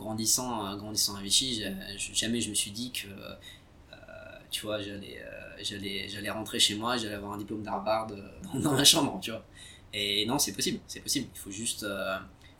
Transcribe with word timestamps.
grandissant, 0.00 0.76
grandissant 0.76 1.14
à 1.16 1.22
Vichy, 1.22 1.62
jamais 1.96 2.40
je 2.40 2.50
me 2.50 2.54
suis 2.54 2.72
dit 2.72 2.90
que, 2.90 3.06
tu 4.50 4.62
vois, 4.62 4.80
j'allais, 4.82 5.22
j'allais, 5.62 6.08
j'allais 6.08 6.30
rentrer 6.30 6.58
chez 6.58 6.74
moi, 6.74 6.96
j'allais 6.96 7.14
avoir 7.14 7.34
un 7.34 7.38
diplôme 7.38 7.62
d'Harvard 7.62 8.08
dans, 8.54 8.72
ma 8.72 8.84
chambre, 8.84 9.20
tu 9.22 9.30
vois. 9.30 9.44
Et 9.92 10.26
non, 10.26 10.38
c'est 10.38 10.52
possible, 10.52 10.80
c'est 10.88 11.00
possible. 11.00 11.28
Il 11.32 11.38
faut 11.38 11.50
juste, 11.52 11.86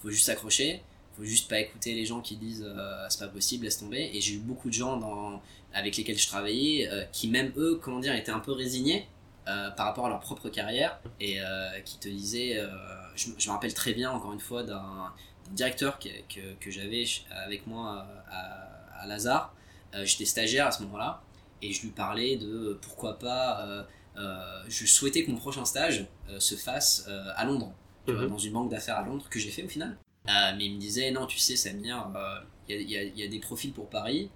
faut 0.01 0.11
juste 0.11 0.27
s'accrocher 0.27 0.83
faut 1.21 1.27
juste 1.27 1.49
pas 1.49 1.59
écouter 1.61 1.95
les 1.95 2.07
gens 2.07 2.21
qui 2.21 2.37
disent 2.37 2.65
euh, 2.67 3.07
c'est 3.09 3.21
pas 3.21 3.29
possible, 3.29 3.65
laisse 3.65 3.79
tomber. 3.79 4.11
Et 4.15 4.21
j'ai 4.21 4.35
eu 4.35 4.39
beaucoup 4.39 4.69
de 4.69 4.75
gens 4.75 5.41
avec 5.75 5.97
lesquels 5.97 6.19
je 6.19 6.27
travaillais 6.27 6.89
euh, 6.91 7.05
qui, 7.13 7.29
même 7.29 7.53
eux, 7.57 7.79
comment 7.83 8.01
dire, 8.01 8.15
étaient 8.15 8.33
un 8.33 8.41
peu 8.41 8.53
résignés 8.53 9.07
euh, 9.49 9.71
par 9.71 9.87
rapport 9.87 10.07
à 10.07 10.09
leur 10.09 10.21
propre 10.21 10.49
carrière 10.49 10.99
et 11.21 11.39
qui 11.85 11.99
te 11.99 12.09
disaient. 12.09 12.61
Je, 13.17 13.29
me 13.31 13.53
rappelle 13.53 13.75
très 13.75 13.93
bien, 13.93 14.11
encore 14.11 14.33
une 14.33 14.41
fois, 14.41 14.63
d'un 14.63 15.13
directeur 15.51 15.99
que, 15.99 16.09
que, 16.33 16.55
que 16.61 16.71
j'avais 16.71 17.05
avec 17.31 17.67
moi 17.67 18.07
à, 18.31 19.03
à 19.03 19.07
Lazare. 19.07 19.55
J'étais 20.05 20.25
stagiaire 20.25 20.67
à 20.67 20.71
ce 20.71 20.83
moment-là 20.85 21.23
et 21.63 21.73
je 21.73 21.83
lui 21.83 21.91
parlais 21.91 22.37
de 22.37 22.79
pourquoi 22.83 23.19
pas. 23.19 23.87
je 24.17 24.87
souhaitais 24.87 25.25
que 25.25 25.31
mon 25.31 25.37
prochain 25.37 25.65
stage 25.65 26.07
se 26.39 26.55
fasse 26.55 27.09
à 27.37 27.45
Londres, 27.45 27.73
mhm. 28.07 28.29
dans 28.29 28.39
une 28.39 28.53
banque 28.53 28.71
d'affaires 28.71 28.97
à 28.97 29.05
Londres, 29.05 29.27
que 29.29 29.39
j'ai 29.39 29.51
fait 29.51 29.65
au 29.65 29.69
final. 29.69 29.97
Euh, 30.29 30.53
mais 30.57 30.67
il 30.67 30.75
me 30.75 30.81
disait, 30.81 31.11
non, 31.11 31.27
tu 31.27 31.39
sais, 31.39 31.57
Samir, 31.57 32.11
il 32.69 32.75
euh, 32.75 32.83
y, 32.83 32.97
a, 32.97 33.03
y, 33.03 33.23
a, 33.23 33.29
des 33.29 33.41
profils 33.41 33.73
pour 33.73 33.89
Paris, 33.89 34.31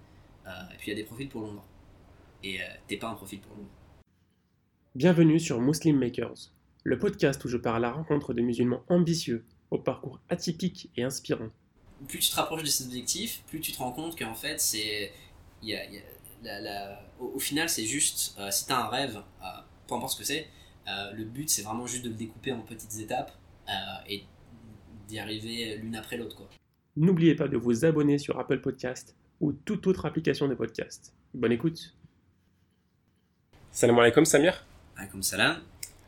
euh, 0.47 0.49
et 0.73 0.77
puis 0.77 0.87
il 0.87 0.89
y 0.89 0.93
a 0.93 0.95
des 0.95 1.03
profils 1.03 1.29
pour 1.29 1.41
Londres. 1.41 1.65
Et 2.43 2.59
t'es 2.87 2.97
pas 2.97 3.09
un 3.09 3.15
profil 3.15 3.39
pour 3.39 3.55
Londres. 3.55 3.69
Bienvenue 4.93 5.39
sur 5.39 5.61
Muslim 5.61 5.97
Makers, 5.97 6.51
le 6.83 6.99
podcast 6.99 7.43
où 7.45 7.47
je 7.47 7.57
pars 7.57 7.75
à 7.75 7.79
la 7.79 7.91
rencontre 7.91 8.33
de 8.33 8.41
musulmans 8.41 8.83
ambitieux, 8.87 9.45
au 9.75 9.79
parcours 9.79 10.19
atypique 10.29 10.89
et 10.97 11.03
inspirant. 11.03 11.49
Plus 12.07 12.19
tu 12.19 12.29
te 12.31 12.35
rapproches 12.35 12.63
de 12.63 12.67
cet 12.67 12.87
objectif, 12.87 13.43
plus 13.47 13.59
tu 13.61 13.71
te 13.71 13.77
rends 13.77 13.91
compte 13.91 14.17
qu'en 14.17 14.35
fait, 14.35 14.59
c'est. 14.59 15.11
Y 15.61 15.73
a, 15.73 15.85
y 15.89 15.97
a 15.97 16.01
la, 16.43 16.59
la, 16.61 17.01
au, 17.19 17.39
final, 17.39 17.69
c'est 17.69 17.85
juste. 17.85 18.37
si 18.51 18.67
t'as 18.67 18.83
un 18.83 18.87
rêve, 18.87 19.21
peu 19.87 19.95
importe 19.95 20.13
ce 20.13 20.17
que 20.19 20.25
c'est, 20.25 20.47
le 20.87 21.23
but 21.23 21.49
c'est 21.49 21.63
vraiment 21.63 21.87
juste 21.87 22.03
de 22.03 22.09
le 22.09 22.15
découper 22.15 22.51
en 22.51 22.59
petites 22.61 22.99
étapes 22.99 23.31
et 24.07 24.23
d'y 25.07 25.19
arriver 25.19 25.77
l'une 25.77 25.95
après 25.95 26.17
l'autre. 26.17 26.35
quoi. 26.35 26.49
N'oubliez 26.97 27.35
pas 27.35 27.47
de 27.47 27.57
vous 27.57 27.85
abonner 27.85 28.17
sur 28.17 28.39
Apple 28.39 28.61
Podcast 28.61 29.15
ou 29.41 29.51
toute 29.51 29.87
autre 29.87 30.05
application 30.05 30.47
de 30.47 30.55
podcast. 30.55 31.13
Bonne 31.33 31.51
écoute. 31.51 31.93
Salam 33.71 33.99
alaikum 33.99 34.23
Samir. 34.23 34.65
Alaikum 34.95 35.21
salam. 35.21 35.61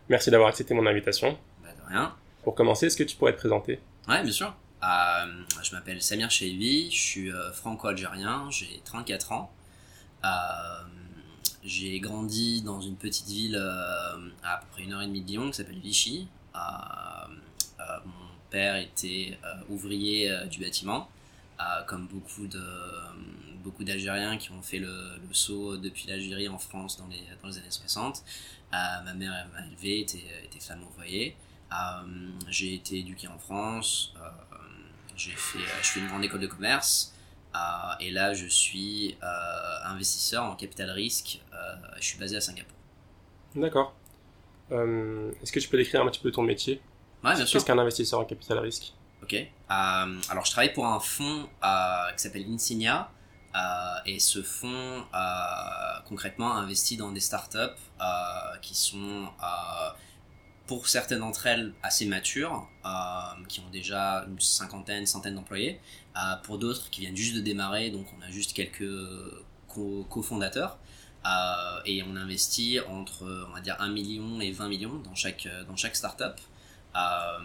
Merci 0.08 0.32
d'avoir 0.32 0.50
accepté 0.50 0.74
mon 0.74 0.86
invitation. 0.86 1.38
Bah, 1.62 1.70
de 1.78 1.94
rien. 1.94 2.16
Pour 2.48 2.56
commencer, 2.56 2.86
est-ce 2.86 2.96
que 2.96 3.04
tu 3.04 3.18
pourrais 3.18 3.34
te 3.34 3.40
présenter? 3.40 3.82
Ouais, 4.08 4.24
bien 4.24 4.32
sûr. 4.32 4.56
Euh, 4.82 5.44
je 5.62 5.76
m'appelle 5.76 6.02
Samir 6.02 6.32
Cheivi, 6.32 6.90
je 6.90 6.98
suis 6.98 7.30
euh, 7.30 7.52
franco-algérien, 7.52 8.50
j'ai 8.52 8.80
34 8.86 9.34
ans. 9.34 9.52
Euh, 10.24 10.28
j'ai 11.66 12.00
grandi 12.00 12.62
dans 12.62 12.80
une 12.80 12.96
petite 12.96 13.28
ville 13.28 13.58
à 13.58 14.16
à 14.46 14.58
peu 14.60 14.66
près 14.72 14.84
une 14.84 14.94
heure 14.94 15.02
et 15.02 15.08
demie 15.08 15.20
de 15.20 15.28
Lyon 15.28 15.48
qui 15.52 15.58
s'appelle 15.58 15.80
Vichy. 15.80 16.30
mon 16.56 18.14
père 18.50 18.78
était 18.78 19.38
euh, 19.44 19.54
ouvrier 19.68 20.32
euh, 20.32 20.46
du 20.46 20.62
bâtiment, 20.62 21.10
euh, 21.60 21.84
comme 21.86 22.08
beaucoup 22.08 22.48
de 22.48 22.64
beaucoup 23.62 23.84
d'Algériens 23.84 24.38
qui 24.38 24.52
ont 24.52 24.62
fait 24.62 24.80
le, 24.80 25.20
saut 25.34 25.76
depuis 25.76 26.08
l'Algérie 26.08 26.48
en 26.48 26.58
France 26.58 26.96
dans 26.96 27.08
les, 27.08 27.24
dans 27.42 27.50
les 27.50 27.58
années 27.58 27.72
60. 27.72 28.24
ma 28.72 29.14
mère 29.16 29.48
m'a 29.52 29.66
élevé, 29.68 30.00
était, 30.00 30.24
était 30.46 30.62
femme 30.62 30.80
au 30.88 30.94
foyer. 30.96 31.36
J'ai 32.48 32.76
été 32.76 33.00
éduqué 33.00 33.28
en 33.28 33.40
France. 33.40 34.14
j'ai 35.16 35.32
fait, 35.32 35.60
je 35.60 35.88
fais 35.88 36.00
une 36.00 36.08
grande 36.08 36.24
école 36.24 36.42
de 36.42 36.48
commerce. 36.48 37.14
et 38.00 38.12
là, 38.12 38.34
je 38.34 38.48
suis 38.48 39.18
investisseur 39.86 40.44
en 40.44 40.56
capital 40.56 40.90
risque. 40.92 41.42
je 41.98 42.04
suis 42.04 42.20
basé 42.20 42.38
à 42.38 42.42
Singapour. 42.42 42.78
D'accord. 43.56 43.96
Est-ce 44.72 45.52
que 45.52 45.60
tu 45.60 45.70
peux 45.70 45.78
décrire 45.78 46.02
un 46.02 46.08
petit 46.08 46.22
peu 46.22 46.32
ton 46.32 46.44
métier? 46.44 46.82
Qu'est-ce 47.24 47.66
qu'un 47.66 47.78
investisseur 47.78 48.20
en 48.20 48.26
capital 48.26 48.60
risque? 48.60 48.94
Ok. 49.24 49.34
Euh, 49.34 49.48
alors, 49.70 50.46
je 50.46 50.52
travaille 50.52 50.74
pour 50.74 50.86
un 50.86 51.00
fonds 51.00 51.50
euh, 51.64 52.12
qui 52.16 52.24
s'appelle 52.24 52.46
Insignia. 52.48 53.10
Euh, 53.56 53.60
et 54.06 54.20
ce 54.20 54.44
fonds, 54.44 55.04
concrètement, 56.08 56.54
investit 56.54 56.98
dans 56.98 57.12
des 57.12 57.20
startups 57.20 57.82
qui 58.62 58.76
sont, 58.76 59.30
pour 60.68 60.88
certaines 60.88 61.20
d'entre 61.20 61.48
elles, 61.48 61.74
assez 61.82 62.06
matures, 62.06 62.68
qui 63.48 63.62
ont 63.62 63.70
déjà 63.72 64.26
une 64.28 64.40
cinquantaine, 64.40 65.06
centaine 65.06 65.36
d'employés. 65.36 65.80
pour 66.44 66.58
d'autres 66.58 66.90
qui 66.90 67.02
viennent 67.02 67.16
juste 67.16 67.36
de 67.36 67.42
démarrer, 67.42 67.90
donc 67.90 68.06
on 68.18 68.22
a 68.22 68.30
juste 68.30 68.54
quelques 68.54 68.90
cofondateurs. 70.10 70.78
et 71.86 72.04
on 72.04 72.16
investit 72.16 72.80
entre, 72.82 73.48
on 73.50 73.54
va 73.54 73.62
dire, 73.62 73.78
1 73.80 73.90
million 73.90 74.42
et 74.42 74.52
20 74.52 74.68
millions 74.68 74.96
dans 75.00 75.16
chaque, 75.16 75.48
dans 75.68 75.76
chaque 75.76 75.96
startup. 75.96 76.40
Euh, 76.98 77.40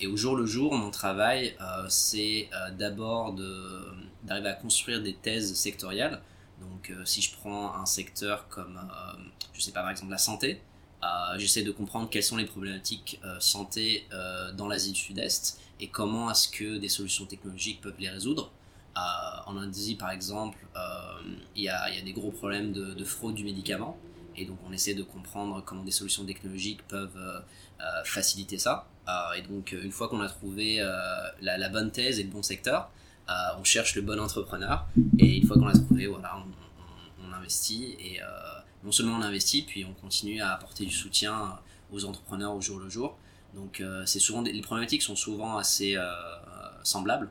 et 0.00 0.06
au 0.06 0.16
jour 0.16 0.36
le 0.36 0.46
jour, 0.46 0.74
mon 0.74 0.90
travail, 0.90 1.56
euh, 1.60 1.86
c'est 1.88 2.48
euh, 2.52 2.70
d'abord 2.72 3.34
d'arriver 4.22 4.48
à 4.48 4.54
construire 4.54 5.02
des 5.02 5.14
thèses 5.14 5.54
sectorielles. 5.54 6.20
Donc, 6.60 6.92
si 7.04 7.20
je 7.20 7.36
prends 7.36 7.74
un 7.74 7.84
secteur 7.84 8.48
comme, 8.48 8.80
je 9.52 9.60
sais 9.60 9.72
pas, 9.72 9.82
par 9.82 9.90
exemple 9.90 10.10
la 10.10 10.18
santé, 10.18 10.62
j'essaie 11.36 11.62
de 11.62 11.70
comprendre 11.70 12.08
quelles 12.08 12.22
sont 12.22 12.36
les 12.36 12.46
problématiques 12.46 13.20
santé 13.40 14.06
dans 14.54 14.68
l'Asie 14.68 14.92
du 14.92 15.00
Sud-Est 15.00 15.60
et 15.80 15.88
comment 15.88 16.30
est-ce 16.30 16.48
que 16.48 16.78
des 16.78 16.88
solutions 16.88 17.26
technologiques 17.26 17.80
peuvent 17.80 17.98
les 17.98 18.08
résoudre. 18.08 18.50
en 18.94 19.56
Indonésie, 19.56 19.94
par 19.94 20.10
exemple, 20.10 20.58
il 21.54 21.62
y, 21.62 21.68
a, 21.68 21.90
y, 21.90 21.98
a, 21.98 22.02
des 22.02 22.12
gros 22.12 22.30
problèmes 22.30 22.72
de, 22.72 22.94
de, 22.94 23.04
fraude 23.04 23.34
du 23.34 23.44
médicament. 23.44 23.98
Et 24.36 24.44
donc, 24.44 24.58
on 24.68 24.72
essaie 24.72 24.94
de 24.94 25.02
comprendre 25.02 25.62
comment 25.64 25.84
des 25.84 25.90
solutions 25.90 26.24
technologiques 26.24 26.86
peuvent 26.88 27.42
faciliter 28.04 28.58
ça. 28.58 28.86
Euh, 29.08 29.32
et 29.38 29.42
donc, 29.42 29.72
une 29.72 29.92
fois 29.92 30.08
qu'on 30.08 30.20
a 30.20 30.28
trouvé 30.28 30.80
euh, 30.80 30.88
la, 31.40 31.68
bonne 31.68 31.90
thèse 31.90 32.18
et 32.18 32.24
le 32.24 32.30
bon 32.30 32.42
secteur, 32.42 32.90
euh, 33.28 33.32
on 33.58 33.64
cherche 33.64 33.94
le 33.94 34.02
bon 34.02 34.18
entrepreneur. 34.18 34.86
Et 35.18 35.36
une 35.38 35.46
fois 35.46 35.56
qu'on 35.56 35.66
l'a 35.66 35.78
trouvé, 35.78 36.06
voilà, 36.06 36.36
on, 36.38 37.32
investit. 37.32 37.96
Et 38.00 38.18
non 38.86 38.92
seulement 38.92 39.16
on 39.16 39.22
investit, 39.22 39.62
puis 39.62 39.84
on 39.84 39.92
continue 39.92 40.40
à 40.40 40.52
apporter 40.52 40.86
du 40.86 40.94
soutien 40.94 41.58
aux 41.92 42.04
entrepreneurs 42.06 42.54
au 42.54 42.62
jour 42.62 42.78
le 42.78 42.88
jour. 42.88 43.18
Donc, 43.54 43.82
souvent 44.06 44.42
les 44.42 44.60
problématiques 44.62 45.02
sont 45.02 45.16
souvent 45.16 45.58
assez 45.58 45.96
semblables. 46.82 47.28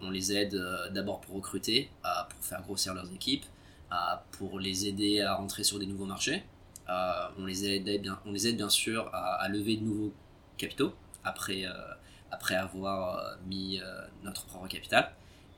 on 0.00 0.10
les 0.10 0.32
aide 0.32 0.58
d'abord 0.92 1.20
pour 1.20 1.36
recruter, 1.36 1.90
pour 2.02 2.44
faire 2.44 2.62
grossir 2.62 2.94
leurs 2.94 3.12
équipes, 3.12 3.44
pour 4.32 4.58
les 4.58 4.88
aider 4.88 5.20
à 5.20 5.34
rentrer 5.34 5.62
sur 5.62 5.78
des 5.78 5.86
nouveaux 5.86 6.06
marchés. 6.06 6.42
on, 6.88 7.44
les 7.44 7.66
aide 7.68 8.00
bien, 8.00 8.18
on 8.24 8.32
les 8.32 8.48
aide 8.48 8.56
bien 8.56 8.70
sûr 8.70 9.10
à, 9.12 9.46
lever 9.48 9.76
de 9.76 9.84
nouveaux 9.84 10.12
capitaux 10.56 10.94
après, 11.24 11.64
euh, 11.66 12.58
avoir 12.58 13.18
euh, 13.18 13.34
mis 13.46 13.80
euh, 13.80 14.02
notre 14.22 14.46
propre 14.46 14.68
capital. 14.68 15.12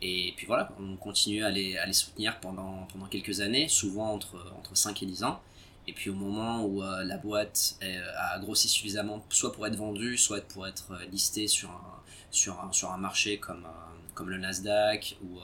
Et 0.07 0.35
puis 0.37 0.47
voilà, 0.47 0.71
on 0.79 0.97
continue 0.97 1.45
à 1.45 1.51
les, 1.51 1.79
à 1.79 1.87
les 1.87 1.95
soutenir 1.95 2.39
pendant, 2.41 2.87
pendant 2.93 3.07
quelques 3.07 3.41
années, 3.41 3.69
souvent 3.69 4.13
entre, 4.13 4.53
entre 4.59 4.77
5 4.77 5.03
et 5.03 5.07
10 5.07 5.25
ans. 5.25 5.41
Et 5.89 5.95
puis 5.95 6.11
au 6.11 6.15
moment 6.15 6.63
où 6.65 6.83
la 6.83 7.17
boîte 7.17 7.77
a 8.19 8.39
grossi 8.39 8.69
suffisamment, 8.69 9.25
soit 9.31 9.53
pour 9.53 9.67
être 9.67 9.77
vendue, 9.77 10.19
soit 10.19 10.47
pour 10.47 10.67
être 10.67 10.93
listée 11.11 11.49
sur 11.49 11.71
un, 11.71 12.03
sur 12.31 12.61
un, 12.61 12.73
sur 12.73 12.93
un 12.93 12.99
marché 12.99 13.39
comme, 13.39 13.67
comme 14.15 14.29
le 14.29 14.39
Nasdaq 14.39 15.17
ou, 15.23 15.41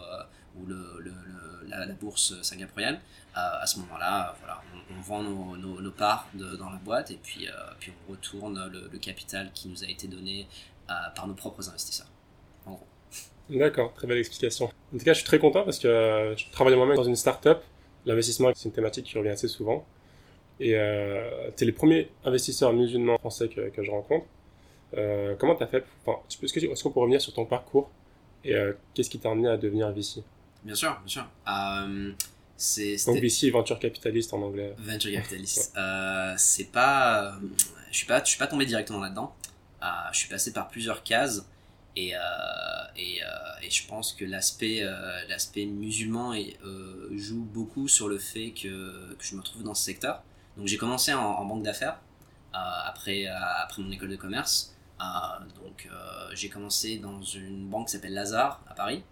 ou 0.59 0.66
le, 0.66 1.04
la, 1.69 1.87
bourse 1.94 2.41
singapourienne, 2.42 3.00
à 3.34 3.66
ce 3.66 3.78
moment-là, 3.81 4.34
voilà, 4.41 4.62
on, 4.91 5.00
vend 5.00 5.22
nos, 5.22 5.56
nos, 5.56 5.91
parts 5.91 6.28
dans 6.34 6.71
la 6.71 6.78
boîte 6.78 7.10
et 7.10 7.19
puis, 7.22 7.48
euh, 7.48 7.53
puis 7.78 7.92
on 8.09 8.12
retourne 8.12 8.71
le, 8.71 8.98
capital 8.98 9.50
qui 9.53 9.69
nous 9.69 9.84
a 9.84 9.87
été 9.87 10.09
donné 10.09 10.48
euh, 10.91 10.94
par 11.15 11.27
nos 11.27 11.34
propres 11.34 11.69
investisseurs. 11.69 12.09
D'accord, 13.50 13.93
très 13.94 14.06
belle 14.06 14.19
explication. 14.19 14.66
En 14.66 14.99
tout 14.99 15.05
cas, 15.05 15.12
je 15.12 15.19
suis 15.19 15.27
très 15.27 15.38
content 15.38 15.65
parce 15.65 15.78
que 15.78 15.89
euh, 15.89 16.36
je 16.36 16.51
travaille 16.51 16.77
moi-même 16.77 16.97
dans 16.97 17.04
une 17.04 17.16
start-up. 17.16 17.63
L'investissement, 18.07 18.51
c'est 18.54 18.69
une 18.69 18.74
thématique 18.74 19.07
qui 19.07 19.19
revient 19.19 19.30
assez 19.30 19.48
souvent. 19.48 19.84
Et 20.59 20.74
euh, 20.74 21.51
tu 21.57 21.65
es 21.65 21.66
les 21.66 21.72
premiers 21.72 22.10
investisseurs 22.24 22.72
musulmans 22.72 23.19
français 23.19 23.48
que, 23.48 23.69
que 23.71 23.83
je 23.83 23.91
rencontre. 23.91 24.27
comment 25.39 25.54
tu 25.54 25.63
as 25.63 25.66
fait 25.66 25.84
enfin, 26.04 26.19
Est-ce 26.30 26.83
qu'on 26.83 26.91
peut 26.91 27.01
revenir 27.01 27.21
sur 27.21 27.33
ton 27.33 27.45
parcours 27.45 27.91
et 28.42 28.54
qu'est-ce 28.95 29.10
qui 29.10 29.19
t'a 29.19 29.30
amené 29.30 29.48
à 29.48 29.59
devenir 29.59 29.91
VC 29.92 30.22
Bien 30.65 30.74
sûr, 30.74 30.98
bien 31.04 31.09
sûr. 31.09 31.27
Donc 33.07 33.22
VC, 33.22 33.51
venture 33.51 33.78
capitaliste 33.78 34.34
en 34.34 34.42
anglais. 34.42 34.74
Venture 34.78 35.13
capitaliste. 35.13 35.74
euh, 35.78 36.34
c'est 36.36 36.71
pas, 36.71 37.39
je 37.91 37.97
suis 37.97 38.07
pas, 38.07 38.22
je 38.22 38.28
suis 38.28 38.39
pas 38.39 38.47
tombé 38.47 38.66
directement 38.66 39.01
là-dedans. 39.01 39.34
Euh, 39.83 39.86
je 40.13 40.19
suis 40.19 40.28
passé 40.28 40.53
par 40.53 40.69
plusieurs 40.69 41.03
cases 41.03 41.47
et 41.97 42.15
euh, 42.15 42.19
et, 42.97 43.22
euh, 43.22 43.27
et, 43.63 43.71
je 43.71 43.87
pense 43.87 44.13
que 44.13 44.25
l'aspect 44.25 44.83
euh, 44.83 45.25
l'aspect 45.28 45.65
musulman 45.65 46.34
et, 46.34 46.57
joue 47.16 47.42
beaucoup 47.42 47.89
sur 47.89 48.09
le 48.09 48.19
fait 48.19 48.53
que, 48.53 49.15
que, 49.15 49.25
je 49.25 49.34
me 49.34 49.42
trouve 49.42 49.63
dans 49.63 49.75
ce 49.75 49.84
secteur. 49.84 50.22
Donc 50.57 50.66
j'ai 50.66 50.77
commencé 50.77 51.13
en, 51.13 51.21
en 51.21 51.45
banque 51.45 51.63
d'affaires 51.63 52.01
après 52.53 53.27
après 53.27 53.83
mon 53.83 53.91
école 53.91 54.10
de 54.10 54.16
commerce. 54.16 54.75
donc 55.60 55.89
j'ai 56.33 56.48
commencé 56.48 56.98
dans 56.98 57.22
une 57.22 57.69
banque 57.69 57.87
qui 57.87 57.93
s'appelle 57.93 58.15
Lazare 58.15 58.60
à 58.69 58.75
Paris. 58.75 59.03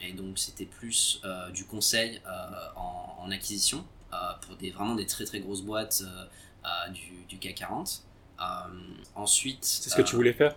et 0.00 0.12
donc 0.12 0.38
c'était 0.38 0.66
plus 0.66 1.20
du 1.52 1.64
conseil 1.66 2.20
en, 2.76 3.24
en, 3.24 3.30
acquisition 3.30 3.84
pour 4.42 4.56
des, 4.56 4.70
vraiment 4.70 4.94
des 4.94 5.06
très 5.06 5.24
très 5.24 5.40
grosses 5.40 5.62
boîtes 5.62 6.02
du, 6.92 7.24
du 7.28 7.38
CAC 7.38 7.54
40. 7.56 8.02
ensuite. 9.14 9.64
C'est 9.64 9.90
ce 9.90 9.96
que 9.96 10.02
tu 10.02 10.16
voulais 10.16 10.32
faire? 10.32 10.54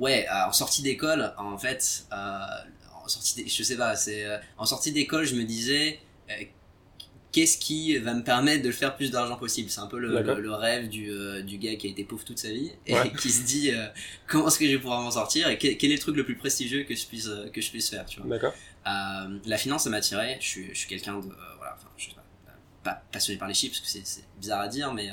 Ouais, 0.00 0.26
en 0.30 0.52
sortie 0.52 0.82
d'école, 0.82 1.32
en 1.38 1.58
fait, 1.58 2.06
en 2.10 3.08
sortie 3.08 3.48
je 3.48 3.62
sais 3.62 3.76
pas, 3.76 3.94
c'est 3.94 4.26
en 4.58 4.66
sortie 4.66 4.90
d'école, 4.92 5.24
je 5.24 5.36
me 5.36 5.44
disais 5.44 6.00
qu'est-ce 7.32 7.58
qui 7.58 7.96
va 7.98 8.14
me 8.14 8.22
permettre 8.22 8.62
de 8.62 8.68
le 8.68 8.74
faire 8.74 8.96
plus 8.96 9.10
d'argent 9.10 9.36
possible? 9.36 9.70
C'est 9.70 9.80
un 9.80 9.86
peu 9.86 9.98
le, 9.98 10.20
le, 10.22 10.52
rêve 10.52 10.88
du, 10.88 11.10
euh, 11.10 11.42
du, 11.42 11.58
gars 11.58 11.76
qui 11.76 11.86
a 11.86 11.90
été 11.90 12.04
pauvre 12.04 12.24
toute 12.24 12.38
sa 12.38 12.50
vie 12.50 12.72
et 12.86 12.94
qui 13.20 13.30
se 13.30 13.44
dit 13.44 13.70
euh, 13.70 13.86
comment 14.26 14.48
est-ce 14.48 14.58
que 14.58 14.66
je 14.66 14.72
vais 14.72 14.78
pouvoir 14.78 15.00
m'en 15.00 15.10
sortir 15.10 15.48
et 15.48 15.58
quel, 15.58 15.72
est 15.72 15.94
le 15.94 15.98
truc 15.98 16.16
le 16.16 16.24
plus 16.24 16.36
prestigieux 16.36 16.84
que 16.84 16.94
je 16.94 17.06
puisse, 17.06 17.28
euh, 17.28 17.48
que 17.50 17.60
je 17.60 17.70
puisse 17.70 17.90
faire. 17.90 18.06
Tu 18.06 18.20
vois? 18.20 18.38
la 18.84 19.58
finance, 19.58 19.84
ça 19.84 19.90
m'a 19.90 19.98
attiré. 19.98 20.38
Je 20.40 20.46
suis, 20.46 20.68
je 20.70 20.78
suis 20.78 20.88
quelqu'un 20.88 21.18
de. 21.18 21.28
voilà, 21.58 21.76
enfin, 21.76 21.88
je 21.96 22.04
suis 22.04 22.14
pas, 22.14 22.24
pas, 22.82 23.02
passionné 23.12 23.38
par 23.38 23.48
les 23.48 23.54
chiffres 23.54 23.78
parce 23.78 23.92
que 23.92 24.00
c'est 24.04 24.24
bizarre 24.38 24.60
à 24.60 24.68
dire, 24.68 24.92
mais 24.92 25.10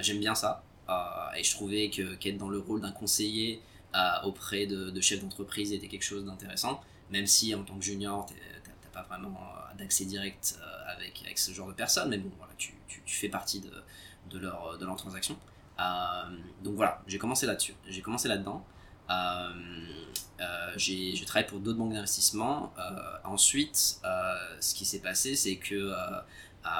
j'aime 0.00 0.20
bien 0.20 0.34
ça. 0.34 0.62
Et 1.36 1.42
je 1.42 1.50
trouvais 1.52 1.90
que 1.90 2.14
qu'être 2.14 2.38
dans 2.38 2.48
le 2.48 2.58
rôle 2.58 2.80
d'un 2.80 2.92
conseiller 2.92 3.60
auprès 4.24 4.66
de, 4.66 5.00
chefs 5.00 5.20
d'entreprise 5.20 5.72
était 5.72 5.88
quelque 5.88 6.04
chose 6.04 6.24
d'intéressant, 6.24 6.80
même 7.10 7.26
si 7.26 7.54
en 7.54 7.62
tant 7.62 7.76
que 7.76 7.84
junior, 7.84 8.26
t'as 8.82 9.02
pas 9.02 9.02
vraiment 9.08 9.38
d'accès 9.76 10.04
direct 10.04 10.58
euh, 10.60 10.92
avec, 10.92 11.20
avec 11.24 11.38
ce 11.38 11.52
genre 11.52 11.68
de 11.68 11.72
personnes, 11.72 12.08
mais 12.10 12.18
bon, 12.18 12.30
voilà, 12.38 12.52
tu, 12.56 12.74
tu, 12.88 13.00
fais 13.06 13.28
partie 13.28 13.60
de, 13.60 13.70
de, 14.30 14.38
leur, 14.38 14.78
de 14.78 14.84
leur 14.84 14.96
transaction. 14.96 15.36
Euh, 15.80 15.82
donc 16.62 16.76
voilà, 16.76 17.02
j'ai 17.06 17.18
commencé 17.18 17.46
là-dessus, 17.46 17.74
j'ai 17.88 18.00
commencé 18.00 18.28
là-dedans. 18.28 18.64
Euh, 19.10 19.52
j'ai 20.76 21.22
travaillé 21.26 21.46
pour 21.46 21.60
d'autres 21.60 21.78
banques 21.78 21.92
d'investissement. 21.92 22.72
ensuite, 23.24 24.00
ce 24.60 24.74
qui 24.74 24.84
s'est 24.84 25.00
passé, 25.00 25.36
c'est 25.36 25.56
que 25.56 25.92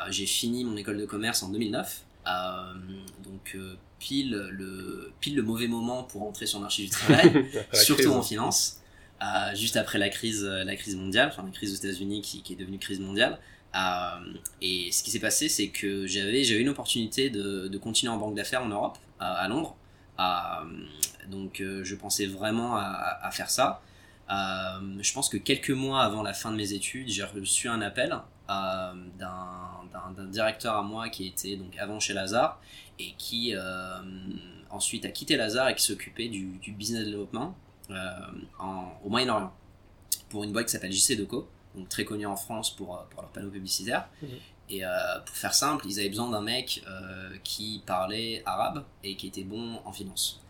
j'ai 0.08 0.26
fini 0.26 0.64
mon 0.64 0.76
école 0.76 0.98
de 0.98 1.06
commerce 1.06 1.42
en 1.42 1.48
2009. 1.48 2.04
donc 3.22 3.56
pile 4.04 4.48
le 4.50 5.12
pile 5.20 5.34
le 5.34 5.42
mauvais 5.42 5.66
moment 5.66 6.02
pour 6.02 6.22
entrer 6.22 6.44
sur 6.46 6.58
le 6.58 6.64
marché 6.64 6.84
du 6.84 6.90
travail, 6.98 7.46
surtout 7.72 8.10
en 8.10 8.22
finance 8.22 8.80
juste 9.54 9.76
après 9.76 9.98
la 9.98 10.08
crise, 10.08 10.44
euh, 10.44 10.64
la 10.64 10.76
crise 10.76 10.96
mondiale, 10.96 11.28
enfin 11.32 11.42
la 11.42 11.50
crise 11.50 11.72
aux 11.72 11.76
États-Unis 11.76 12.20
qui, 12.22 12.42
qui, 12.42 12.54
est 12.54 12.56
devenue 12.56 12.78
crise 12.78 13.00
mondiale. 13.00 13.38
Euh, 13.74 14.34
et 14.60 14.92
ce 14.92 15.02
qui 15.02 15.10
s'est 15.10 15.20
passé, 15.20 15.48
c'est 15.48 15.68
que 15.68 16.06
j'avais 16.06 16.44
j'avais 16.44 16.60
une 16.60 16.68
opportunité 16.68 17.30
de, 17.30 17.68
de 17.68 17.78
continuer 17.78 18.12
en 18.12 18.18
banque 18.18 18.34
d'affaires 18.34 18.62
en 18.62 18.68
Europe, 18.68 18.98
à, 19.18 19.46
Londres. 19.48 19.76
donc 21.28 21.60
euh, 21.60 21.82
je 21.84 21.94
pensais 21.94 22.26
vraiment 22.26 22.76
à, 22.76 23.18
à 23.22 23.30
faire 23.30 23.50
ça. 23.50 23.82
je 24.28 25.12
pense 25.12 25.28
que 25.28 25.36
quelques 25.38 25.70
mois 25.70 26.02
avant 26.02 26.22
la 26.22 26.34
fin 26.34 26.50
de 26.50 26.56
mes 26.56 26.72
études, 26.72 27.08
j'ai 27.08 27.24
reçu 27.24 27.68
un 27.68 27.80
appel 27.80 28.16
d'un 28.48 30.26
directeur 30.30 30.76
à 30.76 30.82
moi 30.82 31.08
qui 31.08 31.26
était 31.26 31.56
donc 31.56 31.76
avant 31.78 31.98
chez 31.98 32.12
Lazare 32.12 32.60
et 32.98 33.12
qui 33.18 33.54
ensuite 34.74 35.04
a 35.04 35.08
quitté 35.08 35.36
Lazare 35.36 35.70
et 35.70 35.74
qui 35.74 35.82
s'occupait 35.82 36.28
du, 36.28 36.58
du, 36.58 36.72
business 36.72 37.04
développement 37.04 37.54
euh, 37.90 37.94
au 39.04 39.08
Moyen-Orient 39.08 39.52
pour 40.28 40.44
une 40.44 40.52
boîte 40.52 40.66
qui 40.66 40.72
s'appelle 40.72 40.92
JC 40.92 41.16
Deco, 41.16 41.48
donc 41.74 41.88
très 41.88 42.04
connue 42.04 42.26
en 42.26 42.36
France 42.36 42.74
pour, 42.74 42.96
euh, 42.96 43.02
pour 43.10 43.22
leurs 43.22 43.30
panneaux 43.30 43.50
publicitaires. 43.50 44.08
Mhm. 44.22 44.28
Et 44.70 44.84
euh, 44.84 44.88
pour 45.24 45.36
faire 45.36 45.54
simple, 45.54 45.86
ils 45.86 46.00
avaient 46.00 46.08
besoin 46.08 46.30
d'un 46.30 46.40
mec 46.40 46.82
qui 47.44 47.82
parlait 47.84 48.42
arabe 48.46 48.84
et 49.02 49.14
qui 49.14 49.26
était 49.26 49.44
bon 49.44 49.78
en 49.84 49.92
finance 49.92 50.40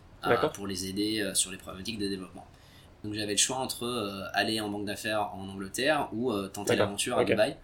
pour 0.53 0.65
les 0.65 0.87
aider 0.87 1.31
sur 1.35 1.51
les 1.51 1.57
problématiques 1.57 1.99
de 1.99 2.07
développement. 2.07 2.47
Donc 3.03 3.13
j'avais 3.13 3.33
le 3.33 3.37
choix 3.37 3.57
entre 3.57 4.29
aller 4.33 4.59
en 4.61 4.69
banque 4.69 4.85
d'affaires 4.85 5.35
en 5.35 5.47
Angleterre 5.49 6.07
ou 6.13 6.33
tenter 6.47 6.77
l'aventure 6.77 7.17
à 7.19 7.25
Dubaï. 7.25 7.57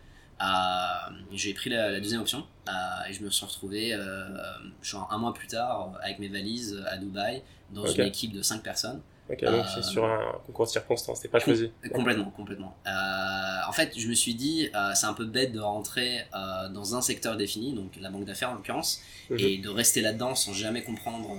J'ai 1.31 1.53
pris 1.53 1.69
la, 1.69 1.99
deuxième 1.99 2.21
option 2.21 2.45
et 3.07 3.13
je 3.13 3.23
me 3.23 3.29
suis 3.29 3.45
retrouvé 3.45 3.97
genre 4.81 5.07
un 5.11 5.17
mois 5.17 5.33
plus 5.33 5.47
tard 5.47 5.93
avec 6.01 6.19
mes 6.19 6.27
valises 6.27 6.83
à 6.87 6.97
Dubaï 6.97 7.41
dans 7.71 7.85
une 7.85 8.05
équipe 8.05 8.33
de 8.33 8.41
5 8.41 8.61
personnes 8.61 9.01
Ok, 9.31 9.45
donc 9.45 9.65
c'est 9.73 9.83
sur 9.83 10.03
un 10.03 10.39
concours 10.45 10.65
de 10.65 10.71
circonstances, 10.71 11.21
t'es 11.21 11.29
pas 11.29 11.39
choisi. 11.39 11.71
Complètement, 11.93 12.31
complètement. 12.31 12.75
Euh, 12.85 12.89
en 13.67 13.71
fait, 13.71 13.97
je 13.97 14.07
me 14.07 14.13
suis 14.13 14.35
dit, 14.35 14.69
euh, 14.75 14.91
c'est 14.93 15.05
un 15.05 15.13
peu 15.13 15.25
bête 15.25 15.53
de 15.53 15.59
rentrer 15.59 16.25
euh, 16.35 16.67
dans 16.69 16.95
un 16.95 17.01
secteur 17.01 17.37
défini, 17.37 17.73
donc 17.73 17.91
la 18.01 18.09
banque 18.09 18.25
d'affaires 18.25 18.49
en 18.49 18.55
l'occurrence, 18.55 19.01
mhm. 19.29 19.39
et 19.39 19.57
de 19.59 19.69
rester 19.69 20.01
là-dedans 20.01 20.35
sans 20.35 20.53
jamais 20.53 20.83
comprendre 20.83 21.37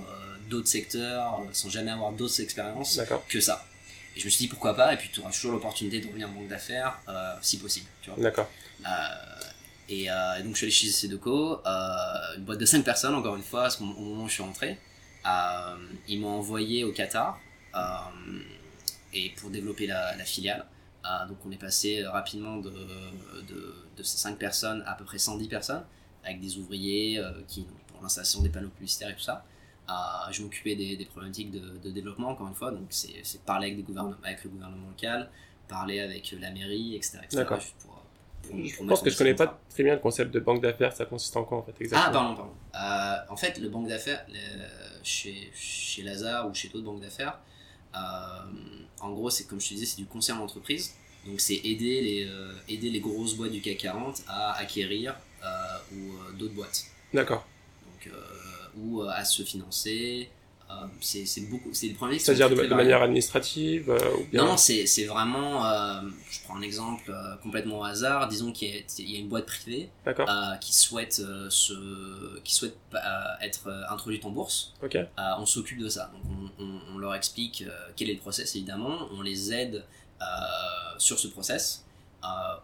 d'autres 0.49 0.67
secteurs, 0.67 1.41
sans 1.51 1.69
jamais 1.69 1.91
avoir 1.91 2.13
d'autres 2.13 2.41
expériences 2.41 2.99
que 3.29 3.39
ça. 3.39 3.63
Et 4.15 4.19
je 4.19 4.25
me 4.25 4.29
suis 4.29 4.45
dit, 4.45 4.47
pourquoi 4.47 4.75
pas, 4.75 4.93
et 4.93 4.97
puis 4.97 5.09
tu 5.11 5.19
auras 5.19 5.31
toujours 5.31 5.53
l'opportunité 5.53 5.99
de 5.99 6.07
revenir 6.07 6.29
en 6.29 6.33
banque 6.33 6.47
d'affaires, 6.47 6.99
si 7.41 7.57
possible. 7.57 7.87
D'accord. 8.17 8.49
Et, 9.89 10.07
donc 10.43 10.51
je 10.51 10.55
suis 10.55 10.65
allé 10.65 10.71
chez 10.71 10.87
Sedeco, 10.87 11.61
une 11.65 12.43
boîte 12.43 12.59
de 12.59 12.65
5 12.65 12.83
personnes, 12.83 13.15
encore 13.15 13.35
une 13.35 13.43
fois, 13.43 13.69
au 13.79 13.83
moment 13.83 14.23
où 14.23 14.27
je 14.27 14.33
suis 14.33 14.43
rentré. 14.43 14.77
ils 16.07 16.19
m'ont 16.19 16.37
envoyé 16.37 16.83
au 16.83 16.91
Qatar 16.91 17.39
euh, 17.75 18.39
et 19.13 19.29
pour 19.31 19.49
développer 19.49 19.87
la, 19.87 20.17
filiale. 20.25 20.65
Euh, 21.05 21.27
donc 21.27 21.37
on 21.45 21.51
est 21.51 21.57
passé 21.57 22.03
rapidement 22.05 22.57
de, 22.57 22.71
de, 22.71 24.03
ces 24.03 24.17
5 24.17 24.37
personnes 24.37 24.81
à 24.85 24.91
à 24.91 24.95
peu 24.95 25.05
près 25.05 25.17
110 25.17 25.47
personnes, 25.47 25.83
avec 26.23 26.39
des 26.39 26.57
ouvriers 26.57 27.19
euh, 27.19 27.31
qui, 27.47 27.65
pour 27.87 28.01
l'installation 28.01 28.41
des 28.41 28.49
panneaux 28.49 28.69
publicitaires 28.69 29.09
et 29.09 29.15
tout 29.15 29.21
ça. 29.21 29.45
Je 30.31 30.41
m'occupais 30.41 30.75
des, 30.75 30.95
des, 30.95 31.05
problématiques 31.05 31.51
de, 31.51 31.89
développement, 31.89 32.29
encore 32.29 32.47
une 32.47 32.55
fois, 32.55 32.71
donc 32.71 32.87
c'est 32.89 33.43
parler 33.45 33.67
avec, 33.67 33.77
des 33.77 33.83
gouvernements, 33.83 34.15
avec 34.23 34.43
le 34.43 34.49
gouvernement 34.49 34.87
local, 34.87 35.29
parler 35.67 35.99
avec 35.99 36.33
la 36.39 36.51
mairie, 36.51 36.95
etc. 36.95 37.19
D'accord. 37.31 37.59
je 37.61 38.85
pense 38.85 39.01
que 39.01 39.09
je 39.09 39.17
connais 39.17 39.35
pas 39.35 39.59
très 39.69 39.83
bien 39.83 39.93
le 39.93 39.99
concept 39.99 40.33
de 40.33 40.39
banque 40.39 40.61
d'affaires, 40.61 40.93
ça 40.93 41.05
consiste 41.05 41.35
en 41.37 41.43
quoi 41.43 41.59
en 41.59 41.63
fait 41.63 41.75
exactement? 41.79 42.03
Ah 42.07 42.11
pardon, 42.11 42.35
pardon. 42.35 43.33
en 43.33 43.37
fait, 43.37 43.59
le 43.59 43.69
banque 43.69 43.87
d'affaires, 43.87 44.25
chez, 45.03 45.51
chez 45.53 46.03
Lazare 46.03 46.47
ou 46.47 46.53
chez 46.53 46.69
d'autres 46.69 46.85
banques 46.85 47.01
d'affaires, 47.01 47.39
euh, 47.95 47.99
en 49.01 49.11
gros, 49.11 49.29
c'est 49.29 49.45
comme 49.45 49.59
je 49.59 49.69
te 49.69 49.73
disais, 49.73 49.85
c'est 49.85 49.97
du 49.97 50.05
conseil 50.05 50.35
en 50.35 50.39
entreprise. 50.39 50.95
Donc 51.25 51.39
c'est 51.39 51.55
aider 51.55 52.01
les, 52.01 52.27
euh, 52.27 52.53
aider 52.67 52.89
les 52.89 52.99
grosses 52.99 53.35
boîtes 53.35 53.51
du 53.51 53.61
CAC 53.61 53.77
40 53.77 54.23
à 54.27 54.53
acquérir 54.57 55.15
euh, 55.43 55.77
ou 55.93 56.37
d'autres 56.37 56.53
boîtes. 56.53 56.85
D'accord. 57.13 57.45
Donc, 57.85 58.13
ou 58.77 59.01
à 59.01 59.23
se 59.23 59.43
financer, 59.43 60.29
euh, 60.69 60.87
c'est 61.01 61.49
beaucoup 61.49 61.73
c'est 61.73 61.89
des 61.89 61.93
problèmes 61.93 62.17
c'est-à-dire 62.17 62.49
de, 62.49 62.73
manière 62.73 63.01
administrative 63.01 63.89
euh, 63.89 64.17
ou 64.17 64.23
bien... 64.31 64.45
non 64.45 64.55
c'est 64.55 64.85
c'est 64.87 65.05
vraiment 65.05 65.65
euh, 65.65 66.01
je 66.31 66.41
prends 66.43 66.55
un 66.55 66.61
exemple 66.61 67.13
complètement 67.41 67.79
au 67.79 67.83
hasard. 67.83 68.27
Disons 68.27 68.51
qu'il 68.51 68.69
y, 68.99 69.15
a 69.15 69.19
une 69.19 69.27
boîte 69.27 69.45
privée 69.45 69.89
qui 70.61 70.73
souhaite 70.73 71.21
se 71.49 72.39
qui 72.43 72.55
souhaite 72.55 72.77
être 73.41 73.69
introduite 73.89 74.25
en 74.25 74.31
bourse. 74.31 74.73
On 75.17 75.45
s'occupe 75.45 75.79
de 75.79 75.89
ça. 75.89 76.11
Donc 76.13 76.51
on, 76.59 76.79
on, 76.93 76.97
leur 76.97 77.15
explique 77.15 77.65
quel 77.95 78.09
est 78.09 78.13
le 78.13 78.19
process 78.19 78.55
évidemment. 78.55 79.09
On 79.11 79.21
les 79.21 79.53
aide 79.53 79.83
sur 80.97 81.19
ce 81.19 81.27
process. 81.27 81.83
euh, 81.83 81.92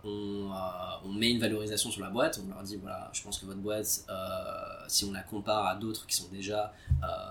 on, 0.04 0.52
euh, 0.52 1.06
on, 1.06 1.10
met 1.10 1.32
une 1.32 1.40
valorisation 1.40 1.92
sur 1.92 2.02
la 2.02 2.10
boîte, 2.10 2.40
on 2.44 2.54
leur 2.54 2.64
dit 2.64 2.78
voilà, 2.78 3.10
je 3.14 3.22
pense 3.22 3.38
que 3.38 3.46
votre 3.46 3.60
boîte, 3.60 4.06
euh, 4.10 4.14
si 4.88 5.06
on 5.06 5.12
la 5.12 5.22
compare 5.22 5.66
à 5.66 5.76
d'autres 5.76 6.06
qui 6.08 6.16
sont 6.16 6.30
déjà 6.30 6.74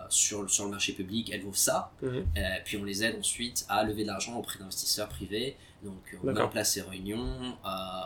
sur, 0.08 0.49
sur 0.50 0.64
le 0.64 0.70
marché 0.70 0.92
public, 0.92 1.30
elle 1.32 1.42
vaut 1.42 1.54
ça. 1.54 1.90
Mhm. 2.02 2.25
puis 2.64 2.76
on 2.76 2.85
les 2.85 3.04
aide 3.04 3.16
ensuite 3.18 3.64
à 3.68 3.85
lever 3.85 4.02
de 4.02 4.08
l'argent 4.08 4.37
auprès 4.37 4.58
d'investisseurs 4.58 5.08
privés. 5.08 5.56
Donc 5.82 6.16
on 6.23 6.26
met 6.26 6.40
en 6.40 6.49
place 6.49 6.73
ces 6.73 6.82
réunions, 6.82 7.56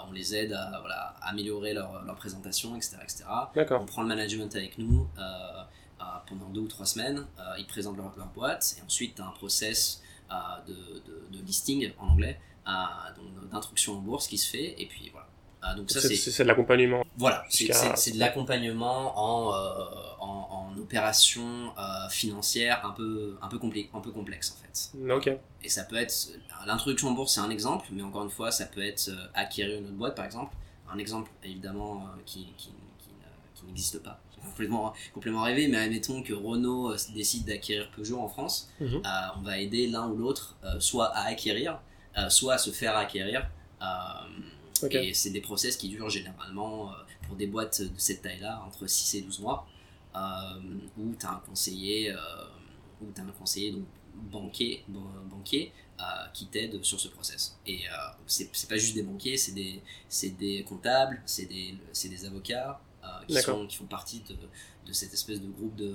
on 0.08 0.12
les 0.12 0.34
aide 0.34 0.52
à 0.52 0.78
voilà, 0.80 1.14
améliorer 1.22 1.72
leur, 1.74 2.04
leur 2.04 2.16
présentation, 2.16 2.76
etc. 2.76 2.96
etc. 3.02 3.24
On 3.70 3.86
prend 3.86 4.02
le 4.02 4.08
management 4.08 4.54
avec 4.54 4.78
nous 4.78 5.08
pendant 6.28 6.48
deux 6.50 6.60
ou 6.60 6.68
trois 6.68 6.86
semaines, 6.86 7.26
ils 7.58 7.66
présentent 7.66 7.96
leur, 7.96 8.12
leur 8.16 8.28
boîte 8.28 8.76
et 8.78 8.82
ensuite 8.82 9.16
tu 9.16 9.22
as 9.22 9.26
un 9.26 9.32
process 9.32 10.02
de, 10.66 10.72
de, 10.72 11.38
de 11.38 11.44
listing 11.44 11.92
en 11.98 12.08
anglais 12.08 12.38
d'instruction 12.66 13.94
en 13.94 14.00
bourse 14.00 14.26
qui 14.26 14.38
se 14.38 14.48
fait 14.48 14.74
et 14.80 14.86
puis 14.86 15.10
voilà. 15.10 15.28
Donc 15.76 15.90
ça 15.90 16.00
c'est 16.00 16.42
de 16.42 16.48
l'accompagnement. 16.48 17.04
Voilà 17.16 17.44
c'est 17.48 18.12
de 18.12 18.18
l'accompagnement 18.18 19.12
en, 19.16 19.54
euh, 19.54 19.84
en, 20.18 20.72
en, 20.74 20.78
opération 20.78 21.72
euh, 21.78 22.08
financière 22.10 22.84
un 22.84 22.90
peu 22.90 23.36
un 23.40 23.48
peu 23.48 23.58
complexe 23.58 23.88
un 23.94 24.00
peu 24.00 24.10
complexe 24.10 24.56
en 24.56 24.62
fait. 24.62 25.12
Ok. 25.12 25.30
Et 25.62 25.68
ça 25.68 25.84
peut 25.84 25.96
être 25.96 26.30
l'introduction 26.66 27.08
en 27.08 27.12
bourse 27.12 27.34
c'est 27.34 27.40
un 27.40 27.50
exemple 27.50 27.86
mais 27.92 28.02
encore 28.02 28.24
une 28.24 28.30
fois 28.30 28.50
ça 28.50 28.66
peut 28.66 28.82
être 28.82 29.08
euh, 29.08 29.26
acquérir 29.34 29.78
une 29.78 29.86
autre 29.86 29.94
boîte 29.94 30.16
par 30.16 30.24
exemple. 30.24 30.54
Un 30.92 30.98
exemple 30.98 31.30
évidemment 31.42 32.06
qui, 32.26 32.52
qui, 32.58 32.70
qui, 33.54 33.64
n'existe 33.66 34.02
pas. 34.02 34.20
Complètement, 34.44 34.92
complètement 35.14 35.42
rêvé, 35.42 35.68
mais 35.68 35.78
admettons 35.78 36.20
que 36.20 36.32
Renault 36.32 36.96
décide 37.14 37.46
d'acquérir 37.46 37.88
Peugeot 37.92 38.18
en 38.18 38.28
France, 38.28 38.68
mhm. 38.80 39.00
on 39.36 39.42
va 39.42 39.58
aider 39.58 39.86
l'un 39.86 40.08
ou 40.08 40.16
l'autre 40.16 40.56
soit 40.80 41.16
à 41.16 41.26
acquérir, 41.26 41.74
euh, 41.74 41.91
soit 42.28 42.54
à 42.54 42.58
se 42.58 42.70
faire 42.70 42.96
acquérir. 42.96 43.48
Euh, 43.82 43.86
et 44.90 45.14
c'est 45.14 45.30
des 45.30 45.40
process 45.40 45.76
qui 45.76 45.88
durent 45.88 46.10
généralement, 46.10 46.90
euh, 46.90 46.94
pour 47.26 47.36
des 47.36 47.46
boîtes 47.46 47.82
de 47.82 47.90
cette 47.98 48.22
taille-là, 48.22 48.62
entre 48.66 48.86
6 48.86 49.14
et 49.18 49.22
12 49.22 49.40
mois, 49.40 49.66
où 50.98 51.14
tu 51.18 51.26
as 51.26 51.30
un 51.30 51.42
conseiller, 51.46 52.12
où 53.00 53.06
as 53.16 53.20
un 53.20 53.26
conseiller 53.38 53.72
donc, 53.72 53.84
banquiers, 54.30 54.84
ban- 54.88 55.00
banquiers 55.30 55.72
euh, 56.00 56.04
qui 56.34 56.46
t'aident 56.46 56.82
sur 56.84 57.00
ce 57.00 57.08
process. 57.08 57.58
Et 57.66 57.86
euh, 57.86 57.90
c'est 58.26 58.68
pas 58.68 58.76
juste 58.76 58.94
des 58.94 59.02
banquiers, 59.02 59.36
c'est 59.36 59.52
des, 59.52 59.80
des 60.38 60.64
comptables, 60.64 61.22
c'est 61.26 61.46
des, 61.46 61.74
des 62.08 62.24
avocats 62.26 62.80
euh, 63.04 63.06
qui, 63.26 63.34
sont, 63.40 63.66
qui 63.66 63.76
font 63.76 63.86
partie 63.86 64.20
de, 64.20 64.34
de 64.86 64.92
cette 64.92 65.12
espèce 65.14 65.40
de 65.40 65.48
groupe 65.48 65.76
de, 65.76 65.94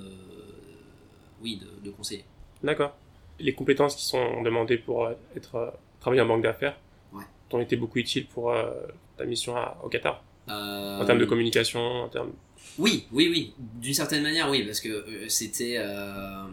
oui, 1.42 1.58
de, 1.58 1.84
de 1.84 1.90
conseillers. 1.90 2.24
D'accord. 2.62 2.96
Les 3.38 3.54
compétences 3.54 3.94
qui 3.94 4.04
sont 4.04 4.42
demandées 4.42 4.78
pour 4.78 5.04
euh, 5.04 5.14
être 5.36 5.54
euh, 5.54 5.70
travailler 6.00 6.22
en 6.22 6.26
banque 6.26 6.42
d'affaires 6.42 6.76
Ouais. 7.12 7.24
t'ont 7.48 7.60
été 7.60 7.76
beaucoup 7.76 7.98
utiles 7.98 8.26
pour 8.26 8.52
euh, 8.52 8.70
ta 9.16 9.24
mission 9.24 9.56
à- 9.56 9.78
au 9.82 9.88
Qatar 9.88 10.22
Euh, 10.48 11.00
en 11.00 11.04
termes 11.04 11.18
de 11.18 11.24
communication, 11.26 11.80
en 11.80 12.08
termes. 12.08 12.32
Oui, 12.78 13.06
oui, 13.12 13.28
oui. 13.30 13.54
D'une 13.80 13.94
certaine 13.94 14.22
manière, 14.22 14.48
oui, 14.50 14.64
parce 14.64 14.80
que 14.80 14.88
euh, 14.88 15.28
c'était 15.28 15.76
euh, 15.78 16.46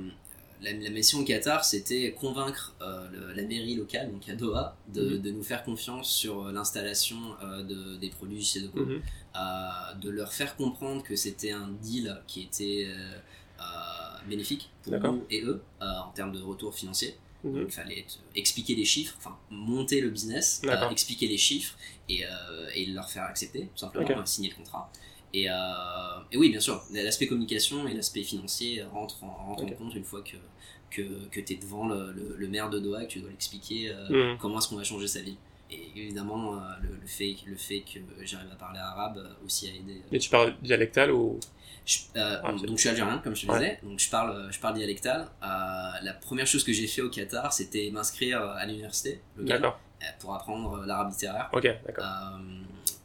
la, 0.62 0.72
la 0.74 0.90
mission 0.90 1.20
au 1.20 1.24
Qatar, 1.24 1.64
c'était 1.64 2.12
convaincre 2.12 2.75
le- 2.82 3.34
la 3.34 3.44
mairie 3.44 3.75
locale, 3.75 4.12
donc 4.12 4.28
à 4.28 4.36
Doha, 4.36 4.75
de, 4.94 5.02
Mhm. 5.16 5.22
de 5.22 5.32
nous 5.32 5.44
faire 5.44 5.64
confiance 5.64 6.10
sur 6.12 6.52
l'installation 6.52 7.18
de, 7.70 7.96
des 7.98 8.10
produits 8.10 8.38
du 8.40 8.44
Sedoco, 8.46 8.80
Mhm. 8.80 9.02
de 10.02 10.10
leur 10.10 10.34
faire 10.34 10.56
comprendre 10.56 11.04
que 11.04 11.16
c'était 11.16 11.52
un 11.52 11.70
deal 11.82 12.18
qui 12.28 12.42
était 12.44 12.88
bénéfique 14.28 14.70
pour 14.84 14.94
nous 15.00 15.24
et 15.30 15.42
eux 15.44 15.62
en 15.82 16.10
termes 16.14 16.32
de 16.32 16.42
retour 16.42 16.74
financier. 16.74 17.16
Mhm. 17.46 17.54
Donc, 17.62 17.66
il 17.70 17.74
fallait 17.74 18.06
te- 18.08 18.38
expliquer 18.40 18.75
les 18.75 18.86
chiffres, 18.86 19.16
enfin 19.18 19.38
monter 19.50 20.02
le 20.02 20.10
business, 20.10 20.62
euh, 20.66 20.90
expliquer 20.90 21.28
les 21.28 21.38
chiffres 21.38 21.78
et, 22.10 22.25
euh, 22.25 22.70
et 22.74 22.86
leur 22.88 23.10
faire 23.10 23.24
accepter, 23.24 23.68
tout 23.74 23.78
simplement, 23.78 24.04
Ok. 24.06 24.12
euh, 24.18 24.25
signer 24.25 24.50
le 24.50 24.56
contrat. 24.56 24.92
Et, 25.34 25.50
euh, 25.50 25.54
et 26.32 26.38
oui, 26.38 26.50
bien 26.50 26.60
sûr, 26.60 26.82
l'aspect 26.92 27.28
communication 27.28 27.88
et 27.88 27.94
l'aspect 27.94 28.24
financier 28.24 28.84
rentrent 28.84 29.24
en, 29.24 29.28
rentrent 29.48 29.64
en 29.64 29.68
Ok. 29.68 29.78
compte 29.78 29.96
une 29.96 30.04
fois 30.06 30.22
que, 30.22 30.38
que, 30.90 31.25
que 31.30 31.40
tu 31.42 31.54
es 31.54 31.56
devant 31.58 31.88
le, 31.88 32.12
le- 32.14 32.36
le 32.38 32.48
maire 32.48 32.70
de 32.70 32.80
Doha 32.80 33.04
et 33.04 33.08
que 33.08 33.12
tu 33.14 33.20
dois 33.20 33.30
l'expliquer 33.32 33.92
euh, 33.92 34.34
Mhm. 34.34 34.38
comment 34.40 34.60
est-ce 34.60 34.70
qu'on 34.70 34.78
va 34.78 34.84
changer 34.84 35.08
sa 35.08 35.22
vie. 35.22 35.38
Et 35.72 35.89
évidemment, 35.95 36.55
euh, 36.55 36.60
le, 36.84 36.89
le 37.01 37.07
fait, 37.07 37.36
le 37.48 37.55
fait 37.55 37.81
que 37.81 38.00
j'arrive 38.24 38.51
à 38.51 38.55
parler 38.55 38.79
arabe 38.79 39.17
euh, 39.17 39.45
aussi 39.45 39.67
a 39.67 39.74
aidé. 39.74 40.01
Mais 40.12 40.19
tu 40.19 40.29
parles 40.29 40.53
dialectal 40.62 41.12
ou? 41.12 41.39
Je- 41.86 42.00
euh, 42.15 42.39
Ah, 42.43 42.51
donc 42.51 42.69
je 42.72 42.75
suis 42.77 42.89
algérien, 42.89 43.19
comme 43.19 43.36
je 43.36 43.45
te 43.45 43.51
Ouais. 43.51 43.60
disais, 43.60 43.79
donc 43.84 44.00
je 44.00 44.10
parle, 44.10 44.51
je 44.51 44.60
parle 44.60 44.75
dialectal. 44.75 45.22
Euh, 45.43 45.91
la 46.01 46.13
première 46.13 46.48
chose 46.48 46.63
que 46.63 46.72
j'ai 46.74 46.88
fait 46.88 47.01
au 47.01 47.10
Qatar, 47.10 47.51
c'était 47.53 47.89
m'inscrire 47.91 48.41
à 48.41 48.65
l'université 48.65 49.22
locale 49.38 49.65
euh, 49.65 50.05
pour 50.19 50.34
apprendre 50.36 50.84
l'arabe 50.86 51.10
littéraire. 51.12 51.50
Ok, 51.53 51.63
d'accord. 51.86 52.05
Euh, 52.05 52.62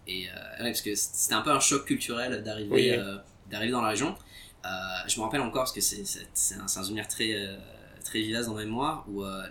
et 0.06 0.28
euh, 0.28 0.32
ouais, 0.64 0.70
parce 0.70 0.80
que 0.82 0.94
c'était 0.94 1.34
un 1.34 1.42
peu 1.42 1.50
un 1.50 1.60
choc 1.60 1.84
culturel 1.86 2.42
d'arriver 2.42 2.74
Oui. 2.74 2.90
euh, 2.90 3.16
d'arriver 3.50 3.72
dans 3.72 3.82
la 3.82 3.88
région. 3.90 4.14
Euh, 4.64 4.68
je 5.06 5.18
me 5.18 5.24
rappelle 5.24 5.40
encore 5.40 5.62
parce 5.62 5.72
que 5.72 5.80
c'est 5.80 6.54
un, 6.56 6.68
souvenir 6.68 7.08
très 7.08 7.32
euh, 7.34 7.56
très 8.04 8.20
vivace 8.20 8.46
dans 8.46 8.54
ma 8.54 8.64
mémoire 8.64 9.04
où 9.08 9.24
euh, 9.24 9.42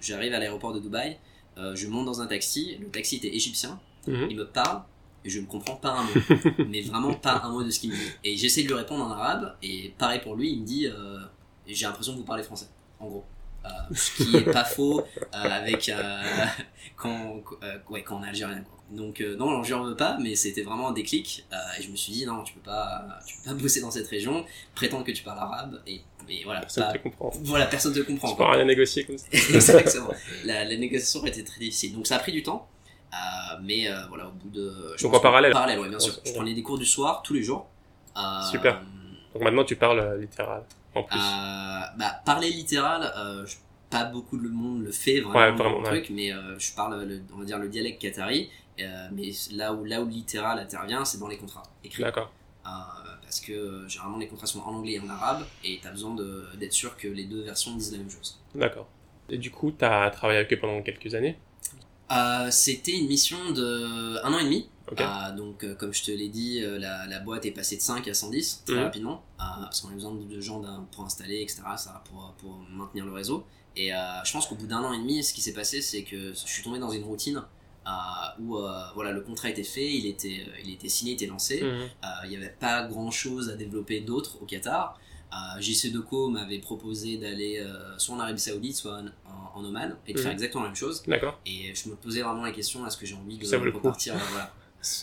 j'arrive 0.00 0.34
à 0.34 0.38
l'aéroport 0.38 0.72
de 0.72 0.80
Dubaï, 0.80 1.18
euh, 1.58 1.74
je 1.76 1.86
monte 1.88 2.06
dans 2.06 2.20
un 2.20 2.26
taxi, 2.26 2.76
le 2.80 2.88
taxi 2.88 3.16
était 3.16 3.34
égyptien, 3.34 3.78
Mhm. 4.06 4.26
il 4.30 4.36
me 4.36 4.46
parle 4.46 4.82
et 5.24 5.30
je 5.30 5.38
ne 5.40 5.46
comprends 5.46 5.76
pas 5.76 5.90
un 5.92 6.02
mot, 6.02 6.10
mais 6.68 6.82
vraiment 6.82 7.14
pas 7.14 7.40
un 7.44 7.50
mot 7.50 7.62
de 7.62 7.70
ce 7.70 7.78
qu'il 7.80 7.90
me 7.90 7.94
dit. 7.96 8.10
Et 8.24 8.36
j'essaie 8.36 8.62
de 8.64 8.68
lui 8.68 8.74
répondre 8.74 9.04
en 9.04 9.10
arabe 9.10 9.56
et 9.62 9.94
pareil 9.98 10.20
pour 10.20 10.34
lui, 10.34 10.50
il 10.52 10.60
me 10.62 10.66
dit 10.66 10.86
euh, 10.88 11.18
j'ai 11.66 11.86
l'impression 11.86 12.12
que 12.14 12.18
vous 12.18 12.24
parlez 12.24 12.42
français, 12.42 12.66
en 12.98 13.06
gros. 13.06 13.24
Euh, 13.64 13.68
ce 13.94 14.16
qui 14.24 14.36
est 14.36 14.50
pas 14.52 14.64
faux 14.64 15.02
euh, 15.02 15.24
avec 15.32 15.88
euh, 15.88 16.22
quand 16.96 17.40
euh, 17.62 17.78
ouais 17.90 18.02
quand 18.02 18.16
on 18.18 18.24
est 18.24 18.28
algérien 18.28 18.60
quoi. 18.62 18.71
Donc 18.92 19.20
euh, 19.20 19.36
non 19.36 19.50
non, 19.50 19.62
j'en 19.62 19.82
veux 19.84 19.96
pas 19.96 20.16
mais 20.20 20.34
c'était 20.34 20.62
vraiment 20.62 20.88
un 20.88 20.92
déclic 20.92 21.44
euh, 21.52 21.56
et 21.78 21.82
je 21.82 21.90
me 21.90 21.96
suis 21.96 22.12
dit 22.12 22.26
non 22.26 22.42
tu 22.44 22.54
peux 22.54 22.60
pas 22.60 23.06
tu 23.26 23.36
peux 23.38 23.50
pas 23.50 23.54
bosser 23.54 23.80
dans 23.80 23.90
cette 23.90 24.06
région 24.08 24.44
prétendre 24.74 25.04
que 25.04 25.12
tu 25.12 25.22
parles 25.22 25.38
arabe 25.38 25.80
et, 25.86 26.00
et 26.28 26.44
voilà 26.44 26.60
Personne 26.60 26.84
pas- 26.84 26.92
te 26.92 26.98
comprend. 26.98 27.30
voilà 27.42 27.66
personne 27.66 27.94
te 27.94 28.00
comprend 28.00 28.28
Tu 28.30 28.36
quoi. 28.36 28.46
peux 28.46 28.52
rien 28.56 28.64
négocier 28.64 29.04
comme 29.04 29.18
ça. 29.18 29.26
Exactement. 29.32 30.10
La, 30.44 30.64
la 30.64 30.76
négociation 30.76 31.24
était 31.26 31.42
très 31.44 31.58
difficile. 31.60 31.94
Donc 31.94 32.06
ça 32.06 32.16
a 32.16 32.18
pris 32.20 32.32
du 32.32 32.42
temps. 32.42 32.68
euh, 33.12 33.16
mais 33.62 33.88
euh, 33.88 34.06
voilà, 34.08 34.28
au 34.28 34.32
bout 34.32 34.50
de. 34.50 34.94
je 34.96 35.02
Donc 35.02 35.14
en 35.14 35.20
parallèle. 35.20 35.52
Parallèle, 35.52 35.78
ouais, 35.80 35.88
bien 35.88 35.98
sûr. 35.98 36.14
Je 36.24 36.32
prenais 36.32 36.54
des 36.54 36.62
cours 36.62 36.78
du 36.78 36.86
soir 36.86 37.22
tous 37.22 37.34
les 37.34 37.42
jours. 37.42 37.66
Euh, 38.16 38.20
Super. 38.50 38.80
Donc 39.34 39.42
maintenant 39.42 39.64
tu 39.64 39.76
parles 39.76 40.00
euh, 40.00 40.18
littéral 40.18 40.62
en 40.94 41.02
plus. 41.02 41.18
euh, 41.18 41.80
bah, 41.98 42.20
parler 42.24 42.50
littéral, 42.50 43.12
euh, 43.16 43.46
je- 43.46 43.56
pas 43.90 44.04
beaucoup 44.04 44.38
de 44.38 44.48
monde 44.48 44.84
le 44.84 44.90
fait 44.92 45.20
vraiment, 45.20 45.38
Ouais, 45.38 45.50
vraiment, 45.52 45.82
truc, 45.82 46.08
mais 46.10 46.32
euh, 46.32 46.58
je 46.58 46.72
parle, 46.72 47.04
le, 47.04 47.20
on 47.34 47.38
va 47.40 47.44
dire, 47.44 47.58
le 47.58 47.68
dialecte 47.68 48.00
qatari. 48.00 48.48
Euh, 48.80 49.08
mais 49.12 49.30
là 49.52 49.72
où, 49.72 49.84
là 49.84 50.00
où 50.02 50.08
littéral 50.08 50.58
intervient, 50.58 51.04
c'est 51.04 51.18
dans 51.18 51.28
les 51.28 51.36
contrats 51.38 51.62
écrits. 51.84 52.02
D'accord. 52.02 52.32
Euh, 52.64 52.68
parce 53.22 53.40
que 53.40 53.52
euh, 53.52 53.88
généralement 53.88 54.18
les 54.18 54.28
contrats 54.28 54.46
sont 54.46 54.60
en 54.60 54.74
anglais 54.74 54.92
et 54.92 55.00
en 55.00 55.08
arabe, 55.08 55.44
et 55.64 55.78
tu 55.80 55.86
as 55.86 55.90
besoin 55.90 56.14
d'être 56.58 56.72
sûr 56.72 56.96
que 56.96 57.08
les 57.08 57.24
deux 57.24 57.42
versions 57.42 57.74
disent 57.74 57.92
la 57.92 57.98
même 57.98 58.10
chose. 58.10 58.38
D'accord. 58.54 58.86
Et 59.28 59.38
du 59.38 59.50
coup, 59.50 59.72
tu 59.72 59.84
as 59.84 60.10
travaillé 60.10 60.38
avec 60.40 60.52
eux 60.52 60.58
pendant 60.58 60.82
quelques 60.82 61.14
années? 61.14 61.38
C'était 62.50 62.92
une 62.98 63.06
mission 63.08 63.52
de 63.52 64.22
un 64.24 64.32
an 64.34 64.38
et 64.38 64.44
demi. 64.44 64.68
Donc, 65.36 65.64
comme 65.78 65.94
je 65.94 66.02
te 66.04 66.10
l'ai 66.10 66.28
dit, 66.28 66.60
la, 66.60 67.06
la 67.06 67.20
boîte 67.20 67.46
est 67.46 67.52
passée 67.52 67.76
de 67.76 67.80
5 67.80 68.06
à 68.08 68.14
110 68.14 68.64
très 68.66 68.74
Mhm. 68.76 68.82
rapidement, 68.82 69.22
parce 69.38 69.80
qu'on 69.80 69.88
a 69.88 69.92
besoin 69.92 70.12
de 70.14 70.40
gens 70.40 70.62
pour 70.90 71.04
installer, 71.04 71.40
etc., 71.40 71.62
ça, 71.76 72.02
pour, 72.10 72.34
pour 72.38 72.58
maintenir 72.70 73.06
le 73.06 73.12
réseau. 73.12 73.46
Et 73.76 73.88
je 73.90 74.32
pense 74.32 74.46
qu'au 74.46 74.56
bout 74.56 74.66
d'un 74.66 74.82
an 74.82 74.92
et 74.92 74.98
demi, 74.98 75.24
ce 75.24 75.32
qui 75.32 75.40
s'est 75.40 75.54
passé, 75.54 75.80
c'est 75.80 76.02
que 76.02 76.32
je 76.34 76.46
suis 76.46 76.62
tombé 76.62 76.78
dans 76.78 76.90
une 76.90 77.04
routine 77.04 77.42
où 78.40 78.56
euh, 78.58 78.82
voilà, 78.94 79.12
le 79.12 79.20
contrat 79.20 79.50
était 79.50 79.64
fait, 79.64 79.92
il 79.92 80.06
était, 80.06 80.44
euh, 80.48 80.60
il 80.64 80.70
était 80.72 80.88
signé, 80.88 81.12
il 81.12 81.14
était 81.14 81.26
lancé. 81.26 81.62
Mhm. 81.62 81.68
Euh, 81.70 82.06
il 82.24 82.30
n'y 82.30 82.36
avait 82.36 82.54
pas 82.58 82.86
grand 82.86 83.10
chose 83.10 83.50
à 83.50 83.56
développer 83.56 84.00
d'autre 84.00 84.38
au 84.40 84.46
Qatar. 84.46 84.98
JC 85.60 85.90
Deco 85.92 86.28
m'avait 86.28 86.58
proposé 86.58 87.16
d'aller 87.16 87.64
soit 87.96 88.14
en 88.16 88.20
Arabie 88.20 88.38
Saoudite, 88.38 88.76
soit 88.76 89.00
en, 89.54 89.64
Oman, 89.64 89.96
et 90.06 90.12
de 90.12 90.18
Mhm. 90.18 90.22
faire 90.24 90.32
exactement 90.32 90.64
la 90.64 90.68
même 90.68 90.76
chose. 90.76 91.02
D'accord. 91.06 91.40
Et 91.46 91.74
je 91.74 91.88
me 91.88 91.94
posais 91.94 92.20
vraiment 92.20 92.42
la 92.42 92.50
question 92.52 92.86
est-ce 92.86 92.98
que 92.98 93.06
j'ai 93.06 93.14
envie 93.14 93.38
de 93.38 93.44
Ça 93.46 93.58
repartir, 93.58 94.14
voilà, 94.14 94.52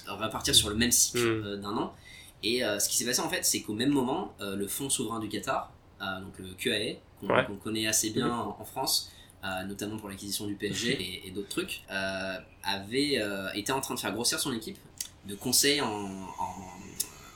repartir 0.07 0.53
sur 0.53 0.69
le 0.69 0.75
même 0.75 0.91
cycle 0.91 1.17
euh, 1.17 1.57
d'un 1.57 1.75
an? 1.75 1.95
Et 2.43 2.63
euh, 2.63 2.77
ce 2.79 2.87
qui 2.89 2.95
s'est 2.95 3.05
passé 3.05 3.21
en 3.21 3.29
fait, 3.29 3.43
c'est 3.43 3.61
qu'au 3.61 3.73
même 3.73 3.89
moment, 3.89 4.33
euh, 4.39 4.55
le 4.55 4.67
Fonds 4.67 4.89
souverain 4.91 5.19
du 5.19 5.29
Qatar, 5.29 5.71
euh, 6.01 6.21
donc 6.21 6.37
le 6.37 6.53
QAE, 6.53 6.99
qu'on 7.19 7.33
Ouais. 7.33 7.47
connaît 7.63 7.87
assez 7.87 8.11
bien 8.11 8.27
Mhm. 8.27 8.33
en, 8.39 8.57
en 8.61 8.65
France, 8.65 9.11
euh, 9.43 9.63
notamment 9.63 9.97
pour 9.97 10.09
l'acquisition 10.09 10.47
du 10.47 10.55
PSG 10.55 10.91
et, 11.01 11.27
et 11.27 11.31
d'autres 11.31 11.49
trucs, 11.49 11.81
euh, 11.91 12.37
avait 12.63 13.19
euh, 13.19 13.51
été 13.53 13.71
en 13.71 13.81
train 13.81 13.95
de 13.95 13.99
faire 13.99 14.13
grossir 14.13 14.39
son 14.39 14.53
équipe 14.53 14.77
de 15.25 15.35
conseils 15.35 15.81
en, 15.81 15.87
en, 15.89 16.55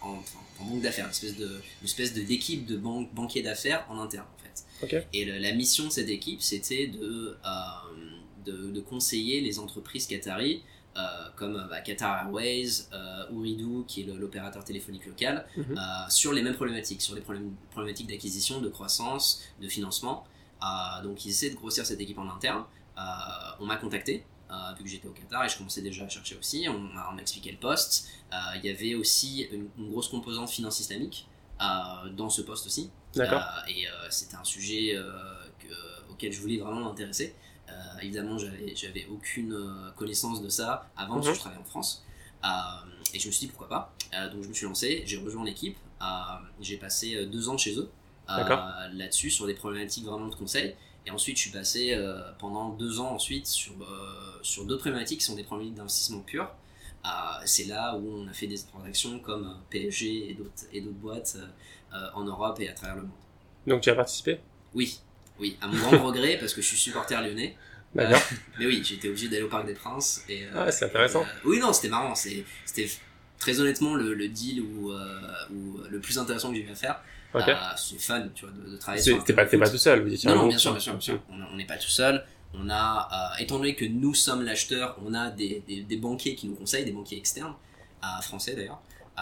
en- 0.02 0.24
en 0.60 0.66
banque 0.66 0.82
d'affaires, 0.82 1.06
une 1.06 1.12
espèce 1.12 1.38
de, 1.38 1.48
une 1.82 1.86
espèce 1.86 2.14
de 2.14 2.22
d'équipe 2.22 2.66
de 2.66 2.78
banque, 2.78 3.14
banquiers 3.14 3.42
d'affaires 3.42 3.86
en 3.90 4.00
interne 4.00 4.26
en 4.38 4.44
fait. 4.44 4.64
Et 5.14 5.26
le- 5.26 5.38
la 5.40 5.52
mission 5.54 5.86
de 5.86 5.90
cette 5.90 6.10
équipe, 6.10 6.42
c'était 6.42 6.88
de, 6.88 7.38
euh, 7.46 7.50
de, 8.46 8.72
de 8.72 8.80
conseiller 8.82 9.42
les 9.42 9.60
entreprises 9.60 10.06
qataries, 10.08 10.62
euh, 10.96 11.00
comme 11.36 11.68
bah, 11.70 11.82
Qatar 11.82 12.26
Airways, 12.26 12.84
euh, 12.94 13.26
Ooredoo, 13.32 13.84
qui 13.88 14.02
est 14.02 14.06
l'opérateur 14.06 14.64
téléphonique 14.64 15.06
local, 15.06 15.46
Mhm. 15.58 15.78
euh, 15.78 16.10
sur 16.10 16.34
les 16.34 16.42
mêmes 16.44 16.54
problématiques, 16.56 17.02
sur 17.02 17.16
les 17.16 17.22
problématiques 17.72 18.08
d'acquisition, 18.08 18.62
de 18.62 18.70
croissance, 18.70 19.42
de 19.62 19.68
financement. 19.68 20.26
Euh, 20.64 21.02
donc 21.04 21.26
ils 21.26 21.30
essaient 21.30 21.50
de 21.50 21.56
grossir 21.56 21.86
cette 21.86 22.00
équipe 22.00 22.18
en 22.18 22.30
interne. 22.30 22.64
Euh, 22.98 23.02
on 23.60 23.66
m'a 23.66 23.76
contacté, 23.78 24.26
euh, 24.52 24.56
vu 24.78 24.84
que 24.84 24.90
j'étais 24.90 25.08
au 25.08 25.12
Qatar 25.12 25.44
et 25.46 25.50
je 25.50 25.58
commençais 25.58 25.82
déjà 25.82 26.06
à 26.06 26.10
chercher 26.10 26.38
aussi. 26.38 26.68
On 26.70 26.80
m'a 26.80 27.10
on 27.12 27.16
m'a 27.16 27.22
expliqué 27.22 27.52
le 27.52 27.58
poste. 27.58 28.08
Euh, 28.32 28.38
Il 28.58 28.66
y 28.66 28.70
avait 28.70 28.96
aussi 28.96 29.42
une, 29.52 29.68
une 29.78 29.90
grosse 29.92 30.08
composante 30.08 30.50
finance 30.50 30.80
islamique 30.80 31.28
euh, 31.62 32.10
dans 32.12 32.30
ce 32.30 32.42
poste 32.42 32.66
aussi. 32.68 32.90
D'accord. 33.16 33.44
Et 33.68 33.86
c'était 34.10 34.36
un 34.36 34.44
sujet 34.44 34.96
que- 35.60 36.12
auquel 36.12 36.32
je 36.32 36.40
voulais 36.42 36.58
vraiment 36.58 36.82
m'intéresser. 36.90 37.36
Évidemment, 38.02 38.38
j'avais, 38.40 39.06
aucune 39.12 39.56
connaissance 39.96 40.42
de 40.42 40.50
ça 40.50 40.90
avant 40.98 41.16
parce 41.16 41.28
que 41.28 41.30
Mhm. 41.32 41.36
je 41.36 41.40
travaillais 41.40 41.62
en 41.62 41.66
France. 41.66 42.04
Et 43.14 43.20
je 43.20 43.28
me 43.28 43.32
suis 43.32 43.46
dit 43.46 43.48
pourquoi 43.48 43.70
pas. 43.70 43.94
Donc 44.32 44.42
je 44.44 44.48
me 44.48 44.54
suis 44.54 44.66
lancé, 44.66 45.04
j'ai 45.06 45.18
rejoint 45.18 45.44
l'équipe. 45.46 45.78
J'ai 46.60 46.78
passé 46.78 47.26
deux 47.28 47.50
ans 47.50 47.58
chez 47.58 47.78
eux. 47.78 47.90
Là-dessus 48.28 49.30
sur 49.30 49.46
des 49.48 49.54
problématiques 49.54 50.06
vraiment 50.06 50.28
de 50.28 50.36
conseil. 50.36 50.76
Et 51.06 51.12
ensuite, 51.12 51.36
je 51.38 51.42
suis 51.42 51.52
passé 51.52 51.94
euh, 51.94 52.22
pendant 52.40 52.70
deux 52.70 53.00
ans 53.02 53.12
ensuite 53.14 53.46
sur, 53.48 53.74
euh, 53.82 54.40
sur 54.42 54.66
d'autres 54.66 54.84
problématiques 54.84 55.20
qui 55.20 55.26
sont 55.26 55.36
des 55.36 55.44
problématiques 55.44 55.76
d'investissement 55.76 56.22
pur. 56.22 56.50
Euh, 57.06 57.10
c'est 57.44 57.66
là 57.66 57.98
où 57.98 58.10
on 58.24 58.28
a 58.30 58.34
fait 58.34 58.48
des 58.48 58.58
transactions 58.58 59.20
comme 59.20 59.46
euh, 59.48 59.54
PSG 59.70 60.30
et 60.30 60.34
d'autres, 60.36 60.64
et 60.72 60.80
d'autres 60.80 60.96
boîtes 60.96 61.36
euh, 61.38 61.46
euh, 61.98 62.08
en 62.14 62.24
Europe 62.24 62.58
et 62.62 62.70
à 62.70 62.74
travers 62.74 62.96
le 62.96 63.02
monde. 63.02 63.12
Donc 63.68 63.82
tu 63.82 63.90
as 63.90 63.96
participé? 63.96 64.40
Oui, 64.74 65.00
oui, 65.40 65.58
à 65.62 65.68
mon 65.68 65.78
grand 65.78 66.06
regret 66.06 66.38
parce 66.40 66.54
que 66.54 66.62
je 66.62 66.68
suis 66.68 66.78
supporter 66.78 67.22
lyonnais. 67.22 67.58
D'accord. 67.94 68.22
Mais 68.60 68.66
oui, 68.66 68.82
j'étais 68.86 69.10
obligé 69.10 69.28
d'aller 69.28 69.44
au 69.44 69.50
Parc 69.50 69.66
des 69.66 69.74
Princes. 69.74 70.24
Et, 70.30 70.46
euh, 70.46 70.52
Ah, 70.56 70.72
c'est 70.72 70.86
intéressant. 70.86 71.24
et, 71.24 71.26
euh, 71.26 71.40
oui, 71.50 71.60
non, 71.60 71.74
c'était 71.74 71.90
marrant. 71.90 72.16
C'était 72.16 72.90
très 73.38 73.60
honnêtement 73.60 73.96
le, 73.96 74.14
le 74.14 74.30
deal 74.30 74.62
euh, 74.62 75.32
où 75.52 75.80
le 75.90 76.00
plus 76.00 76.18
intéressant 76.18 76.50
que 76.52 76.56
j'ai 76.56 76.64
eu 76.64 76.72
à 76.72 76.76
faire. 76.76 77.02
Ok. 77.34 77.48
Euh, 77.48 77.56
c'est 77.76 78.00
fun, 78.00 78.28
tu 78.36 78.46
vois, 78.46 78.54
de, 78.54 78.72
de 78.72 78.78
travailler 78.78 79.04
sur 79.04 79.24
T'es 79.24 79.34
pas, 79.34 79.46
pas 79.46 79.70
tout 79.70 79.78
seul, 79.78 80.04
vous 80.04 80.14
étiez 80.14 80.30
Non, 80.30 80.36
non, 80.36 80.48
bien 80.48 80.58
sûr, 80.58 80.72
bien 80.72 80.80
sûr, 80.80 80.94
bien 80.94 81.02
sûr. 81.02 81.20
On 81.52 81.56
n'est 81.56 81.66
pas 81.66 81.78
tout 81.78 81.90
seul. 81.90 82.24
On 82.54 82.70
a, 82.70 83.34
euh, 83.38 83.42
étant 83.44 83.58
donné 83.58 83.74
que 83.76 83.86
nous 83.86 84.14
sommes 84.14 84.44
l'acheteur, 84.44 84.98
on 85.04 85.14
a 85.16 85.30
des, 85.32 85.64
des, 85.68 85.82
des 85.82 85.98
banquiers 85.98 86.36
qui 86.36 86.48
nous 86.48 86.56
conseillent, 86.56 86.86
des 86.86 86.92
banquiers 86.92 87.18
externes, 87.18 87.56
euh, 88.04 88.22
français 88.22 88.56
d'ailleurs, 88.56 88.82
Euh, 89.18 89.22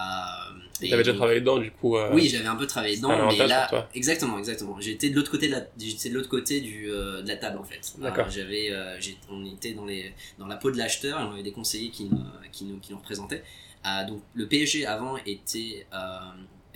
tu 0.80 0.94
avais 0.94 1.04
déjà 1.04 1.14
travaillé 1.14 1.42
dedans, 1.42 1.58
du 1.58 1.70
coup. 1.72 1.98
Euh, 1.98 2.10
oui, 2.14 2.28
j'avais 2.30 2.48
un 2.48 2.56
peu 2.56 2.66
travaillé 2.66 2.96
dedans, 2.98 3.28
mais 3.28 3.46
là, 3.48 3.68
toi. 3.68 3.90
exactement, 3.94 4.38
exactement. 4.40 4.80
J'étais 4.80 5.10
de 5.10 5.16
l'autre 5.16 5.30
côté 5.32 5.48
de 5.48 5.52
la, 5.54 5.62
j'étais 5.78 6.10
de 6.10 6.16
l'autre 6.16 6.30
côté 6.30 6.62
du, 6.62 6.90
euh, 6.90 7.22
de 7.22 7.28
la 7.28 7.36
table 7.36 7.58
en 7.58 7.64
fait. 7.66 7.82
D'accord. 8.00 8.30
J'avais, 8.30 8.70
euh, 8.72 8.98
on 9.30 9.46
était 9.46 9.74
dans 9.74 9.86
les, 9.86 10.14
dans 10.40 10.48
la 10.48 10.56
peau 10.56 10.72
de 10.72 10.78
l'acheteur 10.78 11.20
et 11.20 11.24
on 11.24 11.32
avait 11.34 11.44
des 11.44 11.52
conseillers 11.52 11.90
qui 11.92 12.06
nous, 12.06 12.24
qui 12.54 12.64
nous, 12.66 12.80
qui 12.80 12.92
nous 12.94 13.00
représentaient. 13.00 13.44
Euh, 13.86 14.06
donc 14.08 14.22
le 14.34 14.48
PSG 14.48 14.86
avant 14.86 15.18
était, 15.26 15.86
euh, 15.94 15.98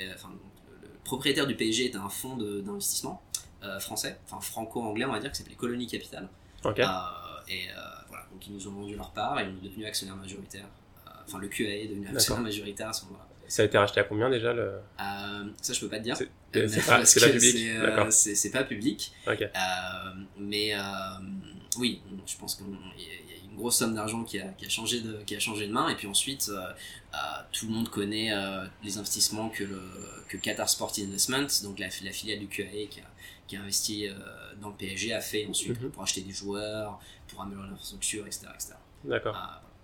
euh, 0.01 0.11
enfin, 0.15 0.31
propriétaire 1.05 1.47
du 1.47 1.55
PSG 1.55 1.85
était 1.85 1.97
un 1.97 2.09
fonds 2.09 2.35
d'investissement 2.35 3.21
euh, 3.63 3.79
français, 3.79 4.19
enfin 4.25 4.41
franco-anglais 4.41 5.05
on 5.05 5.13
va 5.13 5.19
dire, 5.19 5.31
qui 5.31 5.37
s'appelait 5.37 5.55
Colony 5.55 5.87
Capital. 5.87 6.27
Ok. 6.65 6.79
Euh, 6.79 6.83
et 7.47 7.69
euh, 7.69 7.81
voilà, 8.09 8.25
donc 8.31 8.45
ils 8.45 8.53
nous 8.53 8.67
ont 8.67 8.71
vendu 8.71 8.95
leur 8.95 9.11
part 9.11 9.39
et 9.39 9.43
on 9.43 9.65
est 9.65 9.69
devenu 9.69 9.85
actionnaire 9.85 10.17
majoritaire. 10.17 10.65
Enfin, 11.27 11.39
le 11.39 11.47
QA 11.47 11.63
est 11.63 11.87
devenu 11.87 12.07
actionnaire 12.07 12.43
majoritaire 12.43 12.89
à 12.89 12.93
ce 12.93 13.05
moment-là. 13.05 13.25
Ça 13.47 13.61
a 13.61 13.65
été 13.65 13.77
racheté 13.77 13.99
à 13.99 14.03
combien 14.03 14.29
déjà 14.29 14.53
le... 14.53 14.63
Euh, 14.63 15.43
ça, 15.61 15.73
je 15.73 15.79
peux 15.79 15.89
pas 15.89 15.99
te 15.99 16.03
dire. 16.03 16.17
C'est 16.17 16.85
pas 16.85 17.03
public. 17.03 17.43
c'est, 17.49 17.77
euh, 17.77 17.95
pas. 19.25 19.31
Euh, 19.31 20.13
mais 20.37 20.73
oui, 21.77 22.01
je 22.25 22.37
pense 22.37 22.55
qu'il 22.55 22.65
y 22.67 23.24
a 23.24 23.24
une 23.55 23.61
grosse 23.61 23.77
somme 23.77 23.95
d'argent 23.95 24.23
qui 24.23 24.39
a, 24.39 24.47
qui, 24.49 24.65
a 24.65 24.69
changé 24.69 24.99
de, 25.01 25.17
qui 25.25 25.35
a 25.35 25.39
changé 25.39 25.67
de 25.67 25.71
main. 25.71 25.87
Et 25.89 25.95
puis 25.95 26.07
ensuite, 26.07 26.49
euh, 26.49 26.59
euh, 27.13 27.17
tout 27.53 27.67
le 27.67 27.71
monde 27.73 27.89
connaît 27.89 28.33
euh, 28.33 28.65
les 28.83 28.97
investissements 28.97 29.49
que, 29.49 29.63
le, 29.63 29.81
que 30.27 30.37
Qatar 30.37 30.69
Sport 30.69 30.91
Investment, 30.99 31.47
donc 31.63 31.79
la, 31.79 31.87
la 32.03 32.11
filiale 32.11 32.39
du 32.39 32.47
QAE 32.47 32.87
qui 32.89 32.99
a, 32.99 33.03
qui 33.47 33.55
a 33.55 33.61
investi 33.61 34.07
dans 34.61 34.69
le 34.69 34.75
PSG, 34.75 35.13
a 35.13 35.21
fait 35.21 35.45
ensuite 35.47 35.79
Mhm. 35.81 35.91
pour 35.91 36.03
acheter 36.03 36.21
des 36.21 36.33
joueurs, 36.33 36.99
pour 37.27 37.41
améliorer 37.41 37.67
l'infrastructure, 37.69 38.25
etc. 38.25 38.47
etc. 38.53 38.73
D'accord. 39.03 39.37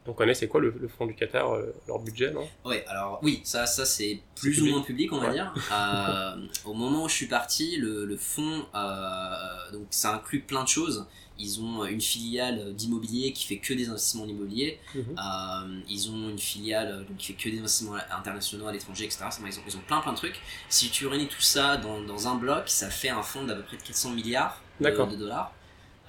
On 0.07 0.13
connaît, 0.13 0.33
c'est 0.33 0.47
quoi 0.47 0.59
le, 0.61 0.71
le 0.81 0.87
fonds 0.87 1.05
du 1.05 1.13
Qatar, 1.13 1.53
euh, 1.53 1.75
leur 1.87 1.99
budget, 1.99 2.31
non? 2.31 2.49
Ouais, 2.65 2.83
alors 2.87 3.19
oui, 3.21 3.39
ça, 3.43 3.67
ça 3.67 3.85
c'est 3.85 4.19
plus 4.35 4.59
ou 4.63 4.65
moins 4.65 4.81
public, 4.81 5.13
on 5.13 5.19
va 5.19 5.27
Ouais. 5.27 5.33
dire. 5.33 5.53
Euh, 5.71 6.47
au 6.65 6.73
moment 6.73 7.03
où 7.03 7.07
je 7.09 7.13
suis 7.13 7.27
parti, 7.27 7.77
le, 7.77 8.05
le 8.05 8.17
fonds, 8.17 8.65
euh, 8.73 9.71
donc 9.71 9.85
ça 9.91 10.15
inclut 10.15 10.41
plein 10.41 10.63
de 10.63 10.67
choses. 10.67 11.05
Ils 11.41 11.61
ont 11.61 11.85
une 11.85 12.01
filiale 12.01 12.73
d'immobilier 12.75 13.33
qui 13.33 13.45
fait 13.45 13.57
que 13.57 13.73
des 13.73 13.89
investissements 13.89 14.23
en 14.23 14.27
immobilier. 14.27 14.79
Mhm. 14.95 15.03
Euh, 15.17 15.79
ils 15.89 16.09
ont 16.11 16.29
une 16.29 16.39
filiale 16.39 17.05
donc, 17.07 17.17
qui 17.17 17.27
fait 17.27 17.41
que 17.41 17.49
des 17.49 17.59
investissements 17.59 17.95
internationaux 18.19 18.67
à 18.67 18.71
l'étranger, 18.71 19.05
etc. 19.05 19.25
Ils 19.39 19.59
ont, 19.59 19.63
ils 19.67 19.77
ont 19.77 19.81
plein 19.87 20.01
plein 20.01 20.13
de 20.13 20.17
trucs. 20.17 20.39
Si 20.69 20.89
tu 20.89 21.07
réunis 21.07 21.27
tout 21.27 21.41
ça 21.41 21.77
dans, 21.77 22.01
dans 22.01 22.27
un 22.27 22.35
bloc, 22.35 22.69
ça 22.69 22.89
fait 22.89 23.09
un 23.09 23.23
fonds 23.23 23.45
d'à 23.45 23.55
peu 23.55 23.63
près 23.63 23.77
de 23.77 23.83
400 23.83 24.11
milliards 24.11 24.61
de, 24.79 25.15
dollars. 25.15 25.53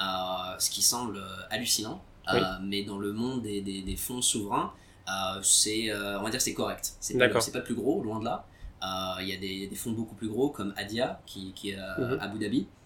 Euh, 0.00 0.58
ce 0.58 0.70
qui 0.70 0.82
semble 0.82 1.16
euh, 1.18 1.36
hallucinant. 1.50 2.02
Euh, 2.32 2.40
mais 2.62 2.84
dans 2.84 2.98
le 2.98 3.12
monde 3.12 3.42
des, 3.42 3.60
des, 3.62 3.82
des 3.82 3.96
fonds 3.96 4.22
souverains, 4.22 4.72
euh, 5.08 5.40
c'est, 5.42 5.90
euh, 5.90 6.20
on 6.20 6.22
va 6.22 6.30
dire, 6.30 6.38
que 6.38 6.44
c'est 6.44 6.54
correct. 6.54 6.92
C'est, 7.00 7.18
pas 7.18 7.26
le 7.26 7.64
plus 7.64 7.74
gros, 7.74 8.02
loin 8.02 8.20
de 8.20 8.24
là. 8.24 8.46
Euh, 8.82 9.22
Il 9.22 9.28
y 9.28 9.32
a 9.32 9.68
des, 9.68 9.74
fonds 9.76 9.92
beaucoup 9.92 10.14
plus 10.14 10.28
gros 10.28 10.50
comme 10.50 10.72
Adia 10.76 11.20
qui, 11.26 11.52
qui 11.52 11.70
est 11.70 11.76
à 11.78 11.98
Mhm. 11.98 12.18
Abu 12.20 12.38
Dhabi, 12.38 12.60
euh, 12.60 12.81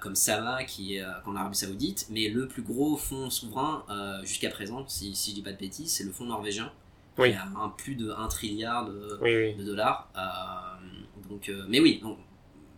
comme 0.00 0.14
Sama 0.14 0.64
qui 0.64 0.96
est 0.96 1.02
euh, 1.02 1.10
en 1.26 1.36
Arabie 1.36 1.56
Saoudite. 1.56 2.06
Mais 2.10 2.28
le 2.28 2.48
plus 2.48 2.62
gros 2.62 2.96
fonds 2.96 3.30
souverain 3.30 3.84
euh, 3.90 4.20
jusqu'à 4.22 4.50
présent, 4.50 4.84
si, 4.88 5.14
si 5.14 5.30
je 5.30 5.36
dis 5.36 5.42
pas 5.42 5.52
de 5.52 5.58
bêtises, 5.58 5.92
c'est 5.92 6.04
le 6.04 6.12
fonds 6.12 6.24
norvégien 6.26 6.72
Oui. 7.18 7.30
qui 7.30 7.36
a 7.36 7.44
un, 7.44 7.68
plus 7.70 7.94
de 7.96 8.10
1 8.10 8.28
trilliard 8.28 8.86
de, 8.86 9.18
Oui, 9.22 9.36
oui. 9.36 9.54
de 9.54 9.64
dollars. 9.64 10.08
Euh, 10.16 11.28
donc, 11.28 11.48
euh, 11.48 11.64
mais 11.68 11.80
oui, 11.80 12.00
donc, 12.02 12.18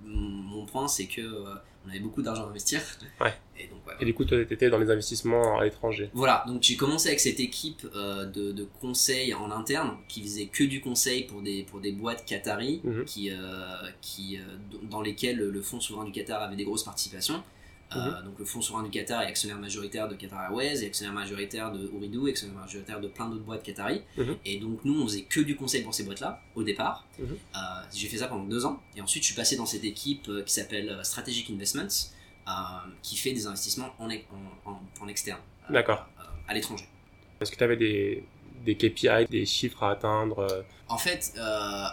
mon 0.04 0.66
point 0.66 0.88
c'est 0.88 1.06
que 1.06 1.20
euh, 1.20 1.54
on 1.86 1.90
avait 1.90 1.98
beaucoup 2.00 2.22
d'argent 2.22 2.44
à 2.44 2.48
investir. 2.48 2.80
Ouais. 3.20 3.32
Et 3.58 3.66
donc, 3.66 3.86
ouais, 3.86 3.94
Et 4.00 4.04
du 4.04 4.14
coup, 4.14 4.24
toi, 4.24 4.44
t'étais 4.44 4.70
dans 4.70 4.78
les 4.78 4.90
investissements 4.90 5.58
à 5.58 5.64
l'étranger. 5.64 6.10
voilà, 6.14 6.44
donc 6.46 6.62
j'ai 6.62 6.76
commencé 6.76 7.08
avec 7.08 7.20
cette 7.20 7.38
équipe 7.40 7.86
euh, 7.94 8.24
de, 8.26 8.52
de 8.52 8.66
conseil 8.80 9.34
en 9.34 9.50
interne 9.50 9.96
qui 10.08 10.22
faisait 10.22 10.46
que 10.46 10.64
du 10.64 10.80
conseil 10.80 11.24
pour 11.24 11.42
des, 11.42 11.62
pour 11.64 11.80
des 11.80 11.92
boîtes 11.92 12.24
qataris 12.24 12.80
Mhm. 12.84 13.04
qui, 13.04 13.30
euh, 13.30 13.36
qui, 14.00 14.38
euh, 14.38 14.42
dans 14.90 15.00
lesquelles 15.02 15.38
le 15.38 15.62
fonds 15.62 15.80
souverain 15.80 16.04
du 16.04 16.12
Qatar 16.12 16.42
avait 16.42 16.56
des 16.56 16.64
grosses 16.64 16.84
participations. 16.84 17.42
Euh, 17.96 18.22
donc 18.22 18.38
le 18.38 18.44
fonds 18.44 18.60
souverain 18.60 18.82
du 18.82 18.90
Qatar 18.90 19.22
est 19.22 19.26
actionnaire 19.26 19.58
majoritaire 19.58 20.08
de 20.08 20.14
Qatar 20.14 20.44
Airways, 20.44 20.82
est 20.82 20.86
actionnaire 20.86 21.12
majoritaire 21.14 21.72
de 21.72 21.88
Ooredoo, 21.94 22.26
actionnaire 22.26 22.56
majoritaire 22.58 23.00
de 23.00 23.08
plein 23.08 23.28
d'autres 23.28 23.44
boîtes 23.44 23.62
qataris. 23.62 24.02
Mhm. 24.16 24.36
Et 24.44 24.58
donc 24.58 24.84
nous 24.84 25.00
on 25.02 25.06
faisait 25.06 25.22
que 25.22 25.40
du 25.40 25.56
conseil 25.56 25.82
pour 25.82 25.94
ces 25.94 26.04
boîtes-là 26.04 26.40
au 26.54 26.62
départ. 26.62 27.06
Mhm. 27.18 27.26
Euh, 27.54 27.58
j'ai 27.94 28.08
fait 28.08 28.18
ça 28.18 28.28
pendant 28.28 28.44
deux 28.44 28.64
ans 28.66 28.80
et 28.96 29.00
ensuite 29.00 29.22
je 29.22 29.28
suis 29.28 29.36
passé 29.36 29.56
dans 29.56 29.66
cette 29.66 29.84
équipe 29.84 30.28
euh, 30.28 30.42
qui 30.42 30.52
s'appelle 30.54 30.98
Strategic 31.02 31.50
Investments 31.50 32.10
euh, 32.48 32.50
qui 33.02 33.16
fait 33.16 33.32
des 33.32 33.46
investissements 33.46 33.90
en, 33.98 34.08
en, 34.10 34.70
en- 34.70 34.80
en 35.00 35.08
externe. 35.08 35.40
D'accord. 35.70 36.06
à 36.48 36.54
l'étranger. 36.54 36.86
Est-ce 37.40 37.50
que 37.52 37.56
tu 37.56 37.64
avais 37.64 37.76
des, 37.76 38.24
des 38.64 38.76
KPI, 38.76 39.26
des 39.30 39.46
chiffres 39.46 39.82
à 39.82 39.92
atteindre 39.92 40.64
En 40.88 40.98
fait, 40.98 41.32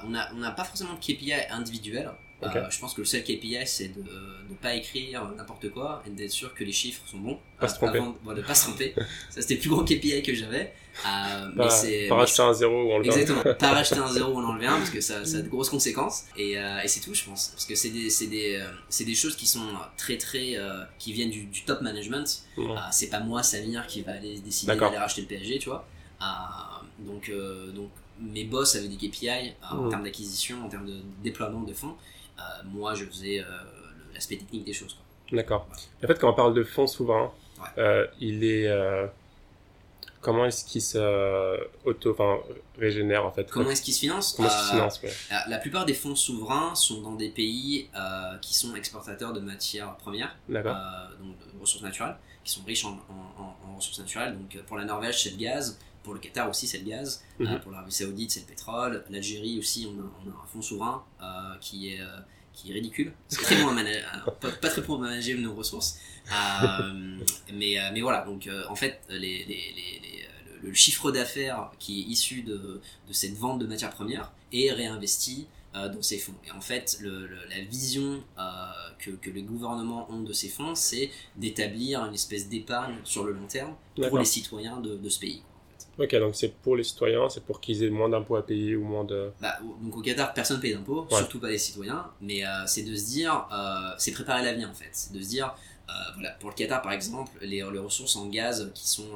on 0.04 0.10
n'a 0.10 0.30
on 0.34 0.38
n'a 0.38 0.52
pas 0.52 0.64
forcément 0.64 0.94
de 0.94 1.00
KPI 1.00 1.34
individuel. 1.52 2.12
Ok. 2.42 2.56
Euh, 2.56 2.70
je 2.70 2.80
pense 2.80 2.94
que 2.94 3.02
le 3.02 3.06
seul 3.06 3.24
KPI, 3.24 3.58
c'est 3.66 3.90
de 3.90 4.02
ne 4.02 4.56
pas 4.56 4.74
écrire 4.76 5.30
n'importe 5.36 5.70
quoi 5.72 6.02
et 6.08 6.10
d'être 6.10 6.32
sûr 6.32 6.54
que 6.54 6.64
les 6.64 6.72
chiffres 6.72 7.02
sont 7.06 7.18
bons. 7.18 7.40
Pas 7.60 7.68
se 7.68 7.76
tromper. 7.76 7.98
Avant, 7.98 8.34
de 8.34 8.42
pas 8.42 8.56
se 8.56 8.68
tromper. 8.68 8.94
Ça, 9.30 9.42
c'était 9.42 9.56
le 9.56 9.60
plus 9.60 9.70
gros 9.70 9.84
KPI 9.84 10.24
que 10.24 10.34
j'avais. 10.34 10.74
Euh, 11.06 11.52
Pas, 11.56 11.68
pas 11.68 11.84
mais 11.86 12.10
racheter 12.10 12.42
un 12.42 12.54
zéro 12.54 12.84
ou 12.84 12.92
en 12.92 12.98
le 13.00 13.06
Exactement, 13.06 13.42
pas 13.60 13.72
racheter 13.72 14.00
un 14.00 14.12
zéro 14.12 14.34
ou 14.34 14.38
en 14.38 14.44
enlever 14.44 14.68
un 14.68 14.78
parce 14.78 14.90
que 14.90 15.00
ça, 15.00 15.24
ça 15.24 15.38
a 15.38 15.42
de 15.42 15.48
grosses 15.48 15.70
conséquences 15.70 16.26
et, 16.36 16.58
euh, 16.58 16.82
et 16.84 16.90
c'est 16.90 17.00
tout 17.00 17.14
je 17.14 17.24
pense 17.24 17.50
parce 17.50 17.66
que 17.66 17.76
c'est 17.76 17.90
des, 17.90 18.10
c'est 18.10 18.28
des, 18.28 18.56
euh, 18.56 18.68
c'est 18.90 19.06
des 19.06 19.16
choses 19.16 19.38
qui 19.38 19.48
sont 19.48 19.66
très 19.96 20.18
très 20.18 20.58
euh, 20.58 20.84
qui 20.98 21.14
viennent 21.14 21.30
du, 21.30 21.46
du 21.46 21.64
top 21.64 21.80
management 21.82 22.44
ah, 22.76 22.90
c'est 22.92 23.08
pas 23.08 23.22
moi 23.22 23.44
Samir 23.44 23.88
qui 23.88 24.02
va 24.02 24.14
aller 24.14 24.40
décider 24.40 24.76
d'aller 24.76 24.98
racheter 24.98 25.22
le 25.22 25.28
PSG 25.28 25.60
tu 25.60 25.70
vois 25.70 25.88
donc, 27.00 27.30
euh, 27.30 27.72
donc 27.72 27.90
mes 28.20 28.44
boss 28.44 28.76
avaient 28.76 28.88
des 28.88 28.98
KPI 28.98 29.30
euh, 29.30 29.52
en 29.72 29.76
Mhm. 29.84 29.90
termes 29.90 30.04
d'acquisition 30.04 30.66
en 30.66 30.70
termes 30.70 30.86
de 30.88 30.98
déploiement 31.24 31.62
de 31.62 31.74
fonds 31.74 31.96
Euh, 32.40 32.42
moi 32.66 32.96
je 32.96 33.04
faisais 33.06 33.42
euh, 33.42 33.46
l'aspect 34.14 34.38
technique 34.38 34.64
des 34.64 34.74
choses. 34.74 34.98
D'accord. 35.32 35.68
En 36.04 36.08
fait, 36.08 36.18
quand 36.20 36.30
on 36.30 36.34
parle 36.34 36.54
de 36.54 36.64
fonds 36.64 36.88
souverains, 36.88 37.32
Ouais. 37.60 37.68
euh, 37.78 38.08
il 38.22 38.44
est. 38.46 38.68
comment 40.22 40.46
est-ce 40.46 40.64
qu'il 40.66 40.82
se 40.82 40.98
auto, 41.86 42.12
enfin, 42.12 42.38
régénère 42.78 43.26
en 43.26 43.32
fait? 43.32 43.50
Comment 43.52 43.70
est-ce 43.72 43.82
qu'ils 43.82 43.94
se 43.94 44.00
financent 44.02 44.34
Comment 44.34 44.48
est-ce 44.50 44.58
qu'il 44.58 44.66
se 44.68 44.72
finance 44.72 45.02
ouais. 45.04 45.14
La, 45.50 45.58
plupart 45.58 45.86
des 45.86 45.94
fonds 45.94 46.16
souverains 46.16 46.76
sont 46.76 47.02
dans 47.02 47.16
des 47.16 47.30
pays 47.30 47.90
qui 48.42 48.54
sont 48.56 48.76
exportateurs 48.76 49.34
de 49.34 49.40
matières 49.40 49.96
premières, 49.98 50.36
donc 50.48 50.62
de 50.62 51.60
ressources 51.62 51.84
naturelles, 51.84 52.16
qui 52.44 52.52
sont 52.54 52.64
riches 52.66 52.86
en, 52.86 52.92
en- 53.10 53.42
en- 53.44 53.56
en 53.72 53.76
ressources 53.78 54.00
naturelles. 54.00 54.38
Donc 54.38 54.62
pour 54.64 54.78
la 54.78 54.86
Norvège, 54.86 55.24
c'est 55.24 55.32
le 55.32 55.38
gaz. 55.38 55.78
Pour 56.04 56.14
le 56.14 56.20
Qatar 56.20 56.50
aussi, 56.50 56.66
c'est 56.68 56.80
le 56.80 56.86
gaz. 56.86 57.24
Mhm. 57.40 57.48
Euh, 57.48 57.60
pour 57.60 57.72
l'Arabie 57.72 57.92
Saoudite, 57.92 58.32
c'est 58.32 58.40
le 58.42 58.46
pétrole. 58.46 59.04
L'Algérie 59.10 59.60
aussi, 59.60 59.88
on 59.90 60.00
a, 60.00 60.04
on 60.26 60.30
a 60.32 60.44
un 60.44 60.48
fonds 60.48 60.62
souverain 60.62 61.04
euh, 61.22 61.58
qui 61.62 61.90
est 61.94 62.02
euh, 62.02 62.06
qui 62.54 62.72
est 62.72 62.74
ridicule. 62.74 63.14
C'est 63.30 63.42
très 63.42 63.62
bon 63.62 63.70
à 63.70 63.74
manager, 63.74 64.36
pas, 64.42 64.50
pas 64.52 64.70
très 64.70 64.82
bon 64.82 64.96
à 64.96 65.00
manager 65.00 65.38
nos 65.40 65.54
ressources. 65.54 65.98
Euh, 66.32 67.18
mais, 67.54 67.78
mais 67.94 68.02
voilà, 68.02 68.22
donc 68.26 68.48
euh, 68.48 68.64
en 68.70 68.76
fait, 68.76 69.02
les, 69.10 69.18
les, 69.20 69.46
les- 69.46 70.00
les, 70.04 70.28
le, 70.62 70.70
le 70.70 70.74
chiffre 70.74 71.12
d'affaires 71.12 71.72
qui 71.80 72.02
est 72.02 72.04
issu 72.06 72.42
de, 72.42 72.82
de 73.08 73.14
cette 73.14 73.36
vente 73.36 73.60
de 73.60 73.66
matières 73.68 73.92
premières 73.92 74.32
est 74.52 74.72
réinvesti 74.72 75.48
euh, 75.76 75.88
dans 75.90 76.02
ces 76.02 76.18
fonds. 76.18 76.34
Et 76.48 76.52
en 76.52 76.60
fait, 76.62 76.98
le, 77.02 77.28
le- 77.28 77.46
la 77.50 77.62
vision 77.62 78.22
que, 79.00 79.12
que 79.12 79.30
les 79.30 79.44
gouvernements 79.44 80.12
ont 80.12 80.22
de 80.22 80.34
ces 80.34 80.50
fonds, 80.50 80.76
c'est 80.76 81.10
d'établir 81.38 82.04
une 82.06 82.14
espèce 82.14 82.50
d'épargne 82.50 82.96
sur 83.06 83.24
le 83.24 83.32
long 83.34 83.48
terme 83.48 83.76
pour 84.10 84.18
les 84.20 84.26
citoyens 84.26 84.82
de, 84.82 84.96
de 84.98 85.10
ce 85.10 85.20
pays. 85.20 85.42
Ok, 86.00 86.16
donc 86.16 86.36
c'est 86.36 86.54
pour 86.62 86.76
les 86.78 86.84
citoyens, 86.84 87.28
c'est 87.30 87.44
pour 87.44 87.60
qu'ils 87.60 87.84
aient 87.84 87.90
moins 87.90 88.08
d'impôts 88.10 88.38
à 88.38 88.46
payer 88.46 88.76
ou 88.76 88.84
moins 88.84 89.04
de. 89.04 89.32
Bah, 89.42 89.58
donc 89.82 89.98
au 89.98 90.02
Qatar, 90.02 90.34
personne 90.34 90.58
ne 90.58 90.62
paye 90.62 90.74
d'impôts, 90.74 91.06
Ouais. 91.12 91.18
surtout 91.18 91.40
pas 91.40 91.50
les 91.50 91.58
citoyens, 91.58 92.06
mais 92.22 92.46
euh, 92.46 92.66
c'est 92.68 92.84
de 92.84 92.96
se 92.96 93.06
dire, 93.06 93.48
euh, 93.52 93.92
c'est 93.98 94.12
préparer 94.14 94.44
l'avenir 94.44 94.70
en 94.70 94.74
fait. 94.74 94.90
C'est 94.94 95.12
de 95.12 95.22
se 95.22 95.28
dire, 95.28 95.54
euh, 95.90 95.92
voilà, 96.14 96.32
pour 96.40 96.50
le 96.50 96.56
Qatar 96.56 96.82
par 96.82 96.94
exemple, 96.94 97.32
les, 97.42 97.48
les 97.72 97.80
ressources 97.80 98.16
en 98.16 98.28
gaz 98.28 98.72
qui 98.74 98.88
sont, 98.88 99.10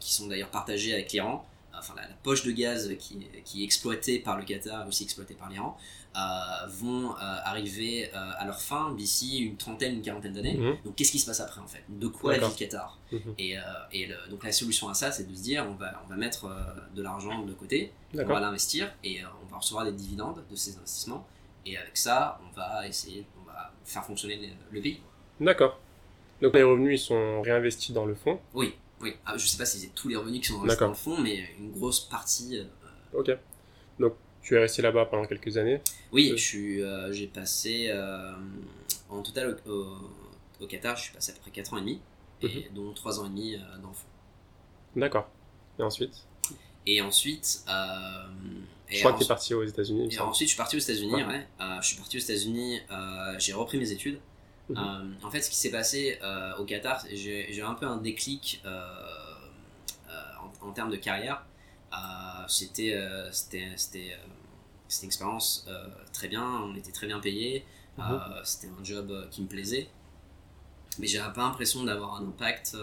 qui 0.00 0.12
sont 0.12 0.26
d'ailleurs 0.26 0.50
partagées 0.50 0.92
avec 0.92 1.12
l'Iran, 1.12 1.46
enfin 1.78 1.94
la, 1.96 2.02
la 2.02 2.14
poche 2.22 2.44
de 2.44 2.50
gaz 2.50 2.90
qui, 2.98 3.26
qui 3.44 3.62
est 3.62 3.64
exploitée 3.64 4.18
par 4.18 4.36
le 4.36 4.44
Qatar, 4.44 4.86
aussi 4.88 5.04
exploitée 5.04 5.34
par 5.34 5.48
l'Iran, 5.50 5.76
euh, 6.16 6.66
vont 6.68 7.10
euh, 7.12 7.16
arriver 7.44 8.10
euh, 8.14 8.30
à 8.38 8.44
leur 8.44 8.60
fin 8.60 8.92
d'ici 8.92 9.38
une 9.38 9.56
trentaine, 9.56 9.94
une 9.94 10.02
quarantaine 10.02 10.32
d'années. 10.32 10.56
Mhm. 10.56 10.76
Donc 10.84 10.94
qu'est-ce 10.96 11.10
qui 11.12 11.18
se 11.18 11.26
passe 11.26 11.40
après 11.40 11.60
en 11.60 11.66
fait? 11.66 11.82
De 11.88 12.06
quoi 12.08 12.36
la 12.36 12.48
vie 12.48 12.54
Qatar? 12.54 12.98
Mhm. 13.12 13.34
Et, 13.38 13.56
et 13.92 14.06
le- 14.06 14.30
donc 14.30 14.44
la 14.44 14.52
solution 14.52 14.88
à 14.88 14.94
ça, 14.94 15.10
c'est 15.12 15.28
de 15.30 15.34
se 15.34 15.42
dire, 15.42 15.66
on 15.68 15.74
va, 15.74 16.02
on 16.04 16.08
va 16.08 16.16
mettre 16.16 16.48
de 16.94 17.02
l'argent 17.02 17.42
de 17.42 17.52
côté, 17.52 17.92
on 18.14 18.24
va 18.24 18.40
l'investir 18.40 18.92
et 19.02 19.20
on 19.42 19.46
va 19.50 19.58
recevoir 19.58 19.84
des 19.84 19.92
dividendes 19.92 20.42
de 20.50 20.56
ces 20.56 20.76
investissements. 20.76 21.26
Et 21.66 21.76
avec 21.78 21.96
ça, 21.96 22.38
on 22.46 22.54
va 22.54 22.86
essayer, 22.86 23.24
on 23.40 23.46
va 23.46 23.72
faire 23.84 24.04
fonctionner 24.04 24.36
le, 24.36 24.48
le 24.70 24.80
pays. 24.82 25.00
D'accord. 25.40 25.80
Donc 26.42 26.54
les 26.54 26.62
revenus 26.62 27.00
ils 27.00 27.04
sont 27.04 27.40
réinvestis 27.42 27.92
dans 27.92 28.04
le 28.04 28.14
fonds? 28.14 28.38
Oui, 28.52 28.74
oui. 29.00 29.14
Ah, 29.24 29.36
je 29.36 29.46
sais 29.46 29.56
pas 29.56 29.64
si 29.64 29.78
c'est 29.78 29.94
tous 29.94 30.08
les 30.08 30.16
revenus 30.16 30.40
qui 30.42 30.48
sont 30.52 30.64
dans 30.64 30.88
le 30.88 30.94
fond, 30.94 31.18
mais 31.18 31.44
une 31.58 31.72
grosse 31.72 32.00
partie. 32.00 32.60
Ok. 33.12 33.30
Donc 33.98 34.14
tu 34.44 34.54
es 34.54 34.58
resté 34.58 34.82
là-bas 34.82 35.06
pendant 35.06 35.24
quelques 35.26 35.56
années. 35.56 35.80
Oui, 36.12 36.30
Euh. 36.32 36.36
je 36.36 36.42
suis, 36.42 36.82
euh, 36.82 37.10
j'ai 37.12 37.26
passé 37.26 37.86
euh, 37.88 38.32
en 39.08 39.22
total 39.22 39.58
au, 39.66 39.70
au- 39.72 40.10
au 40.60 40.66
Qatar, 40.66 40.96
je 40.96 41.02
suis 41.04 41.12
passé 41.14 41.32
à 41.32 41.34
peu 41.34 41.40
près 41.40 41.50
4 41.50 41.72
ans 41.72 41.78
et 41.78 41.80
demi, 41.80 42.00
et 42.42 42.46
Mhm. 42.68 42.74
dont 42.74 42.92
3 42.92 43.18
ans 43.20 43.24
et 43.26 43.30
demi 43.30 43.54
euh, 43.56 43.58
fond. 43.92 44.06
D'accord. 44.96 45.28
Et 45.78 45.82
ensuite? 45.82 46.14
Et 46.86 47.00
ensuite, 47.00 47.64
Je 47.66 47.70
crois 47.70 48.28
que 48.86 49.00
t'es 49.00 49.06
ensuite- 49.14 49.28
parti 49.28 49.54
aux 49.54 49.64
États-Unis. 49.64 50.08
et 50.12 50.18
ensuite, 50.20 50.48
je 50.48 50.52
suis 50.52 50.58
parti 50.58 50.76
aux 50.76 50.80
États-Unis. 50.80 51.14
Ouais. 51.14 51.24
Ouais. 51.24 51.46
Je 51.80 51.86
suis 51.86 51.96
parti 51.96 52.16
aux 52.18 52.20
États-Unis. 52.20 52.80
j'ai 53.38 53.52
repris 53.54 53.78
mes 53.78 53.90
études. 53.90 54.20
Mhm. 54.68 55.16
En 55.22 55.30
fait, 55.30 55.40
ce 55.42 55.50
qui 55.50 55.56
s'est 55.56 55.70
passé 55.70 56.18
au 56.58 56.64
Qatar, 56.64 57.02
j'ai 57.10 57.56
eu 57.56 57.62
un 57.62 57.74
peu 57.74 57.86
un 57.86 57.96
déclic 57.96 58.62
en, 60.62 60.68
en 60.68 60.72
termes 60.72 60.90
de 60.90 60.96
carrière. 60.96 61.44
Euh, 61.94 62.44
C'était 62.48 62.94
euh, 62.94 63.30
c'était 63.32 63.72
c'était 63.76 64.12
euh, 64.12 64.26
c'était 64.88 65.04
une 65.06 65.08
expérience 65.08 65.66
très 66.12 66.28
bien. 66.28 66.44
On 66.44 66.74
était 66.76 66.92
très 66.92 67.06
bien 67.06 67.20
payé. 67.20 67.64
Mhm. 67.98 68.20
C'était 68.44 68.68
un 68.68 68.84
job 68.84 69.28
qui 69.30 69.42
me 69.42 69.46
plaisait. 69.48 69.88
Mais 70.98 71.06
j'avais 71.06 71.32
pas 71.32 71.42
l'impression 71.42 71.82
d'avoir 71.84 72.14
un 72.16 72.26
impact 72.26 72.76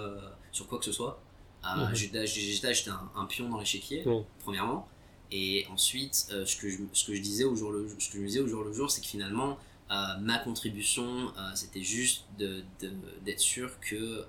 sur 0.52 0.68
quoi 0.68 0.80
que 0.80 0.86
ce 0.86 0.92
soit. 0.92 1.22
Mhm. 1.64 1.94
J'étais 1.94 2.90
un, 2.90 3.10
un 3.16 3.26
pion 3.26 3.50
dans 3.50 3.60
l'échiquier, 3.60 4.04
Mhm. 4.06 4.24
premièrement. 4.40 4.88
Et 5.32 5.66
ensuite, 5.72 6.28
euh, 6.32 6.46
ce, 6.46 6.58
que 6.58 6.70
je, 6.70 6.78
ce 6.92 7.06
que 7.06 7.16
je 7.16 7.22
disais 7.22 7.46
au 7.46 7.56
jour 7.56 7.72
le, 7.72 7.88
ce 8.00 8.10
que 8.10 8.16
je 8.16 8.20
me 8.20 8.28
disais 8.28 8.42
au 8.42 8.48
jour 8.48 8.64
le 8.66 8.74
jour, 8.74 8.92
c'est 8.92 9.00
que 9.00 9.08
finalement, 9.08 9.58
euh, 9.92 10.18
ma 10.20 10.40
contribution, 10.40 11.32
euh, 11.38 11.52
c'était 11.56 11.84
juste 11.84 12.26
d'être 12.38 13.40
sûr 13.40 13.80
que 13.80 14.26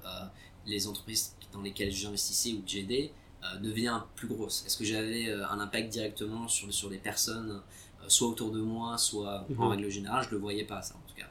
les 0.67 0.87
entreprises 0.87 1.35
dans 1.53 1.61
lesquelles 1.63 1.91
j'investissais 1.93 2.53
ou 2.53 2.63
que 2.63 2.69
j'aidais 2.71 3.13
euh, 3.45 3.57
deviennent 3.59 4.01
plus 4.15 4.29
grosses. 4.29 4.65
Est-ce 4.67 4.77
que 4.77 4.85
j'avais 4.85 5.29
euh, 5.29 5.47
un 5.49 5.59
impact 5.61 5.89
directement 5.91 6.49
sur, 6.49 6.73
sur 6.73 6.91
les 6.91 6.99
personnes, 6.99 7.61
euh, 8.03 8.09
soit 8.09 8.29
autour 8.29 8.51
de 8.53 8.61
moi, 8.61 8.99
soit 8.99 9.47
en 9.59 9.65
Mhm. 9.65 9.71
règle 9.71 9.89
générale? 9.91 10.23
Je 10.25 10.29
ne 10.29 10.35
le 10.35 10.39
voyais 10.41 10.65
pas, 10.65 10.81
ça 10.83 10.95
en 10.95 11.09
tout 11.09 11.15
cas. 11.17 11.29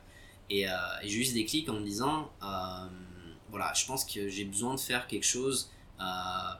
Et, 0.49 0.67
euh, 0.69 0.73
et 1.01 1.07
j'ai 1.09 1.19
eu 1.19 1.25
ce 1.25 1.33
déclic 1.33 1.69
en 1.69 1.73
me 1.73 1.85
disant, 1.85 2.29
euh, 2.43 2.87
voilà, 3.49 3.73
je 3.73 3.85
pense 3.85 4.03
que 4.05 4.27
j'ai 4.27 4.45
besoin 4.45 4.75
de 4.75 4.79
faire 4.79 5.07
quelque 5.07 5.25
chose 5.25 5.69
euh, 5.99 6.03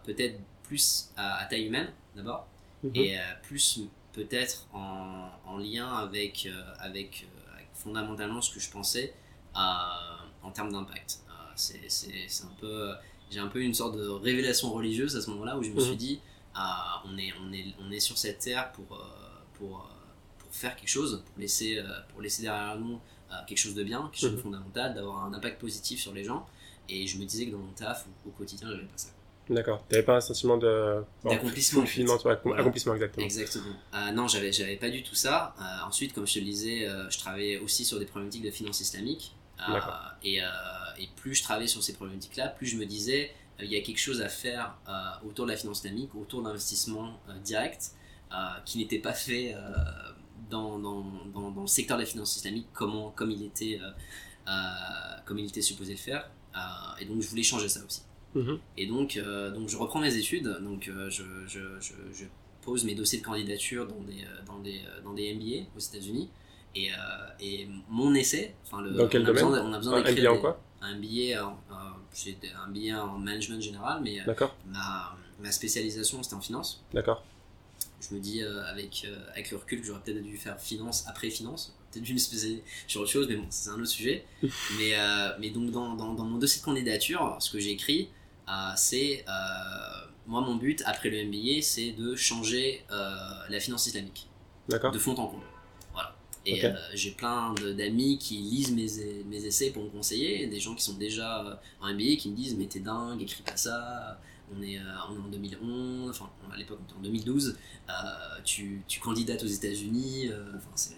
peut-être 0.03 0.39
plus 0.63 1.09
à, 1.17 1.37
à 1.37 1.45
taille 1.45 1.65
humaine 1.67 1.91
d'abord, 2.15 2.47
Mhm. 2.83 2.91
et 2.95 3.17
plus 3.43 3.81
peut-être 4.13 4.67
en, 4.73 5.29
en 5.45 5.57
lien 5.57 5.87
avec, 5.97 6.47
avec, 6.79 7.27
avec 7.53 7.67
fondamentalement 7.73 8.41
ce 8.41 8.53
que 8.53 8.59
je 8.59 8.69
pensais 8.71 9.13
en 9.55 10.51
termes 10.53 10.71
d'impact. 10.71 11.19
C'est 11.55 12.43
un 12.43 12.51
peu, 12.59 12.91
j'ai 13.31 13.39
un 13.39 13.47
peu 13.47 13.61
une 13.61 13.73
sorte 13.73 13.95
de 13.97 14.07
révélation 14.07 14.71
religieuse 14.73 15.15
à 15.15 15.21
ce 15.21 15.29
moment-là 15.31 15.57
où 15.57 15.63
je 15.63 15.69
me 15.69 15.75
Mhm. 15.75 15.81
suis 15.85 15.95
dit, 15.95 16.19
ah, 16.53 17.01
on, 17.05 17.17
est, 17.17 17.31
on, 17.43 17.51
est, 17.53 17.65
on 17.81 17.91
est 17.91 17.99
sur 18.01 18.17
cette 18.17 18.39
terre 18.39 18.71
pour, 18.73 18.93
euh, 18.95 18.99
pour, 19.53 19.77
euh, 19.79 19.89
pour 20.39 20.53
faire 20.53 20.75
quelque 20.75 20.89
chose, 20.89 21.23
pour 21.31 21.39
laisser, 21.41 21.77
euh, 21.79 21.83
pour 22.09 22.21
laisser 22.21 22.41
derrière 22.43 22.77
nous 22.77 22.99
quelque 23.47 23.59
chose 23.59 23.75
de 23.75 23.83
bien, 23.83 24.01
quelque 24.11 24.19
chose 24.19 24.31
de 24.31 24.35
Mhm. 24.35 24.41
fondamental, 24.43 24.93
d'avoir 24.93 25.23
un 25.23 25.33
impact 25.33 25.61
positif 25.61 26.01
sur 26.01 26.13
les 26.13 26.25
gens. 26.25 26.45
Et 26.89 27.07
je 27.07 27.17
me 27.17 27.23
disais 27.23 27.45
que 27.45 27.51
dans 27.51 27.59
mon 27.59 27.71
taf, 27.71 28.05
au, 28.25 28.27
au 28.29 28.31
quotidien, 28.33 28.67
j'avais 28.69 28.83
pas 28.83 28.97
ça. 28.97 29.07
D'accord. 29.49 29.85
T'avais 29.87 30.03
pas 30.03 30.17
un 30.17 30.21
sentiment 30.21 30.57
de 30.57 31.01
D'accomplissement, 31.23 31.83
en 31.83 31.85
fait. 31.85 32.01
tu 32.03 32.05
Voilà. 32.05 32.59
accomplissement 32.59 32.93
exactement. 32.93 33.25
Exactement. 33.25 33.73
Euh, 33.93 34.11
non, 34.11 34.27
j'avais, 34.27 34.51
j'avais 34.51 34.75
pas 34.75 34.89
du 34.89 35.01
tout 35.03 35.15
ça. 35.15 35.55
Euh, 35.61 35.87
ensuite, 35.87 36.11
comme 36.13 36.27
je 36.27 36.33
te 36.33 36.39
le 36.39 36.45
disais, 36.45 36.87
euh, 36.89 37.09
je 37.09 37.17
travaillais 37.19 37.57
aussi 37.59 37.85
sur 37.85 37.99
des 37.99 38.05
problématiques 38.05 38.43
de 38.43 38.51
finance 38.51 38.81
islamique. 38.81 39.33
Et, 40.23 40.41
et 41.01 41.09
plus 41.15 41.35
je 41.35 41.43
travaillais 41.43 41.67
sur 41.67 41.81
ces 41.83 41.93
problématiques-là, 41.93 42.47
plus 42.49 42.67
je 42.67 42.77
me 42.77 42.85
disais, 42.85 43.31
euh, 43.59 43.65
il 43.65 43.71
y 43.71 43.75
a 43.77 43.81
quelque 43.81 43.99
chose 43.99 44.21
à 44.21 44.29
faire 44.29 44.77
euh, 44.87 44.91
autour 45.27 45.45
de 45.45 45.51
la 45.51 45.57
finance 45.57 45.77
islamique, 45.79 46.13
autour 46.15 46.41
d'investissements 46.43 47.19
euh, 47.29 47.37
directs, 47.39 47.91
euh, 48.31 48.35
qui 48.65 48.77
n'était 48.77 48.99
pas 48.99 49.13
fait 49.13 49.55
dans, 50.49 50.79
dans, 50.79 51.03
dans, 51.33 51.51
dans 51.51 51.61
le 51.61 51.67
secteur 51.67 51.97
de 51.97 52.03
la 52.03 52.07
finance 52.07 52.35
islamique 52.35 52.67
comment, 52.73 53.11
comme, 53.11 53.31
il 53.31 53.43
était, 53.45 53.79
comme 55.25 55.39
il 55.39 55.45
était 55.47 55.61
supposé 55.61 55.93
le 55.93 55.97
faire. 55.99 56.29
Et 56.99 57.05
donc, 57.05 57.21
je 57.21 57.27
voulais 57.27 57.43
changer 57.43 57.69
ça 57.69 57.81
aussi. 57.85 58.01
Mhm. 58.35 58.59
Et 58.77 58.87
donc, 58.87 59.17
euh, 59.17 59.51
donc 59.51 59.67
je 59.67 59.75
reprends 59.75 59.99
mes 59.99 60.15
études, 60.15 60.47
donc 60.61 60.87
euh, 60.87 61.09
je, 61.09 61.23
je, 61.47 61.59
je, 61.81 61.93
je 62.13 62.25
pose 62.61 62.85
mes 62.85 62.95
dossiers 62.95 63.19
de 63.19 63.25
candidature 63.25 63.85
dans 63.87 63.99
des, 64.01 64.23
dans 64.45 64.59
des, 64.59 64.81
dans 65.03 65.13
des 65.13 65.33
MBA 65.33 65.67
aux 65.75 65.79
États-Unis. 65.79 66.29
Et, 66.73 66.89
euh, 66.93 66.95
et 67.41 67.67
mon 67.89 68.13
essai, 68.13 68.55
enfin 68.63 68.81
le, 68.81 68.91
Dans 68.91 69.07
quel 69.09 69.23
on 69.23 69.25
a 69.25 69.31
besoin, 69.33 69.49
domaine 69.49 69.63
de- 69.65 69.69
on 69.69 69.73
a 69.73 69.77
besoin 69.79 70.01
d'écrire 70.01 70.31
MBA 70.31 70.37
en 70.39 70.41
quoi? 70.41 70.61
Un 70.81 70.95
MBA 70.95 71.45
en, 71.45 71.57
un 71.71 72.67
MBA 72.67 73.03
en 73.03 73.17
management 73.17 73.61
général, 73.61 74.01
mais 74.03 74.19
euh, 74.21 74.33
ma, 74.67 75.15
ma 75.39 75.51
spécialisation 75.51 76.21
c'était 76.23 76.35
en 76.35 76.41
finance. 76.41 76.83
D'accord. 76.93 77.23
Je 78.01 78.15
me 78.15 78.19
dis 78.19 78.41
euh, 78.41 78.65
avec, 78.65 79.05
euh, 79.05 79.15
avec 79.31 79.51
le 79.51 79.57
recul 79.57 79.81
que 79.81 79.85
j'aurais 79.87 80.01
peut-être 80.01 80.23
dû 80.23 80.37
faire 80.37 80.59
finance 80.59 81.05
après 81.07 81.29
finance, 81.29 81.75
peut-être 81.91 82.03
dû 82.03 82.13
me 82.13 82.19
spécialiser 82.19 82.63
sur 82.87 83.01
autre 83.01 83.11
chose, 83.11 83.27
mais 83.29 83.35
bon, 83.35 83.45
c'est 83.49 83.69
un 83.69 83.75
autre 83.75 83.85
sujet. 83.85 84.25
mais, 84.77 84.93
mais 85.39 85.51
donc 85.51 85.71
dans, 85.71 85.95
dans, 85.95 86.13
dans 86.13 86.25
mon 86.25 86.37
dossier 86.37 86.61
de 86.61 86.65
candidature, 86.65 87.37
ce 87.39 87.51
que 87.51 87.59
j'ai 87.59 87.71
écrit, 87.71 88.09
c'est 88.75 89.23
moi 90.27 90.41
mon 90.41 90.55
but 90.55 90.81
après 90.85 91.09
le 91.09 91.25
MBA, 91.25 91.61
c'est 91.61 91.91
de 91.91 92.15
changer 92.15 92.83
la 92.89 93.59
finance 93.59 93.85
islamique 93.87 94.27
D'accord. 94.67 94.91
de 94.91 94.99
fond 94.99 95.15
en 95.15 95.27
comble. 95.27 95.43
Et 96.45 96.65
euh, 96.65 96.71
j'ai 96.95 97.11
plein 97.11 97.53
d'amis 97.77 98.17
qui 98.17 98.37
lisent 98.37 98.71
mes, 98.71 98.87
mes 99.29 99.45
essais 99.45 99.69
pour 99.69 99.83
me 99.83 99.89
conseiller, 99.89 100.47
des 100.47 100.59
gens 100.59 100.73
qui 100.73 100.83
sont 100.83 100.95
déjà 100.95 101.45
euh, 101.45 101.53
en 101.81 101.93
MBA 101.93 102.15
qui 102.17 102.29
me 102.31 102.35
disent 102.35 102.55
mais 102.57 102.65
t'es 102.65 102.79
dingue, 102.79 103.21
écris 103.21 103.43
pas 103.43 103.55
ça, 103.57 104.19
on 104.51 104.61
est, 104.63 104.77
euh, 104.77 104.81
on 105.09 105.15
est 105.15 105.19
en 105.19 105.29
2011, 105.29 106.09
enfin 106.09 106.29
à 106.51 106.57
l'époque 106.57 106.79
on 106.81 106.85
était 106.85 106.95
en 106.97 107.01
2012, 107.03 107.57
euh, 107.89 107.93
tu, 108.43 108.81
tu 108.87 108.99
candidates 108.99 109.43
aux 109.43 109.47
États-Unis, 109.47 110.29
enfin 110.55 110.69
c'est 110.75 110.95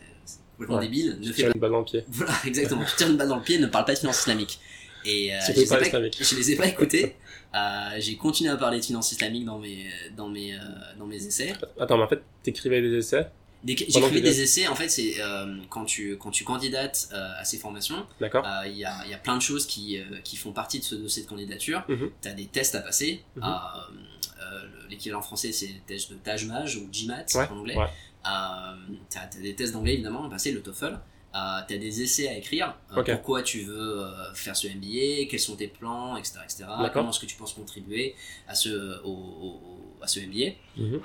complètement 0.53 0.77
Ouais. 0.77 0.83
débile, 0.85 1.17
ne 1.19 1.23
Tu 1.25 1.29
fais 1.29 1.33
tires 1.33 1.47
pas. 1.47 1.53
une 1.55 1.59
balle 1.61 1.71
dans 1.71 1.79
le 1.79 1.85
pied. 1.85 2.03
Voilà, 2.07 2.33
exactement, 2.45 2.85
tu 2.85 2.95
tires 2.95 3.09
une 3.09 3.17
balle 3.17 3.27
dans 3.29 3.37
le 3.37 3.43
pied, 3.43 3.59
ne 3.59 3.67
parle 3.67 3.85
pas 3.85 3.93
de 3.93 3.99
finance 3.99 4.19
islamique. 4.19 4.59
Et 5.05 5.31
je, 5.45 5.51
les 5.59 5.65
pas 5.65 5.83
je 5.83 6.35
les 6.37 6.51
ai 6.51 6.55
pas 6.55 6.67
écoutés. 6.67 7.15
Euh, 7.55 7.97
j'ai 7.99 8.15
continué 8.15 8.49
à 8.49 8.57
parler 8.57 8.79
de 8.79 8.83
finance 8.83 9.11
islamique 9.11 9.45
dans 9.45 9.59
mes, 9.59 9.85
dans 10.17 10.27
mes, 10.27 10.55
euh, 10.55 10.59
dans 10.97 11.05
mes 11.05 11.23
essais. 11.23 11.53
Attends, 11.79 11.97
mais 11.97 12.03
en 12.05 12.07
fait, 12.07 12.23
t'écrivais 12.41 12.81
des 12.81 12.95
essais. 12.97 13.29
Pendant 13.65 14.07
J'écrivais 14.07 14.21
des 14.21 14.41
essais, 14.41 14.67
en 14.67 14.75
fait, 14.75 14.89
c'est 14.89 15.21
euh, 15.21 15.55
quand, 15.69 15.85
tu, 15.85 16.17
quand 16.17 16.31
tu 16.31 16.43
candidates 16.43 17.07
euh, 17.13 17.29
à 17.39 17.45
ces 17.45 17.57
formations, 17.57 18.05
D'accord. 18.19 18.45
euh, 18.45 18.67
il 18.67 18.77
y, 18.77 18.83
a, 18.83 18.93
il 19.05 19.11
y 19.11 19.13
a 19.13 19.17
plein 19.17 19.37
de 19.37 19.41
choses 19.41 19.65
qui, 19.65 19.97
euh, 19.99 20.03
qui 20.23 20.35
font 20.35 20.51
partie 20.51 20.79
de 20.79 20.83
ce 20.83 20.95
dossier 20.95 21.23
de 21.23 21.27
candidature. 21.29 21.83
Mhm. 21.87 22.09
Tu 22.21 22.27
as 22.27 22.33
des 22.33 22.47
tests 22.47 22.75
à 22.75 22.81
passer. 22.81 23.23
Euh, 23.37 23.41
euh, 23.41 24.61
le- 24.63 24.89
L'équivalent 24.89 25.21
français, 25.21 25.51
c'est 25.53 25.67
le 25.67 25.79
test 25.87 26.11
de 26.11 26.15
TAJMAJ 26.17 26.75
ou 26.77 26.89
GMAT 26.91 27.25
Ouais, 27.35 27.47
en 27.49 27.57
anglais. 27.57 27.77
ouais. 27.77 27.85
Euh, 28.27 28.75
tu 29.09 29.17
as, 29.17 29.25
des 29.41 29.55
tests 29.55 29.73
d'anglais, 29.73 29.93
évidemment, 29.93 30.25
à 30.25 30.29
passer, 30.29 30.51
le 30.51 30.61
TOEFL. 30.61 30.99
Tu 31.33 31.73
as 31.73 31.77
des 31.77 32.01
essais 32.01 32.27
à 32.27 32.37
écrire. 32.37 32.75
euh. 33.09 33.15
Pourquoi 33.15 33.41
tu 33.43 33.61
veux 33.61 34.01
euh, 34.03 34.33
faire 34.33 34.55
ce 34.55 34.67
MBA, 34.67 35.25
quels 35.29 35.39
sont 35.39 35.55
tes 35.55 35.67
plans, 35.67 36.15
etc. 36.17 36.39
etc. 36.43 36.65
Comment 36.93 37.09
est-ce 37.09 37.19
que 37.19 37.25
tu 37.25 37.35
penses 37.35 37.53
contribuer 37.53 38.15
à 38.47 38.55
ce, 38.55 39.01
au, 39.03 39.59
à 40.01 40.07
ce 40.07 40.19
MBA. 40.19 40.55
Mhm. 40.77 40.95
Euh, 40.95 40.99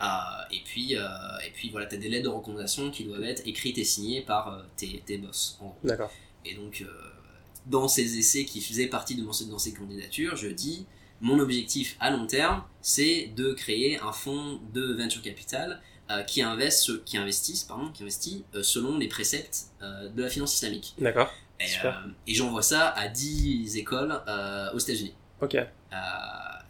et 0.51 0.61
puis, 0.65 0.97
euh, 0.97 1.03
et 1.47 1.51
puis 1.51 1.71
voilà, 1.71 1.87
tu 1.87 1.95
as 1.95 1.99
des 1.99 2.09
lettres 2.09 2.25
de 2.25 2.35
recommandation 2.35 2.91
qui 2.91 3.05
doivent 3.05 3.25
être 3.25 3.47
écrites 3.47 3.79
et 3.79 3.85
signées 3.85 4.21
par 4.23 4.53
euh, 4.53 4.63
tes, 4.77 5.03
tes 5.07 5.19
boss. 5.19 5.59
D'accord. 5.85 6.11
Et 6.45 6.55
donc, 6.55 6.83
euh, 6.83 6.91
dans 7.67 7.89
ces 7.89 8.19
essais 8.19 8.45
qui 8.45 8.61
faisaient 8.61 8.87
partie 8.87 9.15
de 9.15 9.23
mon, 9.23 9.33
dans 9.51 9.59
ces 9.59 9.73
candidatures, 9.73 10.37
je 10.37 10.49
dis 10.49 10.87
mon 11.21 11.39
objectif 11.41 11.97
à 12.01 12.11
long 12.11 12.27
terme, 12.27 12.63
c'est 12.81 13.33
de 13.37 13.53
créer 13.53 13.99
un 14.01 14.13
fonds 14.13 14.61
de 14.73 14.95
venture 14.95 15.21
capital 15.23 15.81
euh, 16.11 16.23
qui, 16.23 16.43
investe, 16.43 17.05
qui 17.05 17.19
investisse, 17.19 17.65
pardon, 17.65 17.91
qui 17.91 18.03
investit 18.03 18.45
euh, 18.55 18.63
selon 18.63 18.97
les 18.97 19.09
préceptes 19.09 19.67
euh, 19.83 20.09
de 20.09 20.23
la 20.23 20.29
finance 20.29 20.55
islamique. 20.55 20.95
D'accord. 20.99 21.31
Et, 21.61 21.67
et 22.29 22.35
j'envoie 22.35 22.63
ça 22.63 22.89
à 22.91 23.09
10 23.09 23.77
écoles 23.77 24.23
aux 24.73 24.79
États-Unis. 24.79 25.15
Ok. 25.41 25.57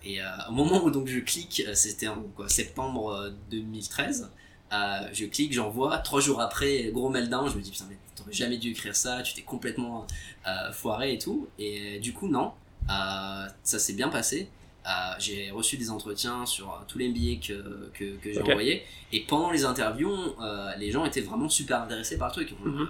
Et 0.05 0.21
au 0.49 0.53
moment 0.53 0.83
où 0.85 0.91
donc 0.91 1.09
je 1.09 1.19
clique, 1.19 1.63
c'était 1.75 2.09
en 2.09 2.23
quoi, 2.35 2.49
septembre 2.49 3.11
euh, 3.11 3.31
2013, 3.51 4.31
euh, 4.73 4.77
je 5.13 5.27
clique, 5.27 5.53
j'envoie, 5.53 5.99
trois 5.99 6.21
jours 6.21 6.41
après, 6.41 6.91
gros 6.93 7.09
meltdown, 7.09 7.51
je 7.51 7.57
me 7.57 7.61
dis 7.61 7.71
putain 7.71 7.87
mais 7.89 7.99
t'aurais 8.17 8.33
jamais 8.33 8.59
dû 8.59 8.71
écrire 8.71 8.95
ça, 8.97 9.23
tu 9.23 9.35
t'es 9.35 9.43
complètement 9.43 10.07
foiré 10.73 11.15
et 11.15 11.19
tout, 11.19 11.49
et 11.59 11.99
du 11.99 12.13
coup 12.13 12.29
non, 12.29 12.53
ça 12.89 13.79
s'est 13.79 13.93
bien 13.93 14.09
passé, 14.09 14.49
j'ai 15.19 15.51
reçu 15.51 15.77
des 15.77 15.91
entretiens 15.91 16.47
sur 16.47 16.71
euh, 16.71 16.77
tous 16.87 16.99
les 16.99 17.09
MBA 17.09 17.47
que, 17.47 17.91
que, 17.95 18.17
que 18.17 18.33
j'ai 18.33 18.41
envoyés, 18.43 18.85
et 19.13 19.21
pendant 19.21 19.51
les 19.51 19.65
interviews, 19.65 20.17
euh, 20.41 20.75
les 20.77 20.91
gens 20.91 21.05
étaient 21.05 21.21
vraiment 21.21 21.49
super 21.49 21.83
intéressés 21.83 22.17
par 22.19 22.29
le 22.29 22.33
truc. 22.33 22.55
Euh, 22.65 22.87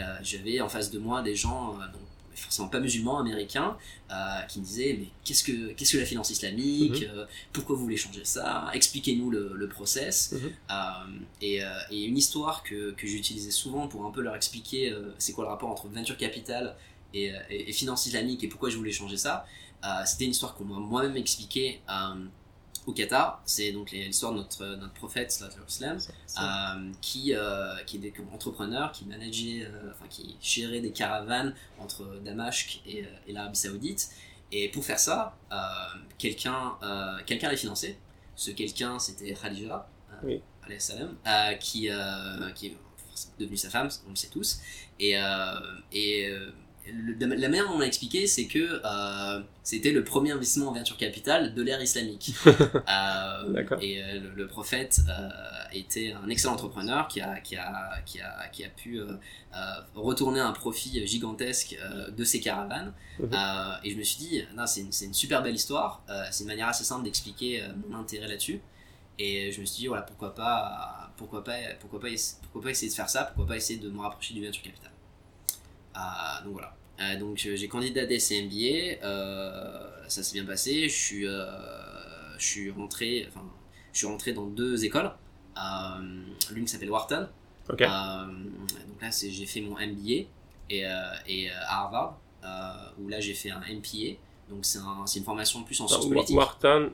euh, 0.00 0.16
J'avais 0.22 0.60
en 0.60 0.68
face 0.68 0.90
de 0.90 0.98
moi 0.98 1.22
des 1.22 1.34
gens, 1.36 1.74
euh, 1.74 1.86
donc, 1.92 2.02
forcément 2.34 2.68
pas 2.68 2.80
musulmans, 2.80 3.18
américains, 3.18 3.78
euh, 4.10 4.14
qui 4.48 4.60
me 4.60 4.64
disaient 4.64 4.96
mais 5.00 5.06
qu'est-ce 5.24 5.42
que 5.42 5.72
qu'est-ce 5.72 5.92
que 5.92 5.98
la 5.98 6.04
finance 6.04 6.28
islamique 6.30 7.00
Mhm. 7.02 7.08
Euh, 7.18 7.24
Pourquoi 7.52 7.76
vous 7.76 7.82
voulez 7.82 7.96
changer 7.96 8.24
ça? 8.24 8.68
Expliquez-nous 8.74 9.30
le, 9.30 9.52
le 9.54 9.68
process. 9.68 10.32
Mhm. 10.32 10.40
Euh, 10.70 10.74
et, 11.40 11.64
euh, 11.64 11.68
et 11.90 12.04
une 12.04 12.18
histoire 12.18 12.62
que, 12.62 12.90
que 12.90 13.06
j'utilisais 13.06 13.50
souvent 13.50 13.88
pour 13.88 14.04
un 14.04 14.10
peu 14.10 14.20
leur 14.20 14.34
expliquer 14.36 14.90
euh, 14.92 15.14
c'est 15.18 15.32
quoi 15.32 15.44
le 15.44 15.50
rapport 15.50 15.70
entre 15.70 15.86
venture 15.88 16.16
capital 16.18 16.76
et, 17.14 17.32
euh, 17.32 17.38
et, 17.48 17.70
et 17.70 17.72
finance 17.72 18.04
islamique 18.06 18.44
et 18.44 18.48
pourquoi 18.48 18.68
je 18.68 18.76
voulais 18.76 18.92
changer 18.92 19.16
ça. 19.16 19.46
Euh, 19.86 20.04
C'était 20.04 20.24
une 20.24 20.32
histoire 20.32 20.54
qu'on 20.54 20.64
m'a 20.64 20.78
moi-même 20.78 21.16
expliqué 21.16 21.80
euh, 21.88 22.24
au 22.86 22.92
Qatar. 22.92 23.42
C'est 23.46 23.72
donc 23.72 23.90
l'histoire 23.90 24.32
de 24.32 24.38
notre, 24.38 24.64
notre 24.64 24.92
prophète, 24.94 25.32
sallam, 25.66 25.98
euh, 26.40 26.92
qui, 27.00 27.34
euh, 27.34 27.76
qui 27.84 27.96
est 27.96 28.12
entrepreneur, 28.32 28.92
qui 28.92 29.04
manageait, 29.06 29.64
euh, 29.64 29.90
enfin 29.92 30.06
qui 30.08 30.36
gérait 30.40 30.80
des 30.80 30.92
caravanes 30.92 31.54
entre 31.78 32.20
Damasque 32.24 32.80
et, 32.86 33.04
et 33.26 33.32
l'Arabie 33.32 33.56
Saoudite. 33.58 34.10
Et 34.52 34.68
pour 34.68 34.84
faire 34.84 35.00
ça, 35.00 35.36
quelqu'un 36.18 36.76
quelqu'un 37.26 37.50
l'a 37.50 37.56
financé. 37.56 37.98
ce 38.36 38.52
quelqu'un, 38.52 38.98
c'était 39.00 39.34
Khadija, 39.34 39.88
Oui. 40.22 40.40
salam, 40.78 41.16
qui, 41.58 41.88
qui 42.54 42.66
est 42.68 42.76
devenue 43.40 43.56
sa 43.56 43.70
femme, 43.70 43.88
on 44.06 44.10
le 44.10 44.16
sait 44.16 44.28
tous. 44.28 44.60
Et, 45.00 45.14
et 45.92 46.30
le- 46.92 47.34
la 47.36 47.48
manière 47.48 47.66
dont 47.68 47.74
on 47.74 47.78
l'a 47.78 47.86
expliqué, 47.86 48.26
c'est 48.26 48.46
que 48.46 48.80
euh, 48.84 49.42
c'était 49.62 49.92
le 49.92 50.04
premier 50.04 50.32
investissement 50.32 50.68
en 50.70 50.72
venture 50.72 50.96
capital 50.96 51.54
de 51.54 51.62
l'ère 51.62 51.80
islamique. 51.82 52.32
Euh, 52.88 53.64
et 53.80 54.02
euh, 54.02 54.20
le, 54.20 54.30
le 54.34 54.46
prophète 54.46 55.00
euh, 55.08 55.28
était 55.72 56.12
un 56.12 56.28
excellent 56.28 56.54
entrepreneur 56.54 57.08
qui 57.08 57.20
a, 57.20 57.40
qui 57.40 57.56
a, 57.56 58.00
qui 58.06 58.20
a, 58.20 58.48
qui 58.48 58.64
a 58.64 58.68
pu 58.68 59.00
retourner 59.94 60.40
un 60.40 60.52
profit 60.52 61.06
gigantesque 61.06 61.76
de 62.16 62.24
ses 62.24 62.40
caravanes. 62.40 62.92
Mhm. 63.18 63.30
Et 63.84 63.90
je 63.90 63.96
me 63.96 64.02
suis 64.02 64.18
dit, 64.18 64.44
c'est 64.66 65.04
une, 65.06 65.14
super 65.14 65.42
belle 65.42 65.54
histoire. 65.54 66.02
C'est 66.30 66.42
une 66.44 66.48
manière 66.48 66.68
assez 66.68 66.84
simple 66.84 67.04
d'expliquer 67.04 67.62
mon 67.88 67.98
intérêt 67.98 68.28
là-dessus. 68.28 68.60
Et 69.18 69.50
je 69.52 69.60
me 69.60 69.66
suis 69.66 69.80
dit, 69.82 69.86
voilà, 69.86 70.02
pourquoi 70.02 70.34
pas, 70.34 71.10
pourquoi 71.16 71.42
pas, 71.42 71.54
pourquoi 71.80 72.00
pas, 72.00 72.08
essa- 72.10 72.36
pourquoi 72.42 72.62
pas 72.62 72.70
essayer 72.70 72.90
de 72.90 72.94
faire 72.96 73.08
ça, 73.08 73.24
pourquoi 73.24 73.46
pas 73.46 73.56
essayer 73.56 73.78
de 73.78 73.88
me 73.88 73.98
rapprocher 74.00 74.34
du 74.34 74.44
venture 74.44 74.62
capital. 74.62 74.90
Euh, 75.96 76.44
donc 76.44 76.52
voilà. 76.54 76.74
Euh, 77.00 77.18
donc 77.18 77.44
euh, 77.46 77.56
j'ai 77.56 77.68
candidaté 77.68 78.16
à 78.16 78.18
CMBA, 78.18 79.04
euh, 79.04 79.88
ça 80.08 80.22
s'est 80.22 80.32
bien 80.34 80.44
passé. 80.46 80.88
Je 80.88 80.94
suis, 80.94 81.26
euh, 81.26 81.44
je 82.38 82.44
suis 82.46 82.70
rentré, 82.70 83.26
enfin, 83.28 83.44
je 83.92 83.98
suis 83.98 84.06
rentré 84.06 84.32
dans 84.32 84.46
deux 84.46 84.84
écoles. 84.84 85.10
L'une 86.52 86.64
qui 86.64 86.68
s'appelle 86.68 86.90
Wharton. 86.90 87.28
Donc 87.68 87.80
là, 87.80 89.10
j'ai 89.10 89.46
fait 89.46 89.60
mon 89.60 89.72
MBA 89.76 90.26
et, 90.70 90.84
et 91.26 91.50
à 91.50 91.80
Harvard, 91.80 92.18
où 92.98 93.08
là 93.08 93.20
j'ai 93.20 93.34
fait 93.34 93.50
un 93.50 93.60
MPA. 93.60 94.16
Donc 94.48 94.64
c'est 94.64 94.78
un, 94.78 95.04
une 95.16 95.24
formation 95.24 95.62
plus 95.64 95.80
en 95.80 95.88
sciences 95.88 96.08
politiques. 96.08 96.36
Wharton 96.36 96.90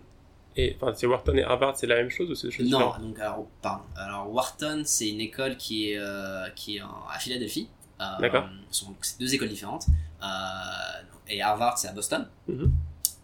et 0.56 0.76
enfin 0.78 0.92
c'est 0.94 1.06
Wharton 1.06 1.34
et 1.34 1.42
Harvard 1.42 1.76
c'est 1.78 1.86
la 1.86 1.96
même 1.96 2.10
chose 2.10 2.30
ou 2.30 2.34
c'est 2.34 2.48
Non, 2.60 2.64
différentes 2.64 3.00
donc 3.02 3.18
alors, 3.18 3.46
pardon. 3.60 3.84
Alors 3.96 4.32
Wharton, 4.32 4.82
c'est 4.86 5.08
une 5.08 5.20
école 5.20 5.56
qui 5.56 5.90
est, 5.92 6.00
qui 6.56 6.76
est 6.78 6.82
en- 6.82 7.06
à 7.12 7.18
Philadelphie. 7.18 7.68
Euh, 8.00 8.04
D'accord. 8.20 8.48
ce 8.70 8.84
sont- 8.84 8.94
C'est 9.02 9.18
deux 9.20 9.32
écoles 9.34 9.48
différentes. 9.48 9.86
Euh, 10.22 10.26
et 11.28 11.40
Harvard, 11.42 11.78
c'est 11.78 11.88
à 11.88 11.92
Boston. 11.92 12.26
Mhm. 12.48 12.72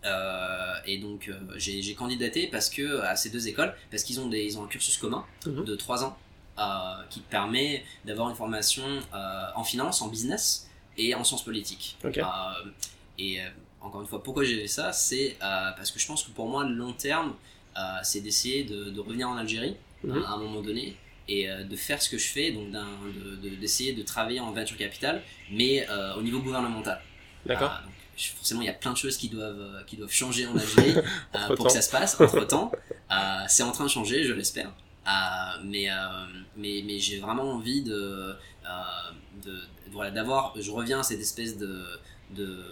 Euh, 0.04 0.74
et 0.87 0.98
donc 0.98 1.28
euh, 1.28 1.35
j'ai 1.57 1.83
j'ai 1.83 1.94
candidaté 1.94 2.46
parce 2.46 2.70
que 2.70 3.00
à 3.00 3.16
ces 3.16 3.31
deux 3.31 3.48
écoles, 3.48 3.74
parce 3.90 4.04
qu'ils 4.04 4.20
ont 4.20 4.28
des, 4.28 4.44
ils 4.44 4.57
ont 4.59 4.64
un 4.64 4.68
cursus 4.68 4.96
commun 4.96 5.24
Mhm. 5.46 5.64
de 5.64 5.74
trois 5.74 6.04
ans 6.04 6.16
euh, 6.59 6.62
qui 7.11 7.20
permet 7.20 7.85
d'avoir 8.04 8.31
une 8.31 8.37
formation 8.37 8.85
euh, 9.14 9.44
en 9.57 9.64
finance, 9.64 10.00
en 10.00 10.09
business 10.09 10.68
et 10.96 11.14
en 11.14 11.24
sciences 11.24 11.44
politiques. 11.44 11.96
Euh, 12.04 12.11
et 13.18 13.40
euh, 13.40 13.48
encore 13.81 14.00
une 14.00 14.07
fois, 14.07 14.22
pourquoi 14.22 14.44
j'ai 14.44 14.61
fait 14.62 14.66
ça 14.68 14.92
C'est 14.92 15.37
euh, 15.42 15.70
parce 15.76 15.90
que 15.90 15.98
je 15.98 16.07
pense 16.07 16.22
que 16.22 16.31
pour 16.31 16.48
moi, 16.48 16.64
le 16.64 16.74
long 16.74 16.92
terme, 16.92 17.35
euh, 17.76 17.81
c'est 18.04 18.20
d'essayer 18.20 18.64
de, 18.64 18.90
de 18.90 19.00
revenir 19.00 19.28
en 19.28 19.37
Algérie 19.37 19.76
Mhm. 20.04 20.22
à 20.22 20.31
un 20.35 20.37
moment 20.38 20.61
donné 20.62 20.96
et 21.28 21.48
euh, 21.50 21.64
de 21.64 21.76
faire 21.76 22.00
ce 22.02 22.08
que 22.08 22.18
je 22.18 22.26
fais, 22.28 22.50
donc 22.52 22.70
d'un- 22.70 22.86
de- 23.14 23.36
de- 23.36 23.56
d'essayer 23.56 23.92
de, 23.92 24.02
travailler 24.02 24.40
en 24.40 24.50
venture 24.52 24.76
capital, 24.76 25.22
mais 25.50 25.86
euh, 25.90 26.14
au 26.14 26.22
niveau 26.22 26.40
gouvernemental. 26.40 27.00
D'accord. 27.46 27.72
Je- 28.16 28.30
forcément, 28.30 28.62
il 28.62 28.66
y 28.66 28.70
a 28.70 28.74
plein 28.74 28.92
de 28.92 28.96
choses 28.96 29.16
qui 29.16 29.28
doivent, 29.28 29.60
euh, 29.60 29.82
qui 29.86 29.96
doivent 29.96 30.12
changer 30.12 30.46
en 30.46 30.56
Algérie 30.56 30.96
euh, 31.34 31.54
pour 31.56 31.66
que 31.66 31.72
ça 31.72 31.82
se 31.82 31.90
passe 31.90 32.20
entre 32.20 32.44
temps. 32.46 32.72
c'est 33.48 33.62
en 33.62 33.72
train 33.72 33.84
de 33.84 33.90
changer, 33.90 34.24
je 34.24 34.32
l'espère. 34.32 34.70
Euh, 35.06 35.10
mais, 35.64 35.88
mais, 36.56 36.82
mais 36.84 36.98
j'ai 36.98 37.18
vraiment 37.18 37.52
envie 37.52 37.82
de, 37.82 38.34
de, 39.44 39.50
de- 39.50 39.62
voilà, 39.92 40.10
d'avoir, 40.10 40.54
je 40.60 40.70
reviens 40.70 41.00
à 41.00 41.02
cette 41.02 41.20
espèce 41.20 41.56
de, 41.56 41.82
de, 42.30 42.62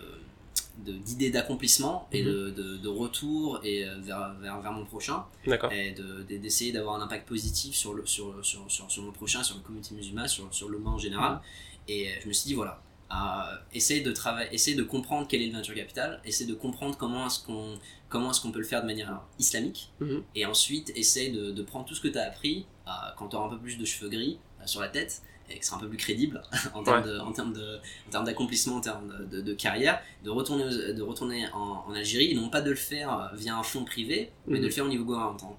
de- 0.85 0.93
d'idée 0.93 1.31
d'accomplissement 1.31 2.09
et 2.13 2.23
Mhm. 2.23 2.29
de, 2.31 2.51
de, 2.51 2.77
de 2.77 2.89
retour 2.89 3.61
et 3.65 3.85
euh, 3.87 3.97
vers, 4.01 4.35
vers, 4.41 4.61
vers 4.61 4.73
mon 4.73 4.85
prochain 4.85 5.25
D'accord. 5.47 5.73
et 5.73 5.93
de- 5.93 6.23
de- 6.29 6.37
d'essayer 6.37 6.73
d'avoir 6.73 6.97
un 6.97 7.03
impact 7.03 7.27
positif 7.29 7.75
sur, 7.75 7.95
le, 7.95 8.05
sur, 8.07 8.45
sur, 8.45 8.71
sur, 8.71 8.91
sur 8.91 9.03
mon 9.03 9.13
prochain, 9.13 9.43
sur 9.43 9.57
la 9.57 9.63
communauté 9.63 9.95
musulmane, 9.95 10.29
sur, 10.29 10.53
sur 10.53 10.69
le 10.69 10.79
monde 10.79 10.95
en 10.95 10.99
général. 10.99 11.41
Et 11.89 12.09
euh, 12.09 12.13
je 12.23 12.29
me 12.29 12.33
suis 12.33 12.49
dit, 12.49 12.55
voilà, 12.55 12.83
euh, 13.13 13.57
essaye 13.73 14.03
de 14.03 14.11
travailler, 14.13 14.53
essaye 14.53 14.75
de 14.75 14.83
comprendre 14.83 15.27
quel 15.29 15.41
est 15.41 15.47
le 15.47 15.53
venture 15.57 15.75
capital, 15.75 16.21
essaye 16.25 16.47
de 16.47 16.55
comprendre 16.55 16.97
comment 16.97 17.27
est-ce 17.27 17.45
qu'on 17.45 17.79
comment 18.09 18.31
est-ce 18.31 18.41
qu'on 18.41 18.53
peut 18.53 18.61
le 18.61 18.65
faire 18.65 18.83
de 18.83 18.87
manière 18.87 19.21
islamique, 19.39 19.91
Mhm. 20.01 20.23
et 20.37 20.47
ensuite 20.47 20.93
essaye 20.95 21.33
de, 21.33 21.51
de 21.51 21.63
prendre 21.63 21.87
tout 21.87 21.95
ce 21.95 22.01
que 22.01 22.09
tu 22.09 22.19
as 22.19 22.25
appris 22.27 22.67
euh, 22.87 22.91
quand 23.17 23.29
tu 23.29 23.37
auras 23.37 23.47
un 23.47 23.51
peu 23.51 23.59
plus 23.59 23.79
de 23.79 23.85
cheveux 23.85 24.09
gris 24.09 24.39
euh, 24.61 24.67
sur 24.67 24.81
la 24.81 24.89
tête 24.89 25.23
et 25.51 25.61
ce 25.63 25.69
sera 25.69 25.77
un 25.77 25.81
peu 25.81 25.89
plus 25.89 25.99
crédible 25.99 26.43
en 26.75 26.83
termes 26.83 27.03
Ouais. 27.05 27.11
de- 27.13 27.19
en 27.21 27.33
termes 27.33 27.53
de 27.53 27.77
en 28.07 28.11
termes 28.11 28.25
d'accomplissement 28.25 28.77
en 28.77 28.81
termes 28.81 29.09
de, 29.09 29.37
de- 29.37 29.41
de 29.43 29.55
carrière 29.55 30.01
de 30.25 30.31
retourner 30.31 30.65
aux- 30.65 30.93
de 30.93 31.03
retourner 31.03 31.47
en, 31.53 31.85
en 31.89 31.93
Algérie 31.95 32.35
non 32.35 32.49
pas 32.51 32.61
de 32.63 32.71
le 32.71 32.77
faire 32.77 33.13
euh, 33.13 33.27
via 33.35 33.57
un 33.57 33.63
fonds 33.63 33.85
privé 33.85 34.33
mais 34.47 34.59
de 34.61 34.65
le 34.65 34.71
faire 34.71 34.85
au 34.85 34.89
niveau 34.89 35.05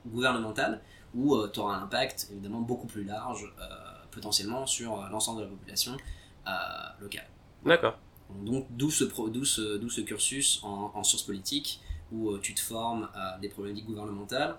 gouvernemental, 0.08 0.82
où 1.14 1.36
tu 1.48 1.60
auras 1.60 1.76
un 1.76 1.84
impact 1.84 2.28
évidemment 2.32 2.62
beaucoup 2.62 2.88
plus 2.88 3.04
large 3.04 3.46
euh, 3.60 3.64
potentiellement 4.12 4.66
sur 4.66 5.00
euh, 5.02 5.10
l'ensemble 5.10 5.40
de 5.40 5.46
la 5.46 5.50
population 5.52 5.96
euh, 6.48 6.52
locale 7.02 7.28
D'accord. 7.66 7.98
donc 8.46 8.68
d'où 8.72 8.90
ce, 8.92 9.04
d'où 9.06 9.46
ce, 9.46 9.78
d'où 9.78 9.90
ce 9.90 10.02
cursus 10.02 10.60
en, 10.64 10.92
en 10.94 11.04
sciences 11.04 11.24
politiques 11.24 11.82
où 12.12 12.32
euh, 12.32 12.40
tu 12.42 12.54
te 12.54 12.62
formes 12.62 13.10
à 13.14 13.38
des 13.40 13.50
problématiques 13.50 13.86
gouvernementales 13.88 14.52
euh, 14.52 14.54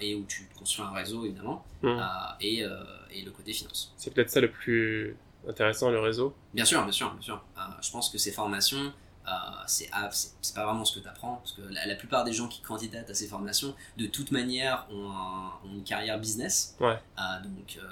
et 0.00 0.14
où 0.14 0.24
tu 0.26 0.48
construis 0.58 0.84
un 0.86 0.90
réseau 0.92 1.24
évidemment 1.24 1.64
Mhm. 1.82 1.98
euh, 1.98 2.02
et, 2.40 2.64
euh, 2.64 2.82
et 3.10 3.22
le 3.22 3.30
côté 3.30 3.52
finance. 3.52 3.92
C'est 3.96 4.12
peut-être 4.14 4.30
ça 4.30 4.40
le 4.40 4.50
plus 4.50 5.16
intéressant 5.48 5.90
le 5.90 6.00
réseau? 6.00 6.34
Bien 6.54 6.64
sûr, 6.64 6.82
bien 6.82 6.92
sûr, 6.92 7.12
bien 7.12 7.22
sûr. 7.22 7.42
Euh, 7.58 7.60
je 7.82 7.90
pense 7.90 8.08
que 8.10 8.18
ces 8.18 8.30
formations, 8.32 8.92
euh, 9.26 9.30
c'est, 9.66 9.90
pas 9.90 10.64
vraiment 10.64 10.84
ce 10.84 10.94
que 10.98 11.00
tu 11.02 11.08
apprends, 11.08 11.36
parce 11.36 11.52
que 11.52 11.62
la, 11.62 11.86
la 11.86 11.94
plupart 11.94 12.24
des 12.24 12.32
gens 12.32 12.48
qui 12.48 12.60
candidatent 12.62 13.10
à 13.10 13.14
ces 13.14 13.26
formations, 13.26 13.74
de 13.96 14.06
toute 14.06 14.30
manière, 14.32 14.86
ont, 14.90 15.10
un- 15.10 15.52
ont 15.64 15.74
une 15.74 15.84
carrière 15.84 16.18
business. 16.18 16.76
Ouais. 16.80 16.98
Euh, 17.18 17.22
donc, 17.44 17.78
euh, 17.78 17.86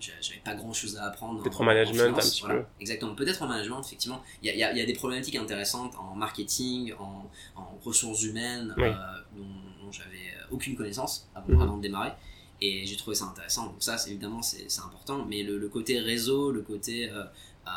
j'a- 0.00 0.12
j'avais 0.20 0.40
pas 0.40 0.54
grand 0.54 0.72
chose 0.72 0.96
à 0.96 1.04
apprendre. 1.04 1.42
Peut-être 1.42 1.60
en 1.60 1.64
management, 1.64 2.08
finance, 2.08 2.26
un 2.26 2.30
petit 2.30 2.40
voilà. 2.42 2.60
peu. 2.60 2.66
Exactement, 2.80 3.14
peut-être 3.14 3.42
en 3.42 3.46
management, 3.48 3.80
effectivement. 3.86 4.22
Il 4.42 4.50
y 4.50 4.54
y 4.54 4.58
y 4.58 4.64
a 4.64 4.86
des 4.86 4.92
problématiques 4.94 5.36
intéressantes 5.36 5.94
en 5.96 6.14
marketing, 6.16 6.94
en, 6.98 7.30
en 7.56 7.78
ressources 7.84 8.22
humaines, 8.24 8.74
Oui. 8.76 8.84
euh, 8.88 8.94
dont, 9.36 9.84
dont 9.84 9.92
j'avais 9.92 10.21
aucune 10.52 10.76
connaissance 10.76 11.28
avant, 11.34 11.48
Mhm. 11.54 11.62
avant 11.62 11.76
de 11.78 11.82
démarrer. 11.82 12.12
Et 12.60 12.86
j'ai 12.86 12.96
trouvé 12.96 13.16
ça 13.16 13.24
intéressant. 13.24 13.66
Donc 13.66 13.76
ça, 13.80 13.96
évidemment, 14.06 14.40
c'est 14.42 14.66
important. 14.78 15.24
Mais 15.24 15.42
le, 15.42 15.58
le 15.58 15.68
côté 15.68 15.98
réseau, 15.98 16.52
le 16.52 16.62
côté, 16.62 17.10
euh, 17.10 17.24
euh, 17.66 17.70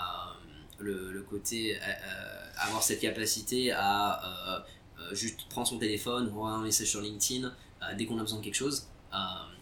le, 0.80 1.12
le 1.12 1.22
côté 1.24 1.76
euh, 1.76 1.80
avoir 2.58 2.84
cette 2.84 3.00
capacité 3.00 3.72
à 3.72 4.64
juste 5.12 5.48
prendre 5.50 5.68
son 5.68 5.78
téléphone, 5.80 6.28
envoyer 6.30 6.56
un 6.56 6.62
message 6.62 6.88
sur 6.88 7.02
LinkedIn 7.02 7.52
dès 7.98 8.06
qu'on 8.06 8.18
a 8.18 8.22
besoin 8.22 8.40
de 8.40 8.44
quelque 8.44 8.56
chose, 8.56 8.88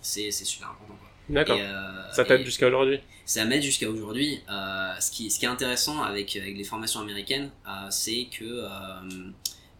c'est 0.01 0.31
super 0.31 0.69
important. 0.69 0.95
Quoi. 0.99 1.09
D'accord. 1.29 1.57
Euh, 1.59 2.11
Ça 2.11 2.23
t'aide 2.25 2.43
jusqu'à 2.45 2.67
aujourd'hui? 2.67 2.99
ça 3.25 3.45
m'aide 3.45 3.61
jusqu'à 3.63 3.89
aujourd'hui. 3.89 4.41
Euh, 4.49 4.93
ce, 4.99 5.09
qui, 5.11 5.31
ce 5.31 5.39
qui 5.39 5.45
est 5.45 5.49
intéressant 5.49 6.01
avec, 6.03 6.35
avec 6.35 6.57
les 6.57 6.63
formations 6.65 6.99
américaines, 6.99 7.49
euh, 7.67 7.87
c'est 7.89 8.25
que, 8.37 8.43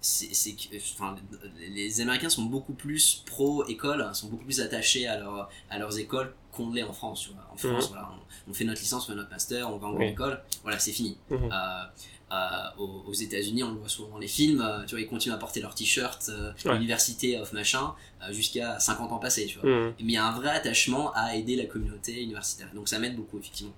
c'est, 0.04 0.34
c'est 0.34 0.52
que 0.52 0.76
enfin, 0.76 1.16
les 1.58 2.02
Américains 2.02 2.30
sont 2.30 2.44
beaucoup 2.44 2.74
plus 2.74 3.24
pro-école, 3.26 4.08
sont 4.14 4.28
beaucoup 4.28 4.44
plus 4.44 4.60
attachés 4.62 5.08
à, 5.08 5.18
leur, 5.18 5.50
à 5.70 5.80
leurs 5.80 5.98
écoles 5.98 6.36
qu'on 6.52 6.72
l'est 6.74 6.84
en 6.84 6.94
France. 6.94 7.22
Tu 7.22 7.30
vois. 7.30 7.48
En 7.52 7.58
France, 7.58 7.86
Mhm. 7.90 7.94
voilà, 7.94 8.10
on, 8.48 8.52
on 8.52 8.54
fait 8.54 8.66
notre 8.66 8.82
licence, 8.82 9.06
on 9.06 9.12
fait 9.14 9.16
notre 9.18 9.30
master, 9.32 9.74
on 9.74 9.78
va 9.78 9.88
en 9.88 9.92
Oui. 9.92 9.96
grande 9.98 10.10
école, 10.12 10.44
voilà, 10.62 10.78
c'est 10.78 10.92
fini. 10.92 11.18
Mhm. 11.30 11.50
Euh, 11.52 11.84
euh, 12.32 12.38
aux, 12.80 13.04
aux 13.08 13.14
États-Unis, 13.14 13.64
on 13.64 13.72
le 13.72 13.78
voit 13.80 13.88
souvent 13.90 14.10
dans 14.10 14.18
les 14.18 14.28
films, 14.28 14.60
euh, 14.62 14.84
tu 14.86 14.92
vois, 14.96 15.02
ils 15.02 15.08
continuent 15.08 15.34
à 15.36 15.38
porter 15.38 15.62
leur 15.62 15.74
t-shirt 15.76 16.30
euh, 16.30 16.52
Ouais. 16.66 16.76
Université 16.78 17.40
of 17.40 17.54
machin 17.54 17.94
euh, 18.24 18.34
jusqu'à 18.34 18.80
50 18.80 19.12
ans 19.12 19.20
passés, 19.20 19.46
tu 19.46 19.60
vois 19.60 19.70
Mhm. 19.70 19.94
mais 20.00 20.04
il 20.06 20.12
y 20.12 20.18
a 20.18 20.26
un 20.26 20.32
vrai 20.32 20.50
attachement 20.50 21.14
à 21.14 21.36
aider 21.36 21.56
la 21.56 21.66
communauté 21.66 22.22
universitaire. 22.24 22.70
Donc 22.74 22.90
ça 22.90 22.98
m'aide 23.00 23.16
beaucoup, 23.16 23.38
effectivement. 23.40 23.74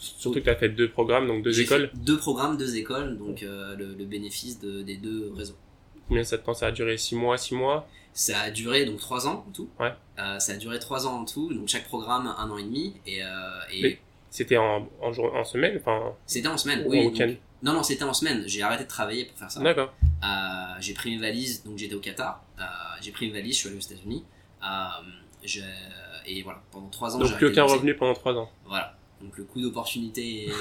Surtout 0.00 0.38
que 0.40 0.44
tu 0.44 0.50
as 0.50 0.56
fait 0.56 0.68
deux 0.70 0.88
programmes, 0.90 1.26
donc 1.26 1.42
deux 1.42 1.60
écoles. 1.60 1.90
Deux 1.94 2.16
programmes, 2.18 2.56
deux 2.56 2.76
écoles, 2.76 3.16
donc 3.18 3.42
euh, 3.42 3.76
le, 3.76 3.94
le 3.94 4.04
bénéfice 4.04 4.58
de- 4.60 4.82
des 4.82 4.96
deux 4.96 5.32
réseaux. 5.36 5.56
Combien 6.08 6.24
ça 6.24 6.36
te 6.38 6.44
temps 6.44 6.54
Ça 6.54 6.66
a 6.66 6.72
duré 6.72 6.96
six 6.98 7.14
mois, 7.14 7.38
six 7.38 7.54
mois? 7.54 7.86
Ça 8.12 8.38
a 8.40 8.50
duré 8.50 8.84
donc 8.84 8.98
trois 9.00 9.26
ans 9.26 9.44
en 9.48 9.50
tout. 9.52 9.68
Ouais. 9.80 9.92
Euh, 10.18 10.38
ça 10.38 10.52
a 10.52 10.56
duré 10.56 10.78
trois 10.78 11.06
ans 11.06 11.20
en 11.20 11.24
tout, 11.24 11.52
donc 11.52 11.68
chaque 11.68 11.84
programme 11.84 12.26
un 12.38 12.50
an 12.50 12.58
et 12.58 12.62
demi. 12.62 12.94
Et, 13.06 13.22
euh, 13.22 13.26
et 13.72 13.98
C'était 14.30 14.56
en, 14.56 14.88
en, 15.00 15.12
jour, 15.12 15.34
en 15.34 15.44
semaine 15.44 15.76
enfin, 15.80 16.12
c'était 16.26 16.48
en 16.48 16.56
semaine, 16.58 16.84
ou 16.86 16.90
oui. 16.90 17.00
en 17.00 17.04
donc- 17.04 17.12
week-end? 17.14 17.32
non, 17.62 17.72
non, 17.72 17.82
c'était 17.82 18.04
en 18.04 18.12
semaine. 18.14 18.44
J'ai 18.46 18.62
arrêté 18.62 18.84
de 18.84 18.88
travailler 18.88 19.24
pour 19.24 19.38
faire 19.38 19.50
ça. 19.50 19.60
D'accord. 19.60 19.92
J'ai 20.80 20.94
pris 20.94 21.10
mes 21.16 21.20
valises, 21.20 21.62
donc 21.64 21.78
j'étais 21.78 21.94
au 21.94 22.00
Qatar. 22.00 22.42
J'ai 23.00 23.10
pris 23.12 23.26
mes 23.28 23.32
valises, 23.32 23.54
je 23.54 23.60
suis 23.60 23.68
allé 23.68 23.78
aux 23.78 23.80
États-Unis. 23.80 24.24
Et 26.26 26.42
voilà, 26.42 26.62
pendant 26.70 26.88
trois 26.88 27.14
ans. 27.14 27.20
j'ai 27.22 27.28
Donc 27.28 27.36
plus 27.38 27.46
de 27.48 27.52
aucun 27.52 27.64
revenu 27.64 27.94
pendant 27.96 28.14
trois 28.14 28.34
ans? 28.34 28.50
Voilà. 28.66 28.96
Donc 29.24 29.38
le 29.38 29.44
coût 29.44 29.60
d'opportunité 29.60 30.44
est, 30.46 30.50
euh, 30.50 30.54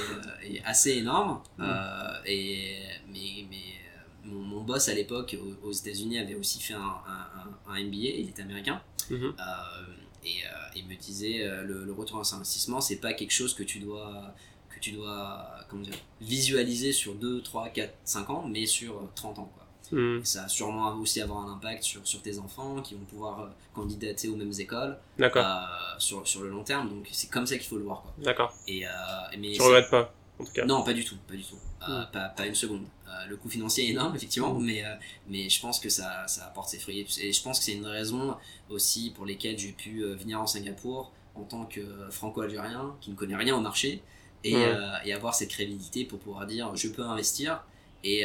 est 0.56 0.64
assez 0.64 0.92
énorme. 0.98 1.42
Mm. 1.58 1.64
Euh, 1.64 2.14
et, 2.26 2.78
mais 3.12 3.46
mais 3.50 3.58
euh, 3.58 4.00
mon, 4.30 4.40
mon 4.42 4.62
boss 4.62 4.88
à 4.90 4.94
l'époque 4.94 5.36
aux, 5.40 5.68
aux 5.68 5.72
États-Unis 5.72 6.18
avait 6.18 6.36
aussi 6.36 6.62
fait 6.62 6.74
un, 6.76 6.80
un, 6.82 7.28
un- 7.70 7.74
un 7.74 7.84
MBA, 7.84 7.98
il 7.98 8.30
était 8.30 8.42
américain. 8.44 8.82
Mhm. 9.10 9.34
Euh, 9.38 9.94
et 10.24 10.46
euh, 10.46 10.50
il 10.78 10.86
me 10.88 10.96
disait 10.96 11.44
euh, 11.44 11.64
le, 11.64 11.84
le 11.84 11.92
retour 11.92 12.18
à 12.20 12.36
investissement, 12.36 12.80
c'est 12.80 13.02
pas 13.02 13.14
quelque 13.14 13.34
chose 13.34 13.54
que 13.54 13.64
tu 13.64 13.80
dois 13.80 14.34
que 14.70 14.80
tu 14.80 14.92
dois 14.94 15.50
comment 15.70 15.82
dire, 15.84 15.94
visualiser 16.22 16.94
sur 16.94 17.14
2, 17.16 17.42
3, 17.42 17.70
4, 17.70 17.94
5 18.06 18.30
ans, 18.30 18.46
mais 18.48 18.66
sur 18.66 19.10
30 19.16 19.40
ans. 19.40 19.52
Quoi. 19.54 19.63
Et 19.92 20.26
ça 20.26 20.44
va 20.44 20.48
sûrement 20.48 20.94
aussi 20.96 21.22
avoir 21.22 21.40
un 21.48 21.54
impact 21.54 21.84
sur, 21.84 22.06
sur 22.08 22.22
tes 22.22 22.40
enfants 22.40 22.82
qui 22.82 22.96
vont 22.96 23.04
pouvoir 23.06 23.42
euh, 23.42 23.48
candidater 23.74 24.28
aux 24.30 24.36
mêmes 24.36 24.54
écoles 24.58 24.98
euh, 25.20 25.54
sur, 26.00 26.28
sur 26.28 26.42
le 26.42 26.50
long 26.50 26.64
terme. 26.64 26.90
Donc 26.90 27.08
c'est 27.12 27.30
comme 27.30 27.46
ça 27.46 27.58
qu'il 27.58 27.68
faut 27.68 27.78
le 27.78 27.84
voir. 27.84 28.02
Quoi. 28.02 28.14
d'accord. 28.24 28.54
Et, 28.68 28.88
euh, 28.88 28.90
mais 29.38 29.52
Tu 29.52 29.62
regrettes 29.62 29.90
pas, 29.92 30.14
en 30.40 30.46
tout 30.46 30.52
cas. 30.54 30.66
non, 30.66 30.84
pas 30.84 30.94
du 30.94 31.04
tout, 31.04 31.18
pas 31.28 31.36
du 31.36 31.44
tout. 31.44 31.58
Euh, 31.90 32.02
Mm. 32.02 32.12
pas, 32.14 32.30
pas 32.30 32.46
une 32.48 32.56
seconde. 32.56 32.86
Le 33.30 33.36
coût 33.38 33.50
financier 33.50 33.86
est 33.88 33.90
énorme, 33.92 34.16
effectivement, 34.16 34.54
Mm. 34.54 34.64
mais, 34.66 34.84
mais 35.28 35.50
je 35.50 35.60
pense 35.62 35.80
que 35.80 35.90
ça, 35.90 36.26
ça 36.28 36.46
apporte 36.46 36.70
ses 36.70 36.80
fruits. 36.80 37.06
Et 37.22 37.34
je 37.34 37.44
pense 37.44 37.60
que 37.60 37.66
c'est 37.66 37.74
une 37.74 37.86
raison 37.86 38.36
aussi 38.70 39.12
pour 39.16 39.26
lesquelles 39.26 39.60
j'ai 39.60 39.74
pu 39.74 40.04
venir 40.04 40.40
en 40.42 40.48
Singapour 40.48 41.12
en 41.36 41.44
tant 41.44 41.66
que 41.66 41.82
franco-algérien 42.10 42.96
qui 43.02 43.12
ne 43.12 43.16
connaît 43.16 43.36
rien 43.36 43.56
au 43.56 43.60
marché 43.62 44.02
et, 44.46 44.56
Mm. 44.56 44.92
et 45.06 45.14
avoir 45.14 45.36
cette 45.36 45.50
crédibilité 45.50 46.06
pour 46.06 46.20
pouvoir 46.20 46.46
dire 46.48 46.74
je 46.76 46.88
peux 46.88 47.04
investir 47.04 47.64
et, 48.04 48.24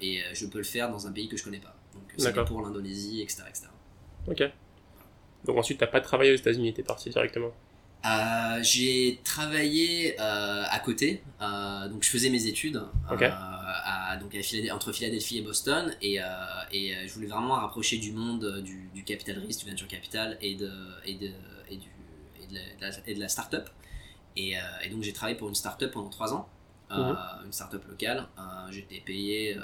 et 0.00 0.20
euh, 0.22 0.26
je 0.34 0.46
peux 0.46 0.58
le 0.58 0.64
faire 0.64 0.90
dans 0.90 1.06
un 1.06 1.12
pays 1.12 1.28
que 1.28 1.36
je 1.36 1.44
connais 1.44 1.58
pas. 1.58 1.74
Donc 1.92 2.02
D'accord. 2.08 2.22
Singapour, 2.46 2.62
l'Indonésie, 2.62 3.20
etc. 3.22 3.42
etc. 3.48 3.66
Ok. 4.28 4.42
Donc 5.44 5.58
ensuite, 5.58 5.78
t'as 5.78 5.86
pas 5.86 6.00
travaillé 6.00 6.32
aux 6.32 6.36
États-Unis, 6.36 6.72
t'es 6.74 6.82
parti 6.82 7.10
directement. 7.10 7.52
Euh, 8.06 8.62
j'ai 8.62 9.20
travaillé 9.24 10.14
euh, 10.20 10.64
à 10.68 10.78
côté, 10.78 11.22
euh, 11.40 11.88
donc 11.88 12.02
je 12.02 12.10
faisais 12.10 12.28
mes 12.28 12.46
études 12.46 12.76
euh, 12.76 13.30
à, 13.32 14.16
donc 14.20 14.34
à 14.34 14.74
entre 14.74 14.92
Philadelphie 14.92 15.38
et 15.38 15.42
Boston, 15.42 15.94
et, 16.02 16.20
euh, 16.20 16.24
et 16.70 16.94
euh, 16.94 17.06
je 17.06 17.14
voulais 17.14 17.28
vraiment 17.28 17.54
rapprocher 17.54 17.96
du 17.96 18.12
monde 18.12 18.44
euh, 18.44 18.60
du, 18.60 18.90
du 18.94 19.04
capital 19.04 19.38
risque, 19.38 19.64
du 19.64 19.70
venture 19.70 19.88
capital 19.88 20.36
et 20.42 20.54
de, 20.54 20.70
et 21.06 21.14
de, 21.14 21.30
et 21.70 21.76
du, 21.76 21.88
et 22.42 22.46
de, 22.46 22.54
la, 22.54 22.60
de 22.90 22.94
la- 22.96 23.08
et 23.08 23.14
de 23.14 23.20
la 23.20 23.28
start-up. 23.28 23.70
Et, 24.36 24.58
euh, 24.58 24.60
et 24.84 24.90
donc 24.90 25.02
j'ai 25.02 25.12
travaillé 25.14 25.38
pour 25.38 25.48
une 25.48 25.54
start-up 25.54 25.90
pendant 25.92 26.10
trois 26.10 26.34
ans, 26.34 26.46
euh, 26.90 26.96
Mhm. 27.40 27.46
une 27.46 27.52
start-up 27.52 27.84
locale. 27.88 28.26
Euh, 28.38 28.42
J'étais 28.70 29.00
payé 29.00 29.56
euh, 29.56 29.60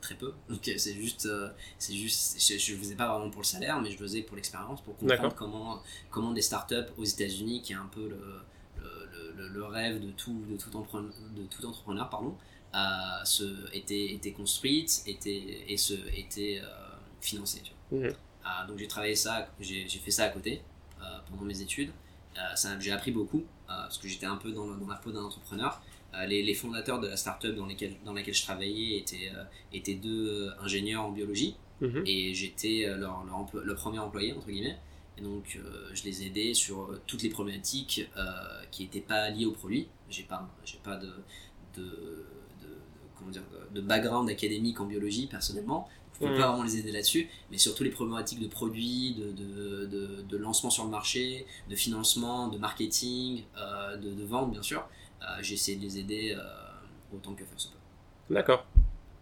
très 0.00 0.14
peu, 0.14 0.32
donc 0.48 0.66
euh, 0.68 0.74
c'est 0.78 0.94
juste, 0.94 1.26
euh, 1.26 1.50
c'est 1.78 1.94
juste, 1.94 2.40
je, 2.40 2.58
je 2.58 2.74
faisais 2.76 2.94
pas 2.94 3.08
vraiment 3.08 3.30
pour 3.30 3.40
le 3.42 3.46
salaire, 3.46 3.80
mais 3.80 3.90
je 3.90 3.96
faisais 3.98 4.22
pour 4.22 4.36
l'expérience, 4.36 4.80
pour 4.82 4.96
comprendre 4.96 5.34
comment 5.36 5.82
comment 6.10 6.32
des 6.32 6.42
startups 6.42 6.90
aux 6.96 7.04
États-Unis, 7.04 7.62
qui 7.62 7.72
est 7.72 7.76
un 7.76 7.90
peu 7.92 8.08
le, 8.08 8.40
le, 8.78 9.32
le- 9.36 9.48
le 9.48 9.64
rêve 9.64 10.00
de 10.04 10.10
tout, 10.12 10.44
de 10.48 10.56
tout, 10.56 10.74
entrepreneur, 10.76 11.10
de 11.36 11.42
tout 11.44 11.64
entrepreneur, 11.66 12.08
pardon, 12.08 12.36
euh, 12.74 13.24
se, 13.24 13.44
était, 13.74 14.12
était 14.14 14.32
construite 14.32 15.02
était, 15.06 15.64
et 15.68 15.76
se, 15.76 15.94
était 16.16 16.60
euh, 16.62 16.68
financée. 17.20 17.62
tu 17.64 17.72
vois. 17.90 18.08
Mhm. 18.08 18.14
Euh, 18.14 18.66
donc 18.68 18.78
j'ai 18.78 18.88
travaillé 18.88 19.14
ça, 19.16 19.48
j'ai 19.60 19.86
fait 19.88 20.10
ça 20.10 20.24
à 20.24 20.28
côté 20.30 20.62
euh, 21.02 21.04
pendant 21.28 21.42
mes 21.42 21.60
études. 21.60 21.90
Euh, 22.38 22.78
j'ai 22.78 22.92
appris 22.92 23.10
beaucoup 23.10 23.38
euh, 23.40 23.44
parce 23.66 23.98
que 23.98 24.08
j'étais 24.08 24.26
un 24.26 24.36
peu 24.36 24.52
dans, 24.52 24.66
dans 24.68 24.86
la 24.86 24.96
peau 24.96 25.10
d'un 25.12 25.22
entrepreneur. 25.24 25.82
Euh, 26.14 26.26
les, 26.26 26.42
les 26.42 26.54
fondateurs 26.54 26.98
de 27.00 27.06
la 27.08 27.16
startup 27.16 27.54
dans, 27.54 27.66
dans 28.04 28.12
laquelle 28.12 28.34
je 28.34 28.42
travaillais 28.42 28.98
étaient, 28.98 29.30
euh, 29.34 29.44
étaient 29.72 29.94
deux 29.94 30.28
euh, 30.48 30.50
ingénieurs 30.62 31.02
en 31.04 31.10
biologie. 31.12 31.56
Mhm. 31.82 32.02
et 32.04 32.34
j'étais 32.34 32.84
leur, 32.88 33.24
leur, 33.24 33.36
emplo- 33.42 33.62
leur 33.62 33.76
premier 33.76 33.98
employé 34.00 34.32
entre 34.34 34.48
guillemets. 34.48 34.76
Et 35.16 35.22
donc 35.22 35.58
je 35.94 36.04
les 36.04 36.26
aidais 36.26 36.52
sur 36.52 36.98
toutes 37.06 37.22
les 37.22 37.30
problématiques 37.30 38.06
qui 38.70 38.82
n'étaient 38.82 39.00
pas 39.00 39.30
liées 39.30 39.46
au 39.46 39.52
produit 39.52 39.88
j'ai 40.10 40.24
pas 40.24 40.46
pas 40.84 40.96
de, 40.96 41.06
de, 41.76 41.82
de- 41.82 41.86
de- 42.60 42.78
comment 43.16 43.30
dire 43.30 43.42
de, 43.72 43.80
de 43.80 43.86
background 43.86 44.28
académique 44.28 44.78
en 44.80 44.84
biologie 44.86 45.26
personnellement. 45.26 45.88
Je 46.12 46.18
pouvais 46.18 46.30
Mhm. 46.32 46.38
pas 46.38 46.48
vraiment 46.48 46.64
les 46.64 46.76
aider 46.76 46.92
là-dessus. 46.92 47.28
Mais 47.50 47.56
sur 47.56 47.74
toutes 47.74 47.86
les 47.86 47.92
problématiques 47.92 48.40
de 48.40 48.48
produits 48.48 49.14
de, 49.14 49.32
de, 49.32 49.86
de, 49.86 50.22
de 50.28 50.36
lancement 50.36 50.68
sur 50.68 50.84
le 50.84 50.90
marché 50.90 51.46
de 51.70 51.76
financement 51.76 52.48
de 52.48 52.58
marketing 52.58 53.44
euh, 53.56 53.96
de 53.96 54.22
vente 54.24 54.50
bien 54.52 54.62
sûr 54.62 54.86
euh, 55.22 55.26
j'ai 55.42 55.54
essayé 55.54 55.76
de 55.78 55.82
les 55.82 55.98
aider 55.98 56.34
euh, 56.38 56.42
autant 57.16 57.34
que 57.34 57.44
faire 57.44 57.58
se 57.60 57.68
peut 57.68 57.74
D'accord. 58.34 58.66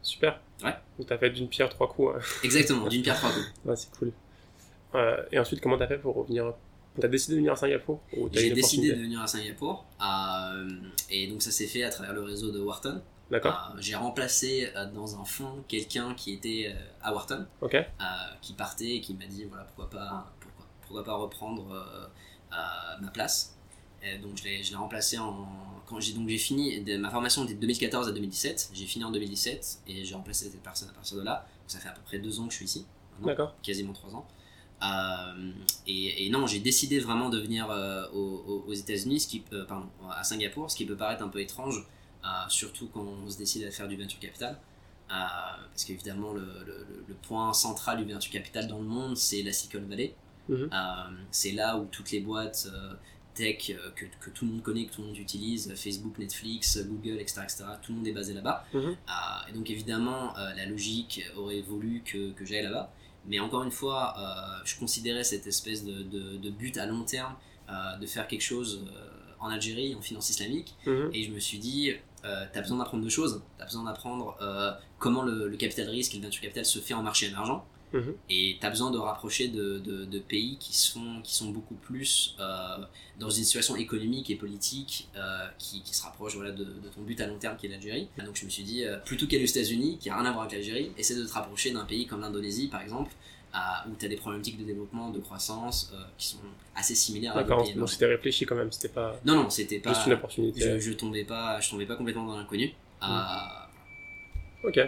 Super. 0.02 0.40
Ouais. 0.62 0.74
Donc 0.98 1.08
t'as 1.08 1.18
fait 1.18 1.30
d'une 1.30 1.48
pierre 1.48 1.68
trois 1.68 1.88
coups. 1.88 2.14
hein. 2.16 2.20
exactement 2.44 2.87
d'une 2.88 3.02
pierre 3.02 3.16
trois 3.16 3.30
coups 3.30 3.52
Ouais, 3.64 3.76
c'est 3.76 3.90
cool. 3.98 4.12
Euh, 4.94 5.22
et 5.32 5.38
ensuite, 5.38 5.61
comment 5.61 5.76
t'as 5.76 5.87
fait 5.88 5.98
pour 5.98 6.14
revenir? 6.14 6.52
T'as 7.00 7.08
décidé 7.08 7.34
de 7.34 7.38
venir 7.40 7.52
à 7.52 7.56
Singapour 7.56 8.00
J'ai 8.32 8.50
décidé 8.50 8.92
de 8.92 9.00
venir 9.00 9.20
à 9.20 9.26
Singapour 9.26 9.84
euh, 10.02 10.68
et 11.11 11.28
donc 11.28 11.42
ça 11.42 11.50
s'est 11.52 11.66
fait 11.66 11.84
à 11.84 11.90
travers 11.90 12.12
le 12.12 12.22
réseau 12.22 12.50
de 12.50 12.58
Wharton. 12.61 13.00
D'accord. 13.30 13.72
Euh, 13.74 13.78
J'ai 13.80 13.94
remplacé 13.94 14.68
dans 14.94 15.20
un 15.20 15.24
fonds 15.24 15.62
quelqu'un 15.68 16.14
qui 16.14 16.32
était 16.32 16.74
à 17.02 17.12
Wharton, 17.12 17.46
Ok. 17.61 17.74
euh, 17.74 17.84
qui 18.40 18.54
partait 18.54 18.96
et 18.96 19.00
qui 19.00 19.14
m'a 19.14 19.26
dit 19.26 19.44
voilà 19.44 19.64
pourquoi 19.64 19.90
pas 19.90 20.32
pourquoi, 20.40 20.66
pourquoi 20.82 21.04
pas 21.04 21.14
reprendre 21.14 22.11
ma 23.00 23.08
place. 23.11 23.56
Et 24.02 24.18
donc 24.18 24.37
je 24.37 24.44
l'ai 24.44 24.62
remplacé 24.76 25.18
en 25.18 25.46
quand 25.88 26.01
j'ai 26.01 26.12
donc 26.12 26.29
j'ai 26.29 26.38
fini 26.38 26.81
de- 26.83 26.96
ma 26.96 27.11
formation 27.11 27.44
était 27.44 27.55
de 27.55 27.61
2014 27.61 28.09
à 28.09 28.12
2017. 28.12 28.70
J'ai 28.74 28.87
fini 28.87 29.05
en 29.05 29.11
2017 29.11 29.81
et 29.88 30.05
j'ai 30.05 30.14
remplacé 30.14 30.46
cette 30.51 30.62
personne 30.62 30.88
à 30.88 30.92
partir 30.92 31.16
de 31.16 31.22
là. 31.22 31.46
Donc, 31.61 31.70
ça 31.70 31.79
fait 31.79 31.88
à 31.88 31.92
peu 31.92 32.03
près 32.03 32.18
deux 32.18 32.38
ans 32.40 32.46
que 32.46 32.53
je 32.53 32.57
suis 32.57 32.64
ici. 32.66 32.87
D'accord. 33.24 33.57
quasiment 33.62 33.92
trois 33.92 34.14
ans. 34.14 34.27
Euh, 34.83 35.51
et, 35.88 36.27
et 36.27 36.31
non, 36.31 36.46
j'ai 36.46 36.61
décidé 36.61 37.01
vraiment 37.01 37.31
de 37.31 37.38
venir 37.40 37.68
euh, 37.70 38.07
aux, 38.12 38.64
aux- 38.68 38.72
États-Unis, 38.72 39.18
ce 39.20 39.27
qui, 39.27 39.42
euh, 39.53 39.64
pardon, 39.64 39.88
à 40.09 40.22
Singapour, 40.22 40.70
ce 40.70 40.77
qui 40.77 40.87
peut 40.87 40.96
paraître 40.96 41.22
un 41.24 41.29
peu 41.29 41.40
étrange, 41.40 41.85
surtout 42.48 42.87
quand 42.88 43.03
on 43.03 43.29
se 43.29 43.38
décide 43.38 43.64
à 43.64 43.70
faire 43.72 43.88
du 43.88 43.96
venture 43.96 44.20
capital. 44.20 44.57
Parce 45.09 45.85
qu'évidemment, 45.85 46.33
le, 46.33 46.42
le- 46.66 47.05
le 47.09 47.14
point 47.14 47.53
central 47.55 48.05
du 48.05 48.12
venture 48.12 48.31
capital 48.31 48.68
dans 48.68 48.79
le 48.79 48.85
monde, 48.87 49.16
c'est 49.16 49.42
la 49.42 49.53
Silicon 49.53 49.83
Valley. 49.88 50.14
Mhm. 50.48 50.70
C'est 51.33 51.53
là 51.53 51.77
où 51.79 51.87
toutes 51.87 52.11
les 52.12 52.20
boîtes 52.20 52.68
tech 53.38 53.70
euh, 53.70 53.90
que, 53.96 54.05
que 54.20 54.31
tout 54.31 54.44
le 54.44 54.53
monde 54.53 54.62
connaît, 54.62 54.87
que 54.87 54.92
tout 54.94 55.01
le 55.03 55.09
monde 55.09 55.16
utilise, 55.18 55.72
Facebook, 55.74 56.18
Netflix, 56.18 56.79
Google, 56.85 57.18
etc., 57.20 57.40
etc., 57.44 57.64
tout 57.83 57.92
le 57.92 57.98
monde 57.98 58.07
est 58.09 58.12
basé 58.12 58.35
là-bas. 58.35 58.64
Mhm. 58.74 58.81
Euh, 58.81 59.48
et 59.48 59.53
donc 59.53 59.70
évidemment, 59.70 60.37
euh, 60.37 60.53
la 60.55 60.66
logique 60.66 61.22
aurait 61.37 61.61
voulu 61.62 62.03
que, 62.05 62.33
que 62.33 62.44
j'aille 62.44 62.64
là-bas. 62.64 62.92
Mais 63.27 63.38
encore 63.40 63.62
une 63.64 63.70
fois, 63.70 64.14
euh, 64.18 64.62
je 64.64 64.77
considérais 64.79 65.24
cette 65.24 65.46
espèce 65.46 65.85
de, 65.85 66.03
de- 66.03 66.37
de 66.37 66.51
but 66.51 66.77
à 66.79 66.87
long 66.87 67.05
terme 67.05 67.35
de 68.01 68.07
faire 68.07 68.27
quelque 68.27 68.40
chose 68.53 68.83
en 69.40 69.48
Algérie, 69.51 69.94
en 69.94 70.01
finance 70.01 70.31
islamique. 70.31 70.74
Mhm. 70.87 71.11
Et 71.12 71.22
je 71.24 71.31
me 71.33 71.38
suis 71.38 71.59
dit, 71.59 71.92
euh, 72.24 72.46
tu 72.53 72.59
as 72.59 72.62
besoin 72.62 72.79
d'apprendre 72.79 73.03
deux 73.03 73.11
choses. 73.20 73.42
Tu 73.59 73.62
as 73.62 73.66
besoin 73.66 73.85
d'apprendre 73.85 74.37
euh, 74.40 74.72
comment 74.98 75.22
le, 75.22 75.48
le 75.48 75.57
capital 75.59 75.88
risque 75.90 76.14
et 76.14 76.18
le 76.18 76.24
venture 76.24 76.40
capital 76.42 76.64
se 76.64 76.79
fait 76.79 76.94
en 76.94 77.03
marché 77.03 77.27
émergent. 77.27 77.62
Mhm. 77.92 78.14
Et 78.31 78.57
tu 78.61 78.66
as 78.66 78.70
besoin 78.70 78.90
de 78.90 78.98
rapprocher 78.98 79.48
de, 79.48 79.79
de- 79.79 80.05
de 80.05 80.18
pays 80.18 80.57
qui 80.59 80.77
sont, 80.77 81.20
qui 81.24 81.35
sont 81.35 81.51
beaucoup 81.51 81.74
plus 81.74 82.37
euh, 82.38 82.77
dans 83.18 83.31
une 83.31 83.44
situation 83.44 83.77
économique 83.77 84.29
et 84.31 84.37
politique 84.37 85.09
euh, 85.16 85.46
qui, 85.59 85.83
qui 85.83 85.94
se 85.94 86.03
rapproche 86.03 86.35
voilà, 86.35 86.51
de, 86.53 86.64
de 86.64 86.88
ton 86.94 87.01
but 87.03 87.20
à 87.20 87.27
long 87.27 87.38
terme 87.38 87.57
qui 87.57 87.66
est 87.66 87.70
l'Algérie. 87.70 88.09
Donc 88.24 88.37
je 88.37 88.44
me 88.44 88.51
suis 88.51 88.62
dit, 88.64 88.85
euh, 88.85 88.98
plutôt 88.98 89.27
qu'aller 89.27 89.44
aux 89.44 89.46
États-Unis, 89.46 89.98
qui 89.98 90.11
a 90.11 90.16
rien 90.16 90.27
à 90.27 90.33
voir 90.33 90.42
avec 90.44 90.53
l'Algérie, 90.53 90.92
essaie 90.98 91.14
de 91.14 91.24
te 91.24 91.33
rapprocher 91.33 91.70
d'un 91.70 91.85
pays 91.85 92.07
comme 92.07 92.20
l'Indonésie 92.20 92.68
par 92.68 92.83
exemple, 92.83 93.12
où 93.88 93.94
tu 93.98 94.05
as 94.05 94.09
des 94.09 94.16
problématiques 94.16 94.59
de 94.59 94.64
développement, 94.64 95.11
de 95.11 95.18
croissance 95.20 95.92
qui 96.18 96.29
sont 96.29 96.37
assez 96.77 96.94
similaires 96.94 97.37
à 97.37 97.42
D'accord. 97.42 97.66
Donc 97.74 97.88
c'était 97.88 98.07
réfléchi 98.07 98.44
quand 98.44 98.55
même. 98.55 98.70
C'était 98.70 98.88
pas 98.90 99.18
Non, 99.24 99.35
non, 99.35 99.51
c'était 99.51 99.79
pas. 99.81 99.92
juste 99.94 100.07
une 100.07 100.12
opportunité. 100.12 100.61
Je, 100.61 100.79
je 100.79 100.92
tombais 100.92 101.24
pas, 101.24 101.59
je 101.61 101.70
tombais 101.70 101.87
pas 101.87 101.96
complètement 101.96 102.27
dans 102.27 102.37
l'inconnu. 102.37 102.72
Ok. 104.64 104.79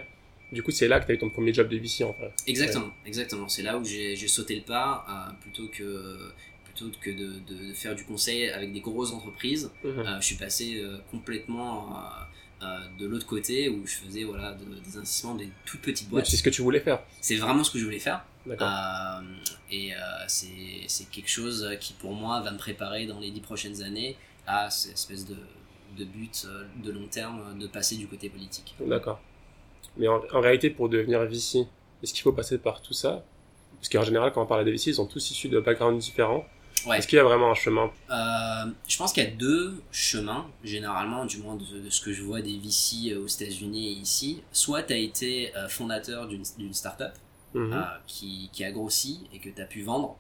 Du 0.53 0.63
coup, 0.63 0.71
c'est 0.71 0.89
là 0.89 0.99
que 1.01 1.07
t'as 1.07 1.15
eu 1.15 1.19
ton 1.19 1.31
premier 1.31 1.53
job 1.55 1.69
de 1.69 1.77
VC 1.79 2.03
en 2.05 2.13
fait. 2.13 2.33
Exactement, 2.47 2.91
exactement. 3.07 3.49
C'est 3.49 3.63
là 3.63 3.79
où 3.79 3.85
j'ai 3.85 4.17
sauté 4.29 4.57
le 4.57 4.63
pas 4.63 5.05
euh, 5.09 5.33
plutôt 5.43 5.69
que 5.69 6.33
plutôt 6.65 6.91
que 7.01 7.11
de, 7.11 7.35
de- 7.49 7.69
de 7.69 7.73
faire 7.75 7.95
du 7.95 8.05
conseil 8.05 8.49
avec 8.51 8.73
des 8.73 8.81
grosses 8.81 9.13
entreprises. 9.13 9.71
Mhm. 9.85 9.99
euh, 10.01 10.21
je 10.21 10.27
suis 10.27 10.37
passé 10.37 10.81
euh, 10.81 10.99
complètement 11.11 11.97
euh, 11.97 12.65
euh, 12.65 12.79
de 12.99 13.07
l'autre 13.07 13.27
côté 13.27 13.69
où 13.69 13.87
je 13.87 13.95
faisais 13.97 14.25
voilà 14.25 14.53
de- 14.53 14.65
des 14.81 14.97
investissements 14.97 15.35
des 15.35 15.49
toutes 15.65 15.81
petites 15.83 16.09
boîtes. 16.09 16.27
c'est 16.27 16.37
ce 16.37 16.43
que 16.43 16.51
tu 16.51 16.63
voulais 16.63 16.81
faire. 16.81 17.01
C'est 17.21 17.37
vraiment 17.37 17.63
ce 17.65 17.71
que 17.71 17.79
je 17.79 17.85
voulais 17.85 17.99
faire. 17.99 18.25
D'accord. 18.47 18.69
Euh, 18.69 19.21
et 19.71 19.95
euh, 19.95 19.99
c'est 20.27 20.49
c'est 20.89 21.09
quelque 21.11 21.29
chose 21.31 21.69
qui 21.81 21.93
pour 21.95 22.13
moi 22.13 22.41
va 22.41 22.51
me 22.51 22.59
préparer 22.59 23.07
dans 23.07 23.21
les 23.21 23.31
dix 23.31 23.41
prochaines 23.41 23.83
années 23.83 24.17
à 24.47 24.69
cette 24.71 24.93
espèce 24.95 25.27
de, 25.27 25.37
de 25.99 26.05
but 26.05 26.47
de 26.83 26.91
long 26.91 27.07
terme 27.07 27.59
de 27.59 27.67
passer 27.67 27.97
du 27.97 28.07
côté 28.09 28.29
politique. 28.31 28.75
D'accord. 28.81 29.21
Mais 30.01 30.09
en, 30.09 30.21
en 30.33 30.41
réalité, 30.41 30.71
pour 30.71 30.89
devenir 30.89 31.25
VC, 31.27 31.67
est-ce 32.03 32.13
qu'il 32.13 32.23
faut 32.23 32.33
passer 32.33 32.59
par 32.59 32.83
tout 32.83 32.95
ça? 32.95 33.25
Parce 33.77 33.89
qu'en 33.89 34.03
général, 34.03 34.33
quand 34.33 34.43
on 34.43 34.47
parle 34.47 34.65
des 34.65 34.73
VC, 34.73 34.89
ils 34.89 34.95
sont 34.95 35.07
tous 35.07 35.31
issus 35.31 35.49
de 35.49 35.61
backgrounds 35.61 36.03
différents. 36.03 36.45
Ouais. 36.87 36.99
Est-ce 36.99 37.07
qu'il 37.07 37.17
y 37.17 37.21
a 37.21 37.25
vraiment 37.25 37.51
un 37.51 37.55
chemin? 37.55 37.91
Euh, 38.11 38.71
je 38.89 38.97
pense 38.97 39.13
qu'il 39.13 39.23
y 39.23 39.27
a 39.27 39.31
deux 39.31 39.83
chemins, 39.93 40.47
généralement, 40.65 41.27
du 41.27 41.37
moins 41.39 41.55
de, 41.57 41.81
de 41.85 41.90
ce 41.90 42.01
que 42.01 42.13
je 42.13 42.23
vois 42.23 42.40
des 42.40 42.57
VC 42.57 43.15
aux 43.17 43.27
États-Unis 43.27 43.88
et 43.88 43.92
ici. 43.92 44.42
Soit 44.53 44.85
tu 44.85 44.94
as 44.94 44.96
été 44.96 45.55
euh, 45.57 45.69
fondateur 45.69 46.27
d'une 46.27 46.73
startup 46.73 47.13
euh, 47.57 47.83
qui, 48.07 48.48
qui 48.53 48.65
a 48.65 48.71
grossi 48.73 49.21
et 49.35 49.38
que 49.38 49.51
tu 49.51 49.61
as 49.61 49.67
pu 49.67 49.83
vendre. 49.83 50.17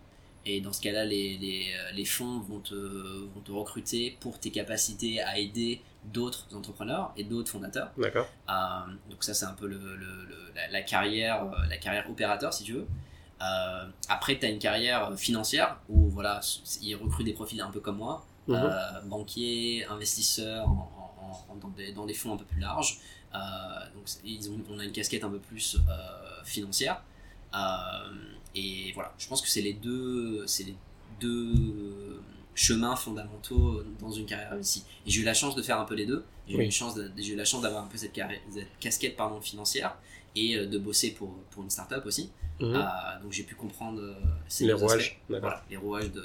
Et 0.46 0.60
dans 0.60 0.72
ce 0.72 0.80
cas-là, 0.80 1.04
les, 1.04 1.38
les, 1.38 1.66
euh, 1.74 1.92
les 1.94 2.04
fonds 2.04 2.40
vont 2.40 2.60
te, 2.60 2.74
vont 2.74 3.40
te 3.44 3.52
recruter 3.52 4.16
pour 4.20 4.38
tes 4.38 4.50
capacités 4.50 5.20
à 5.20 5.38
aider 5.38 5.80
d'autres 6.04 6.46
entrepreneurs 6.54 7.12
et 7.16 7.24
d'autres 7.24 7.50
fondateurs. 7.50 7.90
D'accord. 7.98 8.26
Euh, 8.48 8.52
donc 9.10 9.22
ça, 9.22 9.34
c'est 9.34 9.44
un 9.46 9.52
peu 9.52 9.66
le, 9.66 9.78
le- 9.78 9.96
le- 9.96 10.52
la, 10.54 10.68
la 10.68 10.82
carrière, 10.82 11.44
euh, 11.44 11.66
la 11.68 11.76
carrière 11.76 12.08
opérateur, 12.10 12.52
si 12.52 12.64
tu 12.64 12.72
veux. 12.72 12.86
Euh, 13.42 13.86
après, 14.08 14.38
tu 14.38 14.46
as 14.46 14.48
une 14.50 14.58
carrière 14.58 15.16
financière 15.18 15.78
où 15.88 16.08
voilà, 16.10 16.40
ils 16.82 16.94
recrutent 16.96 17.26
des 17.26 17.32
profils 17.32 17.60
un 17.60 17.70
peu 17.70 17.80
comme 17.80 17.96
moi, 17.98 18.24
euh, 18.48 19.00
banquiers, 19.04 19.86
investisseurs 19.88 20.66
en- 20.68 20.90
en- 21.50 21.52
en- 21.52 21.56
dans, 21.56 21.68
des, 21.68 21.92
dans 21.92 22.06
des 22.06 22.14
fonds 22.14 22.34
un 22.34 22.36
peu 22.36 22.44
plus 22.44 22.60
larges, 22.60 22.98
donc 23.94 24.04
ils 24.24 24.50
ont, 24.50 24.58
on 24.70 24.78
a 24.78 24.84
une 24.84 24.92
casquette 24.92 25.22
un 25.24 25.30
peu 25.30 25.38
plus 25.38 25.76
financière. 26.44 27.00
et 28.54 28.92
voilà, 28.94 29.12
je 29.18 29.28
pense 29.28 29.40
que 29.40 29.48
c'est 29.48 29.62
les 29.62 29.74
deux, 29.74 30.44
c'est 30.46 30.64
les 30.64 30.76
deux 31.20 32.19
chemins 32.60 32.96
fondamentaux 32.96 33.82
dans 33.98 34.10
une 34.10 34.26
carrière 34.26 34.50
réussie. 34.50 34.84
Et 35.06 35.10
j'ai 35.10 35.22
eu 35.22 35.24
la 35.24 35.34
chance 35.34 35.54
de 35.54 35.62
faire 35.62 35.78
un 35.78 35.84
peu 35.84 35.94
les 35.94 36.06
deux. 36.06 36.24
J'ai 36.46 36.56
eu, 36.56 36.70
chance 36.70 36.98
j'ai 37.16 37.32
eu 37.32 37.36
la 37.36 37.44
chance 37.44 37.62
d'avoir 37.62 37.84
un 37.84 37.86
peu 37.86 37.96
cette, 37.96 38.14
cette 38.14 38.78
casquette 38.80 39.16
pardon, 39.16 39.40
financière 39.40 39.96
et 40.34 40.56
de 40.56 40.78
bosser 40.78 41.12
pour, 41.12 41.34
pour 41.50 41.62
une 41.62 41.70
startup 41.70 42.04
aussi. 42.04 42.30
Mhm. 42.60 42.72
donc 43.22 43.32
j'ai 43.32 43.44
pu 43.44 43.54
comprendre 43.54 44.02
les 44.60 44.72
rouages, 44.74 45.18
voilà, 45.30 45.64
les 45.70 45.78
rouages 45.78 46.12
de, 46.12 46.20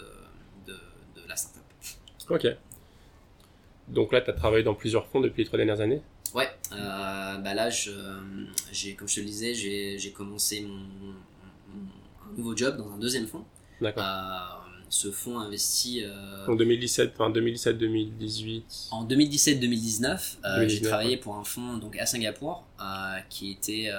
de, 0.67 0.73
de 0.73 1.27
la 1.29 1.35
startup. 1.37 1.63
Ok. 2.29 2.47
Donc 3.87 4.11
là, 4.11 4.21
tu 4.21 4.29
as 4.29 4.33
travaillé 4.33 4.63
dans 4.63 4.73
plusieurs 4.73 5.07
fonds 5.07 5.21
depuis 5.21 5.43
les 5.43 5.45
trois 5.45 5.57
dernières 5.57 5.81
années? 5.81 6.01
Ouais, 6.33 6.49
euh, 6.71 7.37
bah 7.37 7.53
là, 7.53 7.69
j'ai, 7.69 8.95
comme 8.95 9.07
je 9.07 9.15
te 9.15 9.19
le 9.19 9.25
disais, 9.25 9.53
j'ai 9.53 10.11
commencé 10.11 10.61
mon, 10.61 11.15
nouveau 12.35 12.55
job 12.57 12.77
dans 12.77 12.91
un 12.91 12.97
deuxième 12.97 13.27
fonds. 13.27 13.45
D'accord. 13.79 14.03
Euh, 14.03 14.64
ce 14.95 15.11
fonds 15.11 15.39
investit. 15.39 16.03
Euh, 16.03 16.47
en 16.47 16.55
2017, 16.55 17.13
enfin 17.13 17.31
2017-2018. 17.31 18.61
En 18.91 19.05
2017-2019, 19.05 20.67
j'ai 20.67 20.81
travaillé 20.81 21.17
pour 21.17 21.35
un 21.35 21.43
fonds 21.43 21.77
donc 21.77 21.97
à 21.97 22.05
Singapour 22.05 22.65
qui 23.29 23.51
était. 23.51 23.91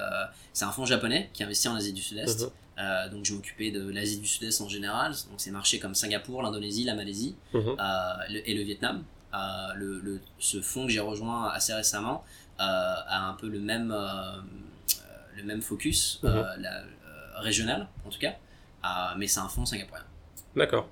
c'est 0.53 0.65
un 0.65 0.71
fonds 0.71 0.85
japonais 0.85 1.29
qui 1.33 1.43
investit 1.43 1.67
en 1.67 1.75
Asie 1.75 1.93
du 1.93 2.01
Sud-Est. 2.01 2.41
Uh-huh. 2.41 2.51
Euh, 2.79 3.09
donc 3.09 3.25
j'ai 3.25 3.33
occupé 3.33 3.71
de 3.71 3.89
l'Asie 3.89 4.19
du 4.19 4.27
Sud-Est 4.27 4.61
en 4.61 4.69
général, 4.69 5.11
donc 5.29 5.37
c'est 5.37 5.49
marchés 5.49 5.79
comme 5.79 5.95
Singapour, 5.95 6.43
l'Indonésie, 6.43 6.83
la 6.83 6.93
Malaisie 6.93 7.35
euh, 7.55 7.69
et 8.29 8.53
le 8.53 8.63
Vietnam. 8.63 9.03
Euh, 9.33 9.73
le, 9.75 10.21
ce 10.39 10.61
fonds 10.61 10.85
que 10.85 10.91
j'ai 10.91 10.99
rejoint 10.99 11.49
assez 11.49 11.73
récemment 11.73 12.23
a 12.59 13.27
un 13.27 13.33
peu 13.33 13.47
le 13.47 13.59
même, 13.59 13.93
le 15.35 15.43
même 15.43 15.61
focus, 15.61 16.19
la, 16.23 16.83
régional 17.37 17.87
en 18.05 18.09
tout 18.09 18.19
cas, 18.19 18.35
mais 19.17 19.27
c'est 19.27 19.39
un 19.39 19.49
fonds 19.49 19.65
singapourien. 19.65 20.05
D'accord. 20.57 20.89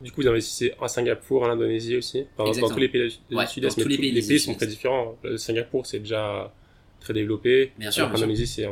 Du 0.00 0.10
coup, 0.12 0.22
vous 0.22 0.28
investissez 0.28 0.72
à 0.80 0.88
Singapour, 0.88 1.42
en 1.42 1.50
Indonésie 1.50 1.96
aussi, 1.96 2.26
dans, 2.38 2.50
tous 2.50 2.76
les 2.78 2.88
pays 2.88 3.02
du 3.02 3.10
Sud-Est, 3.46 3.76
mais 3.76 3.82
tous 3.82 3.88
les 3.88 3.98
pays, 3.98 4.12
les 4.12 4.26
pays 4.26 4.40
sont 4.40 4.54
très 4.54 4.66
différents. 4.66 5.18
Singapour, 5.36 5.86
c'est 5.86 5.98
déjà 5.98 6.52
très 7.00 7.12
développé. 7.12 7.72
Bien 7.78 7.90
sûr. 7.90 8.08
L'Indonésie, 8.08 8.46
c'est 8.46 8.66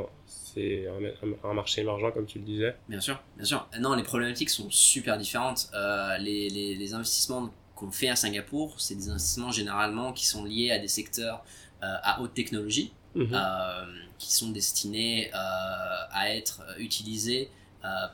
un, 1.44 1.52
marché 1.52 1.82
émergent, 1.82 2.12
comme 2.14 2.24
tu 2.24 2.38
le 2.38 2.44
disais. 2.44 2.74
Bien 2.88 3.00
sûr, 3.00 3.20
bien 3.36 3.44
sûr. 3.44 3.68
Non, 3.78 3.94
les 3.94 4.02
problématiques 4.02 4.48
sont 4.48 4.70
super 4.70 5.18
différentes. 5.18 5.68
Euh, 5.74 6.16
les, 6.16 6.48
les, 6.48 6.94
investissements 6.94 7.52
qu'on 7.74 7.90
fait 7.90 8.08
à 8.08 8.16
Singapour, 8.16 8.74
c'est 8.80 8.94
des 8.94 9.10
investissements 9.10 9.52
généralement 9.52 10.14
qui 10.14 10.26
sont 10.26 10.44
liés 10.44 10.70
à 10.70 10.78
des 10.78 10.88
secteurs 10.88 11.44
euh, 11.82 11.86
à 12.02 12.22
haute 12.22 12.32
technologie, 12.32 12.92
mhm. 13.14 13.28
euh, 13.32 13.84
qui 14.18 14.32
sont 14.32 14.50
destinés 14.50 15.30
à 15.32 16.34
être 16.34 16.62
utilisés 16.78 17.50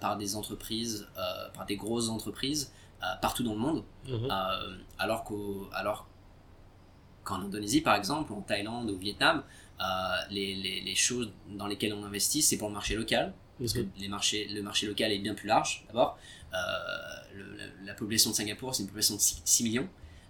par 0.00 0.16
des 0.16 0.36
entreprises, 0.36 1.08
par 1.54 1.66
des 1.66 1.76
grosses 1.76 2.08
entreprises 2.08 2.72
partout 3.20 3.42
dans 3.42 3.54
le 3.54 3.60
monde. 3.60 3.84
Mhm. 4.08 4.28
alors 4.98 5.24
qu'au 5.24 5.68
alors 5.72 6.06
qu'en 7.24 7.40
Indonésie, 7.40 7.80
par 7.80 7.96
exemple, 7.96 8.32
en 8.32 8.42
Thaïlande, 8.42 8.90
au 8.90 8.96
Vietnam, 8.96 9.42
euh, 9.80 9.84
les, 10.30 10.54
les, 10.54 10.80
les, 10.82 10.94
choses 10.94 11.32
dans 11.48 11.66
lesquelles 11.66 11.94
on 11.94 12.04
investit, 12.04 12.42
c'est 12.42 12.58
pour 12.58 12.68
le 12.68 12.74
marché 12.74 12.94
local, 12.94 13.32
parce 13.58 13.72
que 13.72 13.80
mhm. 13.80 13.90
les 13.98 14.08
marchés, 14.08 14.46
le 14.48 14.62
marché 14.62 14.86
local 14.86 15.10
est 15.10 15.18
bien 15.18 15.34
plus 15.34 15.48
large, 15.48 15.84
d'abord. 15.88 16.16
Euh, 16.52 16.56
la, 17.84 17.94
population 17.94 18.30
de 18.30 18.36
Singapour, 18.36 18.74
c'est 18.74 18.82
une 18.82 18.88
population 18.88 19.16
de 19.16 19.20
6, 19.20 19.64
millions. 19.64 19.88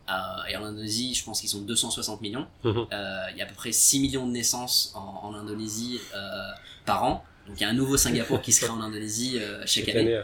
Euh, 0.08 0.44
et 0.48 0.56
en 0.56 0.64
Indonésie, 0.64 1.14
je 1.14 1.24
pense 1.24 1.40
qu'ils 1.40 1.50
sont 1.50 1.62
260 1.62 2.20
millions. 2.22 2.46
Mhm. 2.62 2.86
Il 3.32 3.36
y 3.36 3.40
a 3.42 3.44
à 3.44 3.46
peu 3.46 3.54
près 3.54 3.72
6 3.72 4.00
millions 4.00 4.26
de 4.26 4.32
naissances 4.32 4.92
en, 4.94 5.28
en 5.28 5.34
Indonésie 5.34 6.00
par 6.86 7.04
an. 7.04 7.24
Donc 7.46 7.60
il 7.60 7.62
y 7.62 7.64
a 7.64 7.68
un 7.68 7.74
nouveau 7.74 7.96
Singapour 7.96 8.40
qui 8.40 8.52
se 8.52 8.64
crée 8.64 8.72
en 8.72 8.80
Indonésie 8.80 9.38
chaque, 9.66 9.88
année. 9.90 10.22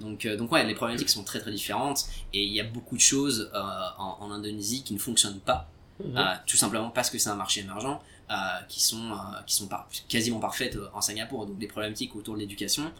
donc, 0.00 0.26
donc 0.26 0.52
ouais, 0.52 0.64
les 0.64 0.74
problématiques 0.74 1.10
sont 1.10 1.24
très 1.24 1.40
très 1.40 1.50
différentes. 1.50 2.04
Et 2.32 2.44
il 2.44 2.52
y 2.52 2.60
a 2.60 2.64
beaucoup 2.64 2.96
de 2.96 3.00
choses 3.00 3.50
en, 3.54 4.16
en, 4.20 4.30
Indonésie 4.30 4.82
qui 4.82 4.94
ne 4.94 4.98
fonctionnent 4.98 5.40
pas. 5.40 5.68
Euh, 6.16 6.34
tout 6.46 6.56
simplement 6.56 6.90
parce 6.90 7.10
que 7.10 7.18
c'est 7.18 7.30
un 7.30 7.36
marché 7.36 7.60
émergent, 7.60 8.00
euh, 8.30 8.34
qui 8.68 8.82
sont, 8.82 9.12
euh, 9.12 9.42
qui 9.46 9.54
sont 9.54 9.68
quasiment 10.08 10.40
parfaites 10.40 10.78
en 10.92 11.00
Singapour. 11.00 11.46
Donc 11.46 11.58
des 11.58 11.66
problématiques 11.66 12.14
autour 12.16 12.34
de 12.34 12.40
l'éducation, 12.40 12.92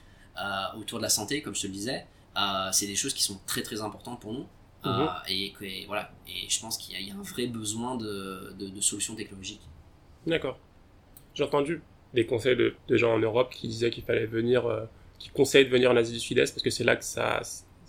autour 0.76 0.98
de 0.98 1.02
la 1.02 1.10
santé, 1.10 1.42
comme 1.42 1.54
je 1.54 1.62
te 1.62 1.66
le 1.66 1.72
disais, 1.72 2.06
c'est 2.72 2.86
des 2.86 2.96
choses 2.96 3.14
qui 3.14 3.22
sont 3.22 3.38
très 3.46 3.62
très 3.62 3.80
importantes 3.80 4.20
pour 4.20 4.32
nous. 4.32 4.46
Mhm. 4.82 5.10
et, 5.28 5.84
voilà, 5.86 6.10
et 6.26 6.48
je 6.48 6.58
pense 6.58 6.78
qu'il 6.78 6.98
y, 6.98 7.10
a 7.10 7.14
un 7.14 7.22
vrai 7.22 7.46
besoin 7.46 7.96
de, 7.96 8.54
de, 8.58 8.80
solutions 8.80 9.14
technologiques. 9.14 9.60
D'accord. 10.26 10.58
J'ai 11.34 11.44
entendu 11.44 11.82
des 12.14 12.26
conseils 12.26 12.56
de, 12.56 12.74
gens 12.96 13.14
en 13.14 13.18
Europe 13.18 13.52
qui 13.52 13.68
disaient 13.68 13.90
qu'il 13.90 14.04
fallait 14.04 14.26
venir, 14.26 14.64
qui 15.18 15.30
conseillent 15.30 15.66
de 15.66 15.70
venir 15.70 15.90
en 15.90 15.96
Asie 15.96 16.12
du 16.12 16.20
Sud-Est 16.20 16.52
parce 16.52 16.62
que 16.62 16.70
c'est 16.70 16.84
là 16.84 16.96
que 16.96 17.04
ça, 17.04 17.40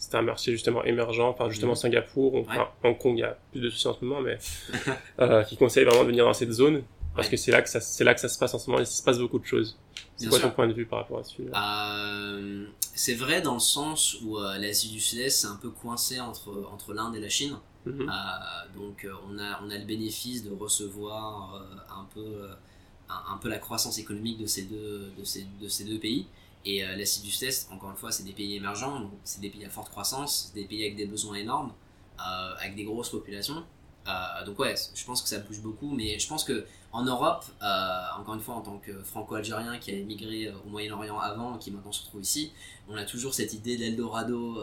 c'est 0.01 0.15
un 0.15 0.23
marché 0.23 0.51
justement 0.51 0.83
émergent, 0.83 1.29
enfin 1.29 1.49
justement 1.49 1.73
mhm. 1.73 1.77
Singapour, 1.77 2.35
enfin, 2.35 2.69
Hong 2.83 2.97
Kong, 2.97 3.17
il 3.17 3.21
y 3.21 3.23
a 3.23 3.37
plus 3.51 3.61
de 3.61 3.69
soucis 3.69 3.87
en 3.87 3.93
ce 3.93 4.03
moment, 4.03 4.21
mais 4.21 4.39
euh, 5.19 5.43
qui 5.43 5.57
conseille 5.57 5.85
vraiment 5.85 6.01
de 6.03 6.07
venir 6.07 6.25
dans 6.25 6.33
cette 6.33 6.51
zone 6.51 6.81
parce 7.15 7.29
que 7.29 7.37
c'est 7.37 7.51
là 7.51 7.61
que 7.61 7.69
ça 7.69 7.79
c'est 7.81 8.03
là 8.03 8.15
que 8.15 8.19
ça 8.19 8.29
se 8.29 8.39
passe 8.39 8.53
en 8.55 8.59
ce 8.59 8.69
moment, 8.69 8.81
il 8.81 8.87
se 8.87 9.03
passe 9.03 9.19
beaucoup 9.19 9.37
de 9.37 9.45
choses. 9.45 9.77
C'est 10.15 10.27
quoi 10.27 10.39
ton 10.39 10.49
point 10.49 10.67
de 10.67 10.73
vue 10.73 10.87
par 10.87 10.99
rapport 10.99 11.19
à 11.19 11.23
ce 11.23 11.35
sujet 11.35 11.51
euh, 11.55 12.65
C'est 12.95 13.13
vrai 13.13 13.41
dans 13.41 13.55
le 13.55 13.59
sens 13.59 14.17
où 14.23 14.37
euh, 14.37 14.57
l'Asie 14.57 14.89
du 14.89 14.99
Sud-Est 14.99 15.29
c'est 15.29 15.47
un 15.47 15.55
peu 15.55 15.69
coincé 15.69 16.19
entre 16.19 16.67
entre 16.71 16.93
l'Inde 16.93 17.15
et 17.15 17.19
la 17.19 17.29
Chine. 17.29 17.57
Mhm. 17.85 18.01
Euh, 18.01 18.79
donc 18.79 19.07
on 19.29 19.37
a 19.37 19.61
on 19.63 19.69
a 19.69 19.77
le 19.77 19.85
bénéfice 19.85 20.43
de 20.43 20.51
recevoir 20.51 21.63
un 21.89 22.07
peu 22.11 22.47
un, 23.11 23.33
un, 23.33 23.37
peu 23.37 23.49
la 23.49 23.59
croissance 23.59 23.97
économique 23.97 24.39
de 24.39 24.45
ces 24.45 24.63
deux 24.63 25.11
de 25.17 25.23
ces 25.23 25.45
de 25.61 25.67
ces 25.67 25.83
deux 25.83 25.99
pays. 25.99 26.27
Et 26.65 26.83
euh, 26.83 26.95
l'Asie 26.95 27.21
du 27.21 27.31
Sud-Est, 27.31 27.69
encore 27.71 27.89
une 27.89 27.97
fois, 27.97 28.11
c'est 28.11 28.23
des 28.23 28.33
pays 28.33 28.55
émergents, 28.55 29.09
c'est 29.23 29.41
des 29.41 29.49
pays 29.49 29.65
à 29.65 29.69
forte 29.69 29.89
croissance, 29.89 30.51
des 30.53 30.65
pays 30.65 30.83
avec 30.83 30.95
des 30.95 31.05
besoins 31.05 31.35
énormes, 31.35 31.71
euh, 32.19 32.53
avec 32.59 32.75
des 32.75 32.83
grosses 32.83 33.09
populations. 33.09 33.63
Euh, 34.07 34.45
donc 34.45 34.59
ouais, 34.59 34.75
je 34.95 35.05
pense 35.05 35.21
que 35.21 35.29
ça 35.29 35.39
bouge 35.39 35.61
beaucoup, 35.61 35.91
mais 35.91 36.19
je 36.19 36.27
pense 36.27 36.43
que 36.43 36.65
en 36.91 37.03
Europe, 37.05 37.45
encore 38.19 38.35
une 38.35 38.41
fois, 38.41 38.55
en 38.55 38.61
tant 38.61 38.77
que 38.77 39.01
franco-algérien 39.03 39.77
qui 39.77 39.91
a 39.91 39.93
émigré 39.93 40.51
au 40.65 40.69
Moyen-Orient 40.69 41.17
avant, 41.19 41.57
qui 41.57 41.71
maintenant 41.71 41.93
se 41.93 42.03
retrouve 42.03 42.21
ici, 42.21 42.51
on 42.89 42.95
a 42.95 43.05
toujours 43.05 43.33
cette 43.33 43.53
idée 43.53 43.77
d'Eldorado, 43.77 44.61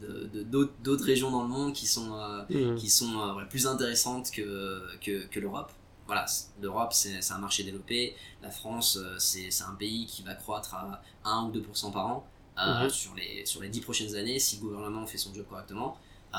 de 0.00 0.64
d'autres 0.80 1.04
régions 1.04 1.32
dans 1.32 1.42
le 1.42 1.48
monde 1.48 1.72
qui 1.72 1.86
sont, 1.86 2.16
mmh. 2.48 2.76
qui 2.76 2.88
sont 2.88 3.36
plus 3.50 3.66
intéressantes 3.66 4.30
que, 4.30 4.84
que, 5.00 5.26
que 5.26 5.40
l'Europe 5.40 5.72
voilà, 6.08 6.24
l'Europe 6.60 6.94
c'est 6.94 7.32
un 7.32 7.38
marché 7.38 7.62
développé, 7.62 8.16
la 8.42 8.50
France 8.50 8.96
euh, 8.96 9.16
c'est 9.18 9.62
un 9.62 9.74
pays 9.74 10.06
qui 10.06 10.22
va 10.22 10.34
croître 10.34 10.74
à 10.74 11.02
1 11.24 11.44
ou 11.44 11.52
2% 11.52 11.92
par 11.92 12.06
an 12.06 12.26
euh, 12.58 12.84
mhm. 12.84 12.88
sur, 12.88 13.14
les, 13.14 13.44
sur 13.44 13.60
les 13.60 13.68
10 13.68 13.82
prochaines 13.82 14.16
années 14.16 14.38
si 14.38 14.56
le 14.56 14.62
gouvernement 14.62 15.06
fait 15.06 15.18
son 15.18 15.32
job 15.34 15.46
correctement. 15.46 15.98
Euh, 16.34 16.38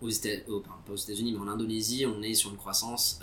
aux 0.00 0.08
États, 0.08 0.40
pas 0.46 0.92
aux 0.92 0.96
États-Unis, 0.96 1.32
mais 1.32 1.40
en 1.40 1.48
Indonésie, 1.48 2.06
on 2.06 2.22
est 2.22 2.34
sur 2.34 2.50
une 2.50 2.56
croissance 2.56 3.20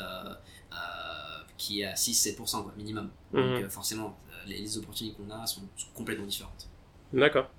qui 1.58 1.82
est 1.82 1.86
à 1.86 1.93
6-7% 1.93 2.76
minimum. 2.76 3.10
Donc 3.32 3.62
mhm. 3.62 3.70
forcément, 3.70 4.18
les, 4.46 4.78
opportunités 4.78 5.16
qu'on 5.16 5.30
a 5.32 5.48
sont, 5.48 5.62
complètement 5.93 6.26
différentes. 6.26 6.68
D'accord. 7.14 7.50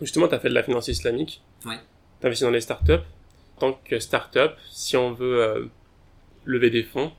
Justement, 0.00 0.28
tu 0.28 0.34
as 0.34 0.40
fait 0.40 0.48
de 0.48 0.54
la 0.54 0.62
finance 0.62 0.88
islamique. 0.88 1.42
Ouais. 1.66 1.78
Tu 2.20 2.26
investi 2.26 2.44
dans 2.44 2.50
les 2.50 2.62
startups. 2.62 2.92
En 3.56 3.60
tant 3.60 3.72
que 3.84 3.98
startup, 4.00 4.52
si 4.70 4.96
on 4.96 5.12
veut 5.12 5.70
lever 6.46 6.70
des 6.70 6.82
fonds, 6.82 7.12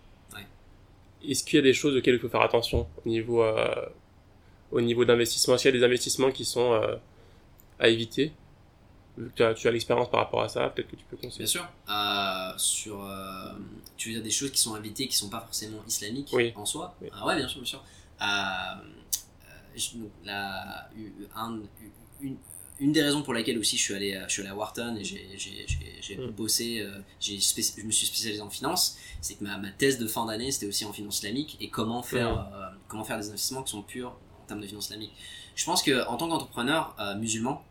est-ce 1.28 1.44
qu'il 1.44 1.58
y 1.58 1.60
a 1.60 1.64
des 1.64 1.74
choses 1.74 1.96
auxquelles 1.96 2.16
il 2.16 2.20
faut 2.20 2.30
faire 2.30 2.42
attention 2.42 2.88
au 3.06 3.10
niveau, 3.10 3.44
euh, 3.44 3.86
au 4.72 4.82
niveau 4.82 5.06
d'investissement? 5.06 5.56
Est-ce 5.56 5.64
qu'il 5.64 5.74
y 5.74 5.78
a 5.78 5.80
des 5.80 5.86
investissements 5.86 6.32
qui 6.32 6.46
sont 6.46 6.74
euh, 6.74 6.96
à 7.80 7.88
éviter? 7.88 8.32
Vu 9.18 9.32
que 9.36 9.54
tu 9.54 9.68
as, 9.68 9.72
l'expérience 9.72 10.10
par 10.10 10.20
rapport 10.22 10.44
à 10.44 10.50
ça, 10.50 10.70
peut-être 10.70 10.90
que 10.90 10.96
tu 10.96 11.06
peux 11.10 11.18
conseiller. 11.18 11.46
Bien 11.46 11.48
sûr. 11.48 11.68
Euh, 11.90 12.54
sur, 12.58 13.10
tu 13.98 14.10
veux 14.10 14.16
dire 14.16 14.24
des 14.24 14.32
choses 14.32 14.52
qui 14.52 14.60
sont 14.60 14.76
à 14.76 14.80
éviter, 14.80 15.08
qui 15.08 15.18
sont 15.18 15.30
pas 15.30 15.42
forcément 15.42 15.84
islamiques 15.88 16.34
en 16.56 16.66
soi? 16.66 16.96
Oui. 17.02 17.10
Ah 17.12 17.26
ouais, 17.26 17.36
bien 17.36 17.48
sûr, 17.48 17.62
bien 17.62 17.68
sûr. 17.68 17.84
la, 20.24 20.90
un, 21.36 21.60
une, 22.22 22.38
une 22.80 22.92
des 22.92 23.02
raisons 23.02 23.24
pour 23.24 23.34
laquelle 23.34 23.58
aussi 23.58 23.78
je 23.78 23.84
suis 23.84 23.94
allé, 23.94 24.20
je 24.28 24.32
suis 24.32 24.42
allé 24.42 24.52
à 24.52 24.56
Wharton 24.56 24.96
et 25.00 25.04
j'ai 25.04 26.18
mm. 26.18 26.32
bossé, 26.32 26.82
euh, 26.82 27.00
je 27.20 27.34
me 27.84 27.92
suis 27.92 28.08
spécialisé 28.08 28.42
en 28.42 28.50
finance, 28.50 28.98
c'est 29.22 29.36
que 29.36 29.44
ma, 29.44 29.58
ma, 29.58 29.72
thèse 29.72 29.98
de 29.98 30.08
fin 30.08 30.26
d'année 30.26 30.52
c'était 30.52 30.68
aussi 30.68 30.86
en 30.86 30.94
finance 30.94 31.18
islamique 31.18 31.58
et 31.60 31.70
comment 31.70 32.04
faire, 32.04 32.34
mm. 32.34 32.54
euh, 32.54 32.68
comment 32.88 33.04
faire 33.04 33.18
des 33.18 33.28
investissements 33.28 33.64
qui 33.64 33.72
sont 33.72 33.82
purs 33.82 34.16
en 34.44 34.46
termes 34.48 34.62
de 34.62 34.68
finance 34.68 34.86
islamique. 34.86 35.14
Je 35.56 35.66
pense 35.66 35.82
que 35.82 36.08
en 36.08 36.18
tant 36.18 36.30
qu'entrepreneur 36.30 36.96
euh, 37.00 37.16
musulman 37.16 37.64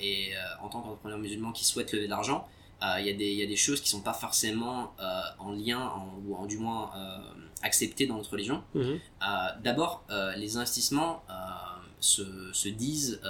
et 0.00 0.30
en 0.62 0.68
tant 0.68 0.80
qu'entrepreneur 0.80 1.18
musulman 1.18 1.50
qui 1.50 1.64
souhaite 1.64 1.92
lever 1.92 2.04
de 2.04 2.10
l'argent, 2.10 2.46
il 2.82 3.04
y, 3.04 3.10
y, 3.10 3.42
a 3.42 3.46
des 3.46 3.56
choses 3.56 3.80
qui 3.80 3.88
sont 3.90 4.00
pas 4.00 4.12
forcément 4.12 4.94
en 5.40 5.50
lien 5.50 5.92
ou 6.24 6.36
en, 6.36 6.46
du 6.46 6.56
moins 6.56 6.92
acceptées 7.60 8.06
dans 8.06 8.16
notre 8.16 8.30
religion. 8.30 8.62
Mm-hmm. 8.76 9.60
D'abord, 9.62 10.04
les 10.36 10.56
investissements 10.56 11.24
se, 11.98 12.52
se 12.52 12.68
disent 12.68 13.20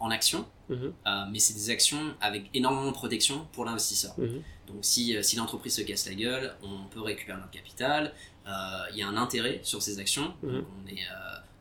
en 0.00 0.10
actions, 0.10 0.46
Mhm. 0.68 0.92
euh, 1.06 1.24
mais 1.30 1.38
c'est 1.38 1.54
des 1.54 1.70
actions 1.70 2.14
avec 2.20 2.48
énormément 2.54 2.86
de 2.88 2.92
protection 2.92 3.46
pour 3.52 3.64
l'investisseur. 3.64 4.14
Mhm. 4.18 4.42
Donc 4.66 4.78
si, 4.82 5.16
euh, 5.16 5.22
si 5.22 5.36
l'entreprise 5.36 5.74
se 5.76 5.82
casse 5.82 6.06
la 6.06 6.14
gueule, 6.14 6.54
on 6.62 6.84
peut 6.88 7.00
récupérer 7.02 7.38
notre 7.38 7.50
capital, 7.50 8.12
euh, 8.46 8.50
il 8.92 8.96
y 8.98 9.02
a 9.02 9.08
un 9.08 9.16
intérêt 9.16 9.60
sur 9.62 9.82
ces 9.82 9.98
actions, 9.98 10.34
Mhm. 10.42 10.64
on, 10.84 10.88
est, 10.88 10.98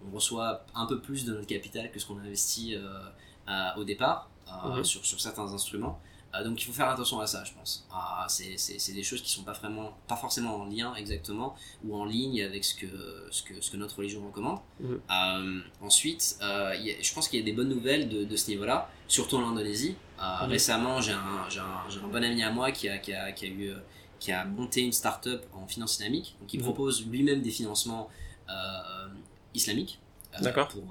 on 0.08 0.16
reçoit 0.16 0.66
un 0.74 0.86
peu 0.86 1.00
plus 1.02 1.26
de 1.26 1.34
notre 1.34 1.48
capital 1.48 1.92
que 1.92 2.00
ce 2.00 2.06
qu'on 2.06 2.18
a 2.20 2.22
investi 2.22 2.76
à- 3.48 3.78
au 3.78 3.84
départ 3.84 4.30
sur, 4.84 5.06
sur 5.06 5.20
certains 5.20 5.52
instruments. 5.54 6.00
Euh, 6.36 6.44
donc 6.44 6.62
il 6.62 6.66
faut 6.66 6.74
faire 6.74 6.90
attention 6.90 7.20
à 7.20 7.26
ça, 7.26 7.44
je 7.44 7.54
pense. 7.54 7.88
Ah, 7.92 8.26
c'est 8.30 8.94
des 8.94 9.02
choses 9.04 9.22
qui 9.24 9.32
sont 9.32 9.42
pas 9.44 9.54
vraiment, 9.54 9.98
pas 10.08 10.16
forcément 10.16 10.58
en 10.58 10.66
lien 10.66 10.94
exactement 10.96 11.56
ou 11.84 11.96
en 11.96 12.06
ligne 12.06 12.44
avec 12.44 12.64
ce 12.64 12.76
que 12.76 12.88
ce 13.32 13.42
que, 13.42 13.60
ce 13.60 13.72
que 13.72 13.78
notre 13.78 13.98
religion 13.98 14.24
recommande. 14.28 14.60
Mhm. 14.80 15.00
Euh, 15.10 15.60
ensuite, 15.82 16.38
euh, 16.44 16.76
il 16.78 16.86
y 16.86 16.92
a- 16.92 17.02
je 17.02 17.14
pense 17.14 17.28
qu'il 17.28 17.40
y 17.40 17.42
a 17.42 17.46
des 17.46 17.54
bonnes 17.54 17.70
nouvelles 17.70 18.08
de, 18.10 18.24
de 18.26 18.36
ce 18.36 18.48
niveau-là, 18.50 18.90
surtout 19.08 19.38
en 19.38 19.50
Indonésie. 19.50 19.96
Mhm. 20.20 20.50
Récemment, 20.50 21.02
j'ai 21.02 21.14
un, 21.14 21.18
un, 21.18 22.04
un 22.06 22.08
bon 22.08 22.24
ami 22.24 22.44
à 22.44 22.52
moi 22.52 22.72
qui 22.72 22.88
a, 22.90 23.00
qui 23.00 23.14
a, 23.14 23.32
qui 23.32 23.46
a 23.46 23.50
eu 23.50 23.74
qui 24.20 24.32
a 24.34 24.44
monté 24.46 24.82
une 24.82 24.92
start-up 24.92 25.46
en 25.54 25.66
finance 25.66 25.94
islamique, 25.94 26.36
donc 26.42 26.54
il 26.54 26.58
Mhm. 26.60 26.66
propose 26.66 27.06
lui-même 27.08 27.42
des 27.42 27.52
financements 27.52 28.10
islamiques 29.54 30.00
pour, 30.72 30.84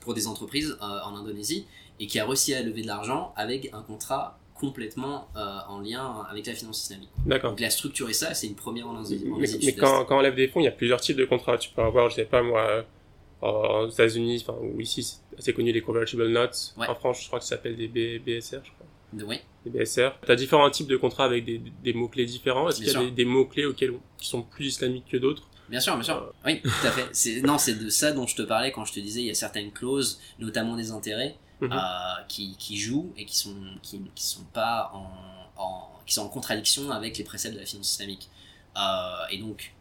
pour 0.00 0.14
des 0.14 0.26
entreprises 0.26 0.76
en 0.80 1.16
Indonésie 1.16 1.66
et 2.00 2.06
qui 2.06 2.18
a 2.20 2.26
réussi 2.26 2.54
à 2.54 2.62
lever 2.62 2.82
de 2.82 2.86
l'argent 2.86 3.32
avec 3.36 3.72
un 3.72 3.82
contrat 3.82 4.38
complètement 4.64 5.28
euh, 5.36 5.58
en 5.68 5.80
lien 5.80 6.24
avec 6.30 6.46
la 6.46 6.54
finance 6.54 6.82
islamique. 6.84 7.10
D'accord. 7.26 7.50
Donc 7.50 7.60
il 7.60 7.64
a 7.64 7.70
structuré 7.70 8.12
ça, 8.12 8.34
c'est 8.34 8.46
une 8.46 8.54
première 8.54 8.86
en 8.88 8.98
Asie. 9.00 9.24
en 9.32 9.36
Mais, 9.36 9.44
Asie 9.44 9.74
quand, 9.76 10.04
quand 10.06 10.18
on 10.18 10.20
lève 10.20 10.34
des 10.34 10.48
fonds, 10.48 10.60
il 10.60 10.64
y 10.64 10.68
a 10.68 10.72
plusieurs 10.72 11.00
types 11.00 11.16
de 11.16 11.24
contrats. 11.24 11.58
Tu 11.58 11.70
peux 11.70 11.82
avoir, 11.82 12.10
je 12.10 12.16
sais 12.16 12.24
pas 12.24 12.42
moi, 12.42 12.84
euh, 13.42 13.86
aux 13.86 13.88
États-Unis, 13.90 14.44
enfin, 14.46 14.58
ou 14.60 14.80
ici, 14.80 15.18
c'est 15.38 15.52
connu 15.52 15.72
les 15.72 15.80
convertible 15.82 16.26
notes. 16.28 16.74
Ouais. 16.78 16.86
En 16.88 16.94
France, 16.94 17.20
je 17.22 17.26
crois 17.26 17.38
que 17.40 17.44
ça 17.44 17.56
s'appelle 17.56 17.76
des 17.76 17.88
B- 17.88 18.18
BSR, 18.20 18.60
je 18.64 18.70
crois. 18.70 18.86
Oui, 19.28 19.38
Des 19.64 19.70
BSR. 19.70 20.10
Tu 20.24 20.32
as 20.32 20.36
différents 20.36 20.68
types 20.70 20.88
de 20.88 20.96
contrats 20.96 21.26
avec 21.26 21.44
des, 21.44 21.60
des 21.84 21.92
mots-clés 21.92 22.24
différents. 22.26 22.68
Est-ce 22.68 22.78
qu'il 22.78 22.92
y 22.92 22.96
a 22.96 23.00
des, 23.00 23.10
des 23.12 23.24
mots-clés 23.24 23.66
auxquels, 23.66 23.92
qui 24.18 24.26
sont 24.28 24.42
plus 24.42 24.66
islamiques 24.66 25.06
que 25.10 25.16
d'autres? 25.18 25.44
Bien 25.68 25.78
sûr, 25.80 25.94
bien 25.94 26.02
sûr. 26.02 26.32
Oui, 26.44 26.60
tout 26.60 26.68
à 26.86 26.90
fait. 26.90 27.06
C'est, 27.12 27.40
non, 27.42 27.56
c'est 27.58 27.74
de 27.74 27.88
ça 27.90 28.12
dont 28.12 28.26
je 28.26 28.34
te 28.36 28.42
parlais 28.42 28.72
quand 28.72 28.84
je 28.84 28.92
te 28.92 29.00
disais 29.00 29.20
il 29.20 29.26
y 29.26 29.30
a 29.30 29.34
certaines 29.34 29.70
clauses, 29.72 30.20
notamment 30.38 30.76
des 30.76 30.90
intérêts, 30.90 31.36
Mhm. 31.60 31.72
euh, 31.72 32.22
qui, 32.28 32.56
qui 32.56 32.76
jouent 32.76 33.12
et 33.16 33.24
qui 33.24 33.36
sont, 33.36 33.54
qui, 33.82 34.00
qui 34.14 34.24
sont 34.24 34.44
pas 34.52 34.90
en, 34.92 35.08
en, 35.62 35.90
qui 36.06 36.14
sont 36.14 36.22
en 36.22 36.28
contradiction 36.28 36.90
avec 36.90 37.16
les 37.16 37.24
préceptes 37.24 37.54
de 37.54 37.60
la 37.60 37.66
finance 37.66 37.92
islamique. 37.92 38.28
Euh, 38.76 39.26
et 39.30 39.38
donc, 39.38 39.72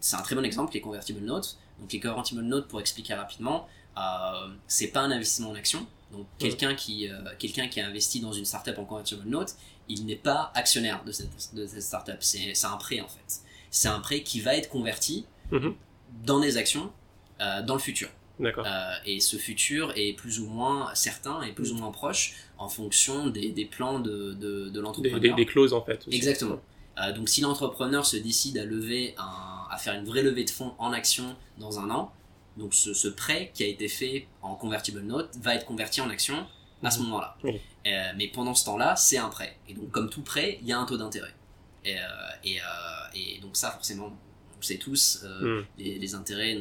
c'est 0.00 0.16
un 0.16 0.22
très 0.22 0.34
bon 0.36 0.44
exemple, 0.44 0.74
les 0.74 0.80
convertible 0.80 1.20
notes. 1.20 1.56
Donc, 1.80 1.92
les 1.92 2.00
convertible 2.00 2.42
notes, 2.42 2.68
pour 2.68 2.80
expliquer 2.80 3.14
rapidement, 3.14 3.66
euh, 3.96 4.48
c'est 4.68 4.88
pas 4.88 5.00
un 5.00 5.10
investissement 5.10 5.50
en 5.50 5.54
action. 5.54 5.86
Donc, 6.12 6.26
quelqu'un 6.38 6.74
qui, 6.74 7.08
euh, 7.08 7.18
quelqu'un 7.38 7.66
qui 7.68 7.80
a 7.80 7.86
investi 7.86 8.20
dans 8.20 8.32
une 8.32 8.44
startup 8.44 8.78
en 8.78 8.84
convertible 8.84 9.22
note, 9.26 9.54
il 9.88 10.04
n'est 10.04 10.16
pas 10.16 10.52
actionnaire 10.54 11.02
de 11.04 11.12
cette, 11.12 11.54
de 11.54 11.66
cette 11.66 11.82
startup. 11.82 12.16
C'est, 12.20 12.54
c'est 12.54 12.66
un 12.66 12.76
prêt, 12.76 13.00
en 13.00 13.08
fait. 13.08 13.40
C'est 13.70 13.88
un 13.88 14.00
prêt 14.00 14.22
qui 14.22 14.40
va 14.40 14.54
être 14.54 14.68
converti 14.68 15.24
Mhm. 15.50 15.74
dans 16.24 16.40
des 16.40 16.56
actions 16.56 16.92
dans 17.38 17.74
le 17.74 17.80
futur. 17.80 18.08
Euh, 18.40 18.94
et 19.06 19.20
ce 19.20 19.36
futur 19.36 19.92
est 19.96 20.12
plus 20.12 20.40
ou 20.40 20.46
moins 20.46 20.94
certain 20.94 21.42
et 21.42 21.52
plus 21.52 21.72
ou 21.72 21.76
moins 21.76 21.90
proche 21.90 22.34
en 22.58 22.68
fonction 22.68 23.28
des, 23.28 23.50
des 23.50 23.64
plans 23.64 23.98
de, 23.98 24.34
de, 24.34 24.78
l'entrepreneur. 24.80 25.20
des, 25.20 25.32
des 25.32 25.46
clauses, 25.46 25.72
en 25.72 25.82
fait. 25.82 26.06
aussi. 26.06 26.16
Exactement. 26.16 26.60
Euh, 26.98 27.12
donc 27.12 27.28
si 27.28 27.40
l'entrepreneur 27.40 28.04
se 28.06 28.16
décide 28.16 28.58
à 28.58 28.64
lever 28.64 29.14
un, 29.18 29.66
à 29.70 29.76
faire 29.78 29.94
une 29.94 30.04
vraie 30.06 30.22
levée 30.22 30.44
de 30.44 30.50
fonds 30.50 30.74
en 30.78 30.92
action 30.92 31.36
dans 31.58 31.78
un 31.78 31.90
an, 31.90 32.12
donc 32.56 32.72
ce, 32.74 32.94
ce 32.94 33.08
prêt 33.08 33.50
qui 33.54 33.62
a 33.64 33.66
été 33.66 33.88
fait 33.88 34.26
en 34.42 34.54
convertible 34.54 35.00
note 35.00 35.30
va 35.42 35.54
être 35.54 35.66
converti 35.66 36.00
en 36.00 36.08
action 36.10 36.46
à 36.82 36.90
ce 36.90 36.98
Mhm. 36.98 37.04
moment-là. 37.06 37.36
Oui. 37.44 37.60
Euh, 37.86 38.12
mais 38.16 38.28
pendant 38.28 38.54
ce 38.54 38.64
temps-là, 38.66 38.96
c'est 38.96 39.18
un 39.18 39.28
prêt. 39.28 39.56
Et 39.68 39.74
donc 39.74 39.90
comme 39.90 40.08
tout 40.10 40.22
prêt, 40.22 40.58
il 40.62 40.68
y 40.68 40.72
a 40.72 40.78
un 40.78 40.84
taux 40.86 40.96
d'intérêt. 40.96 41.34
Et, 41.84 41.96
et, 42.44 42.58
et 43.14 43.38
donc 43.40 43.56
ça, 43.56 43.70
forcément, 43.70 44.10
on 44.58 44.62
sait 44.62 44.78
tous, 44.78 45.22
Mhm. 45.40 45.64
les, 45.78 45.98
les 45.98 46.14
intérêts 46.14 46.58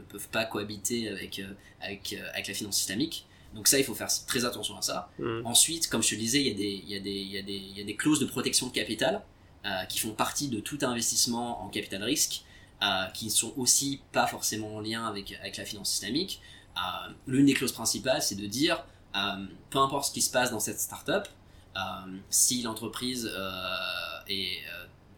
ne- 0.00 0.04
peuvent 0.04 0.28
pas 0.28 0.44
cohabiter 0.44 1.08
avec, 1.08 1.38
euh, 1.38 1.52
avec, 1.80 2.12
euh, 2.12 2.28
avec 2.32 2.48
la 2.48 2.54
finance 2.54 2.80
islamique. 2.80 3.26
Donc 3.54 3.66
ça, 3.68 3.78
il 3.78 3.84
faut 3.84 3.94
faire 3.94 4.08
très 4.26 4.44
attention 4.44 4.76
à 4.76 4.82
ça. 4.82 5.10
Mhm. 5.18 5.42
Ensuite, 5.44 5.88
comme 5.88 6.02
je 6.02 6.10
te 6.10 6.14
le 6.14 6.20
disais, 6.20 6.40
il 6.40 6.46
y 6.46 6.50
a 6.50 6.54
des, 6.54 6.82
il 6.84 6.88
y 6.90 6.96
a 6.96 7.00
des, 7.00 7.10
il 7.10 7.30
y 7.32 7.38
a 7.38 7.42
des, 7.42 7.52
il 7.56 7.78
y 7.78 7.80
a 7.80 7.84
des 7.84 7.96
clauses 7.96 8.20
de 8.20 8.26
protection 8.26 8.66
de 8.68 8.72
capital 8.72 9.22
euh, 9.64 9.84
qui 9.86 9.98
font 9.98 10.12
partie 10.12 10.48
de 10.48 10.60
tout 10.60 10.78
investissement 10.82 11.62
en 11.64 11.68
capital 11.68 12.02
risque, 12.04 12.42
euh, 12.82 13.06
qui 13.12 13.26
ne 13.26 13.30
sont 13.30 13.52
aussi 13.56 14.00
pas 14.12 14.26
forcément 14.26 14.76
en 14.76 14.80
lien 14.80 15.06
avec, 15.06 15.32
avec 15.40 15.56
la 15.56 15.64
finance 15.64 15.94
islamique. 15.94 16.40
Euh, 16.76 17.12
L'une 17.26 17.46
des 17.46 17.54
clauses 17.54 17.72
principales, 17.72 18.22
c'est 18.22 18.36
de 18.36 18.46
dire, 18.46 18.84
peu 19.70 19.78
importe 19.78 20.06
ce 20.06 20.12
qui 20.12 20.22
se 20.22 20.30
passe 20.30 20.50
dans 20.52 20.60
cette 20.60 20.78
startup, 20.80 21.26
si 22.30 22.62
l'entreprise 22.62 23.30
est, 24.28 24.58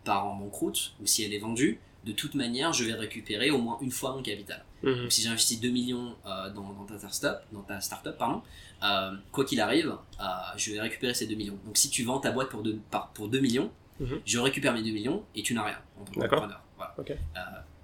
part 0.04 0.26
en 0.26 0.36
banqueroute 0.36 0.94
ou 1.00 1.06
si 1.06 1.22
elle 1.22 1.34
est 1.34 1.38
vendue, 1.38 1.78
de 2.04 2.12
toute 2.12 2.34
manière, 2.34 2.72
je 2.72 2.84
vais 2.84 2.94
récupérer 2.94 3.50
au 3.50 3.58
moins 3.58 3.78
une 3.80 3.90
fois 3.92 4.14
mon 4.16 4.22
capital. 4.22 4.64
Mhm. 4.82 5.02
Donc, 5.02 5.12
si 5.12 5.22
j'investis 5.22 5.60
2 5.60 5.68
millions 5.70 6.16
euh, 6.26 6.50
dans, 6.50 6.72
dans 6.72 6.84
ta 6.84 6.98
startup, 7.08 7.40
dans 7.52 7.62
ta 7.62 7.80
startup 7.80 8.16
pardon, 8.18 8.42
euh, 8.82 9.12
quoi 9.30 9.44
qu'il 9.44 9.60
arrive, 9.60 9.94
euh, 10.20 10.24
je 10.56 10.72
vais 10.72 10.80
récupérer 10.80 11.14
ces 11.14 11.26
2 11.26 11.34
millions. 11.36 11.58
Donc 11.64 11.76
si 11.76 11.88
tu 11.90 12.02
vends 12.02 12.18
ta 12.18 12.32
boîte 12.32 12.48
pour 12.48 12.62
2, 12.62 12.80
par, 12.90 13.10
pour 13.12 13.28
2 13.28 13.38
millions, 13.40 13.70
Mhm. 14.00 14.20
je 14.24 14.38
récupère 14.40 14.72
mes 14.72 14.82
2 14.82 14.90
millions 14.90 15.22
et 15.36 15.42
tu 15.44 15.54
n'as 15.54 15.62
rien 15.64 15.78
en 16.00 16.04
tant 16.04 16.12
qu'entrepreneur. 16.12 16.60
Voilà. 16.76 16.94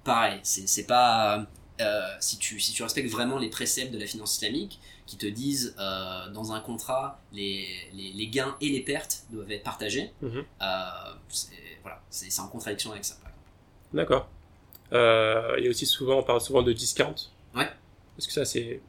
Pareil, 0.02 0.40
c'est 0.42 0.86
pas... 0.86 1.46
si, 2.18 2.38
tu, 2.38 2.58
si 2.58 2.72
tu 2.72 2.82
respectes 2.82 3.10
vraiment 3.10 3.38
les 3.38 3.50
préceptes 3.50 3.92
de 3.92 3.98
la 3.98 4.06
finance 4.06 4.34
islamique 4.34 4.80
qui 5.06 5.16
te 5.16 5.26
disent 5.26 5.76
dans 5.78 6.52
un 6.52 6.60
contrat 6.60 7.20
les, 7.32 7.66
les, 7.92 8.12
les 8.12 8.26
gains 8.28 8.56
et 8.60 8.68
les 8.70 8.80
pertes 8.80 9.24
doivent 9.30 9.52
être 9.52 9.62
partagés, 9.62 10.12
Mhm. 10.22 10.44
c'est 11.28 11.50
voilà, 11.82 12.02
c'est 12.10 12.30
c'est 12.30 12.40
en 12.40 12.48
contradiction 12.48 12.90
avec 12.90 13.04
ça. 13.04 13.16
D'accord. 13.92 14.28
Euh, 14.92 15.54
il 15.58 15.64
y 15.64 15.66
a 15.66 15.70
aussi 15.70 15.86
souvent, 15.86 16.18
on 16.18 16.22
parle 16.22 16.40
souvent 16.40 16.62
de 16.62 16.72
discount. 16.72 17.14
Ouais. 17.54 17.68
Est-ce 18.18 18.26
que 18.26 18.32
ça, 18.32 18.44
c'est. 18.44 18.80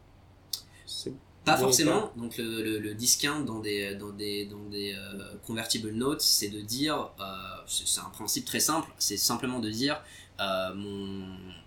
Pas 1.46 1.56
bon 1.56 1.64
forcément. 1.64 2.12
Donc 2.18 2.38
le, 2.38 2.64
le, 2.64 2.80
le 2.80 2.94
discount 2.94 3.40
dans 3.42 3.60
des 3.60 3.96
dans 3.96 4.10
des 4.10 4.46
dans 4.46 4.64
des 4.70 4.94
euh, 4.94 5.34
convertible 5.48 5.92
notes, 5.92 6.22
c'est 6.22 6.50
de 6.50 6.60
dire, 6.62 7.10
euh, 7.20 7.24
c'est 7.66 8.02
un 8.02 8.10
principe 8.10 8.46
très 8.46 8.60
simple. 8.60 8.90
C'est 9.00 9.18
simplement 9.18 9.60
de 9.60 9.70
dire, 9.70 10.02
euh, 10.40 10.74
mon, 10.76 11.26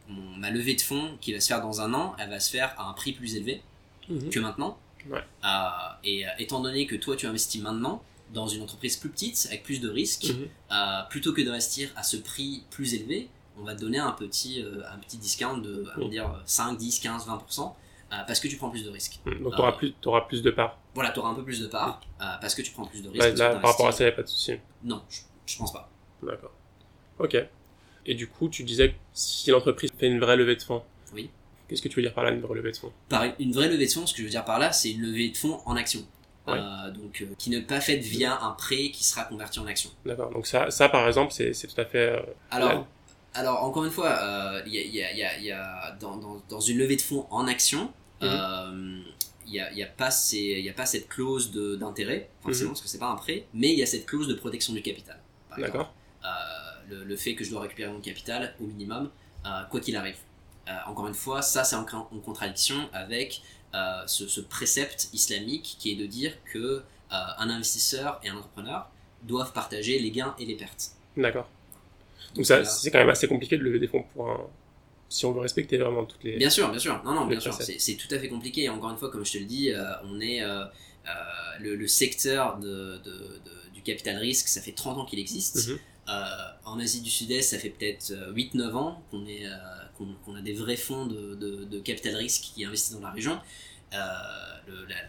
mon- 0.08 0.36
ma 0.36 0.50
levée 0.50 0.74
de 0.74 0.80
fonds 0.82 1.16
qui 1.20 1.32
va 1.32 1.40
se 1.40 1.48
faire 1.48 1.62
dans 1.62 1.80
un 1.80 1.94
an, 1.94 2.14
elle 2.18 2.28
va 2.30 2.38
se 2.38 2.50
faire 2.50 2.74
à 2.78 2.88
un 2.88 2.92
prix 2.92 3.12
plus 3.12 3.34
élevé 3.36 3.62
Mhm. 4.08 4.30
que 4.30 4.40
maintenant. 4.40 4.78
Ouais. 5.08 5.24
Euh, 5.44 5.48
et 6.04 6.24
étant 6.38 6.60
donné 6.60 6.86
que 6.86 6.94
toi 6.96 7.16
tu 7.16 7.26
investis 7.26 7.60
maintenant 7.62 8.02
dans 8.32 8.46
une 8.48 8.62
entreprise 8.62 8.96
plus 8.96 9.10
petite 9.10 9.46
avec 9.48 9.62
plus 9.62 9.80
de 9.80 9.88
risques, 9.88 10.28
Mhm. 10.30 10.48
euh, 10.72 11.02
plutôt 11.10 11.32
que 11.32 11.42
d'investir 11.42 11.90
à 11.96 12.02
ce 12.02 12.16
prix 12.16 12.64
plus 12.70 12.94
élevé, 12.94 13.28
on 13.58 13.62
va 13.64 13.74
te 13.74 13.80
donner 13.80 13.98
un 13.98 14.12
petit, 14.12 14.62
euh, 14.62 14.82
un 14.92 14.98
petit 14.98 15.18
discount 15.18 15.58
de 15.58 15.84
on 15.96 16.00
va 16.00 16.04
Mhm. 16.04 16.10
dire 16.10 16.42
5, 16.46 16.76
10, 16.78 16.98
15, 17.00 17.26
20%, 17.26 17.76
euh, 18.12 18.16
parce 18.26 18.40
que 18.40 18.48
tu 18.48 18.56
prends 18.56 18.70
plus 18.70 18.84
de 18.84 18.90
risques. 18.90 19.20
Mhm. 19.26 19.42
Donc, 19.42 19.54
tu 19.54 19.60
auras 19.60 19.72
Euh, 19.72 20.20
plus, 20.28 20.42
de 20.42 20.50
parts. 20.50 20.78
Voilà, 20.94 21.10
tu 21.10 21.18
auras 21.20 21.30
un 21.30 21.34
peu 21.34 21.44
plus 21.44 21.60
de 21.60 21.66
parts, 21.66 22.00
euh, 22.20 22.24
parce 22.40 22.54
que 22.54 22.62
tu 22.62 22.72
prends 22.72 22.86
plus 22.86 23.02
de 23.02 23.08
risques. 23.10 23.36
Là, 23.38 23.56
par 23.56 23.70
rapport 23.72 23.88
à 23.88 23.92
ça, 23.92 24.04
il 24.04 24.06
n'y 24.06 24.12
a 24.12 24.16
pas 24.16 24.22
de 24.22 24.28
souci. 24.28 24.52
Non, 24.82 25.02
je, 25.10 25.20
je 25.46 25.58
pense 25.58 25.72
pas. 25.72 25.90
D'accord. 26.22 26.52
Ok. 27.18 27.36
Et 28.06 28.14
du 28.14 28.26
coup, 28.28 28.48
tu 28.48 28.64
disais 28.64 28.90
que 28.90 28.94
si 29.12 29.50
l'entreprise 29.50 29.90
fait 29.96 30.08
une 30.08 30.18
vraie 30.20 30.36
levée 30.36 30.56
de 30.56 30.62
fonds. 30.62 30.82
Oui. 31.14 31.30
Qu'est-ce 31.68 31.80
que 31.82 31.88
tu 31.88 31.96
veux 31.96 32.02
dire 32.02 32.12
par 32.14 32.24
là, 32.24 32.30
une 32.30 32.40
vraie 32.40 32.54
levée 32.56 32.72
de 32.72 32.76
fonds? 32.76 32.92
Par 33.08 33.24
une 33.38 33.52
vraie 33.52 33.68
levée 33.68 33.86
de 33.86 33.90
fonds, 33.92 34.06
ce 34.06 34.12
que 34.12 34.18
je 34.18 34.24
veux 34.24 34.30
dire 34.30 34.44
par 34.44 34.58
là, 34.58 34.72
c'est 34.72 34.90
une 34.90 35.02
levée 35.02 35.30
de 35.30 35.36
fonds 35.36 35.60
en 35.66 35.76
action. 35.76 36.04
Ouais. 36.46 36.58
Euh, 36.58 36.90
donc, 36.90 37.22
euh, 37.22 37.26
qui 37.38 37.50
n'est 37.50 37.62
pas 37.62 37.80
faite 37.80 38.00
via 38.02 38.40
un 38.42 38.50
prêt 38.52 38.90
qui 38.90 39.04
sera 39.04 39.24
converti 39.24 39.60
en 39.60 39.66
action. 39.66 39.90
D'accord. 40.04 40.30
Donc, 40.32 40.46
ça, 40.46 40.70
ça 40.70 40.88
par 40.88 41.06
exemple, 41.06 41.32
c'est 41.32 41.52
tout 41.52 41.80
à 41.80 41.84
fait. 41.84 42.10
euh, 42.16 42.20
Alors, 42.50 42.86
alors 43.34 43.62
encore 43.64 43.84
une 43.84 43.90
fois, 43.92 44.08
euh, 44.10 44.62
il 44.66 44.74
y 44.74 44.78
a, 44.78 44.82
il 44.82 44.94
y 44.94 45.02
a- 45.02 45.12
y 45.14 45.22
a- 45.24 45.38
y 45.38 45.50
a- 45.52 45.96
dans, 46.00 46.16
dans- 46.16 46.42
dans 46.48 46.60
une 46.60 46.78
levée 46.78 46.96
de 46.96 47.00
fonds 47.02 47.26
en 47.30 47.46
action, 47.46 47.92
Mhm. 48.20 48.28
euh, 48.28 49.00
il 49.46 49.52
n'y 49.52 49.60
a, 49.60 49.72
y 49.72 49.82
a, 49.82 49.86
pas 49.86 50.10
ces- 50.10 50.36
il 50.58 50.64
y 50.64 50.68
a 50.70 50.72
pas 50.72 50.86
cette 50.86 51.08
clause 51.08 51.52
d'intérêt, 51.52 52.28
forcément, 52.42 52.70
Mhm. 52.70 52.74
parce 52.74 52.82
que 52.82 52.88
c'est 52.88 52.98
pas 52.98 53.10
un 53.10 53.16
prêt, 53.16 53.46
mais 53.54 53.72
il 53.72 53.78
y 53.78 53.82
a 53.82 53.86
cette 53.86 54.06
clause 54.06 54.26
de 54.28 54.34
protection 54.34 54.72
du 54.72 54.82
capital. 54.82 55.18
D'accord. 55.58 55.92
Euh, 56.24 56.28
le, 56.88 57.04
le 57.04 57.16
fait 57.16 57.34
que 57.34 57.44
je 57.44 57.50
dois 57.50 57.60
récupérer 57.62 57.90
mon 57.92 58.00
capital 58.00 58.54
au 58.60 58.64
minimum, 58.64 59.10
euh, 59.46 59.62
quoi 59.70 59.80
qu'il 59.80 59.96
arrive. 59.96 60.16
Euh, 60.68 60.72
encore 60.86 61.06
une 61.08 61.14
fois, 61.14 61.42
ça 61.42 61.64
c'est 61.64 61.74
en, 61.76 61.84
en 61.92 62.18
contradiction 62.20 62.88
avec 62.92 63.42
euh, 63.74 64.02
ce, 64.06 64.26
ce 64.28 64.40
précepte 64.40 65.08
islamique 65.12 65.76
qui 65.78 65.92
est 65.92 65.96
de 65.96 66.06
dire 66.06 66.32
que 66.44 66.58
euh, 66.58 66.82
un 67.10 67.50
investisseur 67.50 68.20
et 68.22 68.28
un 68.28 68.36
entrepreneur 68.36 68.88
doivent 69.22 69.52
partager 69.52 69.98
les 69.98 70.10
gains 70.10 70.34
et 70.38 70.44
les 70.46 70.54
pertes. 70.56 70.90
D'accord. 71.16 71.48
Donc, 72.34 72.46
Donc, 72.46 72.64
c'est 72.66 72.90
quand 72.90 72.98
même 72.98 73.10
assez 73.10 73.28
compliqué 73.28 73.56
de 73.58 73.62
lever 73.62 73.78
des 73.78 73.86
fonds 73.88 74.04
pour 74.14 74.30
un. 74.30 74.40
Si 75.08 75.26
on 75.26 75.32
veut 75.32 75.40
respecter 75.40 75.76
vraiment 75.76 76.04
toutes 76.06 76.24
les. 76.24 76.36
Bien 76.38 76.48
sûr, 76.48 76.70
bien 76.70 76.78
sûr. 76.78 77.02
Non, 77.04 77.12
non, 77.12 77.26
bien 77.26 77.38
sûr. 77.40 77.52
C'est 77.54 77.96
tout 77.96 78.12
à 78.14 78.18
fait 78.18 78.28
compliqué. 78.28 78.62
Et 78.62 78.68
encore 78.70 78.90
une 78.90 78.96
fois, 78.96 79.10
comme 79.10 79.24
je 79.26 79.32
te 79.32 79.38
le 79.38 79.44
dis, 79.44 79.70
euh, 79.70 79.84
on 80.04 80.20
est 80.20 80.42
euh, 80.42 80.64
euh, 80.64 81.10
le, 81.60 81.76
le 81.76 81.86
secteur 81.86 82.58
de, 82.58 82.98
de- 83.04 83.40
de- 83.44 83.70
du 83.74 83.82
capital 83.82 84.16
risque, 84.16 84.48
ça 84.48 84.60
fait 84.62 84.72
30 84.72 84.98
ans 84.98 85.04
qu'il 85.04 85.18
existe. 85.18 85.68
Mhm. 85.68 85.78
En 86.64 86.78
Asie 86.80 87.00
du 87.02 87.10
Sud-Est, 87.10 87.42
ça 87.42 87.58
fait 87.58 87.70
peut-être 87.70 88.10
euh, 88.12 88.32
8-9 88.32 88.72
ans 88.74 89.02
qu'on 89.10 89.26
est, 89.26 89.46
qu'on 90.24 90.34
a 90.34 90.40
des 90.40 90.52
vrais 90.54 90.76
fonds 90.76 91.06
de, 91.06 91.34
de- 91.34 91.64
de 91.64 91.78
capital 91.80 92.16
risque 92.16 92.42
qui 92.54 92.64
investissent 92.64 92.94
dans 92.94 93.00
la 93.06 93.10
région. 93.10 93.38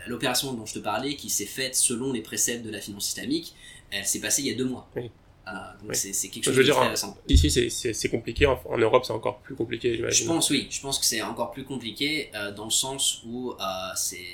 l'opération 0.08 0.54
dont 0.54 0.66
je 0.66 0.74
te 0.76 0.80
parlais, 0.80 1.16
qui 1.16 1.30
s'est 1.30 1.46
faite 1.46 1.76
selon 1.76 2.12
les 2.14 2.22
préceptes 2.22 2.66
de 2.66 2.72
la 2.72 2.82
finance 2.82 3.10
islamique, 3.10 3.54
elle 3.92 4.06
s'est 4.06 4.20
passée 4.20 4.42
il 4.42 4.48
y 4.48 4.52
a 4.52 4.56
deux 4.56 4.66
mois. 4.66 4.90
Oui. 4.96 5.10
Ah, 5.46 5.76
donc 5.82 5.90
Oui. 5.90 5.96
c'est 5.98 6.14
quelque 6.30 6.46
Je 6.46 6.50
chose 6.52 6.56
veux 6.58 6.64
de 6.64 6.72
dire. 6.72 7.14
Ici, 7.28 7.52
c'est- 7.52 8.10
compliqué. 8.10 8.46
En, 8.46 8.58
en 8.66 8.78
Europe, 8.78 9.04
c'est 9.06 9.12
encore 9.12 9.40
plus 9.40 9.56
compliqué, 9.56 10.02
Je 10.10 10.26
pense 10.26 10.50
oui, 10.50 10.68
je 10.70 10.80
pense 10.80 10.98
que 11.00 11.06
c'est 11.06 11.22
encore 11.22 11.52
plus 11.52 11.66
compliqué 11.66 12.30
euh, 12.34 12.52
dans 12.54 12.64
le 12.66 12.72
sens 12.72 13.22
où 13.26 13.52
euh, 13.52 13.56
c'est 13.96 14.34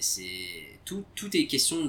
tout, 0.86 1.04
tout 1.16 1.36
est 1.36 1.48
question 1.48 1.86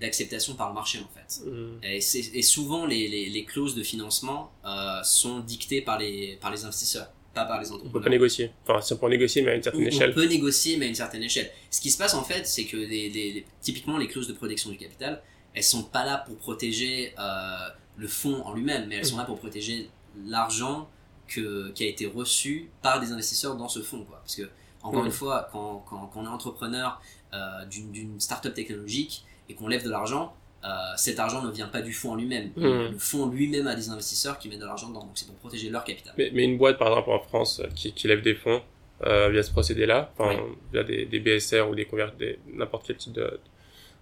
d'acceptation 0.00 0.54
par 0.54 0.68
le 0.68 0.74
marché 0.74 0.98
en 0.98 1.08
fait. 1.14 1.44
Mm. 1.44 1.78
Et, 1.84 2.42
souvent 2.42 2.86
les, 2.86 3.06
les, 3.08 3.28
les 3.28 3.44
clauses 3.44 3.74
de 3.74 3.82
financement 3.82 4.50
euh, 4.64 5.02
sont 5.02 5.40
dictées 5.40 5.82
par 5.82 5.98
les 5.98 6.36
par 6.40 6.50
les 6.50 6.64
investisseurs, 6.64 7.10
pas 7.34 7.44
par 7.44 7.60
les 7.60 7.66
On 7.68 7.72
peut 7.74 7.78
pas 7.78 7.86
entrepreneurs. 7.88 8.10
négocier. 8.10 8.50
Enfin, 8.66 8.80
si 8.80 8.92
on 8.92 8.96
peut 8.96 9.08
négocier, 9.08 9.42
mais 9.42 9.52
à 9.52 9.54
une 9.54 9.62
certaine 9.62 9.82
On, 9.82 9.84
on 9.84 9.88
échelle. 9.88 10.14
peut 10.14 10.24
négocier 10.26 10.76
mais 10.76 10.86
à 10.86 10.88
une 10.88 10.94
certaine 10.94 11.22
échelle. 11.22 11.50
Ce 11.70 11.80
qui 11.80 11.90
se 11.90 11.98
passe 11.98 12.14
en 12.14 12.22
fait, 12.24 12.46
c'est 12.46 12.64
que 12.64 12.76
les, 12.76 13.08
les- 13.10 13.32
les- 13.32 13.46
typiquement 13.60 13.96
les 13.98 14.08
clauses 14.08 14.28
de 14.28 14.32
protection 14.32 14.70
du 14.70 14.76
capital, 14.76 15.22
elles 15.54 15.62
sont 15.64 15.84
pas 15.84 16.04
là 16.04 16.18
pour 16.26 16.36
protéger 16.36 17.14
euh, 17.18 17.68
le 17.96 18.08
fonds 18.08 18.42
en 18.44 18.54
lui-même, 18.54 18.86
mais 18.88 18.96
elles 18.96 19.06
sont 19.06 19.16
là 19.18 19.24
pour 19.24 19.38
protéger 19.38 19.88
l'argent 20.26 20.88
que, 21.26 21.70
qui 21.72 21.84
a 21.84 21.86
été 21.86 22.06
reçu 22.06 22.70
par 22.82 23.00
des 23.00 23.12
investisseurs 23.12 23.56
dans 23.56 23.68
ce 23.68 23.82
fonds. 23.82 24.04
Quoi. 24.04 24.18
Parce 24.18 24.34
que, 24.36 24.48
encore 24.82 25.04
une 25.04 25.10
fois, 25.12 25.48
quand, 25.52 25.84
quand, 25.88 26.06
quand 26.06 26.20
on 26.20 26.24
est 26.24 26.28
entrepreneur 26.28 27.00
euh, 27.34 27.64
d'une 27.66 27.90
d'une 27.92 28.18
startup 28.20 28.54
technologique 28.54 29.24
et 29.48 29.54
qu'on 29.54 29.68
lève 29.68 29.84
de 29.84 29.90
l'argent, 29.90 30.34
euh, 30.64 30.68
cet 30.96 31.18
argent 31.20 31.42
ne 31.42 31.50
vient 31.50 31.68
pas 31.68 31.82
du 31.82 31.92
fonds 31.92 32.12
en 32.12 32.16
lui-même. 32.16 32.50
Mhm. 32.56 32.90
Le 32.92 32.98
fonds 32.98 33.26
lui-même 33.28 33.66
a 33.68 33.74
des 33.76 33.90
investisseurs 33.90 34.38
qui 34.38 34.48
mettent 34.48 34.58
de 34.60 34.64
l'argent 34.66 34.88
dedans. 34.88 35.00
Donc 35.00 35.12
c'est 35.14 35.26
pour 35.26 35.36
protéger 35.36 35.70
leur 35.70 35.84
capital. 35.84 36.14
Mais, 36.18 36.30
mais 36.32 36.44
une 36.44 36.58
boîte, 36.58 36.78
par 36.78 36.88
exemple, 36.88 37.10
en 37.10 37.20
France, 37.20 37.60
euh, 37.60 37.68
qui, 37.74 37.92
qui 37.92 38.08
lève 38.08 38.22
des 38.22 38.34
fonds 38.34 38.60
euh, 39.06 39.28
via 39.30 39.42
ce 39.44 39.52
procédé-là, 39.52 40.12
enfin, 40.18 40.36
Oui. 40.36 40.52
via 40.72 40.82
des, 40.82 41.04
des 41.06 41.20
BSR 41.20 41.68
ou 41.70 41.74
des 41.76 41.86
des- 42.18 42.38
n'importe 42.52 42.86
quel 42.88 42.96
type 42.96 43.18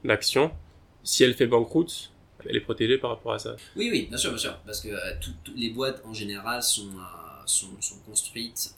d'action, 0.05 0.51
si 1.03 1.23
elle 1.25 1.35
fait 1.35 1.47
banqueroute, 1.47 2.11
elle 2.49 2.57
est 2.57 2.61
protégée 2.61 2.97
par 2.99 3.11
rapport 3.11 3.33
à 3.35 3.39
ça. 3.39 3.57
Oui, 3.77 3.89
oui, 3.91 4.07
bien 4.09 4.17
sûr, 4.17 4.31
bien 4.31 4.39
sûr. 4.39 4.57
Parce 4.65 4.81
que 4.81 4.89
euh, 4.89 4.99
tout- 5.21 5.33
tout- 5.45 5.53
les 5.57 5.71
boîtes, 5.71 6.01
en 6.07 6.15
général, 6.15 6.63
sont, 6.63 6.89
sont, 7.45 7.69
sont 7.81 7.99
construites 8.07 8.75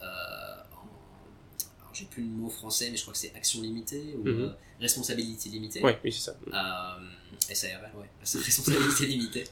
j'ai 1.98 2.04
plus 2.06 2.22
le 2.22 2.28
mot 2.28 2.48
français, 2.48 2.88
mais 2.90 2.96
je 2.96 3.02
crois 3.02 3.12
que 3.12 3.18
c'est 3.18 3.32
action 3.34 3.60
limitée 3.62 4.14
ou 4.18 4.24
Mhm. 4.28 4.40
euh, 4.42 4.48
responsabilité 4.80 5.48
limitée. 5.48 5.82
Ouais, 5.82 5.98
oui, 6.04 6.12
c'est 6.12 6.30
ça. 6.30 6.36
Euh, 6.46 7.54
SARL, 7.54 7.90
ouais, 7.96 8.06
responsabilité 8.44 9.06
limitée. 9.06 9.44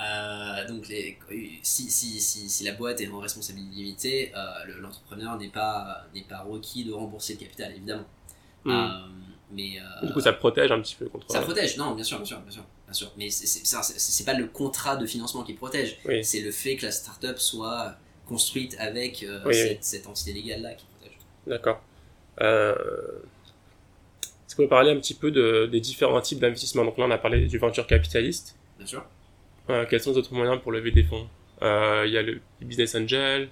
Euh, 0.00 0.68
donc, 0.68 0.88
les, 0.88 1.18
si, 1.62 1.90
si, 1.90 2.20
si, 2.20 2.48
si 2.48 2.64
la 2.64 2.72
boîte 2.72 3.00
est 3.00 3.08
en 3.08 3.18
responsabilité 3.18 3.74
limitée, 3.76 4.32
euh, 4.36 4.64
le- 4.66 4.80
l'entrepreneur 4.80 5.36
n'est 5.38 5.48
pas, 5.48 6.06
pas 6.28 6.42
requis 6.42 6.84
de 6.84 6.92
rembourser 6.92 7.34
le 7.34 7.40
capital, 7.40 7.72
évidemment. 7.74 8.06
Mm. 8.64 8.70
Euh, 8.70 8.88
mais, 9.52 9.78
Du 10.02 10.12
coup, 10.12 10.20
ça 10.20 10.32
protège 10.32 10.70
un 10.70 10.80
petit 10.80 10.94
peu 10.94 11.08
contre. 11.08 11.30
ça 11.30 11.40
protège, 11.40 11.76
non, 11.76 11.94
bien 11.94 12.04
sûr, 12.04 12.18
bien 12.18 12.26
sûr, 12.26 12.40
bien 12.40 12.50
sûr. 12.52 12.64
Bien 12.84 12.94
sûr. 12.94 13.12
Mais 13.18 13.28
c'est- 13.30 14.24
pas 14.24 14.32
le 14.34 14.46
contrat 14.46 14.96
de 14.96 15.04
financement 15.06 15.42
qui 15.42 15.52
protège, 15.54 15.98
Oui. 16.06 16.24
c'est 16.24 16.40
le 16.40 16.50
fait 16.52 16.76
que 16.76 16.86
la 16.86 16.92
startup 16.92 17.38
soit 17.38 17.96
construite 18.26 18.76
avec 18.78 19.24
Oui, 19.46 19.54
cette, 19.54 19.70
oui. 19.72 19.78
cette 19.80 20.06
entité 20.06 20.32
légale-là 20.34 20.74
qui 20.74 20.84
protège. 20.86 21.18
D'accord. 21.46 21.82
Euh... 22.40 22.74
Est-ce 24.46 24.56
qu'on 24.56 24.62
peut 24.64 24.68
parler 24.68 24.90
un 24.92 24.96
petit 24.96 25.14
peu 25.14 25.30
de, 25.30 25.66
des 25.66 25.80
différents 25.80 26.20
types 26.20 26.40
d'investissements? 26.40 26.84
Donc 26.84 26.96
là, 26.98 27.04
on 27.06 27.10
a 27.10 27.18
parlé 27.18 27.46
du 27.46 27.58
venture 27.58 27.86
capitaliste. 27.86 28.56
Bien 28.78 28.86
sûr. 28.86 29.04
Euh, 29.70 29.84
quels 29.88 30.00
sont 30.00 30.12
les 30.12 30.18
autres 30.18 30.32
moyens 30.32 30.60
pour 30.62 30.72
lever 30.72 30.90
des 30.90 31.04
fonds? 31.04 31.28
Euh, 31.62 32.04
Il 32.06 32.12
y 32.12 32.18
a 32.18 32.22
le 32.22 32.40
business 32.62 32.94
angel, 32.94 33.50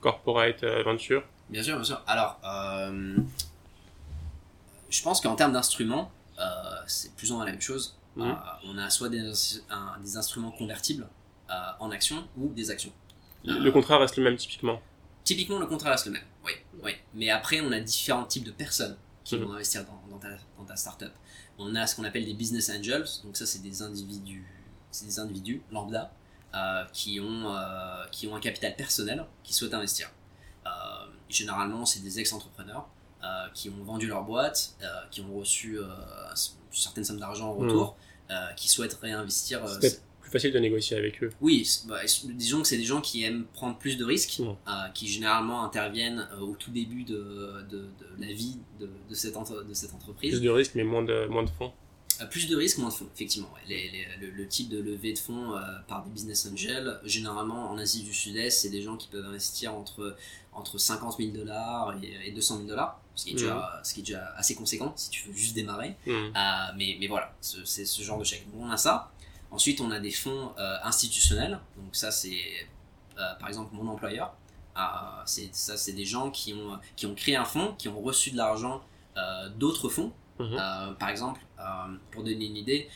corporate 0.00 0.64
venture. 0.84 1.22
Bien 1.48 1.62
sûr, 1.62 1.76
bien 1.76 1.84
sûr. 1.84 2.02
Alors, 2.06 2.38
je 4.90 5.02
pense 5.02 5.20
qu'en 5.20 5.34
termes 5.34 5.52
d'instruments, 5.52 6.10
c'est 6.86 7.14
plus 7.16 7.30
ou 7.32 7.36
moins 7.36 7.44
la 7.46 7.52
même 7.52 7.60
chose. 7.60 7.96
Euh, 8.18 8.30
on 8.66 8.76
a 8.76 8.90
soit 8.90 9.08
des, 9.08 9.20
ins- 9.20 9.60
un- 9.70 9.98
des 10.00 10.18
instruments 10.18 10.50
convertibles 10.50 11.06
euh, 11.48 11.54
en 11.80 11.90
actions 11.90 12.22
ou 12.36 12.48
des 12.52 12.70
actions. 12.70 12.92
Le 13.44 13.70
contrat 13.70 13.96
reste 13.98 14.18
le 14.18 14.22
même 14.24 14.36
typiquement. 14.36 14.82
Typiquement, 15.24 15.58
le 15.58 15.64
contrat 15.66 15.92
reste 15.92 16.04
le 16.06 16.12
même. 16.12 16.22
Oui, 16.74 16.80
oui. 16.84 16.92
Mais 17.14 17.30
après, 17.30 17.60
on 17.60 17.72
a 17.72 17.80
différents 17.80 18.24
types 18.24 18.44
de 18.44 18.50
personnes 18.52 18.96
qui 19.24 19.36
Mhm. 19.36 19.44
vont 19.44 19.52
investir 19.54 19.84
dans, 19.84 20.02
dans 20.10 20.18
ta, 20.18 20.28
dans 20.58 20.64
ta 20.64 20.76
startup. 20.76 21.12
On 21.58 21.74
a 21.74 21.86
ce 21.86 21.94
qu'on 21.96 22.04
appelle 22.04 22.24
des 22.24 22.34
business 22.34 22.70
angels. 22.70 23.06
Donc 23.24 23.36
ça, 23.36 23.46
c'est 23.46 23.60
des 23.62 23.82
individus, 23.82 24.44
c'est 24.90 25.04
des 25.06 25.18
individus 25.18 25.62
lambda 25.70 26.12
euh, 26.54 26.84
qui 26.92 27.20
ont 27.20 27.54
euh, 27.54 28.04
qui 28.10 28.26
ont 28.26 28.34
un 28.36 28.40
capital 28.40 28.74
personnel 28.76 29.24
qui 29.44 29.52
souhaitent 29.54 29.74
investir. 29.74 30.10
Euh, 30.66 30.70
généralement, 31.28 31.84
c'est 31.86 32.00
des 32.00 32.18
ex-entrepreneurs 32.20 32.88
euh, 33.22 33.46
qui 33.54 33.70
ont 33.70 33.84
vendu 33.84 34.06
leur 34.08 34.22
boîte, 34.24 34.74
euh, 34.82 34.86
qui 35.10 35.20
ont 35.20 35.34
reçu 35.38 35.78
euh, 35.78 35.84
une 36.30 36.36
certaine 36.72 37.04
somme 37.04 37.18
d'argent 37.20 37.50
en 37.50 37.54
retour, 37.54 37.96
euh, 38.30 38.52
qui 38.54 38.68
souhaitent 38.68 38.98
réinvestir. 39.00 39.60
Facile 40.32 40.52
de 40.52 40.58
négocier 40.58 40.96
avec 40.96 41.22
eux. 41.22 41.30
oui, 41.40 41.68
bah, 41.86 42.00
disons 42.24 42.62
que 42.62 42.68
c'est 42.68 42.76
des 42.78 42.84
gens 42.84 43.00
qui 43.00 43.22
aiment 43.22 43.44
prendre 43.52 43.76
plus 43.78 43.96
de 43.96 44.04
risques, 44.04 44.40
euh, 44.40 44.88
qui 44.94 45.06
généralement 45.08 45.64
interviennent 45.64 46.26
euh, 46.32 46.40
au 46.40 46.56
tout 46.56 46.70
début 46.70 47.04
de, 47.04 47.62
de, 47.70 47.78
de 47.78 47.86
la 48.18 48.32
vie 48.32 48.56
de, 48.80 48.88
de 49.08 49.14
cette, 49.14 49.36
entre- 49.36 49.62
de 49.64 49.74
cette 49.74 49.94
entreprise. 49.94 50.30
Plus 50.30 50.40
de 50.40 50.50
risques, 50.50 50.72
mais 50.74 50.84
moins 50.84 51.02
de, 51.04 51.26
moins 51.26 51.44
de 51.44 51.50
fonds. 51.50 51.72
Euh, 52.20 52.26
plus 52.26 52.46
de 52.48 52.56
risques, 52.56 52.78
moins 52.78 52.88
de 52.90 52.94
fonds, 52.94 53.08
effectivement. 53.14 53.48
ouais. 53.54 53.60
Les- 53.68 53.90
les- 53.90 54.26
le, 54.26 54.32
le 54.32 54.46
type 54.48 54.68
de 54.68 54.80
levée 54.80 55.12
de 55.12 55.18
fonds 55.18 55.52
par 55.88 56.04
des 56.04 56.10
business 56.10 56.46
angels, 56.50 56.98
généralement 57.04 57.70
en 57.70 57.78
Asie 57.78 58.02
du 58.02 58.12
Sud-Est, 58.12 58.50
c'est 58.50 58.68
des 58.70 58.82
gens 58.82 58.96
qui 58.96 59.08
peuvent 59.08 59.24
investir 59.24 59.74
entre, 59.74 60.16
entre 60.52 60.78
50 60.78 61.16
000 61.18 61.30
dollars 61.30 61.94
et, 62.02 62.28
et 62.28 62.32
200 62.32 62.56
000 62.56 62.68
dollars, 62.68 63.00
ce 63.14 63.24
qui, 63.24 63.30
est 63.30 63.34
déjà, 63.34 63.80
ce 63.84 63.94
qui 63.94 64.00
est 64.00 64.02
déjà 64.04 64.26
assez 64.36 64.54
conséquent 64.54 64.92
si 64.96 65.10
tu 65.10 65.28
veux 65.28 65.34
juste 65.34 65.54
démarrer. 65.54 65.96
Euh, 66.36 66.72
mais, 66.76 66.96
mais 67.00 67.06
voilà, 67.06 67.34
ce- 67.40 67.64
c'est 67.64 67.84
ce 67.86 68.02
genre 68.02 68.18
de 68.18 68.24
chèque. 68.24 68.44
Donc 68.52 68.62
on 68.62 68.70
a 68.70 68.76
ça. 68.76 69.10
Ensuite, 69.52 69.80
on 69.80 69.90
a 69.90 70.00
des 70.00 70.10
fonds 70.10 70.52
euh, 70.58 70.76
institutionnels. 70.82 71.60
Donc 71.76 71.94
ça, 71.94 72.10
c'est 72.10 72.40
euh, 73.18 73.34
par 73.38 73.48
exemple 73.48 73.74
mon 73.74 73.86
employeur. 73.88 74.34
C'est 75.26 75.54
ça, 75.54 75.76
c'est 75.76 75.92
des 75.92 76.06
gens 76.06 76.30
qui 76.30 76.54
ont 76.54 76.78
qui 76.96 77.04
ont 77.06 77.14
créé 77.14 77.36
un 77.36 77.44
fonds, 77.44 77.74
qui 77.78 77.88
ont 77.88 78.00
reçu 78.00 78.30
de 78.30 78.36
l'argent 78.38 78.80
euh, 79.16 79.48
d'autres 79.50 79.88
fonds. 79.90 80.12
Mhm. 80.38 80.56
Par 80.98 81.10
exemple, 81.10 81.40
pour 82.10 82.24
donner 82.24 82.46
une 82.46 82.56
idée, 82.56 82.88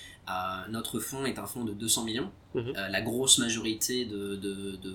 notre 0.70 0.98
fonds 0.98 1.24
est 1.26 1.38
un 1.38 1.46
fonds 1.46 1.64
de 1.64 1.72
200 1.74 2.04
millions. 2.04 2.32
Mhm. 2.54 2.72
La 2.72 3.02
grosse 3.02 3.38
majorité 3.38 4.06
de, 4.06 4.36
de, 4.36 4.76
de, 4.76 4.90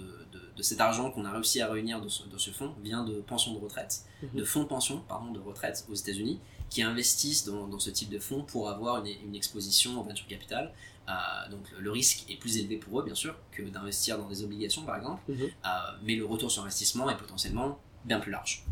de- 0.58 0.62
cet 0.64 0.80
argent 0.82 1.10
qu'on 1.12 1.26
a 1.26 1.32
réussi 1.32 1.60
à 1.62 1.72
réunir 1.72 2.02
de 2.02 2.08
ce, 2.08 2.22
ce 2.38 2.52
fonds 2.52 2.74
vient 2.84 3.04
de 3.04 3.14
pensions 3.22 3.54
de 3.54 3.60
retraite, 3.60 4.02
Mhm. 4.24 4.40
de 4.40 4.44
fonds 4.44 4.64
de 4.64 4.68
pension 4.68 5.02
pardon, 5.08 5.32
de 5.32 5.40
retraite 5.40 5.86
aux 5.90 5.96
États-Unis, 5.96 6.40
qui 6.70 6.82
investissent 6.84 7.46
dans, 7.46 7.68
dans 7.68 7.80
ce 7.80 7.90
type 7.90 8.10
de 8.10 8.20
fonds 8.20 8.44
pour 8.44 8.70
avoir 8.70 9.04
une, 9.06 9.12
une 9.26 9.36
exposition 9.36 10.00
au 10.00 10.04
venture 10.04 10.28
capital. 10.28 10.72
Euh, 11.10 11.50
donc 11.50 11.70
le 11.78 11.92
risque 11.92 12.30
est 12.30 12.36
plus 12.36 12.58
élevé 12.58 12.78
pour 12.78 13.00
eux, 13.00 13.04
bien 13.04 13.16
sûr, 13.16 13.36
que 13.52 13.64
d'investir 13.64 14.18
dans 14.18 14.28
des 14.28 14.44
obligations, 14.44 14.84
par 14.84 14.98
exemple, 14.98 15.22
Mhm. 15.28 15.42
Euh, 15.44 15.70
mais 16.04 16.16
le 16.16 16.26
retour 16.26 16.50
sur 16.52 16.64
investissement 16.64 17.10
est 17.10 17.18
potentiellement 17.18 17.80
bien 18.06 18.20
plus 18.20 18.32
large. 18.32 18.64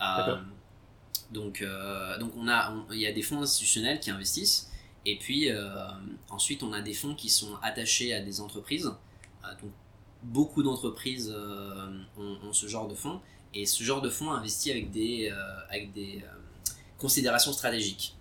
Euh, 0.00 0.36
donc, 1.30 1.64
donc 2.20 2.32
on 2.36 2.48
a, 2.48 2.74
il 2.90 2.98
y 2.98 3.06
a 3.06 3.12
des 3.12 3.22
fonds 3.22 3.40
institutionnels 3.42 4.00
qui 4.00 4.10
investissent, 4.10 4.70
et 5.06 5.18
puis 5.18 5.50
ensuite 6.30 6.62
on 6.62 6.72
a 6.72 6.80
des 6.80 6.94
fonds 6.94 7.14
qui 7.14 7.30
sont 7.30 7.56
attachés 7.62 8.12
à 8.14 8.20
des 8.20 8.40
entreprises. 8.40 8.92
Donc 9.62 9.70
beaucoup 10.22 10.62
d'entreprises 10.62 11.34
ont, 12.16 12.38
ont 12.42 12.52
ce 12.52 12.66
genre 12.66 12.88
de 12.88 12.94
fonds, 12.94 13.20
et 13.52 13.66
ce 13.66 13.82
genre 13.82 14.02
de 14.02 14.10
fonds 14.10 14.32
investit 14.32 14.70
avec 14.70 14.90
des, 14.90 15.32
avec 15.70 15.92
des 15.92 16.24
considérations 16.98 17.52
stratégiques. 17.52 18.16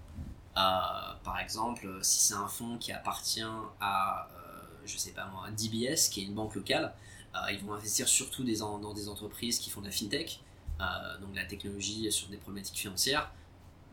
Euh, 0.58 1.13
par 1.24 1.40
exemple, 1.40 1.88
si 2.02 2.20
c'est 2.20 2.34
un 2.34 2.48
fonds 2.48 2.78
qui 2.78 2.92
appartient 2.92 3.42
à, 3.80 4.28
euh, 4.32 4.62
je 4.86 4.98
sais 4.98 5.12
pas 5.12 5.26
moi, 5.28 5.50
DBS, 5.52 6.10
qui 6.10 6.22
est 6.22 6.26
une 6.26 6.34
banque 6.34 6.56
locale, 6.56 6.94
euh, 7.36 7.52
ils 7.52 7.60
vont 7.64 7.74
investir 7.74 8.08
surtout 8.08 8.44
des 8.44 8.62
en- 8.62 8.80
dans 8.80 8.94
des 8.94 9.10
entreprises 9.10 9.60
qui 9.60 9.70
font 9.70 9.82
de 9.82 9.86
la 9.88 9.92
fintech, 9.92 10.42
euh, 10.82 11.18
donc 11.20 11.36
la 11.36 11.46
technologie 11.46 12.12
sur 12.12 12.28
des 12.28 12.38
problématiques 12.38 12.78
financières. 12.78 13.32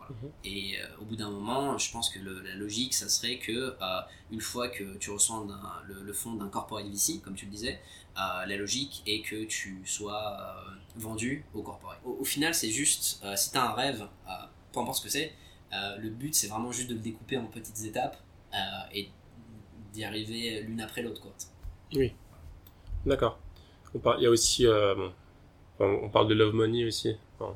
Mhm. 0.09 0.31
Et 0.45 0.79
euh, 0.81 0.87
au 1.01 1.05
bout 1.05 1.15
d'un 1.17 1.31
moment, 1.31 1.79
je 1.79 1.93
pense 1.93 2.11
que 2.11 2.19
le- 2.19 2.41
la 2.41 2.55
logique, 2.57 2.95
ça 2.95 3.09
serait 3.09 3.39
que 3.39 3.77
euh, 3.81 4.01
une 4.33 4.41
fois 4.41 4.69
que 4.69 4.97
tu 4.99 5.11
reçois 5.11 5.47
le, 5.87 6.03
le 6.03 6.13
fonds 6.13 6.35
d'un 6.35 6.49
corporate 6.49 6.87
VC, 6.87 7.21
comme 7.21 7.35
tu 7.37 7.45
le 7.47 7.53
disais, 7.53 7.81
euh, 8.19 8.45
la 8.47 8.57
logique 8.57 9.03
est 9.07 9.23
que 9.23 9.45
tu 9.45 9.83
sois 9.87 10.37
euh, 10.41 10.71
vendu 10.97 11.45
au 11.55 11.63
corporate. 11.63 12.01
Au, 12.05 12.17
au 12.21 12.25
final, 12.25 12.55
c'est 12.55 12.71
juste, 12.71 13.21
euh, 13.25 13.37
si 13.37 13.53
tu 13.53 13.59
as 13.59 13.65
un 13.71 13.73
rêve, 13.73 14.09
euh, 14.29 14.33
peu 14.73 14.81
importe 14.81 14.99
ce 14.99 15.03
que 15.05 15.09
c'est, 15.11 15.33
euh, 15.73 15.97
le 15.99 16.11
but 16.11 16.35
c'est 16.35 16.49
vraiment 16.49 16.73
juste 16.73 16.89
de 16.89 16.95
le 16.95 17.01
découper 17.01 17.37
en 17.39 17.47
petites 17.47 17.85
étapes 17.85 18.17
euh, 18.55 18.57
et 18.93 19.09
d'y 19.93 20.05
arriver 20.05 20.63
l'une 20.63 20.81
après 20.81 21.03
l'autre. 21.03 21.21
quoi. 21.23 21.33
D'accord. 23.07 23.39
Il 23.95 24.23
y 24.23 24.27
a 24.27 24.31
aussi. 24.31 24.67
euh, 24.67 24.95
bon, 25.79 26.01
on 26.03 26.09
parle 26.11 26.29
de 26.29 26.35
Love 26.35 26.55
Money 26.55 26.85
aussi. 26.85 27.17
Bon. 27.39 27.55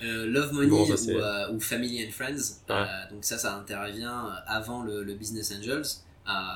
Love 0.00 0.52
Money 0.52 0.68
Bon, 0.68 0.86
ça, 0.86 0.96
c'est- 0.96 1.14
ou, 1.16 1.54
ou 1.56 1.60
Family 1.60 2.06
and 2.06 2.10
Friends, 2.12 2.62
donc 3.10 3.24
ça, 3.24 3.36
ça 3.38 3.54
intervient 3.56 4.26
avant 4.46 4.82
le, 4.82 5.02
le 5.02 5.14
Business 5.14 5.52
Angels. 5.56 5.84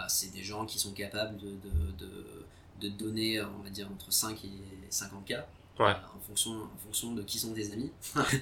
C'est 0.08 0.32
des 0.32 0.42
gens 0.42 0.64
qui 0.66 0.78
sont 0.78 0.92
capables 0.92 1.36
de, 1.38 1.48
de, 1.48 2.06
de, 2.06 2.44
de 2.80 2.88
donner, 2.88 3.40
on 3.42 3.62
va 3.62 3.70
dire, 3.70 3.88
entre 3.92 4.12
5 4.12 4.44
et 4.44 4.90
50K. 4.90 5.42
Ouais. 5.78 5.86
euh, 5.86 5.92
en, 6.16 6.20
fonction, 6.20 6.50
en 6.52 6.78
fonction 6.84 7.12
de 7.14 7.22
qui 7.22 7.38
sont 7.38 7.52
tes 7.54 7.72
amis. 7.72 7.90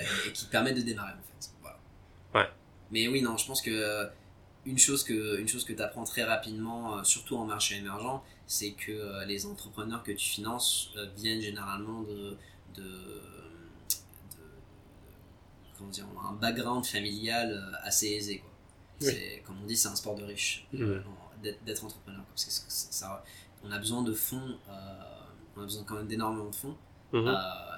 Euh, 0.00 0.30
qui 0.32 0.46
permettent 0.46 0.76
de 0.76 0.82
démarrer 0.82 1.12
en 1.12 1.22
fait. 1.40 1.50
Voilà. 1.62 1.78
Ouais. 2.34 2.50
Mais 2.90 3.06
oui, 3.08 3.22
non, 3.22 3.36
je 3.36 3.46
pense 3.46 3.62
que 3.62 4.08
une 4.66 4.78
chose 4.78 5.04
que, 5.04 5.38
une 5.38 5.46
chose 5.46 5.64
que 5.64 5.72
tu 5.72 5.82
apprends 5.82 6.04
très 6.04 6.24
rapidement, 6.24 6.98
euh, 6.98 7.04
surtout 7.04 7.36
en 7.36 7.44
marché 7.44 7.76
émergent, 7.76 8.22
c'est 8.46 8.72
que 8.72 8.90
euh, 8.92 9.24
les 9.26 9.46
entrepreneurs 9.46 10.02
que 10.02 10.10
tu 10.12 10.26
finances 10.26 10.90
euh, 10.96 11.06
viennent 11.16 11.40
généralement 11.42 12.02
de, 12.02 12.36
de, 12.74 12.82
de- 12.82 13.20
comment 15.78 15.90
dire, 15.90 16.06
un 16.28 16.32
background 16.34 16.84
familial 16.86 17.52
euh, 17.52 17.76
assez 17.82 18.08
aisé. 18.08 18.38
Quoi. 18.38 18.50
Oui. 19.02 19.06
C'est, 19.12 19.42
comme 19.46 19.56
on 19.62 19.66
dit, 19.66 19.76
c'est 19.76 19.88
un 19.88 19.96
sport 19.96 20.14
de 20.16 20.24
riche 20.24 20.66
euh, 20.74 21.00
d'être, 21.42 21.84
entrepreneur. 21.84 22.20
quoi, 22.20 22.26
Parce 22.34 22.44
que 22.46 22.50
c'est- 22.52 22.64
c'est- 22.68 22.92
ça, 22.92 23.22
on 23.62 23.70
a 23.70 23.78
besoin 23.78 24.02
de 24.02 24.12
fonds, 24.12 24.58
euh, 24.68 24.72
on 25.56 25.60
a 25.60 25.64
besoin 25.64 25.84
quand 25.84 25.94
même 25.96 26.06
d'énormément 26.08 26.48
de 26.50 26.54
fonds. 26.56 26.76
Mhm. 27.14 27.28
Euh, 27.28 27.34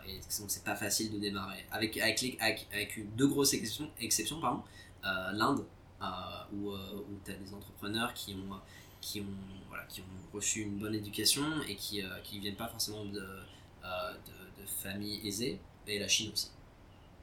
et 0.09 0.17
donc 0.41 0.51
c'est 0.51 0.65
pas 0.65 0.77
facile 0.77 1.13
de 1.13 1.19
démarrer. 1.19 1.65
Avec, 1.71 1.97
avec, 1.99 2.21
les- 2.23 2.39
avec, 2.41 2.67
avec 2.73 2.97
une- 2.97 3.11
deux 3.17 3.29
grosses 3.29 3.55
exceptions, 3.55 3.91
exceptions 4.01 4.41
pardon, 4.41 4.63
euh, 5.05 5.33
l'Inde, 5.33 5.65
euh, 6.03 6.07
où, 6.55 6.71
où 6.71 7.21
tu 7.25 7.31
as 7.33 7.35
des 7.35 7.55
entrepreneurs 7.55 8.15
qui 8.15 8.35
ont, 8.35 8.57
qui, 9.01 9.21
ont, 9.21 9.25
voilà, 9.69 9.85
qui 9.85 10.01
ont 10.01 10.35
reçu 10.35 10.63
une 10.63 10.79
bonne 10.79 10.95
éducation 10.95 11.45
et 11.69 11.77
qui 11.77 12.03
ne 12.03 12.41
viennent 12.41 12.57
pas 12.57 12.69
forcément 12.69 13.05
de, 13.05 13.21
de, 13.21 14.63
de 14.63 14.67
familles 14.83 15.21
aisées, 15.27 15.61
et 15.87 15.99
la 15.99 16.09
Chine 16.09 16.33
aussi. 16.33 16.51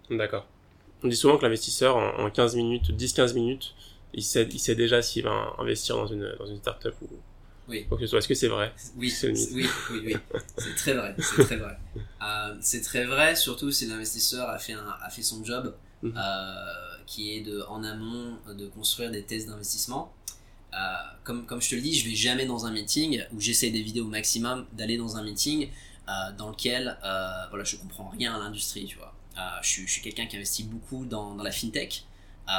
D'accord. 0.10 0.46
On 1.04 1.08
dit 1.10 1.16
souvent 1.18 1.38
que 1.38 1.44
l'investisseur, 1.44 1.98
en, 1.98 2.26
en 2.26 2.30
15 2.32 2.56
minutes, 2.56 2.92
10-15 2.92 3.34
minutes, 3.34 3.76
il 4.14 4.24
sait, 4.24 4.48
il 4.52 4.60
sait 4.60 4.76
déjà 4.76 5.02
s'il 5.02 5.24
va 5.24 5.54
investir 5.60 5.98
dans 5.98 6.08
une, 6.08 6.36
dans 6.40 6.48
une 6.48 6.58
startup 6.58 6.96
ou 7.02 7.08
Oui. 7.68 7.86
quoi 7.88 7.98
que 7.98 8.04
ce 8.06 8.10
soit. 8.10 8.20
Est-ce 8.20 8.28
que 8.28 8.34
c'est 8.34 8.48
vrai? 8.50 8.74
Oui, 8.98 9.14
oui, 9.24 9.68
oui, 9.92 10.02
oui. 10.06 10.16
C'est 10.58 10.76
très 10.76 10.94
vrai. 10.94 11.16
C'est 11.20 11.44
très 11.44 11.56
vrai. 11.58 11.78
Euh, 12.22 12.56
c'est 12.62 12.82
très 12.82 13.06
vrai, 13.06 13.36
surtout 13.36 13.72
si 13.72 13.86
l'investisseur 13.88 14.50
a 14.50 14.60
fait, 14.60 14.74
un, 14.74 14.96
a 15.02 15.10
fait 15.10 15.24
son 15.24 15.44
job, 15.44 15.74
Mhm. 16.02 16.14
euh, 16.18 16.64
qui 17.06 17.34
est 17.38 17.42
de, 17.42 17.62
en 17.70 17.82
amont 17.84 18.38
de 18.54 18.68
construire 18.68 19.10
des 19.12 19.24
tests 19.24 19.48
d'investissement. 19.48 20.14
Euh, 20.74 20.78
comme, 21.24 21.46
comme 21.46 21.62
je 21.62 21.70
te 21.70 21.76
le 21.76 21.82
dis, 21.82 21.94
je 21.98 22.10
vais 22.10 22.16
jamais 22.16 22.46
dans 22.46 22.66
un 22.66 22.72
meeting 22.72 23.24
où 23.32 23.40
j'essaie 23.40 23.70
d'éviter 23.70 24.02
au 24.02 24.08
maximum 24.08 24.66
d'aller 24.74 24.98
dans 24.98 25.16
un 25.16 25.24
meeting 25.24 25.70
euh, 26.10 26.12
dans 26.38 26.50
lequel 26.50 26.98
euh, 27.06 27.32
voilà, 27.50 27.64
je 27.64 27.78
comprends 27.78 28.10
rien 28.10 28.36
à 28.36 28.40
l'industrie. 28.40 28.86
Tu 28.86 28.98
vois. 28.98 29.14
Euh, 29.38 29.42
je, 29.62 29.68
suis- 29.70 29.88
je 29.88 29.92
suis 29.94 30.02
quelqu'un 30.02 30.26
qui 30.26 30.36
investit 30.36 30.64
beaucoup 30.64 31.06
dans, 31.06 31.36
dans 31.36 31.44
la 31.44 31.52
fintech. 31.52 32.04
Euh, 32.50 32.52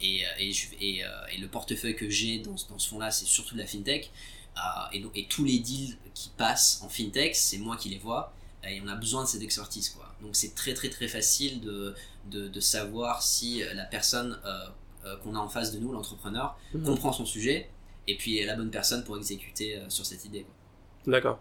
et, 0.00 0.22
et, 0.38 0.52
je- 0.52 0.68
et, 0.80 1.04
euh, 1.04 1.08
et 1.32 1.38
le 1.38 1.48
portefeuille 1.48 1.96
que 1.96 2.08
j'ai 2.08 2.38
dans, 2.38 2.56
ce- 2.56 2.68
dans 2.68 2.78
ce 2.78 2.88
fonds-là, 2.88 3.10
c'est 3.10 3.26
surtout 3.26 3.54
de 3.54 3.60
la 3.60 3.66
fintech. 3.66 4.10
Euh, 4.56 4.98
et, 5.14 5.26
tous 5.26 5.44
les 5.44 5.58
deals 5.58 5.96
qui 6.14 6.30
passent 6.36 6.80
en 6.82 6.88
fintech, 6.88 7.34
c'est 7.36 7.58
moi 7.58 7.76
qui 7.76 7.88
les 7.90 7.98
vois. 7.98 8.32
Et 8.68 8.80
on 8.84 8.88
a 8.88 8.96
besoin 8.96 9.22
de 9.24 9.28
cette 9.28 9.42
expertise. 9.42 9.90
Quoi. 9.90 10.12
Donc 10.22 10.34
c'est 10.34 10.54
très 10.54 10.74
très 10.74 10.88
très 10.88 11.06
facile 11.08 11.60
de, 11.60 11.94
de, 12.30 12.48
de 12.48 12.60
savoir 12.60 13.22
si 13.22 13.62
la 13.74 13.84
personne 13.84 14.38
euh, 14.44 14.66
euh, 15.04 15.16
qu'on 15.18 15.36
a 15.36 15.38
en 15.38 15.48
face 15.48 15.72
de 15.72 15.78
nous, 15.78 15.92
l'entrepreneur, 15.92 16.58
Mhm. 16.74 16.84
comprend 16.84 17.12
son 17.12 17.24
sujet 17.26 17.68
et 18.08 18.16
puis 18.16 18.38
est 18.38 18.46
la 18.46 18.56
bonne 18.56 18.70
personne 18.70 19.04
pour 19.04 19.16
exécuter 19.18 19.76
euh, 19.76 19.88
sur 19.88 20.04
cette 20.06 20.24
idée. 20.24 20.44
D'accord. 21.06 21.38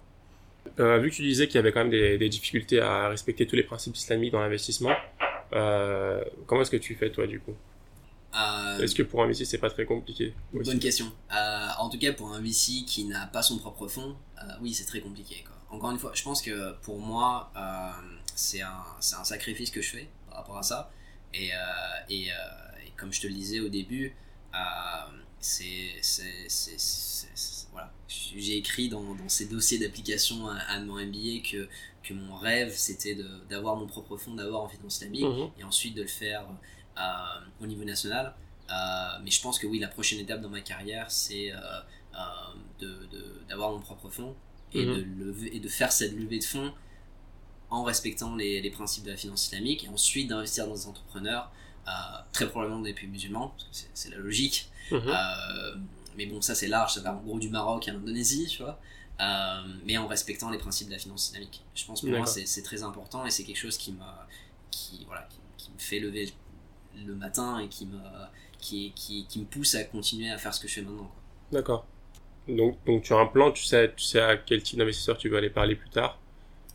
Euh, 0.80 0.98
vu 1.00 1.10
que 1.10 1.16
tu 1.16 1.24
disais 1.24 1.48
qu'il 1.48 1.56
y 1.56 1.60
avait 1.60 1.72
quand 1.72 1.80
même 1.82 1.90
des, 1.90 2.18
des 2.18 2.30
difficultés 2.30 2.80
à 2.80 3.08
respecter 3.10 3.48
tous 3.48 3.56
les 3.56 3.64
principes 3.64 3.96
islamiques 3.96 4.32
dans 4.34 4.42
l'investissement, 4.42 4.96
euh, 5.54 6.24
comment 6.48 6.62
est-ce 6.62 6.72
que 6.72 6.78
tu 6.78 6.96
fais 6.96 7.10
toi 7.12 7.26
du 7.28 7.40
coup? 7.40 7.56
Euh, 8.38 8.80
Est-ce 8.80 8.96
que 8.96 9.04
pour 9.04 9.24
investir 9.24 9.48
c'est 9.48 9.58
pas 9.58 9.70
très 9.70 9.86
compliqué 9.86 10.34
aussi 10.54 10.70
Bonne 10.70 10.80
question. 10.80 11.12
Euh, 11.34 11.68
en 11.80 11.90
tout 11.90 11.98
cas, 11.98 12.12
pour 12.14 12.34
un 12.34 12.42
VC 12.42 12.84
qui 12.86 13.06
n'a 13.06 13.28
pas 13.28 13.42
son 13.42 13.58
propre 13.60 13.88
fonds, 13.88 14.16
euh, 14.44 14.48
oui, 14.62 14.74
c'est 14.74 14.86
très 14.86 15.00
compliqué. 15.02 15.44
Quoi. 15.46 15.56
Encore 15.78 15.92
une 15.92 16.00
fois, 16.00 16.12
je 16.14 16.24
pense 16.24 16.42
que 16.42 16.74
pour 16.82 17.00
moi, 17.00 17.52
euh, 17.56 17.90
c'est 18.36 18.62
un, 18.62 18.74
un 18.98 19.24
sacrifice 19.24 19.72
que 19.72 19.82
je 19.82 19.90
fais 19.90 20.10
par 20.28 20.40
rapport 20.40 20.58
à 20.58 20.64
ça. 20.64 20.92
Et, 21.34 21.52
et, 22.10 22.28
et 22.28 22.92
comme 22.98 23.12
je 23.12 23.20
te 23.22 23.28
le 23.28 23.34
disais 23.34 23.60
au 23.60 23.68
début, 23.68 24.16
c'est, 25.40 26.02
voilà. 27.72 27.92
j'ai 28.08 28.58
écrit 28.58 28.90
dans, 28.90 29.14
dans 29.16 29.30
ces 29.30 29.46
dossiers 29.48 29.78
d'application 29.78 30.48
à, 30.48 30.56
à 30.70 30.80
mon 30.80 30.96
MBA 30.96 31.42
que, 31.50 31.68
que 32.04 32.14
mon 32.14 32.36
rêve, 32.36 32.74
c'était 32.76 33.18
d'avoir 33.50 33.76
mon 33.76 33.88
propre 33.88 34.18
fonds 34.18 34.36
d'abord 34.36 34.64
en 34.64 34.70
finance 34.70 34.96
islamique 34.96 35.24
Mhm. 35.24 35.50
et 35.60 35.64
ensuite 35.64 35.96
de 35.96 36.02
le 36.04 36.08
faire 36.08 36.46
au 37.62 37.66
niveau 37.66 37.84
national. 37.84 38.34
Euh, 38.70 38.74
mais 39.24 39.30
je 39.32 39.42
pense 39.42 39.60
que 39.60 39.68
oui, 39.68 39.80
la 39.80 39.88
prochaine 39.88 40.20
étape 40.20 40.42
dans 40.42 40.50
ma 40.50 40.62
carrière, 40.62 41.12
c'est 41.12 41.52
euh, 41.52 41.58
euh, 42.16 42.88
d'avoir 43.48 43.72
mon 43.72 43.80
propre 43.80 44.10
fonds 44.10 44.36
et, 44.74 44.86
Mhm. 44.86 44.96
de 44.96 45.24
lever, 45.26 45.56
et 45.56 45.60
de 45.60 45.68
faire 45.68 45.92
cette 45.92 46.14
levée 46.14 46.40
de 46.40 46.44
fonds 46.44 46.74
en 47.70 47.84
respectant 47.84 48.36
les, 48.36 48.62
les 48.62 48.72
principes 48.72 49.04
de 49.06 49.12
la 49.12 49.18
finance 49.18 49.46
islamique 49.46 49.84
et 49.86 49.90
ensuite 49.90 50.30
d'investir 50.30 50.68
dans 50.68 50.74
des 50.74 50.88
entrepreneurs, 50.88 51.52
euh, 51.88 51.92
très 52.32 52.50
probablement 52.50 52.82
des 52.82 52.94
pays 52.94 53.08
musulmans, 53.08 53.50
parce 53.50 53.64
que 53.82 53.88
c'est- 53.94 54.10
la 54.10 54.18
logique. 54.18 54.70
Mhm. 54.92 55.02
Euh, 55.06 55.76
mais 56.18 56.26
bon, 56.26 56.42
ça 56.42 56.56
c'est 56.56 56.68
large, 56.68 56.94
ça 56.94 57.02
va 57.02 57.14
en 57.14 57.22
gros 57.22 57.40
du 57.40 57.50
Maroc 57.50 57.88
à 57.88 57.94
l'Indonésie, 57.94 58.48
tu 58.48 58.64
vois. 58.64 58.80
Euh, 59.22 59.62
mais 59.86 59.98
en 59.98 60.08
respectant 60.08 60.50
les 60.50 60.58
principes 60.58 60.88
de 60.88 60.94
la 60.94 61.00
finance 61.00 61.28
islamique. 61.28 61.64
Je 61.74 61.86
pense 61.86 62.02
que 62.02 62.08
pour 62.08 62.18
moi 62.18 62.26
c'est 62.28 62.64
très 62.64 62.84
important 62.84 63.26
et 63.26 63.32
c'est 63.32 63.44
quelque 63.44 63.58
chose 63.58 63.78
qui 63.78 63.94
qui, 64.72 65.06
voilà, 65.06 65.28
qui, 65.30 65.38
qui 65.58 65.72
me 65.72 65.80
fait 65.80 66.00
lever 66.00 66.34
le 67.06 67.16
matin 67.16 67.60
et 67.60 67.68
qui 67.68 67.86
me, 67.86 67.98
qui, 68.60 68.92
qui, 68.96 69.26
qui 69.28 69.40
me 69.40 69.46
pousse 69.46 69.76
à 69.76 69.84
continuer 69.84 70.30
à 70.32 70.38
faire 70.38 70.54
ce 70.54 70.60
que 70.60 70.68
je 70.68 70.76
fais 70.76 70.82
maintenant. 70.82 71.12
D'accord. 71.52 71.86
Donc, 72.48 72.78
donc 72.86 73.04
tu 73.04 73.14
as 73.14 73.18
un 73.18 73.26
plan, 73.26 73.52
tu 73.52 73.64
sais, 73.64 73.92
tu 73.96 74.04
sais 74.04 74.20
à 74.22 74.38
quel 74.38 74.62
type 74.62 74.78
d'investisseur 74.78 75.18
tu 75.18 75.30
veux 75.30 75.38
aller 75.38 75.50
parler 75.50 75.76
plus 75.76 75.90
tard? 75.90 76.20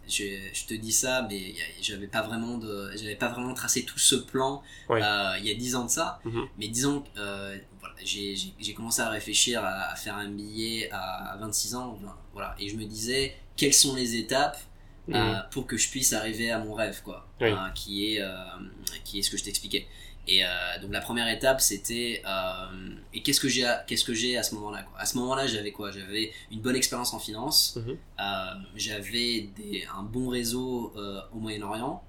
Je, 0.09 0.25
je 0.53 0.67
te 0.67 0.75
dis 0.75 0.91
ça, 0.93 1.25
mais 1.31 1.55
j'avais 1.81 2.09
pas 2.09 2.23
vraiment 2.23 2.59
de, 2.59 2.91
j'avais 2.97 3.15
pas 3.15 3.29
vraiment 3.29 3.55
tracé 3.55 3.85
tout 3.85 3.99
ce 3.99 4.17
plan 4.17 4.61
Ouais. 4.89 5.01
euh, 5.01 5.37
il 5.39 5.47
y 5.47 5.51
a 5.53 5.55
10 5.55 5.77
ans 5.77 5.85
de 5.85 5.91
ça. 5.91 6.19
Mhm. 6.25 6.47
Mais 6.59 6.67
disons, 6.67 7.03
que, 7.03 7.09
euh, 7.19 7.57
voilà, 7.79 7.95
j'ai 8.03 8.75
commencé 8.75 9.01
à 9.03 9.09
réfléchir 9.09 9.65
à, 9.65 9.93
à 9.93 9.95
faire 9.95 10.17
un 10.17 10.29
billet 10.29 10.89
à, 10.91 11.33
à 11.33 11.37
26 11.37 11.77
ans, 11.77 11.97
voilà, 12.33 12.57
et 12.59 12.69
je 12.69 12.77
me 12.77 12.85
disais 12.85 13.37
quelles 13.57 13.75
sont 13.75 13.95
les 13.95 14.17
étapes 14.17 14.59
Mhm. 15.09 15.15
euh, 15.17 15.35
pour 15.51 15.67
que 15.67 15.77
je 15.77 15.89
puisse 15.89 16.13
arriver 16.13 16.51
à 16.51 16.59
mon 16.59 16.75
rêve, 16.75 17.01
quoi, 17.03 17.27
Oui. 17.41 17.51
qui 17.75 18.15
est 18.17 18.23
qui 19.05 19.19
est 19.19 19.23
ce 19.23 19.31
que 19.31 19.37
je 19.37 19.45
t'expliquais. 19.45 19.87
Et 20.29 20.45
euh, 20.45 20.49
donc 20.83 20.93
la 20.93 21.01
première 21.01 21.29
étape, 21.29 21.61
c'était 21.61 22.23
euh, 22.27 22.67
et 23.13 23.23
qu'est-ce 23.23 23.41
que 23.41 23.49
j'ai 23.49 23.65
à, 23.65 23.79
qu'est-ce 23.87 24.05
que 24.05 24.15
j'ai 24.15 24.37
à 24.37 24.43
ce 24.43 24.55
moment-là. 24.55 24.85
À 24.99 25.07
ce 25.07 25.17
moment-là, 25.19 25.47
j'avais 25.47 25.73
quoi? 25.73 25.91
J'avais 25.91 26.33
une 26.53 26.61
bonne 26.61 26.77
expérience 26.77 27.13
en 27.15 27.19
finance, 27.19 27.77
Mhm. 27.77 27.97
euh, 28.21 28.55
j'avais 28.77 29.49
un 29.97 30.03
bon 30.03 30.29
réseau 30.29 30.93
au 31.33 31.39
Moyen-Orient. 31.39 32.03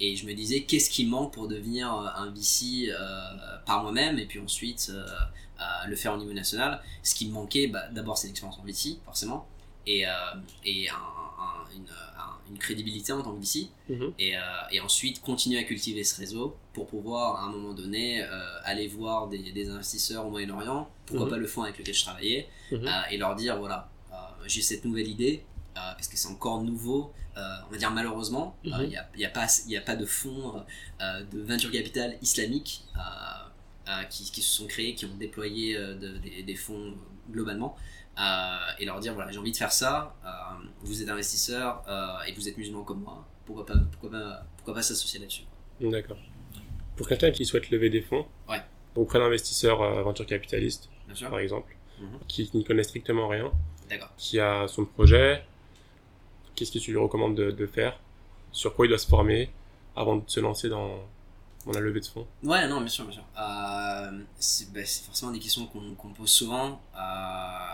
Et 0.00 0.16
je 0.16 0.26
me 0.26 0.34
disais, 0.34 0.62
qu'est-ce 0.64 0.90
qui 0.90 1.06
manque 1.06 1.32
pour 1.32 1.46
devenir 1.46 1.88
un 1.92 2.28
VC 2.32 2.90
euh, 2.90 2.96
par 3.64 3.82
moi-même? 3.82 4.18
Et 4.18 4.26
puis 4.26 4.40
ensuite 4.40 4.90
euh, 4.92 5.06
euh, 5.60 5.86
le 5.86 5.94
faire 5.96 6.12
au 6.14 6.16
niveau 6.16 6.32
national 6.32 6.82
Ce 7.04 7.14
qui 7.14 7.28
me 7.28 7.32
manquait, 7.32 7.68
bah, 7.68 7.84
d'abord, 7.92 8.18
c'est 8.18 8.26
l'expérience 8.26 8.58
en 8.58 8.64
VC, 8.64 8.98
forcément, 9.04 9.46
et, 9.86 10.04
et 10.64 10.88
un- 10.90 10.94
un- 10.94 11.72
une, 11.76 11.82
un- 11.84 12.13
une 12.50 12.58
crédibilité 12.58 13.12
en 13.12 13.22
tant 13.22 13.34
que 13.34 13.40
VC. 13.40 13.68
Mhm. 13.88 14.12
Et, 14.18 14.36
euh, 14.36 14.40
et 14.70 14.80
ensuite, 14.80 15.20
continuer 15.20 15.58
à 15.58 15.64
cultiver 15.64 16.04
ce 16.04 16.16
réseau 16.20 16.56
pour 16.72 16.86
pouvoir, 16.86 17.36
à 17.36 17.44
un 17.46 17.50
moment 17.50 17.72
donné, 17.74 18.22
euh, 18.22 18.28
aller 18.64 18.86
voir 18.88 19.28
des, 19.28 19.52
des 19.52 19.70
investisseurs 19.70 20.26
au 20.26 20.30
Moyen-Orient, 20.30 20.88
pourquoi 21.06 21.26
Mhm. 21.26 21.30
pas 21.30 21.36
le 21.38 21.46
fonds 21.46 21.62
avec 21.62 21.78
lequel 21.78 21.94
je 21.94 22.02
travaillais, 22.02 22.48
Mhm. 22.72 22.86
euh, 22.86 22.90
et 23.10 23.16
leur 23.16 23.34
dire 23.36 23.58
voilà, 23.58 23.88
euh, 24.12 24.14
j'ai 24.46 24.62
cette 24.62 24.84
nouvelle 24.84 25.08
idée, 25.08 25.44
euh, 25.76 25.80
parce 25.94 26.08
que 26.08 26.16
c'est 26.16 26.28
encore 26.28 26.62
nouveau, 26.62 27.12
euh, 27.36 27.40
on 27.68 27.72
va 27.72 27.78
dire 27.78 27.90
malheureusement, 27.90 28.56
il 28.64 28.72
Mhm. 28.74 28.86
n'y 28.88 28.96
a, 28.96 29.08
y 29.16 29.24
a, 29.24 29.30
pas- 29.30 29.46
y 29.66 29.76
a 29.76 29.80
pas 29.80 29.96
de 29.96 30.06
fonds 30.06 30.62
euh, 31.00 31.24
de 31.24 31.40
venture 31.42 31.70
capital 31.72 32.16
islamique 32.22 32.84
euh, 32.96 33.00
euh, 33.90 34.02
qui, 34.04 34.30
qui 34.30 34.40
se 34.42 34.56
sont 34.56 34.66
créés, 34.66 34.94
qui 34.94 35.04
ont 35.06 35.16
déployé 35.18 35.76
euh, 35.76 35.94
de- 35.94 36.18
des, 36.18 36.42
des 36.42 36.54
fonds 36.56 36.94
globalement. 37.30 37.76
Euh, 38.18 38.56
et 38.78 38.84
leur 38.84 39.00
dire 39.00 39.14
voilà 39.14 39.30
j'ai 39.32 39.38
envie 39.38 39.50
de 39.52 39.56
faire 39.56 39.72
ça 39.72 40.14
euh, 40.24 40.28
vous 40.82 41.02
êtes 41.02 41.08
investisseur 41.08 41.82
euh, 41.88 42.22
et 42.26 42.32
vous 42.32 42.48
êtes 42.48 42.56
musulman 42.56 42.82
comme 42.84 43.00
moi 43.00 43.26
pourquoi 43.44 43.66
pas 43.66 43.74
pourquoi 43.92 44.10
pas 44.10 44.42
pourquoi 44.56 44.74
pas 44.74 44.82
s'associer 44.82 45.18
là-dessus 45.20 45.42
D'accord. 45.80 46.16
Pour 46.96 47.08
quelqu'un 47.08 47.32
qui 47.32 47.44
souhaite 47.44 47.70
lever 47.70 47.90
des 47.90 48.00
fonds, 48.02 48.24
Ouais. 48.48 48.62
auprès 48.94 49.18
d'investisseurs 49.18 49.78
venture 50.04 50.24
capitalistes, 50.26 50.88
bien 51.06 51.14
sûr 51.16 51.28
par 51.28 51.40
exemple, 51.40 51.76
Mhm. 52.00 52.18
qui 52.28 52.50
n'y 52.54 52.64
connaît 52.64 52.84
strictement 52.84 53.26
rien, 53.28 53.50
qui 54.16 54.38
a 54.40 54.66
son 54.68 54.84
projet, 54.84 55.44
qu'est-ce 56.54 56.70
que 56.72 56.78
tu 56.78 56.92
lui 56.92 56.98
recommandes 56.98 57.34
de, 57.34 57.50
de 57.50 57.66
faire? 57.66 57.98
Sur 58.52 58.74
quoi 58.74 58.86
il 58.86 58.88
doit 58.90 58.98
se 58.98 59.08
former 59.08 59.50
avant 59.96 60.16
de 60.16 60.22
se 60.28 60.38
lancer 60.40 60.68
dans, 60.68 60.98
dans 61.66 61.72
la 61.72 61.80
levée 61.80 62.00
de 62.00 62.06
fonds 62.06 62.26
Ouais, 62.42 62.66
non, 62.68 62.80
bien 62.80 62.88
sûr, 62.88 63.04
bien 63.04 63.14
sûr. 63.14 63.24
Euh, 63.38 64.20
c'est 64.38 64.72
bah, 64.72 64.80
c'est 64.84 65.04
forcément 65.04 65.32
des 65.32 65.38
questions 65.38 65.66
qu'on 65.66 65.94
qu'on 65.94 66.10
pose 66.12 66.30
souvent 66.30 66.80
euh, 66.94 66.98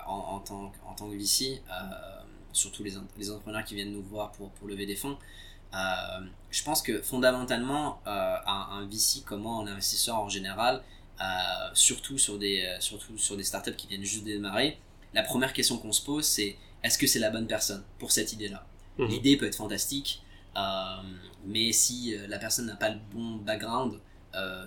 en, 0.07 0.35
en, 0.37 0.39
tant, 0.41 0.69
que- 0.71 0.77
en 0.87 0.95
tant 0.95 1.09
que 1.11 1.17
VC, 1.17 1.61
euh, 1.71 2.23
surtout 2.53 2.83
les, 2.85 2.95
les 3.19 3.31
entrepreneurs 3.31 3.65
qui 3.65 3.75
viennent 3.75 3.93
nous 3.93 4.03
voir 4.03 4.33
pour, 4.33 4.51
pour 4.51 4.69
lever 4.69 4.87
des 4.87 4.97
fonds. 4.97 5.17
Je 6.51 6.63
pense 6.65 6.83
que 6.83 7.01
fondamentalement, 7.03 8.01
un, 8.07 8.41
un 8.47 8.87
VC 8.87 9.23
comme 9.25 9.43
moi, 9.43 9.57
un 9.63 9.67
investisseur 9.69 10.17
en 10.19 10.29
général, 10.29 10.83
surtout, 11.75 12.19
sur 12.19 12.39
des, 12.39 12.77
surtout 12.81 13.17
sur 13.19 13.37
des 13.37 13.45
startups 13.45 13.75
qui 13.77 13.87
viennent 13.87 14.03
juste 14.05 14.25
de 14.25 14.31
démarrer, 14.33 14.79
la 15.15 15.23
première 15.23 15.53
question 15.53 15.79
qu'on 15.79 15.93
se 15.93 16.03
pose, 16.05 16.25
c'est 16.27 16.57
est-ce 16.83 16.99
que 16.99 17.07
c'est 17.07 17.19
la 17.19 17.31
bonne 17.31 17.47
personne 17.47 17.83
pour 17.99 18.11
cette 18.13 18.33
idée-là? 18.33 18.65
Mhm. 18.99 19.09
L'idée 19.09 19.37
peut 19.37 19.47
être 19.47 19.57
fantastique, 19.57 20.23
mais 21.47 21.73
si 21.73 22.17
la 22.29 22.39
personne 22.39 22.67
n'a 22.67 22.77
pas 22.77 22.91
le 22.91 22.99
bon 23.13 23.37
background, 23.37 23.99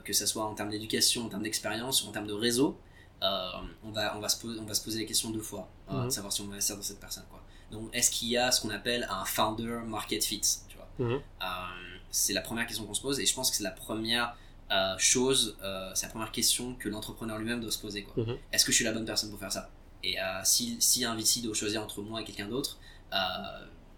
que 0.03 0.13
ce 0.13 0.25
soit 0.25 0.45
en 0.45 0.53
termes 0.55 0.69
d'éducation, 0.69 1.25
en 1.25 1.29
termes 1.29 1.43
d'expérience 1.43 2.03
ou 2.03 2.09
en 2.09 2.11
termes 2.11 2.27
de 2.27 2.33
réseau, 2.33 2.77
on, 3.21 3.91
va, 3.91 4.17
on, 4.17 4.19
va 4.19 4.29
se 4.29 4.39
poser, 4.39 4.59
on 4.59 4.65
va 4.65 4.73
se 4.73 4.83
poser 4.83 5.01
la 5.01 5.07
question 5.07 5.29
deux 5.29 5.41
fois, 5.41 5.69
de 5.91 6.09
savoir 6.09 6.33
si 6.33 6.41
on 6.41 6.45
va 6.45 6.53
investir 6.53 6.75
dans 6.75 6.81
cette 6.81 6.99
personne. 6.99 7.25
Quoi. 7.29 7.43
Donc, 7.71 7.89
est-ce 7.93 8.11
qu'il 8.11 8.29
y 8.29 8.37
a 8.37 8.51
ce 8.51 8.61
qu'on 8.61 8.69
appelle 8.69 9.07
un 9.09 9.25
founder 9.25 9.79
market 9.85 10.23
fit 10.23 10.41
tu 10.67 10.77
vois? 10.77 11.69
C'est 12.11 12.33
la 12.33 12.41
première 12.41 12.67
question 12.67 12.85
qu'on 12.85 12.93
se 12.93 13.01
pose 13.01 13.19
et 13.19 13.25
je 13.25 13.33
pense 13.33 13.49
que 13.49 13.57
c'est 13.57 13.63
la 13.63 13.71
première 13.71 14.35
euh, 14.71 14.95
chose, 14.97 15.57
euh, 15.63 15.91
c'est 15.93 16.05
la 16.05 16.11
première 16.11 16.31
question 16.31 16.75
que 16.75 16.89
l'entrepreneur 16.89 17.37
lui-même 17.37 17.59
doit 17.59 17.71
se 17.71 17.79
poser. 17.79 18.03
quoi. 18.03 18.23
Mhm. 18.23 18.37
Est-ce 18.51 18.65
que 18.65 18.71
je 18.71 18.77
suis 18.77 18.85
la 18.85 18.91
bonne 18.91 19.05
personne 19.05 19.29
pour 19.29 19.39
faire 19.39 19.51
ça? 19.51 19.69
Et 20.03 20.19
euh, 20.19 20.41
si, 20.43 20.77
si 20.79 21.05
un 21.05 21.15
VC 21.15 21.41
doit 21.41 21.53
choisir 21.53 21.81
entre 21.81 22.01
moi 22.01 22.21
et 22.21 22.23
quelqu'un 22.23 22.47
d'autre, 22.47 22.77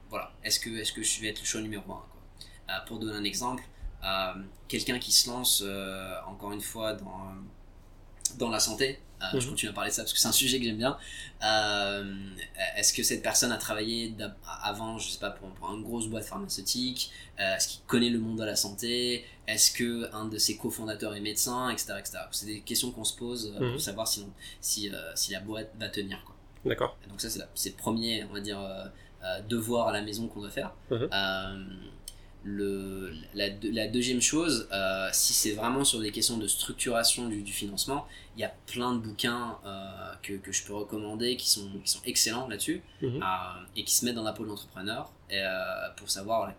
voilà, 0.09 0.31
est-ce 0.43 0.59
que, 0.59 0.69
est 0.69 0.93
que 0.93 1.03
je 1.03 1.21
vais 1.21 1.29
être 1.29 1.39
le 1.39 1.45
choix 1.45 1.61
numéro 1.61 1.83
un 1.83 2.03
quoi. 2.09 2.81
Pour 2.87 2.99
donner 2.99 3.13
un 3.13 3.23
exemple, 3.23 3.63
quelqu'un 4.67 4.99
qui 4.99 5.11
se 5.11 5.29
lance, 5.29 5.63
encore 6.27 6.51
une 6.51 6.61
fois, 6.61 6.93
dans, 6.93 7.35
dans 8.37 8.49
la 8.49 8.59
santé, 8.59 8.99
je 9.33 9.37
mhm. 9.37 9.49
continue 9.49 9.69
à 9.69 9.73
parler 9.73 9.89
de 9.89 9.95
ça 9.95 10.03
parce 10.03 10.13
que 10.13 10.19
c'est 10.19 10.27
un 10.27 10.31
sujet 10.33 10.59
que 10.59 10.65
j'aime 10.65 10.77
bien. 10.77 10.97
Est-ce 12.75 12.93
que 12.93 13.03
cette 13.03 13.21
personne 13.21 13.51
a 13.51 13.57
travaillé 13.57 14.15
avant, 14.63 14.97
je 14.97 15.09
sais 15.09 15.19
pas, 15.19 15.31
pour, 15.31 15.49
pour 15.49 15.71
une 15.73 15.83
grosse 15.83 16.07
boîte 16.07 16.25
pharmaceutique 16.25 17.11
Est-ce 17.37 17.67
qu'il 17.67 17.81
connaît 17.85 18.09
le 18.09 18.19
monde 18.19 18.39
de 18.39 18.45
la 18.45 18.55
santé 18.55 19.25
est-ce 19.47 19.71
que 19.71 20.13
un 20.13 20.25
de 20.25 20.37
ses 20.37 20.57
cofondateurs 20.57 21.15
est 21.15 21.21
médecin, 21.21 21.69
etc. 21.69 21.93
etc. 21.99 22.17
C'est 22.31 22.45
des 22.47 22.61
questions 22.61 22.91
qu'on 22.91 23.03
se 23.03 23.15
pose 23.15 23.53
euh, 23.55 23.59
pour 23.59 23.67
mhm. 23.73 23.79
savoir 23.79 24.07
si, 24.07 24.25
si, 24.59 24.89
euh, 24.89 25.11
si, 25.15 25.31
la 25.31 25.39
boîte 25.39 25.71
va 25.79 25.89
tenir. 25.89 26.19
D'accord. 26.65 26.97
Donc 27.07 27.21
ça, 27.21 27.29
c'est 27.53 27.69
le 27.69 27.75
premier, 27.75 28.23
on 28.29 28.33
va 28.33 28.39
dire, 28.39 28.59
euh, 28.59 28.85
devoir 29.47 29.87
à 29.87 29.93
la 29.93 30.01
maison 30.01 30.27
qu'on 30.27 30.41
doit 30.41 30.49
faire. 30.49 30.73
Mhm. 30.91 31.09
le, 32.43 33.11
la, 33.33 33.47
la, 33.63 33.87
deuxième 33.87 34.21
chose, 34.21 34.67
si 35.11 35.33
c'est 35.33 35.53
vraiment 35.53 35.83
sur 35.83 35.99
des 35.99 36.11
questions 36.11 36.37
de 36.37 36.47
structuration 36.47 37.27
du, 37.27 37.51
financement, 37.51 38.05
il 38.37 38.41
y 38.41 38.43
a 38.43 38.53
plein 38.67 38.93
de 38.93 38.99
bouquins 38.99 39.57
que, 40.21 40.33
que, 40.33 40.51
je 40.51 40.63
peux 40.65 40.73
recommander 40.73 41.37
qui 41.37 41.49
sont, 41.49 41.67
qui 41.83 41.91
sont 41.91 42.01
excellents 42.05 42.47
là-dessus 42.47 42.83
mhm. 43.01 43.23
et 43.75 43.83
qui 43.83 43.95
se 43.95 44.05
mettent 44.05 44.15
dans 44.15 44.23
la 44.23 44.33
peau 44.33 44.43
de 44.43 44.49
l'entrepreneur 44.49 45.11
pour 45.97 46.09
savoir 46.09 46.53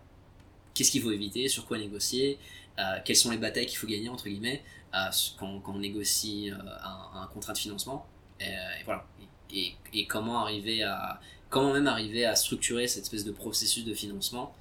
qu'est-ce 0.77 0.91
qu'il 0.91 1.01
faut 1.01 1.11
éviter, 1.11 1.47
sur 1.47 1.65
quoi 1.65 1.77
négocier, 1.77 2.37
euh, 2.79 2.99
quelles 3.03 3.15
sont 3.15 3.31
les 3.31 3.37
batailles 3.37 3.65
qu'il 3.65 3.77
faut 3.77 3.87
gagner, 3.87 4.09
entre 4.09 4.29
guillemets, 4.29 4.63
euh, 4.93 5.09
quand, 5.39 5.59
quand, 5.61 5.73
on 5.73 5.79
négocie 5.79 6.51
euh, 6.51 6.55
un, 6.83 7.21
un, 7.21 7.27
contrat 7.27 7.53
de 7.53 7.57
financement. 7.57 8.05
Et, 8.39 8.45
voilà. 8.85 9.03
Et, 9.51 9.73
et, 9.93 10.05
comment 10.05 10.41
arriver 10.41 10.83
à 10.83 11.19
comment 11.49 11.73
même 11.73 11.87
arriver 11.87 12.25
à 12.25 12.35
structurer 12.35 12.87
cette 12.87 13.03
espèce 13.03 13.25
de 13.25 13.31
processus 13.31 13.85
de 13.85 13.93
financement 13.93 14.55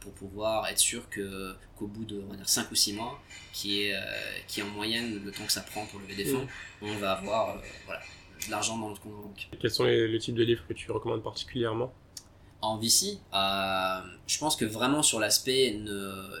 pour 0.00 0.12
pouvoir 0.12 0.66
être 0.68 0.78
sûr 0.78 1.10
que 1.10 1.54
qu'au 1.76 1.86
bout 1.86 2.06
de 2.06 2.22
on 2.26 2.30
va 2.30 2.36
dire, 2.36 2.48
5 2.48 2.70
ou 2.70 2.74
6 2.74 2.94
mois, 2.94 3.20
qui 3.52 3.82
est, 3.82 3.94
qui 4.48 4.60
est 4.60 4.62
en 4.62 4.68
moyenne 4.68 5.22
le 5.22 5.30
temps 5.30 5.44
que 5.44 5.52
ça 5.52 5.60
prend 5.60 5.84
pour 5.86 6.00
lever 6.00 6.14
des 6.14 6.24
fonds, 6.24 6.46
mm. 6.80 6.88
on 6.88 6.96
va 6.96 7.12
avoir 7.12 7.60
voilà, 7.84 8.00
de 8.46 8.50
l'argent 8.50 8.78
dans 8.78 8.88
notre 8.88 9.02
compte 9.02 9.12
banque. 9.12 9.48
Quels 9.60 9.70
sont 9.70 9.84
les, 9.84 10.08
les, 10.08 10.18
types 10.18 10.34
de 10.34 10.42
livres 10.42 10.64
que 10.66 10.72
tu 10.72 10.90
recommandes 10.90 11.22
particulièrement? 11.22 11.92
En 12.64 12.78
VC, 12.78 13.18
euh, 13.34 14.00
je 14.26 14.38
pense 14.38 14.56
que 14.56 14.64
vraiment 14.64 15.02
sur 15.02 15.20
l'aspect 15.20 15.78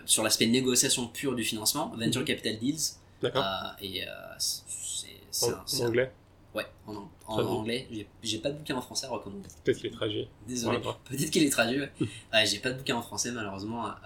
sur 0.06 0.22
l'aspect 0.22 0.46
négociation 0.46 1.06
pure 1.06 1.34
du 1.34 1.44
financement, 1.44 1.92
Venture 1.98 2.22
mhm. 2.22 2.26
Capital 2.26 2.58
Deals. 2.58 2.96
D'accord. 3.20 3.44
Euh, 3.44 3.82
et 3.82 4.08
euh, 4.08 4.10
c'est 4.38 5.52
en, 5.52 5.86
anglais? 5.86 6.10
Ouais, 6.54 6.66
en, 6.86 7.08
en 7.26 7.40
anglais. 7.42 7.86
J'ai 8.22 8.38
pas 8.38 8.50
de 8.50 8.58
bouquin 8.58 8.76
en 8.76 8.80
français 8.80 9.06
à 9.06 9.10
recommander. 9.10 9.48
Peut-être 9.64 9.78
qu'il 9.78 9.86
est 9.86 9.90
traduit. 9.90 10.28
Désolé. 10.46 10.78
Peut-être 10.78 11.30
qu'il 11.30 11.42
est 11.42 11.50
traduit. 11.50 11.80
ouais, 12.00 12.46
J'ai 12.46 12.58
pas 12.58 12.70
de 12.70 12.78
bouquin 12.78 12.96
en 12.96 13.02
français 13.02 13.32
malheureusement 13.32 13.86
à, 13.86 14.00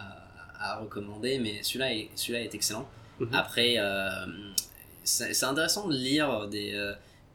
à, 0.59 0.78
recommander, 0.78 1.38
mais 1.38 1.62
celui-là 1.62 1.94
est, 1.94 2.11
celui 2.14 2.38
est 2.38 2.55
excellent. 2.55 2.88
Mhm. 3.20 3.28
Après, 3.32 3.76
c'est 5.05 5.44
intéressant 5.44 5.88
de 5.88 5.94
lire 5.94 6.49
des 6.49 6.94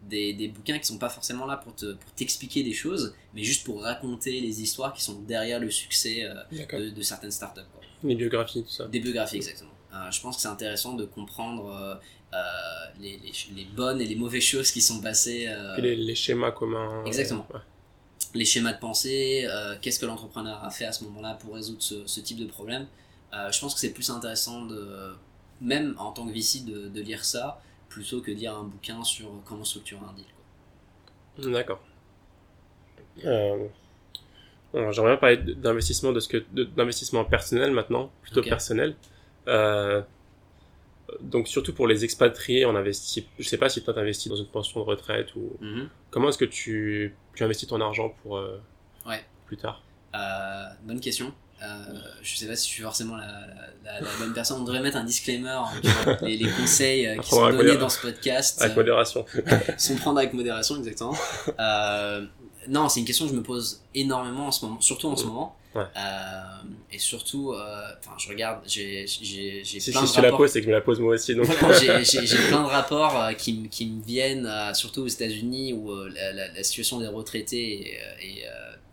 des, 0.09 0.33
des, 0.33 0.47
bouquins 0.47 0.77
qui 0.79 0.85
sont 0.85 0.97
pas 0.97 1.09
forcément 1.09 1.45
là 1.45 1.57
pour 1.57 1.75
te 1.75 1.93
pour 1.93 2.11
t'expliquer 2.11 2.63
des 2.63 2.73
choses, 2.73 3.15
mais 3.33 3.43
juste 3.43 3.65
pour 3.65 3.81
raconter 3.81 4.39
les 4.39 4.61
histoires 4.61 4.93
qui 4.93 5.03
sont 5.03 5.19
derrière 5.21 5.59
le 5.59 5.69
succès 5.69 6.23
euh, 6.23 6.33
de, 6.51 6.89
de, 6.89 7.01
certaines 7.01 7.31
startups. 7.31 7.61
Quoi. 7.73 7.81
Des 8.03 8.15
biographies, 8.15 8.63
tout 8.63 8.69
ça. 8.69 8.87
Des 8.87 8.99
biographies, 8.99 9.37
exactement. 9.37 9.71
Euh, 9.93 10.11
je 10.11 10.21
pense 10.21 10.37
que 10.37 10.41
c'est 10.41 10.47
intéressant 10.47 10.93
de 10.93 11.05
comprendre 11.05 11.67
euh, 11.67 11.95
euh 12.33 12.37
les, 12.99 13.17
les, 13.17 13.31
les, 13.55 13.65
bonnes 13.65 14.01
et 14.01 14.05
les 14.05 14.15
mauvaises 14.15 14.43
choses 14.43 14.71
qui 14.71 14.81
sont 14.81 15.01
passées. 15.01 15.47
Les, 15.77 15.95
les, 15.95 16.15
schémas 16.15 16.51
communs. 16.51 17.03
Exactement. 17.05 17.47
Les 18.33 18.45
schémas 18.45 18.73
de 18.73 18.79
pensée, 18.79 19.47
qu'est-ce 19.81 19.99
que 19.99 20.05
l'entrepreneur 20.05 20.63
a 20.63 20.69
fait 20.69 20.85
à 20.85 20.91
ce 20.91 21.03
moment-là 21.05 21.35
pour 21.35 21.55
résoudre 21.55 21.81
ce, 21.81 22.05
ce 22.05 22.19
type 22.19 22.37
de 22.39 22.45
problème. 22.45 22.87
je 23.31 23.59
pense 23.59 23.73
que 23.73 23.79
c'est 23.79 23.93
plus 23.93 24.09
intéressant 24.09 24.65
de, 24.65 25.15
même 25.61 25.95
en 25.97 26.11
tant 26.11 26.27
que 26.27 26.33
VC, 26.33 26.65
de, 26.65 26.87
de 26.87 27.01
lire 27.01 27.25
ça 27.25 27.61
plutôt 27.89 28.21
que 28.21 28.31
lire 28.31 28.55
un 28.55 28.63
bouquin 28.63 29.03
sur 29.03 29.29
comment 29.45 29.63
structurer 29.63 30.01
un 30.01 30.13
deal. 30.13 31.51
D'accord. 31.51 31.81
Euh, 33.25 33.67
J'aimerais 34.73 35.19
parler 35.19 35.37
d'investissement 35.37 36.11
de 36.11 36.19
ce 36.19 36.27
que 36.27 36.37
d'investissement 36.75 37.25
personnel 37.25 37.71
maintenant, 37.71 38.11
plutôt 38.23 38.41
personnel. 38.41 38.95
Euh, 39.47 40.01
donc 41.21 41.47
surtout 41.47 41.73
pour 41.73 41.87
les 41.87 42.03
expatriés, 42.03 42.65
on 42.65 42.75
investit. 42.75 43.27
Je 43.37 43.47
sais 43.47 43.57
pas 43.57 43.69
si 43.69 43.83
toi 43.83 43.93
t'investis 43.93 44.29
dans 44.29 44.35
une 44.35 44.47
pension 44.47 44.79
de 44.79 44.85
retraite 44.85 45.35
ou 45.35 45.57
mhm. 45.59 45.89
comment 46.09 46.29
est-ce 46.29 46.37
que 46.37 46.45
tu, 46.45 47.15
tu 47.35 47.43
investis 47.43 47.67
ton 47.67 47.81
argent 47.81 48.15
pour 48.21 48.37
euh, 48.37 48.59
ouais. 49.05 49.23
plus 49.45 49.57
tard? 49.57 49.81
Euh, 50.15 50.65
bonne 50.83 50.99
question. 50.99 51.33
Euh, 51.63 51.65
je 52.21 52.35
sais 52.35 52.47
pas 52.47 52.55
si 52.55 52.67
je 52.67 52.73
suis 52.73 52.83
forcément 52.83 53.15
la, 53.15 53.27
la, 53.85 54.01
la, 54.01 54.07
bonne 54.19 54.33
personne. 54.33 54.59
On 54.59 54.63
devrait 54.63 54.81
mettre 54.81 54.97
un 54.97 55.03
disclaimer, 55.05 55.49
hein, 55.49 56.17
les, 56.21 56.35
les, 56.35 56.49
conseils 56.49 57.07
euh, 57.07 57.17
qui 57.17 57.29
sont 57.29 57.49
donnés 57.51 57.77
dans 57.77 57.89
ce 57.89 58.01
podcast. 58.01 58.61
Avec 58.61 58.75
modération. 58.75 59.25
sont 59.77 59.95
prendre 59.95 60.19
avec 60.19 60.33
modération, 60.33 60.75
exactement. 60.75 61.15
Euh, 61.59 62.25
non, 62.67 62.89
c'est 62.89 62.99
une 62.99 63.05
question 63.05 63.25
que 63.25 63.31
je 63.31 63.37
me 63.37 63.43
pose 63.43 63.81
énormément 63.95 64.47
en 64.47 64.51
ce 64.51 64.65
moment, 64.65 64.81
surtout 64.81 65.07
en 65.07 65.15
ce 65.15 65.25
moment. 65.25 65.55
Ouais. 65.75 65.83
Euh, 65.97 66.41
et 66.91 66.99
surtout, 66.99 67.51
euh, 67.51 67.87
enfin, 67.99 68.15
je 68.17 68.29
regarde, 68.29 68.61
j'ai, 68.65 69.07
j'ai, 69.07 69.63
j'ai 69.63 69.79
si, 69.79 69.91
plein 69.91 70.05
si 70.05 70.15
de 70.17 70.21
rapports. 70.21 70.31
la 70.31 70.37
pose, 70.37 70.51
c'est 70.51 70.59
que 70.59 70.65
je 70.65 70.69
me 70.69 70.75
la 70.75 70.81
pose 70.81 70.99
moi 70.99 71.13
aussi. 71.15 71.35
Donc. 71.35 71.47
j'ai, 71.81 72.03
j'ai, 72.03 72.47
plein 72.47 72.63
de 72.63 72.67
rapports 72.67 73.19
euh, 73.19 73.33
qui, 73.33 73.67
qui 73.69 73.87
me 73.87 74.03
viennent, 74.03 74.49
surtout 74.73 75.01
aux 75.01 75.07
États-Unis, 75.07 75.73
où 75.73 75.93
la, 75.93 76.31
la, 76.33 76.47
la, 76.53 76.63
situation 76.63 76.99
des 76.99 77.07
retraités 77.07 77.95
est, 78.21 78.43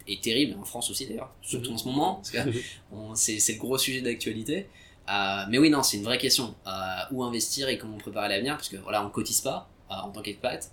est, 0.09 0.13
est 0.13 0.23
terrible, 0.23 0.57
en 0.59 0.65
France 0.65 0.91
aussi 0.91 1.07
d'ailleurs, 1.07 1.33
surtout 1.43 1.73
en 1.73 1.79
ce 1.79 1.85
moment, 1.85 2.15
parce 2.15 2.31
que 2.31 2.39
c'est, 3.15 3.39
c'est 3.39 3.55
le 3.55 3.59
gros 3.59 3.79
sujet 3.79 4.01
d'actualité. 4.01 4.67
Euh, 5.11 5.45
mais 5.49 5.59
oui, 5.59 5.71
non, 5.71 5.83
c'est 5.83 5.97
une 5.97 6.05
vraie 6.05 6.19
question. 6.19 6.55
Euh, 6.67 6.71
où 7.11 7.25
investir 7.25 7.69
et 7.69 7.79
comment 7.79 7.99
préparer 7.99 8.29
l'avenir, 8.29 8.55
parce 8.55 8.69
que 8.69 8.77
voilà, 8.77 9.05
on 9.05 9.11
cotise 9.11 9.41
pas 9.41 9.69
euh, 9.91 9.95
en 9.95 10.11
tant 10.11 10.23
qu'expat. 10.23 10.71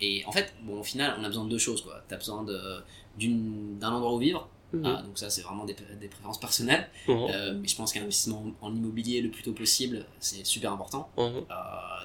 Et 0.00 0.24
en 0.26 0.32
fait, 0.32 0.52
bon, 0.62 0.80
au 0.80 0.82
final, 0.82 1.14
on 1.18 1.24
a 1.24 1.28
besoin 1.28 1.44
de 1.44 1.50
deux 1.50 1.58
choses. 1.58 1.82
Quoi. 1.82 2.02
T'as 2.08 2.16
besoin 2.16 2.42
de, 2.42 2.82
d'une, 3.16 3.78
d'un 3.78 3.92
endroit 3.92 4.14
où 4.14 4.18
vivre. 4.18 4.48
Mhm. 4.74 5.06
donc 5.06 5.18
ça, 5.18 5.30
c'est 5.30 5.42
vraiment 5.42 5.64
des, 5.64 5.76
des 6.00 6.08
préférences 6.08 6.40
personnelles. 6.40 6.88
Mhm. 7.08 7.60
mais 7.60 7.68
je 7.68 7.76
pense 7.76 7.92
qu'un 7.92 8.02
investissement 8.02 8.44
en 8.60 8.74
immobilier 8.74 9.20
le 9.20 9.30
plus 9.30 9.42
tôt 9.42 9.52
possible, 9.52 10.04
c'est 10.20 10.44
super 10.44 10.72
important. 10.72 11.08
Mhm. 11.16 11.44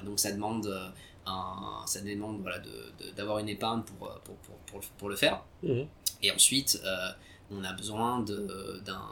donc 0.04 0.18
ça 0.18 0.32
demande 0.32 0.66
un, 1.26 1.82
ça 1.86 2.00
demande 2.00 2.40
voilà, 2.40 2.58
de, 2.58 3.10
d'avoir 3.16 3.38
une 3.38 3.48
épargne 3.48 3.82
pour, 3.82 4.08
pour, 4.24 4.34
pour, 4.36 4.56
pour, 4.66 4.80
pour 4.80 5.08
le 5.08 5.16
faire. 5.16 5.42
Et 6.22 6.30
ensuite, 6.30 6.80
on 7.50 7.64
a 7.64 7.72
besoin 7.72 8.20
de, 8.20 8.80
d'un 8.84 9.02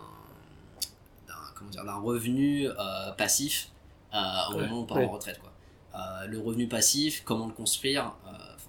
comment 1.59 1.71
dire, 1.71 1.85
d'un 1.85 1.99
revenu 1.99 2.69
euh, 2.69 3.13
passif 3.13 3.71
euh, 4.15 4.19
au 4.51 4.59
moment 4.59 4.79
où 4.79 4.83
on 4.83 4.87
part 4.87 4.99
en 4.99 5.09
retraite. 5.09 5.41
Quoi. 5.41 5.53
Euh, 5.95 6.27
le 6.27 6.39
revenu 6.39 6.69
passif, 6.69 7.23
comment 7.25 7.47
le 7.47 7.53
construire 7.53 8.15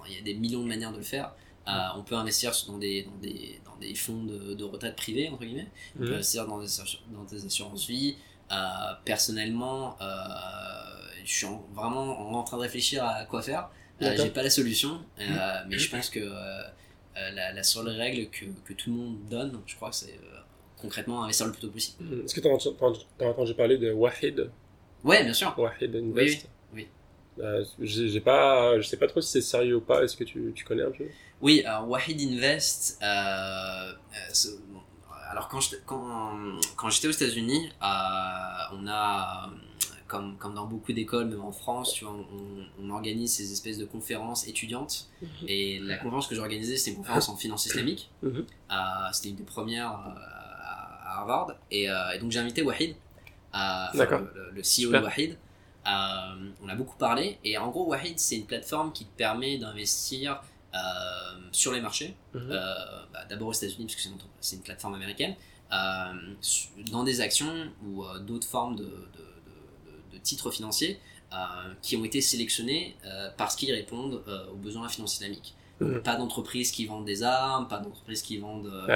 il 0.07 0.15
y 0.15 0.17
a 0.17 0.23
des 0.23 0.33
millions 0.33 0.63
de 0.63 0.67
manières 0.67 0.91
de 0.91 0.97
le 0.97 1.03
faire. 1.03 1.35
on 1.95 2.01
peut 2.01 2.15
investir 2.15 2.51
dans 2.67 2.79
des, 2.79 3.03
dans 3.03 3.17
des, 3.21 3.61
dans 3.63 3.68
des 3.79 3.95
fonds 3.95 4.23
de, 4.23 4.53
de 4.53 4.63
retraite 4.63 4.95
privés, 4.95 5.29
entre 5.29 5.43
guillemets. 5.43 5.69
On 5.95 6.03
peut 6.03 6.13
investir 6.13 6.45
dans 6.47 6.59
des, 6.59 6.67
dans 7.11 7.23
des 7.23 7.45
assurances 7.45 7.87
vie. 7.87 8.15
personnellement, 9.05 9.97
je 11.23 11.31
suis 11.31 11.47
vraiment 11.73 12.37
en, 12.37 12.43
train 12.43 12.57
de 12.57 12.63
réfléchir 12.63 13.03
à 13.03 13.25
quoi 13.25 13.41
faire. 13.41 13.69
J'ai 13.99 14.29
pas 14.29 14.43
la 14.43 14.49
solution, 14.49 15.01
mais 15.67 15.77
je 15.77 15.89
pense 15.89 16.09
que 16.09 16.19
la, 17.15 17.51
la, 17.51 17.63
seule 17.63 17.89
règle 17.89 18.29
que, 18.29 18.45
que, 18.65 18.73
tout 18.73 18.89
le 18.91 18.95
monde 18.95 19.17
donne, 19.29 19.59
je 19.65 19.75
crois 19.75 19.89
que 19.89 19.95
c'est 19.95 20.17
concrètement 20.81 21.23
investir 21.23 21.45
le 21.45 21.51
plus 21.51 21.61
tôt 21.61 21.69
possible. 21.69 22.03
Hmm. 22.03 22.25
Est-ce 22.25 22.35
que 22.35 22.39
tu 22.39 22.47
as, 22.47 23.27
entendu 23.27 23.53
parler 23.53 23.77
de 23.77 23.91
Wahid? 23.91 24.49
Ouais, 25.03 25.23
bien 25.23 25.33
sûr. 25.33 25.53
Wahid 25.57 25.95
Invest 25.95 26.15
Oui. 26.15 26.49
Euh, 27.39 27.63
j'ai 27.79 28.19
pas, 28.21 28.79
je 28.79 28.87
sais 28.87 28.97
pas 28.97 29.07
trop 29.07 29.21
si 29.21 29.31
c'est 29.31 29.41
sérieux 29.41 29.77
ou 29.77 29.81
pas. 29.81 30.03
Est-ce 30.03 30.17
que 30.17 30.23
tu, 30.23 30.51
tu, 30.55 30.65
connais 30.65 30.83
un 30.83 30.91
peu? 30.91 31.05
Oui, 31.41 31.63
alors 31.63 31.89
Wahid 31.89 32.19
Invest. 32.21 32.99
Euh, 33.01 33.05
euh 33.05 34.49
alors 35.31 35.47
quand 35.47 35.59
j'étais 35.59 35.81
quand, 35.85 36.57
quand 36.75 36.87
aux 36.87 37.11
États-Unis, 37.11 37.69
euh, 37.83 37.85
on 38.73 38.87
a 38.87 39.49
comme, 40.09 40.37
comme 40.37 40.55
dans 40.55 40.65
beaucoup 40.65 40.91
d'écoles, 40.91 41.27
même 41.27 41.41
en 41.41 41.51
France, 41.51 41.93
tu 41.93 42.03
vois, 42.03 42.13
on, 42.13 42.83
on, 42.83 42.89
organise 42.89 43.33
ces 43.33 43.53
espèces 43.53 43.77
de 43.77 43.85
conférences 43.85 44.47
étudiantes. 44.47 45.07
Mhm. 45.21 45.29
Et 45.47 45.79
la 45.79 45.97
conférence 45.97 46.27
que 46.27 46.35
j'ai 46.35 46.41
organisée, 46.41 46.77
c'était 46.77 46.91
une 46.91 46.97
conférence 46.97 47.29
en 47.29 47.37
finance 47.37 47.67
islamique. 47.67 48.09
Mhm. 48.23 48.45
Euh, 48.71 48.75
c'était 49.13 49.29
une 49.29 49.35
des 49.35 49.43
premières 49.43 49.91
à 49.91 51.19
Harvard. 51.19 51.55
Et, 51.71 51.89
euh, 51.89 52.11
et 52.15 52.19
donc 52.19 52.31
j'ai 52.31 52.39
invité 52.39 52.63
Wahid, 52.63 52.95
euh, 53.53 53.85
le, 53.93 54.51
le 54.55 54.61
CEO 54.61 54.63
Super. 54.63 55.01
de 55.01 55.05
Wahid. 55.05 55.37
Euh, 55.89 56.51
on 56.61 56.69
a 56.69 56.75
beaucoup 56.75 56.97
parlé. 56.97 57.37
Et 57.43 57.57
en 57.57 57.69
gros, 57.69 57.85
Wahid, 57.87 58.19
c'est 58.19 58.35
une 58.37 58.45
plateforme 58.45 58.91
qui 58.93 59.05
te 59.05 59.15
permet 59.17 59.57
d'investir 59.57 60.41
euh, 60.75 60.77
sur 61.51 61.71
les 61.71 61.81
marchés. 61.81 62.15
Mhm. 62.33 62.49
Euh, 62.51 62.75
bah, 63.13 63.25
D'abord 63.29 63.47
aux 63.49 63.53
États-Unis, 63.53 63.85
parce 63.85 63.95
que 63.95 64.01
c'est 64.41 64.55
une, 64.55 64.61
plateforme 64.61 64.93
américaine, 64.95 65.35
dans 66.91 67.03
des 67.03 67.21
actions 67.21 67.71
ou 67.85 68.03
d'autres 68.21 68.47
formes 68.47 68.75
de, 68.75 68.83
de- 68.83 68.89
de- 68.89 70.11
de- 70.11 70.13
de 70.13 70.17
titres 70.21 70.51
financiers 70.51 70.99
qui 71.83 71.95
ont 71.95 72.03
été 72.03 72.21
sélectionnés 72.21 72.95
parce 73.37 73.55
qu'ils 73.55 73.71
répondent 73.71 74.23
aux 74.51 74.55
besoins 74.57 74.81
de 74.81 74.87
la 74.87 74.93
Mhm. 75.79 76.01
Pas 76.03 76.15
d'entreprises 76.17 76.71
qui 76.71 76.85
vendent 76.85 77.05
des 77.05 77.23
armes, 77.23 77.67
pas 77.69 77.77
d'entreprises 77.79 78.21
qui 78.21 78.37
vendent 78.37 78.67
euh, 78.67 78.83
de 78.83 78.87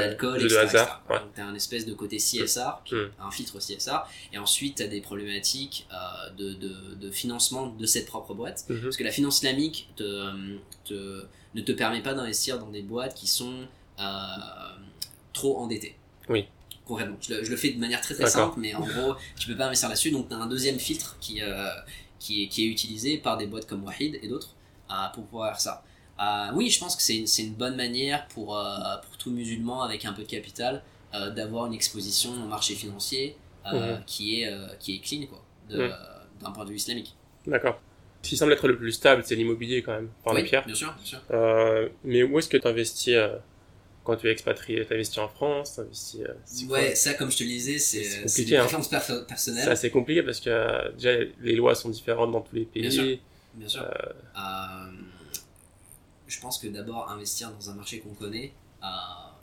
L'alcool, 0.00 0.42
etc. 0.44 0.60
etc. 0.64 0.84
Ouais. 1.08 1.18
Donc 1.20 1.34
tu 1.34 1.40
as 1.40 1.46
un 1.46 1.54
espèce 1.54 1.86
de 1.86 1.94
côté 1.94 2.16
CSR, 2.18 2.82
Mm. 2.90 2.96
un 3.20 3.30
filtre 3.30 3.58
CSR, 3.60 4.00
et 4.32 4.38
ensuite 4.38 4.76
tu 4.78 4.82
as 4.82 4.88
des 4.88 5.00
problématiques 5.00 5.86
euh, 5.92 6.30
de, 6.36 6.52
de- 6.54 6.94
de 7.00 7.10
financement 7.10 7.68
de 7.68 7.86
cette 7.86 8.06
propre 8.06 8.34
boîte. 8.34 8.64
Mhm. 8.68 8.82
Parce 8.82 8.96
que 8.96 9.04
la 9.04 9.12
finance 9.12 9.36
islamique 9.36 9.88
te, 9.96 10.30
te- 10.84 11.24
ne 11.54 11.60
te 11.60 11.70
permet 11.72 12.02
pas 12.02 12.14
d'investir 12.14 12.58
dans 12.58 12.68
des 12.70 12.82
boîtes 12.82 13.14
qui 13.14 13.28
sont 13.28 13.66
euh, 14.00 14.04
trop 15.32 15.58
endettées. 15.58 15.96
Oui. 16.28 16.46
Concrètement. 16.86 17.16
Je 17.20 17.34
le, 17.34 17.44
je 17.44 17.50
le 17.50 17.56
fais 17.56 17.70
de 17.70 17.78
manière 17.78 18.00
très 18.00 18.14
très 18.14 18.24
simple, 18.28 18.58
mais 18.58 18.74
en 18.74 18.80
gros, 18.80 19.14
tu 19.38 19.46
peux 19.48 19.56
pas 19.56 19.66
investir 19.66 19.88
là-dessus. 19.88 20.10
Donc, 20.10 20.28
tu 20.28 20.34
as 20.34 20.38
un 20.38 20.46
deuxième 20.46 20.78
filtre 20.78 21.16
qui, 21.20 21.40
euh, 21.42 21.68
qui, 22.18 22.42
est, 22.44 22.48
qui 22.48 22.64
est 22.64 22.66
utilisé 22.68 23.18
par 23.18 23.36
des 23.38 23.46
boîtes 23.46 23.66
comme 23.66 23.84
Wahid 23.84 24.18
et 24.22 24.28
d'autres 24.28 24.50
pour 25.14 25.24
pouvoir 25.24 25.48
faire 25.52 25.60
ça. 25.60 25.84
Euh, 26.20 26.50
oui, 26.54 26.70
je 26.70 26.78
pense 26.78 26.94
que 26.96 27.02
c'est 27.02 27.16
une, 27.16 27.26
une 27.38 27.54
bonne 27.54 27.76
manière 27.76 28.26
pour, 28.28 28.56
euh, 28.56 28.62
pour 29.06 29.16
tout 29.18 29.30
musulman 29.30 29.82
avec 29.82 30.04
un 30.04 30.12
peu 30.12 30.22
de 30.22 30.28
capital 30.28 30.82
euh, 31.14 31.30
d'avoir 31.30 31.66
une 31.66 31.74
exposition 31.74 32.30
au 32.32 32.46
marché 32.46 32.74
financier 32.74 33.36
Mhm. 33.66 34.02
qui, 34.06 34.42
est, 34.42 34.52
qui 34.78 34.96
est 34.96 34.98
clean, 34.98 35.26
quoi, 35.26 35.42
Mhm. 35.70 35.90
d'un 36.42 36.50
point 36.50 36.64
de 36.66 36.70
vue 36.70 36.76
islamique. 36.76 37.14
D'accord. 37.46 37.80
Ce 38.22 38.28
qui 38.28 38.36
semble 38.36 38.52
être 38.52 38.68
le 38.68 38.76
plus 38.76 38.92
stable, 38.92 39.22
c'est 39.24 39.34
l'immobilier 39.34 39.82
quand 39.82 39.92
même, 39.94 40.10
par 40.22 40.34
oui, 40.34 40.42
les 40.42 40.46
pierres. 40.48 40.66
bien 40.66 40.74
sûr, 40.74 40.92
bien 40.94 41.04
sûr. 41.04 41.20
Mais 42.04 42.22
où 42.22 42.38
est-ce 42.38 42.48
que 42.48 42.58
tu 42.58 42.68
investis 42.68 43.16
quand 44.04 44.16
tu 44.16 44.28
es 44.28 44.32
expatrié? 44.32 44.84
Tu 44.86 44.92
investis 44.94 45.18
en 45.18 45.28
France? 45.28 45.76
T'investis, 45.76 46.20
euh, 46.20 46.34
quoi? 46.68 46.78
Ouais, 46.78 46.94
ça, 46.94 47.14
comme 47.14 47.30
je 47.30 47.38
te 47.38 47.42
le 47.42 47.48
disais, 47.48 47.78
c'est 47.78 48.22
compliqué, 48.22 48.56
hein. 48.58 48.60
préférences 48.64 48.88
perso- 48.88 49.24
personnelles. 49.24 49.64
C'est 49.64 49.70
assez 49.70 49.90
compliqué 49.90 50.22
parce 50.22 50.40
que 50.40 50.50
euh, 50.50 50.92
déjà 50.92 51.12
les 51.40 51.56
lois 51.56 51.74
sont 51.74 51.88
différentes 51.88 52.32
dans 52.32 52.42
tous 52.42 52.54
les 52.54 52.64
pays. 52.66 52.82
Bien 52.82 52.90
sûr. 52.90 53.18
Bien 53.54 53.68
sûr. 53.68 53.82
Euh, 53.82 54.90
je 56.34 56.40
pense 56.40 56.58
que 56.58 56.68
d'abord, 56.68 57.10
investir 57.10 57.50
dans 57.52 57.70
un 57.70 57.74
marché 57.74 58.00
qu'on 58.00 58.14
connaît 58.14 58.52
euh, 58.82 58.86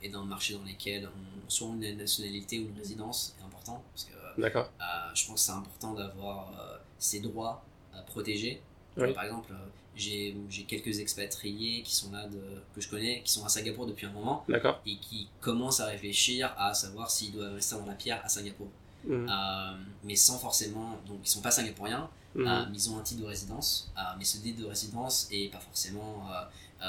et 0.04 0.10
dans 0.10 0.22
un 0.22 0.26
marché 0.26 0.54
dans 0.54 0.64
lequel 0.64 1.08
on 1.08 1.50
soit 1.50 1.68
une 1.70 1.98
nationalité 1.98 2.60
ou 2.60 2.68
une 2.70 2.78
résidence 2.78 3.36
est 3.40 3.44
important. 3.44 3.82
Parce 3.94 4.06
que 4.06 4.42
D'accord. 4.42 4.70
euh, 4.80 4.84
je 5.14 5.26
pense 5.28 5.36
que 5.36 5.46
c'est 5.48 5.58
important 5.58 5.94
d'avoir 5.94 6.52
euh, 6.60 6.78
ses 7.00 7.20
droits 7.20 7.64
euh, 7.94 8.02
protégés. 8.04 8.62
Oui. 8.98 9.14
Par 9.14 9.24
exemple, 9.24 9.52
euh, 9.54 9.58
j'ai 9.96 10.36
quelques 10.68 11.00
expatriés 11.00 11.84
qui 11.84 11.94
sont 11.96 12.12
là, 12.12 12.28
de, 12.28 12.42
que 12.74 12.82
je 12.82 12.90
connais, 12.90 13.22
qui 13.24 13.32
sont 13.32 13.46
à 13.46 13.50
Singapour 13.50 13.86
depuis 13.86 14.06
un 14.06 14.12
moment 14.12 14.46
et 14.86 14.98
qui 14.98 15.28
commencent 15.40 15.80
à 15.80 15.88
réfléchir 15.88 16.54
à 16.58 16.74
savoir 16.74 17.10
s'ils 17.12 17.32
doivent 17.34 17.52
investir 17.52 17.80
dans 17.80 17.86
la 17.86 17.94
pierre 17.94 18.22
à 18.24 18.30
Singapour. 18.30 18.68
Euh, 19.10 19.74
mais 20.04 20.16
sans 20.16 20.38
forcément. 20.38 20.98
Donc, 21.08 21.20
ils 21.24 21.30
sont 21.30 21.42
pas 21.42 21.52
singapouriens, 21.52 22.10
Mhm. 22.36 22.48
euh, 22.48 22.66
mais 22.70 22.78
ils 22.78 22.90
ont 22.90 22.98
un 23.00 23.04
titre 23.04 23.22
de 23.22 23.28
résidence. 23.28 23.92
euh, 23.98 24.02
mais 24.18 24.24
ce 24.26 24.38
titre 24.38 24.62
de 24.62 24.66
résidence 24.68 25.28
est 25.32 25.52
pas 25.52 25.60
forcément. 25.60 26.26
euh, 26.32 26.42
euh, 26.84 26.88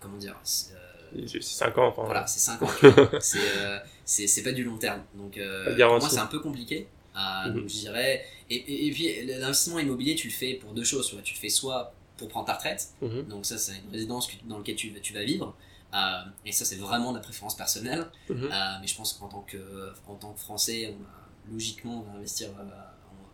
comment 0.00 0.16
dire 0.18 0.36
c'est, 0.44 0.72
euh, 0.74 1.26
C'est 1.26 1.42
5 1.42 1.76
ans. 1.78 1.88
Enfin, 1.88 2.04
Voilà, 2.04 2.26
c'est 2.26 2.38
5 2.40 2.62
ans. 2.62 2.70
c'est, 3.20 3.38
euh, 3.56 4.44
pas 4.44 4.52
du 4.52 4.62
long 4.64 4.78
terme. 4.78 5.02
Donc, 5.14 5.36
euh, 5.38 5.74
pour 5.76 5.98
moi, 5.98 6.08
c'est 6.10 6.18
un 6.18 6.26
peu 6.26 6.40
compliqué. 6.40 6.86
Euh, 7.16 7.48
Mhm. 7.48 7.54
donc, 7.60 7.68
je 7.68 7.74
dirais. 7.78 8.24
Et, 8.50 8.56
et, 8.56 8.86
et 8.86 8.90
puis, 8.92 9.26
l'investissement 9.26 9.78
immobilier, 9.80 10.14
tu 10.14 10.28
le 10.28 10.32
fais 10.32 10.54
pour 10.54 10.72
deux 10.72 10.84
choses. 10.84 11.08
Tu, 11.24 11.34
le 11.34 11.38
fais 11.40 11.48
soit 11.48 11.92
pour 12.16 12.28
prendre 12.28 12.46
ta 12.46 12.54
retraite, 12.54 12.88
Mhm. 13.00 13.24
donc 13.28 13.46
ça, 13.46 13.56
c'est 13.58 13.72
une 13.78 13.90
résidence 13.92 14.28
dans 14.44 14.58
laquelle 14.58 14.76
tu, 14.76 14.92
tu 15.00 15.12
vas 15.14 15.24
vivre. 15.24 15.54
Euh, 15.94 15.98
et 16.44 16.52
ça, 16.52 16.64
c'est 16.64 16.76
vraiment 16.76 17.12
de 17.12 17.16
la 17.18 17.22
préférence 17.22 17.56
personnelle. 17.56 18.06
Mhm. 18.28 18.44
Euh, 18.44 18.48
mais 18.80 18.86
je 18.86 18.94
pense 18.96 19.14
qu'en 19.14 19.28
tant 19.28 19.40
que, 19.42 19.92
en 20.06 20.14
tant 20.16 20.32
que 20.32 20.40
Français, 20.40 20.94
on 20.94 21.52
logiquement, 21.54 22.04
on 22.06 22.10
va 22.12 22.18
investir, 22.18 22.50
euh, 22.50 22.62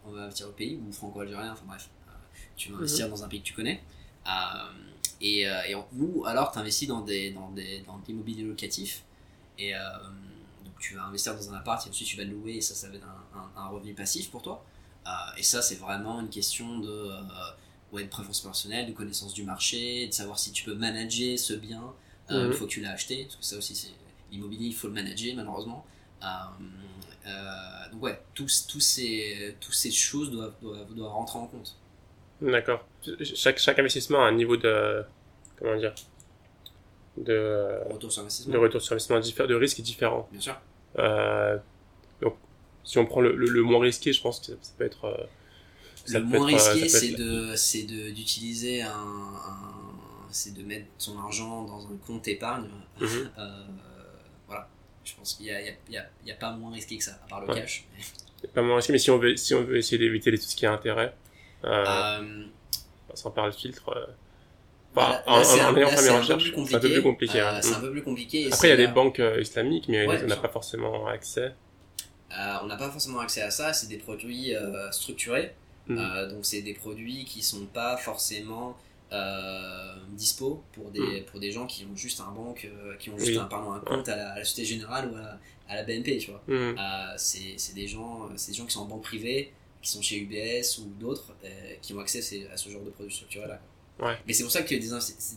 on, 0.04 0.12
va 0.12 0.22
investir 0.22 0.48
au 0.48 0.52
pays, 0.52 0.76
ou 0.86 0.92
franco-algérien, 0.92 1.52
enfin 1.52 1.64
bref, 1.66 1.88
euh, 2.08 2.12
tu 2.56 2.70
vas 2.72 2.78
investir 2.78 3.08
dans 3.08 3.22
un 3.24 3.28
pays 3.28 3.40
que 3.40 3.46
tu 3.46 3.54
connais. 3.54 3.82
Euh, 4.26 4.30
et, 5.20 5.46
euh, 5.48 5.62
et 5.68 5.74
ou 5.98 6.24
alors 6.26 6.52
tu 6.52 6.58
investis 6.58 6.88
dans, 6.88 7.00
des, 7.00 7.30
dans, 7.32 7.50
des, 7.50 7.80
dans 7.80 7.98
de 7.98 8.06
l'immobilier 8.06 8.42
locatif. 8.44 9.02
Et 9.58 9.72
donc 10.64 10.78
tu 10.80 10.94
vas 10.96 11.04
investir 11.04 11.34
dans 11.36 11.50
un 11.52 11.56
appart 11.56 11.86
et 11.86 11.90
ensuite 11.90 12.08
tu 12.08 12.16
vas 12.16 12.24
le 12.24 12.32
louer 12.32 12.56
et 12.56 12.60
ça, 12.60 12.74
ça 12.74 12.88
va 12.88 12.96
être 12.96 13.04
un, 13.06 13.38
un- 13.38 13.62
un 13.62 13.68
revenu 13.68 13.94
passif 13.94 14.30
pour 14.30 14.42
toi. 14.42 14.64
Et 15.36 15.42
ça, 15.42 15.62
c'est 15.62 15.76
vraiment 15.76 16.20
une 16.20 16.30
question 16.30 16.78
de, 16.78 17.10
ouais, 17.92 18.04
de 18.04 18.08
préférence 18.08 18.40
personnelle, 18.40 18.86
de 18.86 18.92
connaissance 18.92 19.34
du 19.34 19.44
marché, 19.44 20.06
de 20.08 20.12
savoir 20.12 20.38
si 20.38 20.52
tu 20.52 20.64
peux 20.64 20.74
manager 20.74 21.38
ce 21.38 21.52
bien 21.54 21.82
euh, 22.30 22.44
Mhm. 22.44 22.46
une 22.46 22.52
fois 22.52 22.66
que 22.66 22.72
tu 22.72 22.80
l'as 22.80 22.92
acheté, 22.92 23.24
parce 23.24 23.36
que 23.36 23.44
ça 23.44 23.56
aussi, 23.58 23.74
c'est 23.76 23.90
l'immobilier, 24.30 24.66
il 24.68 24.74
faut 24.74 24.88
le 24.88 24.94
manager 24.94 25.34
malheureusement. 25.36 25.84
Euh, 26.22 26.26
euh, 27.26 27.90
donc 27.92 28.02
ouais, 28.02 28.20
tous, 28.34 28.66
tous 28.66 28.80
ces, 28.80 29.56
toutes 29.60 29.74
ces 29.74 29.90
choses 29.90 30.30
doivent, 30.30 30.54
doivent, 30.62 30.92
doivent 30.94 31.12
rentrer 31.12 31.38
en 31.38 31.46
compte. 31.46 31.76
D'accord. 32.40 32.84
Chaque, 33.22 33.58
chaque 33.58 33.78
investissement 33.78 34.20
a 34.24 34.28
un 34.28 34.32
niveau 34.32 34.56
de. 34.56 35.02
Comment 35.58 35.76
dire 35.76 35.94
De, 37.16 37.78
Retour 37.90 38.10
sur 38.12 38.22
investissement, 38.22 38.52
de 38.54 38.58
retour 38.58 38.82
sur 38.82 38.92
investissement 38.94 39.20
diffé- 39.20 39.46
de 39.46 39.54
risque 39.54 39.80
différent. 39.80 40.28
bien 40.32 40.40
sûr. 40.40 40.56
Euh, 40.98 41.56
donc, 42.20 42.34
si 42.82 42.98
on 42.98 43.06
prend 43.06 43.20
le, 43.20 43.34
le, 43.36 43.46
le 43.48 43.62
moins 43.62 43.80
risqué, 43.80 44.12
je 44.12 44.20
pense 44.20 44.40
que 44.40 44.46
ça, 44.46 44.52
ça 44.60 44.72
peut 44.76 44.84
être. 44.84 45.04
euh, 45.04 45.16
ça 46.06 46.18
le 46.18 46.24
peut 46.28 46.38
moins 46.38 46.48
être, 46.48 46.72
risqué, 46.72 46.88
c'est 46.88 47.12
de, 47.12 47.54
c'est 47.56 47.84
de, 47.84 48.10
d'utiliser 48.10 48.82
un, 48.82 48.90
un- 48.90 50.28
c'est 50.30 50.52
de 50.54 50.62
mettre 50.64 50.86
son 50.98 51.16
argent 51.18 51.62
dans 51.64 51.86
un 51.86 51.96
compte 52.04 52.26
épargne. 52.26 52.66
Euh, 53.00 53.06
voilà. 53.06 53.30
Je 55.04 55.14
pense 55.16 55.34
qu'il 55.34 55.46
y 55.46 55.50
a, 55.50 55.56
a, 55.56 55.98
a, 56.00 56.32
a 56.32 56.34
pas 56.36 56.52
moins 56.52 56.72
risqué 56.72 56.96
que 56.98 57.04
ça, 57.04 57.12
à 57.24 57.28
part 57.28 57.40
le 57.42 57.48
Ouais. 57.48 57.60
cash. 57.60 57.84
pas 58.54 58.62
moins 58.62 58.76
risqué, 58.76 58.92
mais 58.92 58.98
si 58.98 59.10
on 59.10 59.18
veut, 59.18 59.36
si 59.36 59.54
on 59.54 59.62
veut 59.62 59.76
essayer 59.78 59.98
d'éviter 59.98 60.30
tout 60.32 60.44
ce 60.44 60.56
qui 60.56 60.64
est 60.64 60.68
intérêt, 60.68 61.14
euh, 61.64 61.84
Euh, 62.20 62.44
sans 63.14 63.30
parler 63.30 63.52
de 63.52 63.56
filtre. 63.56 63.88
euh, 63.90 64.06
Là- 64.96 65.22
en, 65.26 65.38
là, 65.38 65.42
en- 65.70 65.72
en 65.72 65.76
ayant 65.76 65.88
fait 65.88 66.02
mes 66.02 66.16
recherches, 66.18 66.52
plus 66.52 66.66
c'est 66.68 66.74
un 66.76 66.80
peu 66.80 66.92
plus 66.92 67.02
compliqué. 67.02 67.40
Euh, 67.40 67.52
Mm. 67.60 67.74
un 67.74 67.80
peu 67.80 67.90
plus 67.92 68.02
compliqué. 68.02 68.48
Après, 68.52 68.68
il 68.68 68.70
y 68.70 68.74
a 68.74 68.76
des 68.76 68.86
banques 68.86 69.18
euh, 69.20 69.40
islamiques, 69.40 69.88
mais 69.88 70.06
Ouais, 70.06 70.20
on 70.22 70.26
n'a 70.26 70.36
pas 70.36 70.48
forcément 70.48 71.06
accès. 71.06 71.52
Euh, 72.32 72.54
on 72.62 72.66
n'a 72.66 72.76
pas 72.76 72.90
forcément 72.90 73.18
accès 73.20 73.42
à 73.42 73.50
ça, 73.50 73.72
c'est 73.72 73.88
des 73.88 73.98
produits 73.98 74.52
structurés. 74.92 75.54
Euh, 75.90 76.30
donc 76.30 76.46
c'est 76.46 76.62
des 76.62 76.72
produits 76.74 77.24
qui 77.26 77.42
sont 77.42 77.66
pas 77.66 77.96
forcément 77.98 78.76
euh, 79.14 79.94
dispo 80.10 80.62
pour 80.72 80.90
des, 80.90 81.22
pour 81.22 81.40
des 81.40 81.50
gens 81.50 81.66
qui 81.66 81.84
ont 81.90 81.96
juste 81.96 82.20
un 82.20 82.30
banque, 82.32 82.66
euh, 82.70 82.96
qui 82.96 83.10
ont 83.10 83.18
juste 83.18 83.30
Oui. 83.32 83.38
un, 83.38 83.44
pardon, 83.44 83.72
un 83.72 83.80
compte 83.80 84.08
à 84.08 84.16
la, 84.16 84.30
à 84.32 84.38
la 84.38 84.44
Société 84.44 84.64
Générale 84.74 85.10
ou 85.10 85.16
à 85.16 85.20
la, 85.20 85.38
à 85.68 85.74
la 85.76 85.82
BNP, 85.84 86.18
tu 86.18 86.30
vois. 86.30 86.42
Euh, 86.48 86.74
c'est 87.16 87.54
c'est 87.56 87.74
des 87.74 87.86
gens, 87.88 88.28
c'est 88.36 88.52
des 88.52 88.58
gens 88.58 88.66
qui 88.66 88.72
sont 88.72 88.82
en 88.82 88.86
banque 88.86 89.02
privée, 89.02 89.52
qui 89.82 89.90
sont 89.90 90.02
chez 90.02 90.18
UBS 90.18 90.78
ou 90.80 90.86
d'autres, 91.00 91.34
euh, 91.44 91.48
qui 91.82 91.94
ont 91.94 92.00
accès 92.00 92.20
à 92.52 92.56
ce 92.56 92.68
genre 92.68 92.82
de 92.82 92.90
produits 92.90 93.14
structurés 93.14 93.48
là. 93.48 93.60
Ouais. 94.00 94.16
Mais 94.26 94.32
c'est 94.32 94.42
pour 94.42 94.52
ça 94.52 94.62
que 94.62 94.74
des, 94.74 94.88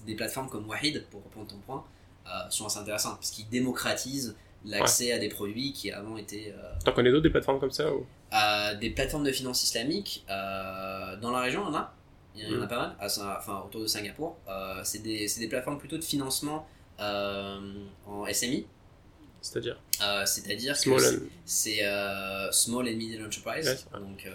des 0.06 0.16
plateformes 0.16 0.50
comme 0.50 0.68
Wahid, 0.68 1.06
pour 1.12 1.24
reprendre 1.24 1.48
ton 1.48 1.58
point, 1.60 1.86
euh, 2.26 2.30
sont 2.50 2.66
assez 2.66 2.80
intéressantes 2.80 3.16
parce 3.18 3.30
qu'ils 3.32 3.48
démocratisent 3.50 4.36
l'accès 4.66 5.12
à 5.12 5.20
des 5.20 5.30
produits 5.30 5.72
qui 5.72 5.92
avant 5.92 6.18
étaient 6.18 6.54
euh, 6.58 6.74
T'en 6.84 6.92
connais 6.92 7.12
d'autres 7.12 7.24
des 7.24 7.30
plateformes 7.30 7.60
comme 7.60 7.72
ça 7.72 7.94
ou... 7.94 8.06
euh, 8.34 8.76
des 8.76 8.90
plateformes 8.90 9.24
de 9.24 9.32
finance 9.32 9.64
islamique 9.64 10.26
dans 10.28 11.32
la 11.32 11.40
région, 11.42 11.62
il 11.64 11.72
y 11.72 11.76
en 11.76 11.76
a. 11.76 11.94
Il 12.38 12.44
y 12.44 12.56
en 12.56 12.62
a 12.62 12.66
Mm. 12.66 12.68
pas 12.68 12.78
mal, 12.78 12.96
enfin 13.02 13.64
autour 13.66 13.82
de 13.82 13.88
Singapour. 13.88 14.38
Euh, 14.48 14.82
c'est 14.84 15.00
des, 15.02 15.28
des 15.40 15.48
plateformes 15.48 15.78
plutôt 15.80 15.98
de 15.98 16.04
financement 16.04 16.68
euh, 17.00 17.60
en 18.06 18.26
SMI, 18.28 18.66
C'est-à-dire 19.42 19.80
euh, 20.04 20.26
c'est-à-dire 20.26 20.74
que 20.80 20.92
c'est- 21.46 21.82
Small 22.52 22.88
and 22.88 22.96
Medium 22.98 23.26
Enterprise, 23.26 23.66
vrai. 23.92 24.00
donc 24.00 24.28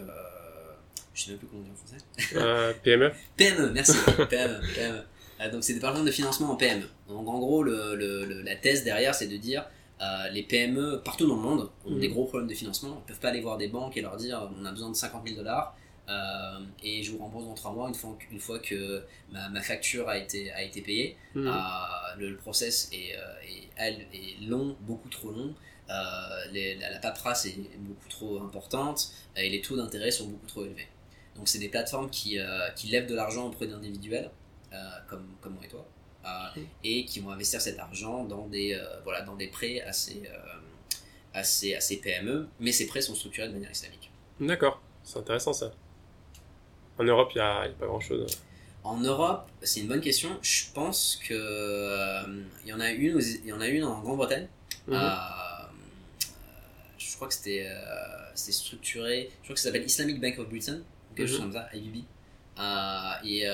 je 1.15 1.23
sais 1.23 1.31
même 1.31 1.39
plus 1.39 1.47
comment 1.49 1.63
on 1.63 1.65
dit 1.65 1.71
en 1.71 2.37
français. 2.37 2.79
PME 2.83 3.13
PME, 3.37 3.71
merci. 3.73 3.97
PME, 4.31 4.61
PME. 4.75 5.03
Euh, 5.41 5.51
donc 5.51 5.65
c'est 5.65 5.75
des 5.75 5.81
plateformes 5.81 6.07
de 6.07 6.11
financement 6.13 6.53
en 6.53 6.57
PME. 6.57 6.87
Donc 7.09 7.29
en 7.29 7.39
gros, 7.39 7.63
le, 7.63 8.43
la 8.43 8.57
thèse 8.57 8.85
derrière, 8.85 9.15
c'est 9.15 9.27
de 9.27 9.37
dire 9.37 9.65
euh, 10.01 10.29
les 10.31 10.43
PME 10.43 11.01
partout 11.05 11.27
dans 11.27 11.37
le 11.37 11.43
monde 11.43 11.71
ont 11.85 11.91
Mhm. 11.93 12.01
des 12.01 12.09
gros 12.09 12.25
problèmes 12.25 12.49
de 12.49 12.55
financement. 12.55 13.03
Ils 13.05 13.09
peuvent 13.09 13.21
pas 13.21 13.29
aller 13.29 13.41
voir 13.41 13.59
des 13.59 13.69
banques 13.69 13.97
et 13.97 14.01
leur 14.03 14.17
dire 14.17 14.49
on 14.61 14.65
a 14.65 14.71
besoin 14.71 14.91
de 14.91 14.97
50 14.97 15.23
000 15.27 15.37
dollars 15.39 15.77
euh, 16.09 16.61
et 16.83 17.03
je 17.03 17.13
vous 17.13 17.19
rembourse 17.19 17.45
dans 17.45 17.55
3 17.55 17.73
mois 17.73 17.89
une 17.89 17.95
fois, 17.95 18.17
une 18.31 18.41
fois 18.41 18.59
que 18.59 19.05
ma, 19.31 19.49
ma 19.49 19.61
facture 19.63 20.09
a 20.09 20.19
été, 20.19 20.51
a 20.53 20.63
été 20.63 20.83
payée. 20.83 21.17
Mhm. 21.35 21.47
Euh, 21.47 21.53
le, 22.19 22.31
le 22.31 22.37
process 22.37 22.89
est, 22.93 23.17
euh, 23.17 23.79
est, 23.79 24.41
long, 24.45 24.77
beaucoup 24.81 25.09
trop 25.09 25.31
long. 25.31 25.55
Euh, 25.91 25.95
les- 26.53 26.77
la, 26.77 26.91
la 26.91 26.99
paperasse 26.99 27.47
est 27.47 27.57
beaucoup 27.79 28.09
trop 28.09 28.41
importante 28.43 29.11
et 29.37 29.49
les 29.49 29.61
taux 29.61 29.77
d'intérêt 29.77 30.11
sont 30.11 30.27
beaucoup 30.29 30.47
trop 30.47 30.65
élevés. 30.65 30.89
Donc 31.37 31.49
c'est 31.49 31.59
des 31.59 31.69
plateformes 31.69 32.11
qui, 32.11 32.39
qui 32.77 32.89
lèvent 32.89 33.07
de 33.07 33.15
l'argent 33.15 33.47
auprès 33.47 33.67
d'individuels, 33.67 34.31
comme, 35.09 35.27
comme 35.41 35.55
moi 35.55 35.63
et 35.65 35.69
toi, 35.69 35.87
et 36.85 37.07
qui 37.07 37.21
vont 37.21 37.31
investir 37.31 37.59
cet 37.61 37.79
argent 37.79 38.25
dans 38.25 38.47
des, 38.49 38.79
voilà, 39.03 39.23
dans 39.23 39.35
des 39.35 39.49
prêts 39.49 39.81
assez, 39.81 40.23
assez, 41.33 41.75
assez 41.75 41.97
PME, 42.01 42.49
mais 42.61 42.71
ces 42.73 42.87
prêts 42.87 43.01
sont 43.01 43.15
structurés 43.15 43.49
de 43.49 43.55
manière 43.55 43.71
islamique. 43.71 44.11
D'accord, 44.41 44.83
c'est 45.03 45.19
intéressant 45.19 45.55
ça. 45.55 45.73
En 47.03 47.07
Europe, 47.07 47.31
il 47.35 47.39
n'y 47.39 47.43
a, 47.43 47.67
y 47.67 47.69
a 47.69 47.73
pas 47.73 47.87
grand-chose. 47.87 48.27
En 48.85 48.97
Europe, 49.01 49.49
c'est 49.63 49.81
une 49.81 49.89
bonne 49.89 50.01
question. 50.01 50.31
Je 50.43 50.65
pense 50.75 51.19
que 51.29 51.35
euh, 51.35 52.23
il 52.65 52.69
y 52.71 52.73
en 52.73 52.81
a 52.81 52.91
une, 52.91 53.21
il 53.45 53.47
y 53.49 53.53
en 53.53 53.61
a 53.61 53.69
une 53.69 53.85
en 53.85 54.01
Grande-Bretagne. 54.01 54.49
Mhm. 54.89 54.95
Euh, 54.95 55.09
je 56.99 57.15
crois 57.17 57.29
que 57.29 57.35
c'était 57.35 57.67
euh, 57.67 58.35
structuré. 58.35 59.31
Je 59.41 59.45
crois 59.45 59.55
que 59.55 59.61
ça 59.61 59.69
s'appelle 59.69 59.85
Islamic 59.85 60.21
Bank 60.21 60.39
of 60.39 60.49
Britain, 60.49 60.81
quelque 61.17 61.29
chose 61.29 61.39
Mhm. 61.41 61.45
comme 61.45 61.53
ça, 61.53 61.69
IBB. 61.75 62.05
Euh, 62.59 63.13
et, 63.25 63.45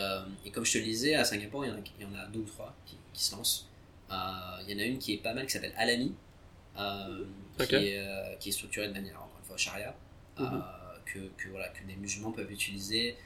et 0.46 0.50
comme 0.50 0.64
je 0.64 0.72
te 0.72 0.78
le 0.78 0.84
disais, 0.84 1.14
à 1.14 1.24
Singapour, 1.24 1.64
il 1.64 1.68
y 1.68 1.72
en 1.72 1.76
a, 1.76 1.80
il 2.00 2.04
y 2.06 2.06
en 2.06 2.14
a 2.18 2.26
deux 2.26 2.40
ou 2.40 2.44
trois 2.44 2.74
qui, 2.86 2.96
qui 3.12 3.22
se 3.24 3.34
lancent. 3.34 3.68
Il 4.10 4.72
y 4.72 4.74
en 4.74 4.78
a 4.78 4.84
une 4.84 4.98
qui 4.98 5.14
est 5.14 5.18
pas 5.18 5.34
mal 5.34 5.46
qui 5.46 5.52
s'appelle 5.52 5.74
Alami, 5.76 6.14
qui, 7.58 7.74
est, 7.74 8.38
qui 8.40 8.48
est 8.48 8.52
structurée 8.52 8.88
de 8.88 8.92
manière, 8.94 9.16
encore 9.16 9.38
une 9.40 9.46
fois, 9.46 9.56
charia, 9.56 9.94
Mhm. 10.38 10.62
que, 11.04 11.18
que, 11.36 11.48
voilà, 11.50 11.68
que 11.68 11.84
des 11.86 11.96
musulmans 11.96 12.30
peuvent 12.32 12.50
utiliser 12.52 13.16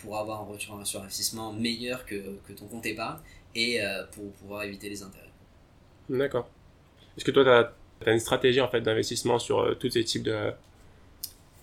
pour 0.00 0.18
avoir 0.18 0.40
un 0.40 0.44
retour 0.44 0.86
sur 0.86 1.00
investissement 1.02 1.52
meilleur 1.52 2.04
que, 2.06 2.14
que 2.46 2.52
ton 2.52 2.66
compte 2.66 2.86
épargne 2.86 3.18
et 3.54 3.80
euh, 3.80 4.04
pour 4.12 4.30
pouvoir 4.32 4.62
éviter 4.64 4.88
les 4.88 5.02
intérêts. 5.02 5.30
D'accord. 6.08 6.48
Est-ce 7.16 7.24
que 7.24 7.30
toi, 7.30 7.44
tu 7.44 7.50
as, 8.08 8.12
une 8.12 8.20
stratégie 8.20 8.60
en 8.60 8.68
fait 8.68 8.80
d'investissement 8.80 9.38
sur 9.38 9.60
euh, 9.60 9.74
tous 9.74 9.90
ces 9.90 10.04
types 10.04 10.24
de, 10.24 10.52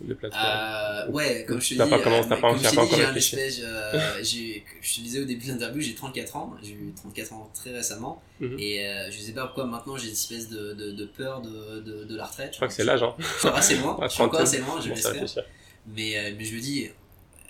de 0.01 0.13
plateformes? 0.13 0.45
Euh, 0.45 1.11
ouais, 1.11 1.45
comme 1.47 1.61
je 1.61 1.69
te 1.69 1.73
dis, 1.73 1.77
pas 1.77 1.85
euh, 1.85 2.23
pas- 2.23 2.37
comme 2.41 2.59
je 2.59 2.67
encore 2.79 2.97
j'ai 2.97 3.05
un 3.05 3.15
espèce, 3.15 3.59
euh, 3.63 3.91
je 4.23 4.95
te 4.95 5.01
disais 5.01 5.19
au 5.19 5.25
début 5.25 5.45
de 5.45 5.51
l'interview, 5.51 5.81
j'ai 5.81 5.93
34 5.93 6.35
ans, 6.35 6.55
j'ai 6.63 6.71
eu 6.71 6.93
34 6.95 7.33
ans 7.33 7.51
très 7.53 7.71
récemment, 7.71 8.21
Mhm. 8.39 8.57
et 8.59 8.87
euh, 8.87 9.11
je 9.11 9.19
sais 9.19 9.33
pas 9.33 9.45
pourquoi 9.45 9.65
maintenant 9.65 9.97
j'ai 9.97 10.07
une 10.07 10.13
espèce 10.13 10.49
de, 10.49 10.73
de, 10.73 10.91
de 10.91 11.05
peur 11.05 11.41
de, 11.41 11.81
de, 11.81 12.15
la 12.15 12.25
retraite. 12.25 12.53
Je 12.53 12.57
crois 12.57 12.67
que 12.67 12.73
c'est 12.73 12.83
l'âge, 12.83 13.03
hein. 13.03 13.13
Je 13.19 13.47
encore 13.47 13.57
assez 13.57 13.77
loin, 13.77 13.97
je 13.99 14.21
encore 14.21 14.29
30, 14.31 14.41
assez 14.41 14.57
loin, 14.59 14.81
je 14.81 14.89
l'espère, 14.89 15.45
mais, 15.85 16.17
euh, 16.17 16.31
mais 16.37 16.45
je 16.45 16.55
me 16.55 16.61
dis, 16.61 16.89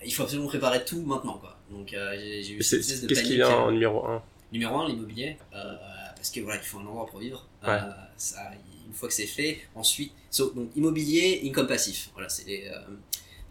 il 0.05 0.13
faut 0.13 0.23
absolument 0.23 0.47
préparer 0.47 0.83
tout 0.85 1.01
maintenant, 1.01 1.37
quoi. 1.37 1.57
Donc 1.69 1.93
euh, 1.93 2.15
j'ai 2.17 2.43
j'ai 2.43 2.53
eu 2.53 2.59
Et 2.59 2.63
cette 2.63 2.79
espèce 2.81 3.01
de 3.01 3.07
Qu'est-ce 3.07 3.23
qui 3.23 3.35
vient 3.35 3.49
euh, 3.49 3.67
en 3.67 3.71
numéro 3.71 4.05
1 4.05 4.23
Numéro 4.51 4.77
1, 4.79 4.87
l'immobilier, 4.89 5.37
euh, 5.55 5.75
parce 6.15 6.29
que 6.29 6.39
voilà, 6.41 6.59
il 6.61 6.65
faut 6.65 6.79
un 6.79 6.85
endroit 6.85 7.05
pour 7.05 7.19
vivre. 7.19 7.45
Ouais. 7.63 7.69
Euh, 7.69 7.89
ça, 8.17 8.51
une 8.85 8.93
fois 8.93 9.07
que 9.07 9.13
c'est 9.13 9.25
fait, 9.27 9.61
ensuite, 9.75 10.11
so- 10.29 10.51
donc 10.51 10.69
immobilier, 10.75 11.41
income 11.45 11.67
passif. 11.67 12.09
Voilà, 12.13 12.27
c'est 12.27 12.45
les 12.45 12.67
euh, 12.67 12.77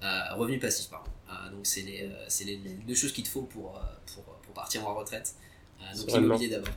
euh, 0.03 0.35
revenus 0.35 0.61
passifs, 0.61 0.91
pardon. 0.91 1.11
Euh, 1.31 1.51
donc 1.51 1.61
c'est 1.67 1.83
les, 1.83 2.03
euh, 2.03 2.25
c'est 2.29 2.45
les, 2.45 2.57
deux 2.57 2.95
choses 2.95 3.13
qu'il 3.13 3.25
te 3.25 3.29
faut 3.31 3.43
pour, 3.43 3.77
euh, 3.77 3.81
pour, 4.15 4.25
pour 4.25 4.53
partir 4.53 4.87
en 4.87 4.95
retraite. 4.95 5.35
Euh, 5.81 5.85
donc 5.97 6.11
Sereinement. 6.11 6.35
immobilier 6.35 6.51
d'abord. 6.51 6.75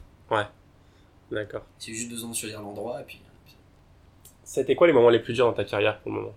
D'accord. 1.31 1.63
C'est 1.79 1.93
juste 1.93 2.09
besoin 2.09 2.29
de 2.29 2.35
choisir 2.35 2.61
l'endroit 2.61 3.01
et 3.01 3.03
puis- 3.03 3.19
C'était 4.45 4.75
quoi 4.75 4.87
les 4.87 4.93
moments 4.93 5.09
les 5.09 5.19
plus 5.19 5.33
durs 5.33 5.47
dans 5.47 5.53
ta 5.53 5.63
carrière 5.65 5.99
pour 6.01 6.11
le 6.11 6.17
moment? 6.21 6.35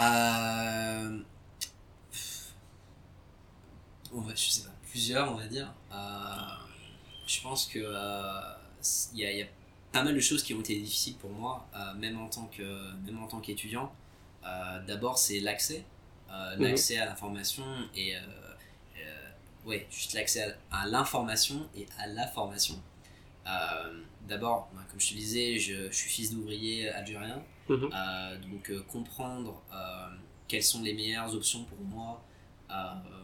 Euh... 0.00 1.18
Ouais, 4.12 4.34
je 4.36 4.48
sais 4.50 4.62
pas, 4.64 4.74
plusieurs, 4.90 5.32
on 5.32 5.36
va 5.36 5.46
dire. 5.46 5.72
Euh, 5.92 6.36
je 7.26 7.40
pense 7.40 7.66
que 7.66 7.78
euh, 7.82 8.40
il 9.14 9.20
y, 9.20 9.26
a, 9.26 9.32
il 9.32 9.38
y 9.38 9.42
a 9.42 9.46
pas 9.90 10.02
mal 10.02 10.14
de 10.14 10.20
choses 10.20 10.42
qui 10.42 10.54
ont 10.54 10.60
été 10.60 10.76
difficiles 10.78 11.16
pour 11.16 11.30
moi, 11.30 11.66
euh, 11.74 11.94
même 11.94 12.18
en 12.20 12.28
tant 12.28 12.46
que 12.46 12.92
même 13.04 13.22
en 13.22 13.26
tant 13.26 13.40
qu'étudiant. 13.40 13.92
Euh, 14.44 14.82
D'abord, 14.86 15.18
c'est 15.18 15.40
l'accès, 15.40 15.84
euh, 16.30 16.56
Mhm. 16.56 16.62
l'accès 16.62 16.98
à 16.98 17.06
l'information 17.06 17.64
et 17.94 18.16
euh, 18.16 18.20
euh, 18.98 19.30
ouais, 19.66 19.86
juste 19.90 20.12
l'accès 20.14 20.56
à, 20.70 20.86
l'information 20.86 21.68
et 21.76 21.86
à 21.98 22.06
la 22.06 22.26
formation. 22.26 22.80
Euh, 23.46 24.02
D'abord, 24.28 24.68
ben, 24.74 24.82
comme 24.90 25.00
je 25.00 25.08
te 25.10 25.14
disais, 25.14 25.58
je, 25.58 25.90
je 25.90 25.96
suis 25.96 26.10
fils 26.10 26.32
d'ouvrier 26.34 26.88
algérien. 26.90 27.42
Mhm. 27.68 27.90
Euh, 27.94 28.38
donc 28.40 28.70
euh, 28.70 28.82
comprendre 28.88 29.62
euh, 29.72 30.06
quelles 30.48 30.62
sont 30.64 30.82
les 30.82 30.92
meilleures 30.94 31.32
options 31.34 31.64
pour 31.64 31.80
moi 31.80 32.22
euh, 32.70 32.74
euh, 32.74 33.22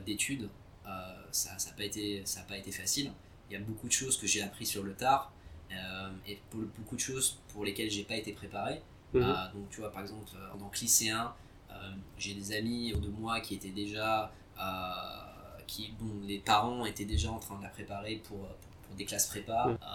d'études, 0.00 0.48
euh, 0.86 0.88
ça 1.32 1.50
n'a 1.54 1.72
pas, 1.76 1.84
été- 1.84 2.22
ça 2.26 2.40
a 2.40 2.44
pas 2.44 2.56
été 2.58 2.72
facile. 2.72 3.12
Il 3.50 3.52
y 3.52 3.56
a 3.56 3.60
beaucoup 3.60 3.86
de 3.88 3.92
choses 3.92 4.16
que 4.16 4.26
j'ai 4.26 4.42
appris 4.42 4.66
sur 4.66 4.82
le 4.82 4.94
tard 4.94 5.32
euh, 5.72 6.10
et 6.26 6.38
pour- 6.50 6.60
beaucoup 6.78 6.96
de 6.96 7.00
choses 7.00 7.38
pour 7.52 7.64
lesquelles 7.64 7.90
j'ai 7.90 8.04
pas 8.04 8.16
été 8.16 8.32
préparé. 8.32 8.80
Mhm. 9.12 9.22
Euh, 9.22 9.52
donc 9.54 9.68
tu 9.70 9.80
vois 9.80 9.92
par 9.92 10.02
exemple 10.02 10.30
euh, 10.36 10.54
en 10.54 10.58
tant 10.58 10.68
que 10.68 10.78
lycéen, 10.80 11.32
euh, 11.70 11.74
j'ai 12.18 12.34
des 12.34 12.52
amis 12.56 12.92
de 12.92 13.08
moi 13.08 13.40
qui 13.40 13.54
étaient 13.54 13.70
déjà, 13.70 14.30
euh, 14.60 15.62
qui, 15.66 15.92
dont 15.98 16.20
les 16.26 16.38
parents 16.38 16.84
étaient 16.84 17.04
déjà 17.04 17.30
en 17.30 17.38
train 17.38 17.56
de 17.58 17.62
la 17.62 17.68
préparer 17.70 18.16
pour, 18.16 18.38
pour, 18.38 18.70
pour 18.86 18.94
des 18.96 19.04
classes 19.04 19.26
prépa, 19.26 19.66
Mhm. 19.68 19.78
euh, 19.82 19.86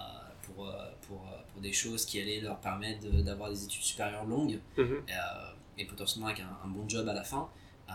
pour, 0.44 0.68
euh, 0.68 0.90
pour, 1.08 1.22
euh, 1.28 1.38
pour 1.54 1.62
des 1.62 1.74
choses 1.74 2.06
qui 2.06 2.20
allaient 2.22 2.42
leur 2.42 2.58
permettre 2.60 3.02
de- 3.02 3.22
d'avoir 3.22 3.50
des 3.50 3.64
études 3.64 3.84
supérieures 3.84 4.26
longues 4.26 4.60
Mhm. 4.78 5.04
euh, 5.10 5.52
et 5.78 5.86
potentiellement 5.86 6.28
avec 6.28 6.40
un, 6.42 6.58
un 6.64 6.68
bon 6.68 6.88
job 6.90 7.08
à 7.08 7.14
la 7.14 7.24
fin. 7.24 7.48
Euh, 7.90 7.94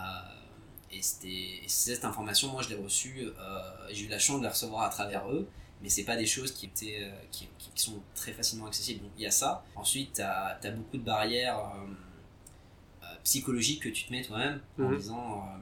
et 0.91 1.63
cette 1.67 2.05
information, 2.05 2.49
moi 2.51 2.61
je 2.61 2.69
l'ai 2.69 2.75
reçue, 2.75 3.27
euh, 3.37 3.59
j'ai 3.91 4.05
eu 4.05 4.07
la 4.07 4.19
chance 4.19 4.39
de 4.39 4.43
la 4.43 4.51
recevoir 4.51 4.83
à 4.83 4.89
travers 4.89 5.29
eux, 5.29 5.47
mais 5.81 5.89
c'est 5.89 6.05
pas 6.05 6.15
des 6.15 6.25
choses 6.25 6.51
qui, 6.53 6.67
étaient, 6.67 6.99
euh, 7.01 7.11
qui, 7.31 7.47
qui- 7.57 7.71
sont 7.83 8.01
très 8.15 8.31
facilement 8.31 8.67
accessibles. 8.67 9.01
Donc 9.01 9.11
il 9.17 9.23
y 9.23 9.27
a 9.27 9.31
ça. 9.31 9.63
Ensuite, 9.75 10.13
tu 10.15 10.21
as, 10.21 10.57
beaucoup 10.75 10.97
de 10.97 11.03
barrières 11.03 11.59
euh, 11.59 13.05
psychologiques 13.23 13.81
que 13.83 13.89
tu 13.89 14.05
te 14.05 14.11
mets 14.11 14.23
toi-même 14.23 14.61
en 14.79 14.83
Mhm. 14.83 14.97
disant 14.97 15.39
euh, 15.49 15.57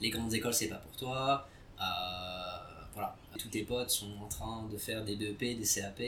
les 0.00 0.10
grandes 0.10 0.32
écoles 0.34 0.54
c'est 0.54 0.68
pas 0.68 0.76
pour 0.76 0.96
toi. 0.96 1.48
euh, 1.80 2.84
voilà, 2.94 3.16
tous 3.38 3.48
tes 3.48 3.64
potes 3.64 3.90
sont 3.90 4.12
en 4.22 4.28
train 4.28 4.62
de 4.72 4.78
faire 4.78 5.04
des 5.04 5.16
BEP, 5.16 5.40
des 5.58 5.64
CAP, 5.66 6.00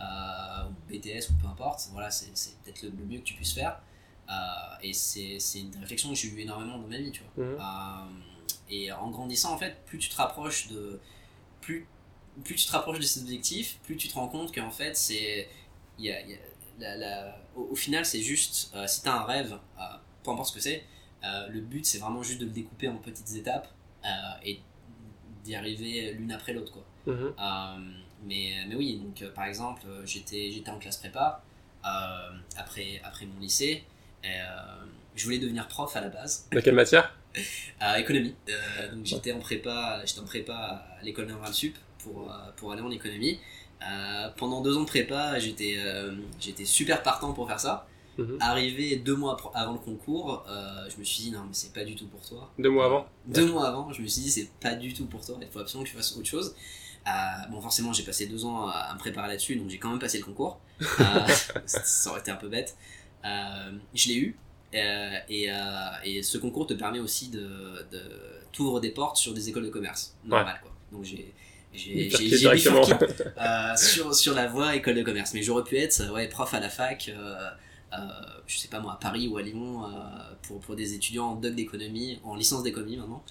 ou 0.00 0.72
BTS 0.92 1.30
ou 1.30 1.34
peu 1.40 1.46
importe. 1.46 1.88
Voilà, 1.92 2.10
c'est 2.10 2.30
c'est 2.34 2.56
peut-être 2.62 2.82
le, 2.82 2.90
le 2.90 3.04
mieux 3.04 3.18
que 3.18 3.24
tu 3.24 3.34
puisses 3.34 3.52
faire. 3.54 3.80
Euh, 4.30 4.32
et 4.82 4.92
c'est 4.94 5.38
c'est 5.38 5.60
une 5.60 5.76
réflexion 5.80 6.08
que 6.08 6.14
j'ai 6.14 6.28
eu 6.28 6.40
énormément 6.40 6.78
dans 6.78 6.88
ma 6.88 6.96
vie, 6.98 7.10
tu 7.12 7.22
vois. 7.36 7.44
Mhm. 7.44 7.56
Euh, 7.60 8.20
et 8.70 8.90
en 8.92 9.10
grandissant, 9.10 9.52
en 9.52 9.58
fait, 9.58 9.84
plus 9.86 9.98
tu 9.98 10.08
te 10.08 10.16
rapproches 10.16 10.68
de. 10.68 11.00
Plus, 11.60 11.86
plus 12.44 12.54
tu 12.54 12.66
te 12.66 12.72
rapproches 12.72 12.98
de 12.98 13.04
ces 13.04 13.20
objectifs, 13.22 13.78
plus 13.84 13.96
tu 13.96 14.08
te 14.08 14.14
rends 14.14 14.28
compte 14.28 14.54
qu'en 14.54 14.70
fait, 14.70 14.96
c'est. 14.96 15.48
Y 15.98 16.10
a, 16.10 16.20
y 16.26 16.34
a 16.34 16.36
la- 16.80 16.96
la- 16.96 17.38
au, 17.54 17.68
au 17.72 17.74
final, 17.76 18.04
c'est 18.06 18.22
juste. 18.22 18.72
euh, 18.74 18.86
si 18.86 19.02
tu 19.02 19.08
as 19.08 19.14
un 19.14 19.24
rêve, 19.24 19.52
euh, 19.78 19.82
peu 20.22 20.30
importe 20.30 20.48
ce 20.48 20.54
que 20.54 20.60
c'est, 20.60 20.84
euh, 21.22 21.48
le 21.48 21.60
but, 21.60 21.84
c'est 21.86 21.98
vraiment 21.98 22.22
juste 22.22 22.40
de 22.40 22.46
le 22.46 22.50
découper 22.50 22.88
en 22.88 22.96
petites 22.96 23.34
étapes 23.36 23.68
et 24.44 24.60
d'y 25.44 25.54
arriver 25.54 26.12
l'une 26.14 26.32
après 26.32 26.52
l'autre, 26.54 26.72
quoi. 26.72 26.84
Mhm. 27.06 27.34
Mais, 28.26 28.64
mais 28.68 28.74
oui, 28.74 28.96
donc 28.96 29.22
par 29.34 29.44
exemple, 29.44 29.82
j'étais 30.06 30.50
j'étais 30.50 30.70
en 30.70 30.78
classe 30.78 30.96
prépa 30.96 31.42
après, 32.56 33.00
après 33.04 33.26
mon 33.26 33.38
lycée. 33.40 33.84
Et, 34.24 34.26
euh, 34.26 34.84
je 35.14 35.24
voulais 35.24 35.38
devenir 35.38 35.68
prof 35.68 35.94
à 35.94 36.00
la 36.00 36.08
base, 36.08 36.48
Dans 36.52 36.60
quelle 36.60 36.74
matière 36.74 37.16
à 37.80 38.00
économie. 38.04 38.34
Euh, 38.48 38.94
donc 38.94 39.04
j'étais 39.04 39.32
en 39.32 39.38
prépa, 39.38 40.02
j'étais 40.04 40.20
en 40.20 40.24
prépa 40.24 40.54
à 40.54 41.02
l'école 41.02 41.26
normale 41.26 41.54
sup 41.54 41.76
pour, 41.98 42.30
euh, 42.30 42.34
pour 42.56 42.72
aller 42.72 42.82
en 42.82 42.90
économie. 42.90 43.38
Euh, 43.82 44.28
pendant 44.36 44.60
deux 44.60 44.76
ans 44.76 44.82
de 44.82 44.86
prépa, 44.86 45.38
j'étais 45.38 45.76
euh, 45.78 46.14
j'étais 46.40 46.64
super 46.64 47.02
partant 47.02 47.32
pour 47.32 47.46
faire 47.48 47.60
ça. 47.60 47.86
Mhm. 48.16 48.38
Arrivé 48.40 48.96
deux 48.96 49.16
mois 49.16 49.36
avant 49.54 49.72
le 49.72 49.78
concours, 49.78 50.44
euh, 50.48 50.88
je 50.88 50.98
me 50.98 51.04
suis 51.04 51.24
dit 51.24 51.30
non 51.32 51.40
mais 51.40 51.52
c'est 51.52 51.72
pas 51.72 51.84
du 51.84 51.94
tout 51.96 52.06
pour 52.06 52.20
toi. 52.20 52.50
Deux 52.58 52.70
mois 52.70 52.86
avant 52.86 53.06
Deux 53.26 53.46
mois 53.46 53.66
avant, 53.68 53.92
je 53.92 54.02
me 54.02 54.06
suis 54.06 54.22
dit 54.22 54.30
c'est 54.30 54.50
pas 54.60 54.74
du 54.74 54.94
tout 54.94 55.06
pour 55.06 55.24
toi, 55.24 55.36
il 55.40 55.48
faut 55.48 55.58
absolument 55.58 55.84
que 55.84 55.90
tu 55.90 55.96
fasses 55.96 56.16
autre 56.16 56.26
chose. 56.28 56.54
Euh, 57.06 57.10
bon, 57.50 57.60
forcément, 57.60 57.92
j'ai 57.92 58.02
passé 58.02 58.26
deux 58.26 58.44
ans 58.46 58.66
à, 58.66 58.72
à 58.72 58.94
me 58.94 58.98
préparer 58.98 59.28
là-dessus, 59.28 59.56
donc 59.56 59.68
j'ai 59.68 59.78
quand 59.78 59.90
même 59.90 59.98
passé 59.98 60.18
le 60.18 60.24
concours. 60.24 60.58
Euh, 60.80 61.26
ça 61.66 62.10
aurait 62.10 62.20
été 62.20 62.30
un 62.30 62.36
peu 62.36 62.48
bête. 62.48 62.76
Euh, 63.24 63.72
je 63.94 64.08
l'ai 64.08 64.16
eu. 64.16 64.36
euh, 64.74 65.18
et, 65.28 65.50
euh, 65.50 65.54
et 66.04 66.22
ce 66.22 66.38
concours 66.38 66.66
te 66.66 66.74
permet 66.74 66.98
aussi 67.00 67.28
de, 67.30 67.86
de 67.90 68.00
t'ouvre 68.52 68.80
des 68.80 68.90
portes 68.90 69.16
sur 69.16 69.32
des 69.34 69.48
écoles 69.48 69.64
de 69.64 69.70
commerce 69.70 70.16
normales 70.24 70.60
quoi. 70.62 70.72
Donc 70.92 71.04
j'ai 71.04 71.34
j'ai 71.72 72.08
euh, 73.38 73.76
sur, 73.76 74.14
sur 74.14 74.34
la 74.34 74.46
voie 74.48 74.76
école 74.76 74.94
de 74.96 75.02
commerce. 75.02 75.34
Mais 75.34 75.42
j'aurais 75.42 75.64
pu 75.64 75.76
être 75.78 76.12
ouais, 76.12 76.28
prof 76.28 76.52
à 76.54 76.60
la 76.60 76.68
fac, 76.68 77.08
euh, 77.08 77.50
euh, 77.92 77.96
je 78.46 78.58
sais 78.58 78.68
pas 78.68 78.80
moi, 78.80 78.94
à 78.94 78.96
Paris 78.96 79.28
ou 79.28 79.36
à 79.38 79.42
Lyon, 79.42 79.82
pour, 80.42 80.60
pour 80.60 80.76
des 80.76 80.94
étudiants 80.94 81.26
en 81.30 81.34
doc 81.36 81.54
d'économie, 81.54 82.20
en 82.24 82.34
licence 82.34 82.62
d'économie 82.62 82.96
maintenant, 82.96 83.24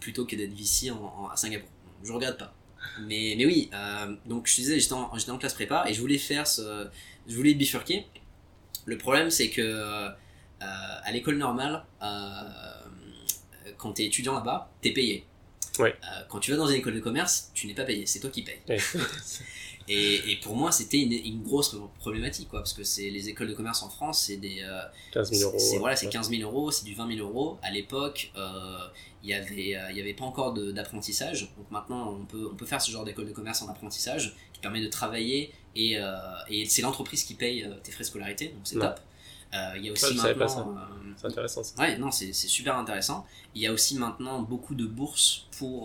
plutôt 0.00 0.24
que 0.26 0.36
d'être 0.36 0.58
ici 0.58 0.90
en, 0.90 1.02
en- 1.02 1.28
à 1.28 1.36
Singapour. 1.36 1.68
Je 2.02 2.12
regarde 2.12 2.36
pas. 2.38 2.54
Mais, 2.96 3.34
mais 3.36 3.46
oui, 3.46 3.70
donc 4.26 4.46
je 4.46 4.54
te 4.56 4.60
disais, 4.60 4.78
j'étais 4.78 4.92
en, 4.92 5.10
en 5.12 5.38
classe 5.38 5.54
prépa 5.54 5.84
et 5.88 5.94
je 5.94 6.00
voulais 6.00 6.18
faire 6.18 6.46
ce. 6.46 6.86
Je 7.26 7.34
voulais 7.36 7.54
bifurquer. 7.54 8.06
Le 8.86 8.98
problème, 8.98 9.30
c'est 9.30 9.50
que 9.50 9.60
euh, 9.62 10.08
à 10.60 11.12
l'école 11.12 11.36
normale, 11.36 11.84
euh, 12.02 12.42
quand 13.78 13.92
t'es 13.94 14.04
étudiant 14.04 14.34
là-bas, 14.34 14.70
t'es 14.80 14.92
payé. 14.92 15.24
Ouais. 15.78 15.94
Euh, 16.04 16.22
quand 16.28 16.38
tu 16.38 16.50
vas 16.52 16.56
dans 16.56 16.68
une 16.68 16.76
école 16.76 16.94
de 16.94 17.00
commerce, 17.00 17.50
tu 17.54 17.66
n'es 17.66 17.74
pas 17.74 17.84
payé, 17.84 18.06
c'est 18.06 18.20
toi 18.20 18.30
qui 18.30 18.42
payes. 18.42 18.60
Ouais. 18.68 18.78
Et, 19.86 20.32
et 20.32 20.36
pour 20.36 20.56
moi, 20.56 20.72
c'était 20.72 20.96
une, 20.96 21.12
une 21.12 21.42
grosse 21.42 21.76
problématique, 21.98 22.48
quoi, 22.48 22.60
parce 22.60 22.72
que 22.72 22.82
c'est 22.84 23.10
les 23.10 23.28
écoles 23.28 23.48
de 23.48 23.52
commerce 23.52 23.82
en 23.82 23.90
France, 23.90 24.22
c'est 24.26 24.38
des. 24.38 24.62
euh, 24.62 24.80
15 25.12 25.30
000 25.30 25.50
euros. 25.50 25.58
c'est 25.58 25.76
voilà, 25.76 25.94
c'est 25.94 26.06
ouais. 26.06 26.12
15 26.12 26.30
000 26.30 26.42
euros, 26.42 26.70
c'est 26.70 26.86
du 26.86 26.94
20 26.94 27.16
000 27.16 27.28
euros. 27.28 27.58
À 27.62 27.70
l'époque, 27.70 28.32
euh, 28.34 28.78
il 29.22 29.28
y 29.28 29.34
avait, 29.34 29.76
euh, 29.76 29.92
y 29.92 30.00
avait 30.00 30.14
pas 30.14 30.24
encore 30.24 30.54
d'apprentissage. 30.54 31.50
Donc 31.58 31.70
maintenant, 31.70 32.16
on 32.18 32.24
peut, 32.24 32.48
on 32.50 32.54
peut 32.56 32.64
faire 32.64 32.80
ce 32.80 32.90
genre 32.90 33.04
d'école 33.04 33.26
de 33.26 33.32
commerce 33.32 33.60
en 33.60 33.68
apprentissage 33.68 34.34
permet 34.64 34.80
de 34.82 34.88
travailler 34.88 35.52
et, 35.76 35.98
euh, 35.98 36.14
et 36.48 36.64
c'est 36.66 36.82
l'entreprise 36.82 37.22
qui 37.24 37.34
paye 37.34 37.62
euh, 37.64 37.74
tes 37.82 37.90
frais 37.92 38.04
de 38.04 38.08
scolarité, 38.08 38.48
donc 38.48 38.62
c'est 38.64 38.78
top. 38.78 38.98
Euh, 39.54 39.72
Il 39.76 39.84
y 39.86 39.88
a 39.88 39.92
aussi 39.92 40.14
maintenant. 40.16 40.76
C'est 41.16 41.26
intéressant. 41.28 41.62
ça. 41.62 41.80
Ouais, 41.80 41.96
non, 41.98 42.10
c'est 42.10 42.32
super 42.32 42.76
intéressant. 42.76 43.24
Il 43.54 43.62
y 43.62 43.66
a 43.68 43.72
aussi 43.72 43.94
maintenant 44.04 44.40
beaucoup 44.42 44.74
de 44.74 44.84
bourses 44.98 45.46
pour, 45.58 45.78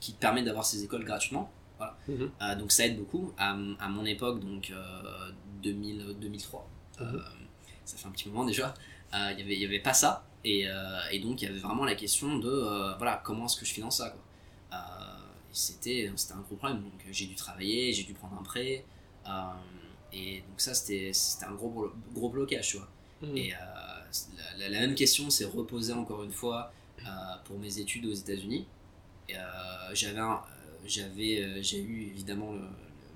qui 0.00 0.12
te 0.12 0.20
permettent 0.20 0.44
d'avoir 0.44 0.66
ces 0.66 0.84
écoles 0.84 1.04
gratuitement. 1.04 1.50
Voilà. 1.78 1.96
Mhm. 2.08 2.58
Donc 2.58 2.70
ça 2.72 2.84
aide 2.86 2.98
beaucoup. 2.98 3.32
À, 3.38 3.50
à 3.52 3.88
mon 3.88 4.04
époque, 4.04 4.40
donc 4.40 4.70
euh, 4.70 5.30
2000, 5.62 6.16
2003, 6.20 6.68
euh, 7.00 7.04
Mhm. 7.04 7.22
ça 7.86 7.96
fait 7.96 8.06
un 8.08 8.10
petit 8.10 8.28
moment 8.28 8.44
déjà, 8.44 8.74
il 9.14 9.38
y 9.38 9.42
avait- 9.42 9.56
y 9.56 9.64
avait 9.64 9.80
pas 9.90 9.94
ça. 9.94 10.26
Et, 10.44 10.68
euh, 10.68 11.00
et 11.10 11.20
donc 11.20 11.40
il 11.40 11.46
y 11.46 11.48
avait 11.48 11.58
vraiment 11.68 11.86
la 11.86 11.94
question 11.94 12.36
de 12.38 12.48
euh, 12.50 12.94
voilà, 12.98 13.22
comment 13.24 13.46
est-ce 13.46 13.56
que 13.56 13.64
je 13.64 13.72
finance 13.72 13.96
ça. 14.02 14.10
quoi. 14.10 14.20
Euh, 14.74 14.76
C'était 15.54 16.12
c'était 16.16 16.34
un 16.34 16.40
gros 16.40 16.56
problème. 16.56 16.82
Donc 16.82 17.00
j'ai 17.10 17.26
dû 17.26 17.34
travailler, 17.34 17.92
j'ai 17.92 18.04
dû 18.04 18.12
prendre 18.12 18.38
un 18.38 18.42
prêt. 18.42 18.84
euh, 19.28 19.30
et 20.12 20.42
donc 20.48 20.60
ça, 20.60 20.74
c'était 20.74 21.12
c'était 21.12 21.46
un 21.46 21.54
gros, 21.54 21.90
gros 22.14 22.28
blocage, 22.28 22.68
tu 22.68 22.76
vois. 22.76 22.88
Mhm. 23.22 23.36
Et 23.36 23.52
euh, 23.54 23.58
la, 24.58 24.80
même 24.80 24.94
question 24.94 25.28
s'est 25.30 25.44
reposée 25.44 25.92
encore 25.92 26.22
une 26.22 26.32
fois 26.32 26.72
euh, 27.00 27.10
pour 27.44 27.58
mes 27.58 27.78
études 27.78 28.06
aux 28.06 28.12
États-Unis. 28.12 28.66
Euh, 29.30 29.34
j'avais, 29.92 30.20
euh, 30.20 30.34
j'avais, 30.86 31.42
euh, 31.42 31.62
j'ai 31.62 31.80
eu 31.80 32.08
évidemment 32.08 32.52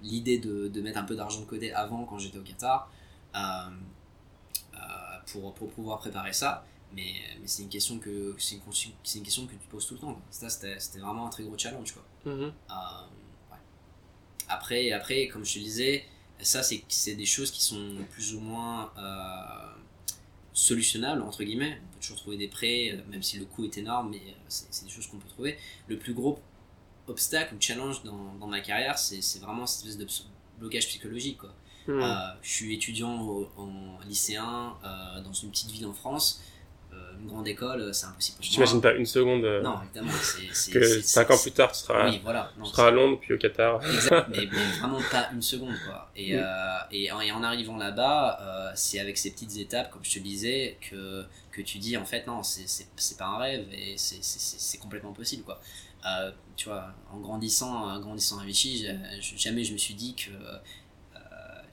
l'idée 0.03 0.39
de, 0.39 0.69
de 0.69 0.81
mettre 0.81 0.99
un 0.99 1.05
peu 1.05 1.17
d'argent 1.17 1.41
de 1.41 1.47
côté 1.47 1.73
avant 1.73 2.05
quand 2.05 2.19
j'étais 2.19 2.39
au 2.39 2.43
Qatar 2.43 2.91
euh, 3.35 3.39
euh, 4.75 4.79
pour, 5.33 5.55
pour 5.55 5.71
pouvoir 5.71 5.99
préparer 5.99 6.33
ça. 6.33 6.65
Mais, 6.95 7.13
mais 7.41 7.47
c'est 7.47 7.63
une 7.63 7.69
question 7.69 7.99
que 7.99 8.35
c'est 8.39 8.55
une, 8.55 9.23
question 9.23 9.47
que 9.47 9.53
tu 9.53 9.69
poses 9.71 9.87
tout 9.87 9.95
le 9.95 10.01
temps. 10.01 10.15
quoi. 10.15 10.23
Ça, 10.31 10.49
c'était, 10.49 10.81
c'était 10.81 11.01
vraiment 11.01 11.27
un 11.27 11.31
très 11.31 11.43
gros 11.43 11.59
challenge 11.59 11.93
quoi. 11.93 12.03
Mhm. 12.29 12.53
Euh, 12.71 12.75
ouais. 13.53 13.59
Après, 14.49 14.93
après, 14.93 15.29
comme 15.29 15.45
je 15.45 15.55
te 15.55 15.59
disais, 15.59 16.05
ça, 16.41 16.63
c'est, 16.63 16.83
c'est 16.89 17.15
des 17.15 17.27
choses 17.27 17.51
qui 17.51 17.63
sont 17.63 17.97
plus 18.11 18.35
ou 18.35 18.41
moins 18.41 18.93
euh, 18.99 19.73
solutionnables, 20.53 21.23
entre 21.23 21.45
guillemets. 21.45 21.81
On 21.83 21.95
peut 21.95 22.01
toujours 22.01 22.17
trouver 22.19 22.37
des 22.37 22.49
prêts, 22.49 22.93
euh, 22.93 23.01
même 23.11 23.23
si 23.23 23.39
le 23.39 23.45
coût 23.45 23.65
est 23.65 23.77
énorme, 23.79 24.11
mais 24.11 24.23
c'est, 24.49 24.67
c'est 24.71 24.85
des 24.85 24.91
choses 24.91 25.07
qu'on 25.07 25.19
peut 25.19 25.29
trouver. 25.29 25.57
Le 25.89 25.99
plus 25.99 26.15
gros 26.15 26.41
obstacle 27.07 27.55
ou 27.55 27.59
challenge 27.61 28.03
dans, 28.05 28.35
dans 28.35 28.47
ma 28.47 28.61
carrière, 28.61 28.99
c'est, 28.99 29.23
c'est 29.23 29.39
vraiment 29.39 29.67
cette 29.67 29.87
espèce 29.87 29.99
de 29.99 30.07
blocage 30.61 30.87
psychologique. 30.89 31.39
Quoi. 31.39 31.55
Euh, 32.03 32.35
je 32.43 32.51
suis 32.51 32.75
étudiant 32.75 33.23
au- 33.23 33.49
en 33.57 33.99
lycéen 34.07 34.77
euh, 34.85 35.21
dans 35.23 35.33
une 35.33 35.51
petite 35.51 35.71
ville 35.71 35.87
en 35.87 35.95
France. 35.95 36.43
Une 37.21 37.27
grande 37.27 37.49
école, 37.49 37.81
euh, 37.81 37.93
c'est 37.93 38.07
impossible 38.07 38.39
Je 38.41 38.51
t'imagine 38.51 38.81
pas 38.81 38.93
une 38.95 39.07
seconde 39.07 39.45
euh, 39.45 39.63
Non, 39.63 39.77
évidemment. 39.83 40.13
C'est, 40.53 40.71
que 40.73 41.01
5 41.03 41.31
ans 41.31 41.39
plus 41.39 41.53
tard, 41.53 41.73
tu 41.73 41.79
seras, 41.81 42.09
Oui, 42.09 42.21
voilà. 42.23 42.51
Non, 42.59 42.65
tu 42.65 42.71
seras 42.71 42.89
à 42.89 42.91
Londres 42.91 43.19
puis 43.21 43.35
au 43.35 43.39
Qatar. 43.39 43.85
Exact, 43.85 44.29
mais, 44.31 44.49
mais 44.51 44.79
vraiment 44.81 45.01
pas 45.11 45.29
une 45.33 45.43
seconde 45.43 45.75
quoi. 45.87 46.11
Et, 46.17 46.37
euh, 46.37 46.45
et, 46.93 47.11
en, 47.11 47.21
et 47.21 47.33
en 47.33 47.43
arrivant 47.43 47.77
là-bas, 47.77 48.73
c'est 48.75 49.01
avec 49.01 49.19
ces 49.19 49.33
petites 49.33 49.57
étapes, 49.59 49.91
comme 49.91 50.05
je 50.05 50.15
te 50.15 50.19
disais, 50.21 50.79
que, 50.91 51.25
que 51.51 51.63
tu 51.63 51.79
dis 51.79 51.97
en 51.97 52.05
fait 52.05 52.27
non, 52.27 52.43
c'est- 52.43 53.17
pas 53.19 53.27
un 53.27 53.39
rêve 53.39 53.67
et 53.73 53.95
c'est- 53.97 54.79
complètement 54.79 55.13
possible 55.13 55.43
quoi. 55.45 55.61
Euh, 56.07 56.31
tu 56.57 56.69
vois, 56.69 56.95
en 57.13 57.19
grandissant, 57.19 57.75
en 57.91 57.99
grandissant 58.01 58.39
à 58.39 58.45
Vichy, 58.45 58.87
jamais 59.37 59.65
je 59.65 59.73
me 59.73 59.79
suis 59.79 59.95
dit 59.95 60.15
que 60.15 60.31
euh, 60.31 60.59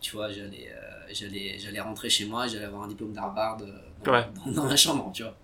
tu 0.02 0.16
vois, 0.16 0.32
j'allais 0.32 0.72
euh, 0.72 1.14
j'allais 1.14 1.58
j'allais 1.60 1.80
rentrer 1.80 2.10
chez 2.10 2.26
moi, 2.26 2.48
j'allais 2.48 2.66
avoir 2.66 2.84
un 2.84 2.88
diplôme 2.88 3.14
d'Harvard 3.14 3.58
Ouais. 4.08 4.26
dans, 4.46 4.52
dans 4.52 4.64
ma 4.66 4.76
chambre, 4.76 5.12
tu 5.14 5.24
vois. 5.24 5.36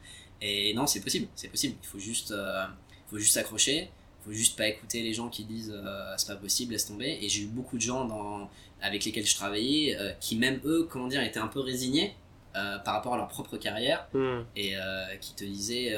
Et 0.42 0.74
non, 0.74 0.88
c'est 0.88 1.02
possible, 1.02 1.28
c'est 1.36 1.50
possible. 1.50 1.76
Il 1.82 1.88
faut 1.88 2.00
juste, 2.00 2.32
euh, 2.32 2.66
faut 3.10 3.18
juste 3.18 3.34
s'accrocher. 3.34 3.90
Il 4.22 4.24
faut 4.26 4.32
juste 4.34 4.56
pas 4.58 4.68
écouter 4.68 5.02
les 5.02 5.14
gens 5.14 5.30
qui 5.30 5.44
disent 5.46 5.74
euh, 5.76 6.14
c'est 6.18 6.28
pas 6.28 6.36
possible, 6.36 6.74
laisse 6.74 6.88
tomber. 6.88 7.18
Et 7.22 7.30
j'ai 7.30 7.42
eu 7.44 7.48
beaucoup 7.48 7.78
de 7.78 7.82
gens 7.82 8.06
dans, 8.06 8.50
avec 8.82 9.04
lesquels 9.06 9.26
je 9.26 9.36
travaillais 9.36 9.98
euh, 10.00 10.12
qui 10.20 10.36
même 10.38 10.60
eux, 10.66 10.88
comment 10.90 11.08
dire, 11.08 11.22
étaient 11.24 11.40
un 11.40 11.48
peu 11.48 11.60
résignés 11.60 12.16
euh, 12.56 12.78
par 12.80 12.96
rapport 12.96 13.14
à 13.14 13.18
leur 13.18 13.28
propre 13.30 13.58
carrière 13.58 14.08
Mhm. 14.14 14.46
et 14.56 14.74
qui 15.22 15.34
te 15.36 15.44
disaient, 15.44 15.96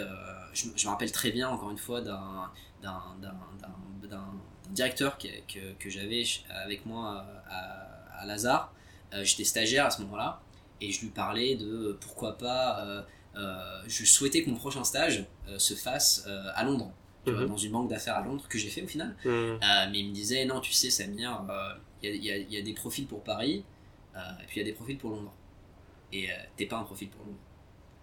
je, 0.53 0.67
me- 0.67 0.73
je 0.77 0.85
me 0.85 0.91
rappelle 0.91 1.11
très 1.11 1.31
bien 1.31 1.49
encore 1.49 1.71
une 1.71 1.77
fois 1.77 2.01
d'un 2.01 2.49
directeur 4.69 5.17
que, 5.17 5.27
que, 5.51 5.73
que 5.79 5.89
j'avais 5.89 6.23
avec 6.49 6.85
moi 6.85 7.25
à, 7.49 8.19
à 8.21 8.25
Lazare. 8.25 8.71
J'étais 9.21 9.43
stagiaire 9.43 9.85
à 9.85 9.89
ce 9.91 10.01
moment-là 10.03 10.41
et 10.87 10.91
je 10.91 11.01
lui 11.01 11.09
parlais 11.09 11.55
de 11.55 11.97
pourquoi 12.01 12.37
pas. 12.37 12.85
euh, 12.85 13.01
euh, 13.35 13.81
je 13.87 14.05
souhaitais 14.05 14.43
que 14.43 14.49
mon 14.51 14.57
prochain 14.57 14.83
stage 14.83 15.25
euh, 15.47 15.57
se 15.57 15.73
fasse 15.73 16.23
euh, 16.27 16.51
à 16.53 16.63
Londres, 16.63 16.91
tu 17.25 17.31
vois, 17.31 17.41
Mhm. 17.41 17.47
dans 17.47 17.57
une 17.57 17.71
banque 17.71 17.89
d'affaires 17.89 18.15
à 18.17 18.21
Londres 18.23 18.45
que 18.47 18.57
j'ai 18.59 18.69
fait 18.69 18.83
au 18.83 18.87
final. 18.87 19.15
Mhm. 19.25 19.31
Euh, 19.31 19.57
mais 19.91 19.99
il 20.01 20.09
me 20.09 20.13
disait, 20.13 20.45
non, 20.45 20.59
tu 20.59 20.71
sais, 20.71 20.89
Samir, 20.91 21.43
euh, 21.49 21.73
il 22.03 22.09
y, 22.09 22.11
a, 22.11 22.15
il 22.15 22.23
y 22.25 22.31
a- 22.31 22.37
il 22.37 22.53
y 22.53 22.57
a 22.57 22.61
des 22.61 22.73
profils 22.73 23.07
pour 23.07 23.23
Paris, 23.23 23.63
euh, 24.15 24.19
et 24.41 24.45
puis 24.45 24.59
il 24.59 24.59
y 24.59 24.61
a 24.61 24.69
des 24.69 24.73
profils 24.73 24.97
pour 24.97 25.09
Londres. 25.11 25.33
Et 26.11 26.29
euh, 26.29 26.33
t'es 26.57 26.67
pas 26.67 26.77
un 26.77 26.83
profil 26.83 27.09
pour 27.09 27.25
Londres. 27.25 27.39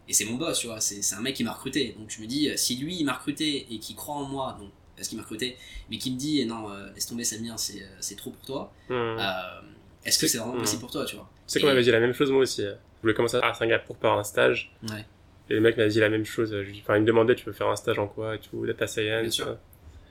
Et 0.08 0.12
c'est 0.12 0.24
mon 0.24 0.34
boss, 0.36 0.58
tu 0.58 0.66
vois, 0.66 0.80
c'est 0.80 1.14
un 1.14 1.20
mec 1.20 1.36
qui 1.36 1.44
m'a 1.44 1.52
recruté. 1.52 1.94
Donc 1.96 2.10
je 2.10 2.20
me 2.20 2.26
dis, 2.26 2.48
euh, 2.50 2.56
si 2.56 2.76
lui, 2.76 2.96
il 2.98 3.04
m'a 3.04 3.12
recruté 3.12 3.72
et 3.72 3.78
qui 3.78 3.94
croit 3.94 4.16
en 4.16 4.24
moi, 4.24 4.56
donc 4.58 4.70
parce 4.96 5.06
qu'il 5.08 5.16
m'a 5.16 5.22
recruté, 5.22 5.56
mais 5.90 5.98
qui 5.98 6.10
me 6.10 6.16
dit, 6.18 6.40
eh 6.40 6.44
non, 6.46 6.68
euh, 6.72 6.90
laisse 6.92 7.06
tomber 7.06 7.22
Samir, 7.22 7.56
c'est 7.58 7.82
euh, 7.82 7.96
c'est 8.00 8.16
trop 8.16 8.30
pour 8.32 8.42
toi, 8.44 8.72
Mhm. 8.88 9.18
Est-ce 10.04 10.18
que 10.18 10.26
C'est- 10.26 10.32
c'est 10.32 10.38
vraiment 10.38 10.54
Mhm. 10.54 10.60
possible 10.60 10.80
pour 10.80 10.90
toi, 10.90 11.04
tu 11.04 11.16
vois 11.16 11.28
sais 11.46 11.60
qu'on 11.60 11.66
m'avait 11.66 11.82
dit 11.82 11.90
la 11.90 12.00
même 12.00 12.12
chose 12.14 12.30
moi 12.30 12.42
aussi. 12.42 12.62
Je 12.62 13.02
voulais 13.02 13.14
commencer 13.14 13.38
à 13.42 13.52
Singapour 13.54 13.96
par 13.96 14.18
un 14.18 14.24
stage. 14.24 14.72
Ouais. 14.88 15.04
Et 15.48 15.54
le 15.54 15.60
mec 15.60 15.76
m'a 15.76 15.88
dit 15.88 15.98
la 16.00 16.08
même 16.08 16.24
chose. 16.24 16.50
Je 16.52 16.58
lui- 16.58 16.80
Enfin, 16.82 16.96
il 16.96 17.00
me 17.02 17.06
demandait 17.06 17.34
tu 17.34 17.44
veux 17.44 17.52
faire 17.52 17.68
un 17.68 17.74
stage 17.76 17.98
en 17.98 18.06
quoi 18.06 18.36
et 18.36 18.38
tout, 18.38 18.64
data 18.66 18.86
science. 18.86 19.22
Bien 19.22 19.30
sûr. 19.30 19.56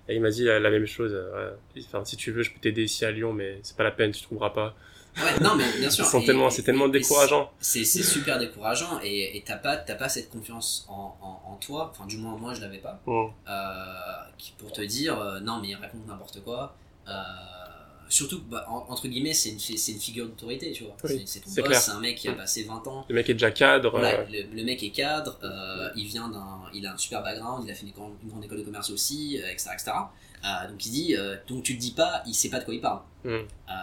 Et 0.09 0.15
il 0.15 0.21
m'a 0.21 0.31
dit 0.31 0.43
la, 0.43 0.59
la 0.59 0.69
même 0.69 0.85
chose. 0.87 1.11
euh, 1.13 1.51
ouais. 1.75 1.81
Enfin, 1.87 2.03
si 2.03 2.17
tu 2.17 2.31
veux, 2.31 2.43
je 2.43 2.51
peux 2.51 2.59
t'aider 2.59 2.83
ici 2.83 3.05
à 3.05 3.11
Lyon, 3.11 3.31
mais 3.31 3.59
c'est 3.63 3.77
pas 3.77 3.83
la 3.83 3.91
peine, 3.91 4.11
tu 4.11 4.21
trouveras 4.23 4.49
pas. 4.49 4.75
Ouais, 5.17 5.39
non, 5.41 5.55
mais 5.55 5.63
bien 5.79 5.89
sûr. 5.89 6.05
Tellement, 6.25 6.49
c'est 6.49 6.63
tellement 6.63 6.87
et 6.87 6.91
décourageant. 6.91 7.51
c'est 7.59 7.83
c'est 7.85 8.03
super 8.03 8.37
décourageant 8.39 8.99
et 9.03 9.41
t'as 9.45 9.55
pas, 9.57 9.77
pas 9.77 10.09
cette 10.09 10.29
confiance 10.29 10.85
en, 10.89 11.15
en, 11.21 11.51
en 11.53 11.55
toi, 11.57 11.89
enfin 11.91 12.05
du 12.05 12.17
moins 12.17 12.37
moi 12.37 12.53
je 12.53 12.61
l'avais 12.61 12.77
pas, 12.77 13.01
euh, 13.07 14.31
qui, 14.37 14.51
pour 14.57 14.71
te 14.71 14.81
dire 14.81 15.19
euh, 15.19 15.39
non 15.39 15.59
mais 15.61 15.69
il 15.69 15.75
raconte 15.75 16.05
n'importe 16.07 16.43
quoi. 16.43 16.75
Euh, 17.07 17.11
surtout, 18.09 18.41
bah, 18.41 18.65
en- 18.69 18.85
entre 18.91 19.07
guillemets, 19.07 19.33
c'est 19.33 19.49
une, 19.51 19.59
fi- 19.59 19.77
c'est 19.77 19.91
une 19.93 19.99
figure 19.99 20.25
d'autorité, 20.25 20.71
tu 20.71 20.83
vois. 20.83 20.95
Oui, 21.03 21.09
c'est 21.19 21.27
c'est 21.27 21.39
ton 21.41 21.49
c'est 21.49 21.61
boss, 21.61 21.69
clair. 21.69 21.81
c'est 21.81 21.91
un 21.91 21.99
mec 21.99 22.17
qui 22.17 22.27
a 22.27 22.33
passé 22.33 22.63
20 22.63 22.85
ans. 22.87 23.05
Le 23.07 23.15
mec 23.15 23.29
est 23.29 23.33
déjà 23.33 23.51
cadre. 23.51 23.91
Voilà, 23.91 24.19
euh, 24.19 24.25
le, 24.31 24.55
le 24.55 24.63
mec 24.63 24.81
est 24.83 24.89
cadre, 24.89 25.37
euh, 25.43 25.89
il 25.95 26.05
vient 26.07 26.27
d'un, 26.29 26.59
il 26.73 26.85
a 26.85 26.93
un 26.93 26.97
super 26.97 27.21
background, 27.23 27.63
il 27.65 27.71
a 27.71 27.75
fait 27.75 27.85
une 27.85 27.91
grande, 27.93 28.13
une 28.23 28.29
grande 28.29 28.43
école 28.45 28.57
de 28.59 28.63
commerce 28.63 28.89
aussi, 28.89 29.39
euh, 29.41 29.49
etc., 29.51 29.69
etc. 29.73 29.91
Euh, 30.45 30.69
donc 30.71 30.85
il 30.85 30.91
dit, 30.91 31.15
euh, 31.15 31.35
donc 31.47 31.63
tu 31.63 31.73
le 31.73 31.79
dis 31.79 31.91
pas, 31.91 32.23
il 32.25 32.33
sait 32.33 32.49
pas 32.49 32.59
de 32.59 32.65
quoi 32.65 32.73
il 32.73 32.81
parle. 32.81 33.01
Euh, 33.69 33.73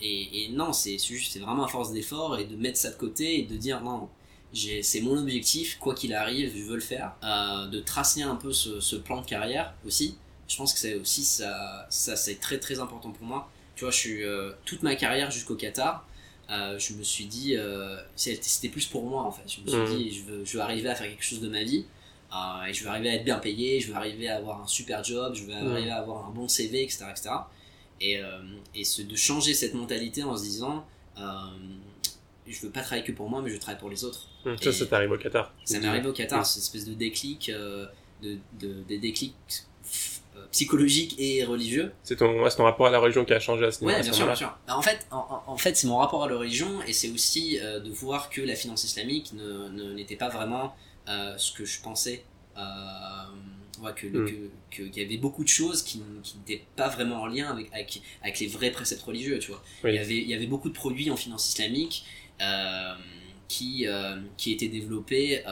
et, 0.00 0.44
et 0.44 0.48
non, 0.50 0.72
c'est 0.72 0.96
c'est 0.98 1.14
juste, 1.14 1.32
c'est 1.32 1.40
vraiment 1.40 1.64
à 1.64 1.68
force 1.68 1.92
d'effort 1.92 2.38
et 2.38 2.44
de 2.44 2.54
mettre 2.56 2.78
ça 2.78 2.90
de 2.90 2.96
côté 2.96 3.40
et 3.40 3.42
de 3.42 3.56
dire 3.56 3.80
non, 3.82 4.08
j'ai- 4.52 4.82
c'est 4.82 5.00
mon 5.00 5.16
objectif, 5.18 5.78
quoi 5.78 5.94
qu'il 5.94 6.14
arrive, 6.14 6.52
je 6.56 6.62
veux 6.62 6.74
le 6.76 6.80
faire. 6.80 7.12
Euh, 7.24 7.66
de 7.66 7.80
tracer 7.80 8.22
un 8.22 8.36
peu 8.36 8.52
ce, 8.52 8.80
ce 8.80 8.96
plan 8.96 9.20
de 9.20 9.26
carrière 9.26 9.74
aussi. 9.86 10.16
Je 10.48 10.56
pense 10.56 10.72
que 10.72 10.78
c'est 10.78 10.94
aussi 10.94 11.24
ça, 11.24 11.86
ça 11.90 12.16
c'est 12.16 12.36
très 12.40 12.58
très 12.58 12.80
important 12.80 13.10
pour 13.12 13.26
moi. 13.26 13.50
Tu 13.76 13.84
vois, 13.84 13.90
je 13.92 13.98
suis 13.98 14.24
euh, 14.24 14.52
toute 14.64 14.82
ma 14.82 14.96
carrière 14.96 15.30
jusqu'au 15.30 15.54
Qatar. 15.54 16.04
euh, 16.50 16.78
je 16.78 16.94
me 16.94 17.02
suis 17.02 17.26
dit, 17.26 17.56
euh, 17.56 17.98
c'était 18.16 18.70
plus 18.70 18.86
pour 18.86 19.04
moi 19.04 19.22
en 19.22 19.30
fait. 19.30 19.42
Je 19.46 19.60
me 19.60 19.68
suis 19.68 19.76
Mhm. 19.94 19.98
dit, 19.98 20.10
je 20.14 20.22
veux, 20.24 20.44
je 20.46 20.54
veux 20.56 20.62
arriver 20.62 20.88
à 20.88 20.94
faire 20.94 21.06
quelque 21.06 21.22
chose 21.24 21.40
de 21.42 21.48
ma 21.48 21.62
vie. 21.62 21.84
et 22.66 22.72
je 22.74 22.84
veux 22.84 22.90
arriver 22.90 23.10
à 23.10 23.14
être 23.14 23.24
bien 23.24 23.38
payé, 23.38 23.80
je 23.80 23.88
veux 23.88 23.94
arriver 23.96 24.28
à 24.28 24.36
avoir 24.36 24.62
un 24.62 24.66
super 24.66 25.02
job, 25.04 25.34
je 25.34 25.44
veux 25.44 25.52
Mhm. 25.54 25.70
arriver 25.72 25.90
à 25.90 25.98
avoir 25.98 26.26
un 26.26 26.30
bon 26.30 26.48
CV, 26.48 26.82
etc. 26.82 27.04
etc. 27.10 27.30
Et, 28.00 28.20
et 28.74 28.84
ce, 28.84 29.02
de 29.02 29.16
changer 29.16 29.52
cette 29.54 29.74
mentalité 29.74 30.22
en 30.22 30.36
se 30.36 30.42
disant, 30.44 30.86
je 32.46 32.60
veux 32.62 32.70
pas 32.70 32.80
travailler 32.82 33.04
que 33.06 33.12
pour 33.12 33.28
moi, 33.28 33.42
mais 33.42 33.50
je 33.50 33.56
travaille 33.58 33.78
pour 33.80 33.90
les 33.90 34.04
autres. 34.04 34.28
Mhm. 34.46 34.56
Ça, 34.58 34.70
Et- 34.70 34.72
ça 34.72 34.86
t'arrive 34.86 35.10
au 35.10 35.18
Qatar. 35.18 35.52
Ça 35.64 35.78
m'est 35.80 35.86
arrivé 35.86 36.08
au 36.08 36.12
Qatar, 36.12 36.38
Mhm. 36.40 36.44
cette 36.44 36.62
espèce 36.62 36.84
de 36.86 36.94
déclic, 36.94 37.48
euh, 37.50 37.86
de, 38.22 38.38
de, 38.58 38.82
des 38.88 38.98
déclics 38.98 39.34
psychologiques 40.50 41.14
et 41.18 41.44
religieux. 41.44 41.92
C'est 42.02 42.16
ton, 42.16 42.42
ouais, 42.42 42.50
c'est 42.50 42.56
ton 42.56 42.64
rapport 42.64 42.86
à 42.86 42.90
la 42.90 42.98
religion 42.98 43.24
qui 43.24 43.32
a 43.34 43.40
changé 43.40 43.64
à 43.66 43.70
ce 43.72 43.80
niveau 43.80 43.92
Ouais, 43.92 43.98
à 44.00 44.02
bien 44.02 44.12
sûr, 44.12 44.26
bien 44.26 44.34
sûr. 44.34 44.56
Bah, 44.66 44.76
En 44.76 44.82
fait, 44.82 45.06
en, 45.10 45.16
en- 45.18 45.42
en 45.52 45.56
fait 45.56 45.76
c'est 45.76 45.86
mon 45.86 45.98
rapport 45.98 46.24
à 46.24 46.28
la 46.28 46.36
religion 46.36 46.82
et 46.86 46.92
c'est 46.92 47.10
aussi 47.10 47.58
euh, 47.60 47.80
de 47.80 47.90
voir 47.90 48.30
que 48.30 48.40
la 48.40 48.54
finance 48.54 48.84
islamique 48.84 49.32
ne, 49.34 49.92
n'était 49.94 50.16
pas 50.16 50.28
vraiment 50.28 50.74
euh, 51.08 51.34
ce 51.38 51.52
que 51.52 51.64
je 51.64 51.80
pensais. 51.80 52.24
Euh, 52.56 52.62
ouais, 53.82 53.92
que, 53.94 54.06
Mm. 54.06 54.50
qu'il 54.70 54.96
y 54.96 55.04
avait 55.04 55.16
beaucoup 55.18 55.44
de 55.44 55.48
choses 55.48 55.82
qui, 55.82 56.02
n'étaient 56.38 56.64
pas 56.76 56.88
vraiment 56.88 57.22
en 57.22 57.26
lien 57.26 57.50
avec, 57.50 57.72
avec, 57.72 58.02
avec 58.22 58.40
les 58.40 58.46
vrais 58.48 58.70
préceptes 58.70 59.02
religieux, 59.02 59.38
tu 59.38 59.50
vois. 59.52 59.62
Oui. 59.84 59.90
Il, 59.92 59.96
y 59.96 59.98
avait, 59.98 60.16
il 60.16 60.28
y 60.28 60.34
avait 60.34 60.46
beaucoup 60.46 60.68
de 60.68 60.74
produits 60.74 61.10
en 61.10 61.16
finance 61.16 61.48
islamique 61.48 62.04
qui, 63.48 63.86
qui 64.36 64.52
étaient 64.52 64.68
développés 64.68 65.42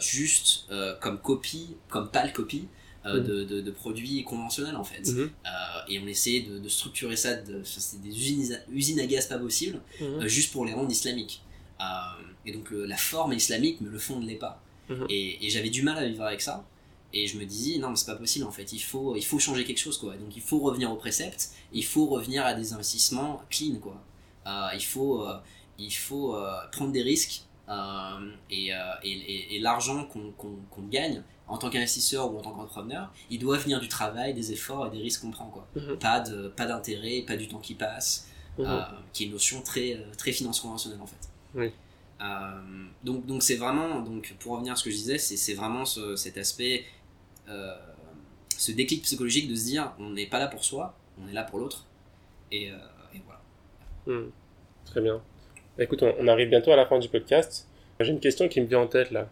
juste 0.00 0.66
comme 1.00 1.18
copie, 1.20 1.76
comme 1.88 2.10
pâle 2.10 2.32
copie 2.32 2.68
euh, 3.06 3.20
Mhm. 3.20 3.26
de, 3.26 3.44
de- 3.44 3.60
de 3.60 3.70
produits 3.70 4.24
conventionnels 4.24 4.76
en 4.76 4.84
fait. 4.84 5.06
Mhm. 5.08 5.30
Euh, 5.46 5.48
et 5.88 5.98
on 6.00 6.06
essayait 6.06 6.40
de, 6.42 6.58
de 6.58 6.68
structurer 6.68 7.16
ça, 7.16 7.36
c'est 7.64 8.02
des 8.02 8.10
usines, 8.10 8.60
usines 8.72 9.00
à 9.00 9.06
gaz 9.06 9.26
pas 9.28 9.38
possibles, 9.38 9.80
Mhm. 10.00 10.06
euh, 10.22 10.28
juste 10.28 10.52
pour 10.52 10.64
les 10.64 10.72
rendre 10.74 10.90
islamiques. 10.90 11.42
Et 12.44 12.52
donc 12.52 12.70
le- 12.70 12.86
la 12.86 12.96
forme 12.96 13.32
est 13.32 13.36
islamique, 13.36 13.78
mais 13.80 13.90
le 13.90 13.98
fond 13.98 14.18
ne 14.20 14.26
l'est 14.26 14.34
pas. 14.36 14.62
Mhm. 14.88 15.06
Et, 15.10 15.46
et 15.46 15.50
j'avais 15.50 15.70
du 15.70 15.82
mal 15.82 15.98
à 15.98 16.06
vivre 16.06 16.24
avec 16.24 16.40
ça. 16.40 16.64
Et 17.12 17.26
je 17.26 17.38
me 17.38 17.44
disais, 17.44 17.78
non, 17.78 17.90
mais 17.90 17.96
c'est 17.96 18.06
pas 18.06 18.16
possible 18.16 18.44
en 18.46 18.50
fait, 18.50 18.72
il 18.72 18.80
faut, 18.80 19.16
il 19.16 19.24
faut 19.24 19.38
changer 19.38 19.64
quelque 19.64 19.78
chose 19.78 19.96
quoi. 19.98 20.16
Donc 20.16 20.34
il 20.36 20.42
faut 20.42 20.58
revenir 20.58 20.90
au 20.90 20.96
précepte, 20.96 21.50
il 21.72 21.84
faut 21.84 22.06
revenir 22.06 22.44
à 22.44 22.52
des 22.54 22.72
investissements 22.72 23.42
clean 23.50 23.76
quoi. 23.80 24.02
Il 24.74 24.84
faut, 24.84 25.26
il 25.78 25.90
faut 25.94 26.34
prendre 26.72 26.92
des 26.92 27.02
risques 27.02 27.42
et, 28.50 28.70
et, 28.70 29.10
et- 29.10 29.56
et 29.56 29.58
l'argent 29.60 30.04
qu'on 30.06 30.82
gagne 30.90 31.22
en 31.48 31.58
tant 31.58 31.70
qu'investisseur 31.70 32.32
ou 32.32 32.38
en 32.38 32.42
tant 32.42 32.52
qu'entrepreneur, 32.52 33.12
il 33.30 33.38
doit 33.38 33.56
venir 33.58 33.80
du 33.80 33.88
travail, 33.88 34.34
des 34.34 34.52
efforts 34.52 34.86
et 34.86 34.90
des 34.90 35.02
risques 35.02 35.22
qu'on 35.22 35.30
prend 35.30 35.46
quoi. 35.48 35.66
Mhm. 35.76 35.96
Pas 35.98 36.20
de 36.20 36.48
pas 36.48 36.66
d'intérêt, 36.66 37.22
pas 37.26 37.36
du 37.36 37.48
temps 37.48 37.58
qui 37.58 37.74
passe, 37.74 38.28
Mhm. 38.58 38.64
euh, 38.66 38.80
qui 39.12 39.22
est 39.22 39.26
une 39.26 39.32
notion 39.32 39.62
très 39.62 39.94
euh, 39.94 40.00
très 40.16 40.32
finance 40.32 40.60
conventionnelle 40.60 41.00
en 41.00 41.06
fait. 41.06 41.28
Oui. 41.54 41.72
Euh, 42.20 42.60
donc 43.04 43.26
donc 43.26 43.42
c'est 43.42 43.54
vraiment 43.56 44.00
donc 44.00 44.34
pour 44.40 44.52
revenir 44.52 44.72
à 44.72 44.76
ce 44.76 44.84
que 44.84 44.90
je 44.90 44.96
disais, 44.96 45.18
c'est 45.18 45.36
c'est 45.36 45.54
vraiment 45.54 45.84
ce- 45.84 46.16
cet 46.16 46.36
aspect 46.36 46.84
euh, 47.48 47.74
ce 48.56 48.72
déclic 48.72 49.02
psychologique 49.02 49.48
de 49.48 49.54
se 49.54 49.64
dire 49.66 49.92
on 49.98 50.10
n'est 50.10 50.26
pas 50.26 50.38
là 50.40 50.48
pour 50.48 50.64
soi, 50.64 50.94
on 51.22 51.28
est 51.28 51.32
là 51.32 51.44
pour 51.44 51.58
l'autre 51.60 51.84
et, 52.50 52.64
et 53.14 53.22
voilà. 53.24 53.40
Hmm. 54.20 54.30
Très 54.84 55.00
bien. 55.00 55.20
Écoute, 55.78 56.02
on, 56.02 56.12
on 56.18 56.26
arrive 56.28 56.48
bientôt 56.48 56.72
à 56.72 56.76
la 56.76 56.86
fin 56.86 56.98
du 56.98 57.08
podcast. 57.08 57.66
J'ai 58.00 58.10
une 58.10 58.20
question 58.20 58.48
qui 58.48 58.60
me 58.60 58.66
vient 58.66 58.80
en 58.80 58.86
tête 58.88 59.10
là. 59.12 59.28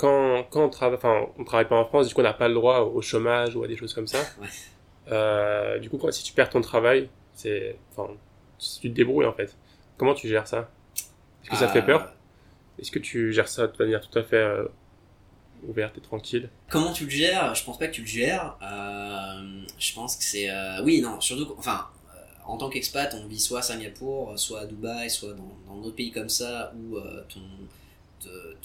Quand, 0.00 0.44
quand 0.50 0.64
on 0.64 0.68
travaille, 0.70 0.96
enfin, 0.96 1.26
on 1.38 1.44
travaille 1.44 1.68
pas 1.68 1.76
en 1.76 1.84
France, 1.84 2.08
du 2.08 2.14
coup, 2.14 2.20
on 2.20 2.24
n'a 2.24 2.32
pas 2.32 2.48
le 2.48 2.54
droit 2.54 2.78
au 2.80 3.02
chômage 3.02 3.54
ou 3.54 3.62
à 3.62 3.68
des 3.68 3.76
choses 3.76 3.92
comme 3.92 4.06
ça. 4.06 4.18
Ouais. 4.40 4.48
Euh, 5.12 5.78
du 5.78 5.90
coup, 5.90 5.98
quand- 5.98 6.10
si 6.10 6.22
tu 6.24 6.32
perds 6.32 6.48
ton 6.48 6.62
travail, 6.62 7.10
c'est, 7.34 7.76
enfin, 7.92 8.10
si 8.58 8.80
tu 8.80 8.90
te 8.90 8.94
débrouilles 8.96 9.26
en 9.26 9.32
fait. 9.34 9.54
Comment 9.98 10.14
tu 10.14 10.26
gères 10.28 10.46
ça? 10.46 10.70
Est-ce 11.42 11.50
que 11.50 11.56
ça 11.56 11.66
te 11.66 11.72
fait 11.72 11.78
Euh, 11.80 11.82
peur? 11.82 12.12
Est-ce 12.78 12.90
que 12.90 12.98
tu 12.98 13.30
gères 13.32 13.48
ça 13.48 13.66
de 13.66 13.72
manière 13.78 14.00
tout 14.00 14.18
à 14.18 14.22
fait 14.22 14.36
euh, 14.36 14.64
ouverte 15.68 15.98
et 15.98 16.00
tranquille? 16.00 16.48
Comment 16.70 16.92
tu 16.94 17.04
le 17.04 17.10
gères? 17.10 17.54
Je 17.54 17.62
pense 17.64 17.78
pas 17.78 17.86
que 17.88 17.92
tu 17.92 18.00
le 18.00 18.06
gères. 18.06 18.56
Euh, 18.62 19.62
je 19.78 19.94
pense 19.94 20.16
que 20.16 20.24
c'est. 20.24 20.48
oui, 20.82 21.02
non, 21.02 21.20
surtout. 21.20 21.54
Enfin, 21.58 21.86
en 22.46 22.56
tant 22.56 22.70
qu'expat, 22.70 23.14
on 23.22 23.26
vit 23.26 23.38
soit 23.38 23.58
à 23.58 23.62
Singapour, 23.62 24.32
soit 24.38 24.60
à 24.60 24.66
Dubaï, 24.66 25.10
soit 25.10 25.34
dans 25.66 25.76
d'autres 25.76 25.96
pays 25.96 26.10
comme 26.10 26.30
ça 26.30 26.72
où 26.74 26.96
ton, 27.28 27.40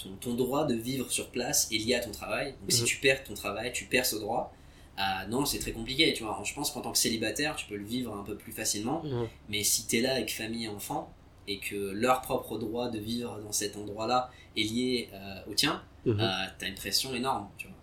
ton, 0.02 0.16
ton 0.20 0.34
droit 0.36 0.66
de 0.66 0.74
vivre 0.76 1.12
sur 1.12 1.30
place 1.30 1.72
est 1.72 1.78
lié 1.78 1.96
à 1.96 2.00
ton 2.00 2.12
travail. 2.12 2.56
Donc 2.62 2.72
si 2.72 2.82
Mhm. 2.82 2.88
tu 2.88 2.98
perds 2.98 3.24
ton 3.24 3.34
travail, 3.34 3.72
tu 3.74 3.86
perds 3.86 4.06
ce 4.06 4.16
droit. 4.18 4.54
Euh, 4.98 5.28
non, 5.28 5.46
c'est 5.46 5.60
très 5.60 5.72
compliqué. 5.74 6.14
Tu 6.14 6.24
vois. 6.24 6.42
Je 6.46 6.54
pense 6.54 6.72
qu'en 6.72 6.82
tant 6.82 6.92
que 6.92 6.98
célibataire, 6.98 7.56
tu 7.56 7.66
peux 7.68 7.76
le 7.76 7.84
vivre 7.86 8.16
un 8.16 8.24
peu 8.24 8.36
plus 8.38 8.52
facilement. 8.54 9.04
Mhm. 9.04 9.28
Mais 9.50 9.64
si 9.64 9.88
tu 9.88 9.98
es 9.98 10.02
là 10.02 10.14
avec 10.14 10.32
famille 10.34 10.66
et 10.66 10.70
enfants 10.70 11.14
et 11.48 11.60
que 11.60 11.76
leur 11.92 12.22
propre 12.22 12.58
droit 12.58 12.90
de 12.90 13.00
vivre 13.00 13.40
dans 13.44 13.52
cet 13.52 13.76
endroit-là 13.78 14.32
est 14.58 14.64
lié 14.64 15.10
euh, 15.14 15.52
au 15.52 15.54
tien, 15.54 15.84
Mhm. 16.06 16.20
euh, 16.20 16.46
t'as 16.58 16.68
une 16.68 16.76
pression 16.76 17.14
énorme. 17.14 17.50
Tu 17.58 17.68
vois. 17.68 17.76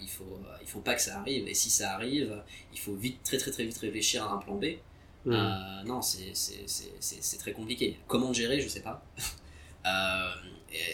Il, 0.00 0.08
faut, 0.08 0.24
euh, 0.24 0.56
il 0.60 0.66
faut 0.66 0.80
pas 0.80 0.94
que 0.94 1.00
ça 1.00 1.20
arrive. 1.20 1.46
Et 1.46 1.54
si 1.54 1.70
ça 1.70 1.92
arrive, 1.94 2.42
il 2.72 2.78
faut 2.80 2.94
vite, 2.94 3.22
très 3.22 3.38
très 3.38 3.52
très 3.52 3.64
vite 3.64 3.78
réfléchir 3.78 4.24
à 4.24 4.32
un 4.32 4.38
plan 4.38 4.56
B. 4.56 4.64
Euh, 5.28 5.82
non, 5.84 6.02
c'est 6.02 6.32
très 7.38 7.52
compliqué. 7.52 7.98
Comment 8.08 8.32
gérer, 8.32 8.60
je 8.60 8.66
sais 8.68 8.82
pas. 8.82 9.04
Euh, 9.86 10.30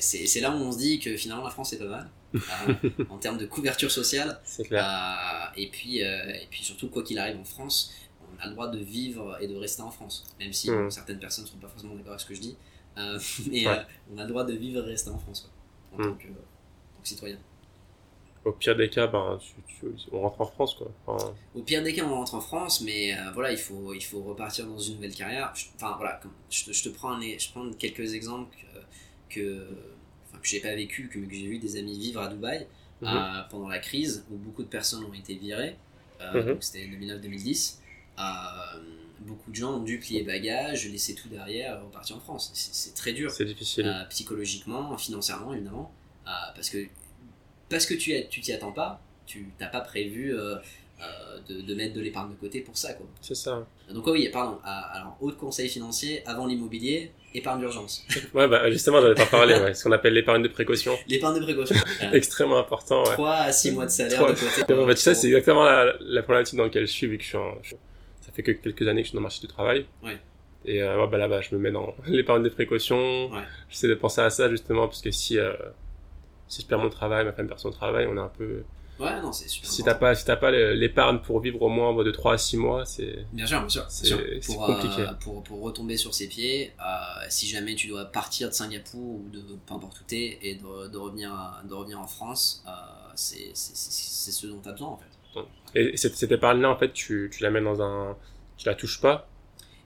c'est 0.01 0.41
là 0.41 0.51
où 0.51 0.55
on 0.55 0.73
se 0.73 0.79
dit 0.79 0.99
que 0.99 1.17
finalement 1.17 1.45
la 1.45 1.51
France 1.51 1.73
est 1.73 1.79
pas 1.79 1.85
mal 1.87 2.11
euh, 2.35 2.91
en 3.11 3.19
termes 3.19 3.39
de 3.39 3.47
couverture 3.47 3.91
sociale. 3.91 4.41
Clair. 4.65 4.85
Euh, 4.85 5.51
et, 5.57 5.69
puis, 5.69 5.99
et 5.99 6.47
puis 6.51 6.63
surtout, 6.65 6.89
quoi 6.89 7.03
qu'il 7.03 7.19
arrive 7.19 7.39
en 7.39 7.45
France, 7.45 7.93
on 8.23 8.43
a 8.43 8.47
le 8.47 8.53
droit 8.53 8.69
de 8.69 8.79
vivre 8.79 9.37
et 9.41 9.47
de 9.47 9.57
rester 9.57 9.83
en 9.83 9.91
France. 9.91 10.25
Même 10.41 10.53
si 10.53 10.69
bon, 10.71 10.91
certaines 10.91 11.19
personnes 11.19 11.45
ne 11.45 11.51
sont 11.51 11.57
pas 11.59 11.69
forcément 11.69 11.95
d'accord 11.95 12.13
avec 12.13 12.21
ce 12.21 12.27
que 12.27 12.35
je 12.35 12.41
dis. 12.41 12.57
Euh, 12.99 13.19
mais 13.51 13.67
Ouais. 13.67 13.73
euh, 13.79 13.83
on 14.15 14.19
a 14.19 14.23
le 14.25 14.29
droit 14.29 14.45
de 14.45 14.53
vivre 14.55 14.83
et 14.85 14.91
rester 14.91 15.11
en 15.11 15.19
France 15.19 15.49
quoi, 15.93 16.05
en 16.05 16.09
tant, 16.11 16.17
que, 16.17 16.27
en 16.27 16.31
tant 16.31 17.03
que 17.03 17.09
citoyen. 17.09 17.39
Au 18.45 18.53
pire 18.53 18.75
des 18.77 18.89
cas, 18.89 19.07
ben, 19.07 19.39
tu- 19.41 19.55
tu- 19.67 19.87
on 20.13 20.21
rentre 20.23 20.41
en 20.41 20.47
France 20.47 20.75
quoi. 20.75 20.91
Enfin, 21.07 21.35
Au 21.55 21.63
pire 21.63 21.83
des 21.83 21.93
cas, 21.93 22.05
on 22.05 22.15
rentre 22.15 22.35
en 22.35 22.41
France, 22.41 22.81
mais 22.81 23.15
voilà, 23.35 23.53
il 23.53 23.59
faut, 23.59 23.93
il 23.95 24.01
faut 24.03 24.23
repartir 24.23 24.67
dans 24.67 24.79
une 24.79 24.95
nouvelle 24.95 25.15
carrière. 25.15 25.53
Enfin 25.77 25.95
voilà, 25.99 26.15
comme- 26.23 26.33
je, 26.51 26.65
te, 26.65 26.73
je 26.73 26.83
te 26.85 26.89
prends, 26.89 27.21
je 27.21 27.51
prends 27.51 27.71
quelques 27.73 28.15
exemples 28.15 28.57
que, 29.29 29.67
enfin, 30.29 30.39
que 30.41 30.49
j'ai 30.49 30.61
pas 30.61 30.75
vécu, 30.75 31.09
que, 31.09 31.19
que 31.19 31.35
j'ai 31.35 31.47
vu 31.47 31.59
des 31.59 31.77
amis 31.77 31.99
vivre 31.99 32.21
à 32.23 32.29
Dubaï 32.29 32.67
Mhm. 33.01 33.09
euh, 33.09 33.43
pendant 33.51 33.69
la 33.69 33.79
crise, 33.79 34.25
où 34.31 34.37
beaucoup 34.37 34.63
de 34.65 34.69
personnes 34.69 35.05
ont 35.05 35.15
été 35.15 35.35
virées. 35.37 35.77
Euh, 36.21 36.55
Mhm. 36.55 36.61
C'était 36.61 36.87
2009-2010. 36.89 37.79
Euh, 38.19 38.23
beaucoup 39.21 39.51
de 39.53 39.57
gens 39.57 39.75
ont 39.77 39.83
dû 39.85 39.99
plier 40.01 40.23
bagages, 40.25 40.89
laisser 40.89 41.15
tout 41.15 41.29
derrière, 41.29 41.77
et 41.77 41.81
repartir 41.81 42.17
en 42.17 42.21
France. 42.21 42.51
C'est 42.55 42.95
très 42.95 43.13
dur. 43.13 43.31
c'est 43.31 43.45
difficile. 43.45 43.87
Euh, 43.87 44.05
psychologiquement, 44.07 44.97
financièrement 44.99 45.55
évidemment, 45.55 45.93
parce 46.25 46.71
que 46.71 46.87
parce 47.69 47.87
que 47.87 47.95
tu 47.95 48.41
t'y 48.41 48.53
attends 48.53 48.73
pas, 48.73 49.01
tu 49.27 49.47
t'as 49.59 49.67
pas 49.69 49.81
prévu 49.83 50.35
euh, 50.37 50.57
de, 51.49 51.61
de 51.63 51.75
mettre 51.75 51.95
de 51.95 52.01
l'épargne 52.01 52.31
de 52.31 52.37
côté 52.37 52.61
pour 52.61 52.77
ça. 52.77 52.89
C'est 53.21 53.35
ça. 53.35 53.67
Donc 53.93 54.05
oh 54.07 54.13
oui, 54.13 54.29
pardon. 54.31 54.59
alors 54.65 55.17
haut 55.21 55.31
de 55.31 55.37
conseil 55.37 55.69
financier 55.69 56.23
avant 56.27 56.47
l'immobilier, 56.47 57.13
épargne 57.35 57.61
d'urgence. 57.61 58.05
Ouais, 58.35 58.49
bah, 58.49 58.71
justement, 58.71 59.01
j'allais 59.01 59.15
t'en 59.15 59.27
parler, 59.27 59.55
ouais. 59.55 59.75
Ce 59.75 59.85
qu'on 59.85 59.93
appelle 59.93 60.15
l'épargne 60.15 60.43
de 60.43 60.49
précaution. 60.49 60.95
L'épargne 61.09 61.39
de 61.39 61.45
précaution. 61.45 61.77
Euh, 62.03 62.13
Extrêmement 62.13 62.59
important, 62.59 63.03
ouais. 63.05 63.13
3 63.13 63.31
à 63.33 63.53
6 63.53 63.73
mois 63.73 63.87
de 63.87 63.91
salaire 63.91 64.19
Trois- 64.19 64.33
de 64.33 64.39
côté. 64.39 64.75
Bah, 64.87 64.95
tu 64.95 65.01
sais, 65.01 65.15
c'est 65.15 65.27
exactement 65.29 65.65
la, 65.65 65.95
la 66.01 66.23
problématique 66.23 66.57
dans 66.57 66.65
laquelle 66.65 66.87
je 66.87 66.93
suis, 66.93 67.07
vu 67.07 67.17
que 67.19 67.23
je 67.25 67.29
suis 67.29 67.37
en- 67.39 67.57
je- 67.63 67.75
ça 68.21 68.33
fait 68.33 68.43
que 68.43 68.53
quelques 68.53 68.87
années 68.87 69.01
que 69.03 69.07
je 69.07 69.11
suis 69.11 69.15
dans 69.17 69.21
le 69.21 69.25
marché 69.25 69.41
du 69.41 69.47
travail. 69.49 69.87
Ouais. 70.03 70.19
Et 70.65 70.83
euh, 70.83 71.07
bah, 71.07 71.17
là-bas, 71.19 71.41
je 71.41 71.55
me 71.55 71.61
mets 71.61 71.71
dans 71.71 71.95
l'épargne 72.07 72.43
de 72.43 72.49
précaution. 72.51 73.31
Ouais. 73.31 73.43
J'essaie 73.69 73.89
de 73.89 73.95
penser 73.95 74.21
à 74.21 74.31
ça, 74.31 74.49
justement, 74.51 74.87
parce 74.87 75.01
que 75.03 75.11
si, 75.11 75.39
euh, 75.39 75.53
si 76.49 76.63
je 76.63 76.67
perds 76.67 76.79
mon 76.81 76.91
travail, 76.91 77.25
ma 77.25 77.33
femme 77.33 77.47
perd 77.49 77.59
son 77.61 77.71
travail, 77.71 78.07
on 78.07 78.17
est 78.17 78.21
un 78.21 78.31
peu... 78.37 78.63
Ouais, 78.99 79.21
non, 79.21 79.33
c'est 79.33 79.49
super. 79.49 79.71
Si 79.71 79.83
t'as 79.85 79.95
pas, 79.95 80.15
si 80.15 80.25
t'as 80.25 80.37
pas 80.37 80.51
l'épargne 80.51 81.19
pour 81.21 81.41
vivre 81.41 81.63
au 81.63 81.69
moins 81.69 81.95
de 82.03 82.11
3 82.11 82.35
à 82.35 82.39
6 82.39 82.57
mois, 82.57 82.85
c'est... 82.85 83.25
Bien 83.33 83.47
sûr, 83.47 83.61
bien 83.61 83.69
sûr. 83.69 83.85
C'est- 83.89 84.47
compliqué. 84.57 85.03
euh, 85.03 85.13
pour, 85.21 85.43
pour 85.45 85.63
retomber 85.63 85.97
sur 85.97 86.15
ses 86.15 86.27
pieds, 86.29 86.73
euh, 86.81 87.25
si 87.29 87.47
jamais 87.47 87.75
tu 87.77 87.87
dois 87.87 88.07
partir 88.07 88.49
de 88.49 88.55
Singapour 88.55 89.01
ou 89.21 89.29
de 89.33 89.41
peu 89.67 89.75
importe 89.75 90.01
où 90.01 90.05
t'es 90.05 90.39
et 90.43 90.57
de, 90.57 90.89
de, 90.89 90.97
revenir, 90.99 91.31
de 91.69 91.75
revenir 91.75 92.01
en 92.01 92.07
France, 92.07 92.65
euh, 92.67 92.71
c'est 93.15 93.53
ce 93.55 94.47
dont 94.47 94.61
tu 94.61 94.69
as 94.69 94.73
besoin 94.73 94.89
en 94.89 94.97
fait. 94.99 95.05
Et 95.75 95.97
cette, 95.97 96.17
cette 96.17 96.33
épargne-là, 96.33 96.71
en 96.71 96.77
fait, 96.77 96.93
tu, 96.93 97.31
tu 97.33 97.43
la 97.43 97.51
mets 97.51 97.61
dans 97.61 97.81
un... 97.83 98.17
Tu 98.57 98.67
la 98.67 98.75
touches 98.75 99.01
pas? 99.01 99.29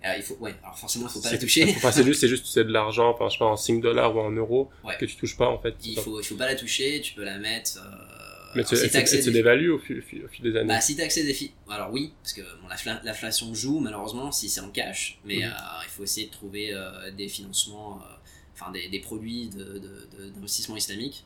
Euh, 0.05 0.15
il 0.17 0.23
faut, 0.23 0.35
ouais, 0.41 0.55
alors 0.65 0.77
forcément, 0.79 1.07
il 1.07 1.13
faut 1.13 1.21
pas 1.21 1.31
la 1.31 1.39
toucher. 1.39 1.65
Enfin, 1.77 1.93
c'est 1.93 2.03
juste, 2.05 2.21
c'est 2.21 2.29
juste, 2.29 2.47
c'est 2.47 2.65
de 2.65 2.73
l'argent, 2.73 3.11
enfin, 3.11 3.29
je 3.29 3.35
sais 3.35 3.39
pas, 3.39 3.45
en 3.47 3.57
5 3.57 3.81
dollars 3.81 4.17
ou 4.17 4.21
en 4.21 4.31
euros, 4.31 4.71
Ouais. 4.83 4.97
que 4.99 5.05
tu 5.05 5.17
touches 5.17 5.37
pas, 5.37 5.49
en 5.49 5.59
fait. 5.59 5.75
Il 5.85 5.99
faut, 5.99 6.21
il 6.21 6.25
faut 6.25 6.35
pas 6.37 6.47
la 6.47 6.55
toucher, 6.57 7.01
tu 7.03 7.15
peux 7.15 7.23
la 7.25 7.39
mettre. 7.39 7.79
Euh, 7.79 8.12
Mais 8.55 8.65
tu- 8.65 8.77
si 8.77 8.91
accès 8.99 9.23
au 9.71 9.79
fil, 9.79 10.01
au 10.25 10.29
des 10.43 10.57
années. 10.57 10.69
Bah, 10.69 10.81
si 10.81 10.97
t'as 10.97 11.05
accès 11.05 11.25
des 11.25 11.35
filles. 11.35 11.53
Alors 11.69 11.91
oui, 11.93 12.13
parce 12.23 12.33
que 12.33 12.43
bon, 12.43 12.69
l'infla- 12.69 13.01
l'inflation 13.05 13.55
joue 13.55 13.79
malheureusement 13.81 14.31
si 14.33 14.49
c'est 14.49 14.61
en 14.61 14.71
cash, 14.71 15.19
mais 15.25 15.37
Mhm. 15.39 15.43
euh, 15.45 15.85
il 15.85 15.89
faut 15.91 16.03
essayer 16.05 16.27
de 16.27 16.33
trouver 16.33 16.73
euh, 16.73 17.11
des 17.11 17.29
financements, 17.29 18.01
euh, 18.03 18.15
enfin 18.55 18.71
des, 18.73 18.89
des 18.89 19.01
produits 19.01 19.49
de- 19.49 19.65
de- 19.79 20.09
de- 20.19 20.29
d'investissement 20.35 20.77
islamique 20.77 21.25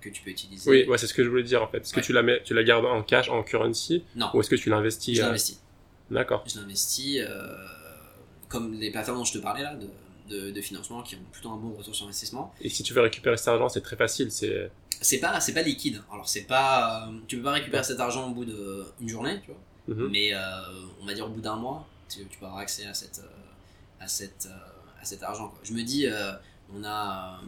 que 0.00 0.08
tu 0.10 0.22
peux 0.22 0.30
utiliser. 0.30 0.70
Oui, 0.70 0.84
ouais, 0.86 0.96
c'est 0.98 1.08
ce 1.08 1.14
que 1.14 1.24
je 1.24 1.28
voulais 1.28 1.42
dire 1.42 1.60
en 1.62 1.66
fait. 1.68 1.78
Est-ce 1.78 1.92
que 1.92 1.98
tu 2.00 2.12
la 2.12 2.22
mets, 2.22 2.40
tu 2.44 2.54
la 2.54 2.62
gardes 2.62 2.84
en 2.86 3.02
cash, 3.02 3.28
en 3.28 3.42
currency, 3.42 4.04
Non, 4.14 4.30
ou 4.32 4.40
est-ce 4.40 4.48
que 4.50 4.54
tu 4.56 4.70
l'investis 4.70 5.16
je 5.16 5.22
l'investis. 5.22 5.60
D'accord. 6.10 6.44
Je 6.46 6.58
l'investis 6.60 7.18
comme 8.48 8.74
les 8.74 8.90
plateformes 8.90 9.18
dont 9.18 9.24
je 9.24 9.32
te 9.34 9.38
parlais 9.38 9.62
là, 9.62 9.74
de, 9.74 9.88
de, 10.28 10.50
de 10.50 10.60
financement 10.60 11.02
qui 11.02 11.14
ont 11.16 11.24
plutôt 11.32 11.50
un 11.50 11.56
bon 11.56 11.74
retour 11.74 11.94
sur 11.94 12.06
investissement. 12.06 12.52
Et 12.60 12.68
si 12.68 12.82
tu 12.82 12.92
veux 12.94 13.00
récupérer 13.00 13.36
cet 13.36 13.48
argent, 13.48 13.68
c'est 13.68 13.80
très 13.80 13.96
facile. 13.96 14.30
C'est 14.30 14.70
C'est 15.00 15.18
pas, 15.18 15.40
c'est 15.40 15.54
pas 15.54 15.62
liquide. 15.62 16.02
Alors 16.12 16.28
c'est 16.28 16.44
pas, 16.44 17.06
euh, 17.08 17.12
tu 17.26 17.36
peux 17.38 17.44
pas 17.44 17.52
récupérer 17.52 17.84
cet 17.84 18.00
argent 18.00 18.28
au 18.30 18.34
bout 18.34 18.44
d'une 18.44 19.08
journée, 19.08 19.40
tu 19.44 19.50
vois. 19.50 19.60
Mhm. 19.94 20.08
mais 20.12 20.34
euh, 20.34 20.38
on 21.00 21.06
va 21.06 21.14
dire 21.14 21.24
au 21.24 21.30
bout 21.30 21.40
d'un 21.40 21.56
mois, 21.56 21.86
tu, 22.10 22.18
tu 22.26 22.38
peux 22.38 22.44
avoir 22.44 22.60
accès 22.60 22.84
à, 22.84 22.92
cette, 22.92 23.20
euh, 23.24 24.04
à, 24.04 24.06
cette, 24.06 24.46
à 25.00 25.04
cet 25.04 25.22
argent. 25.22 25.48
Quoi. 25.48 25.58
Je 25.62 25.72
me 25.72 25.82
dis, 25.82 26.06
euh, 26.06 26.32
on 26.74 26.84
a, 26.84 27.40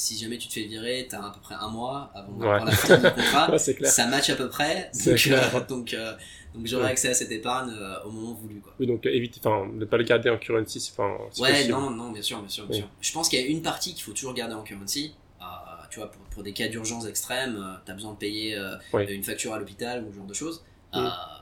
si 0.00 0.18
jamais 0.18 0.38
tu 0.38 0.48
te 0.48 0.52
fais 0.54 0.62
virer, 0.64 1.06
tu 1.08 1.14
as 1.16 1.22
à 1.24 1.30
peu 1.30 1.40
près 1.40 1.54
un 1.54 1.68
mois 1.68 2.10
avant 2.14 2.32
Ouais. 2.34 2.64
la 2.64 2.70
fin 2.72 2.96
du 2.96 3.02
contrat. 3.10 3.50
Ouais, 3.52 3.58
c'est 3.58 3.74
clair. 3.74 3.90
Ça 3.90 4.06
match 4.06 4.30
à 4.30 4.36
peu 4.36 4.48
près, 4.48 4.88
C'est 4.92 5.10
donc, 5.10 5.18
clair. 5.20 5.54
euh, 5.56 5.60
donc, 5.66 5.92
euh, 5.94 6.14
donc 6.54 6.66
j'aurai 6.66 6.84
Ouais. 6.84 6.90
accès 6.90 7.08
à 7.08 7.14
cette 7.14 7.30
épargne 7.30 7.70
euh, 7.72 8.02
au 8.04 8.10
moment 8.10 8.32
voulu. 8.34 8.60
Quoi. 8.60 8.74
Oui, 8.80 8.86
donc 8.86 9.04
euh, 9.06 9.10
évite, 9.10 9.38
enfin, 9.44 9.66
ne 9.72 9.84
pas 9.84 9.96
le 9.98 10.04
garder 10.04 10.30
en 10.30 10.38
currency, 10.38 10.80
c'est 10.80 10.92
enfin, 10.92 11.12
Ouais, 11.40 11.50
possible. 11.52 11.70
non, 11.72 11.90
non, 11.90 12.10
bien 12.12 12.22
sûr, 12.22 12.40
bien 12.40 12.48
sûr, 12.48 12.66
bien 12.66 12.78
sûr. 12.78 12.88
Je 13.00 13.12
pense 13.12 13.28
qu'il 13.28 13.40
y 13.40 13.42
a 13.42 13.46
une 13.46 13.62
partie 13.62 13.94
qu'il 13.94 14.02
faut 14.02 14.12
toujours 14.12 14.34
garder 14.34 14.54
en 14.54 14.62
currency. 14.62 15.14
Euh, 15.40 15.44
tu 15.90 15.98
vois, 16.00 16.10
pour, 16.10 16.22
pour 16.24 16.42
des 16.42 16.52
cas 16.52 16.68
d'urgence 16.68 17.06
extrême, 17.06 17.78
tu 17.84 17.90
as 17.90 17.94
besoin 17.94 18.12
de 18.12 18.18
payer 18.18 18.56
euh, 18.56 18.76
une 19.08 19.24
facture 19.24 19.52
à 19.54 19.58
l'hôpital 19.58 20.04
ou 20.04 20.10
ce 20.12 20.16
genre 20.16 20.26
de 20.26 20.34
choses. 20.34 20.62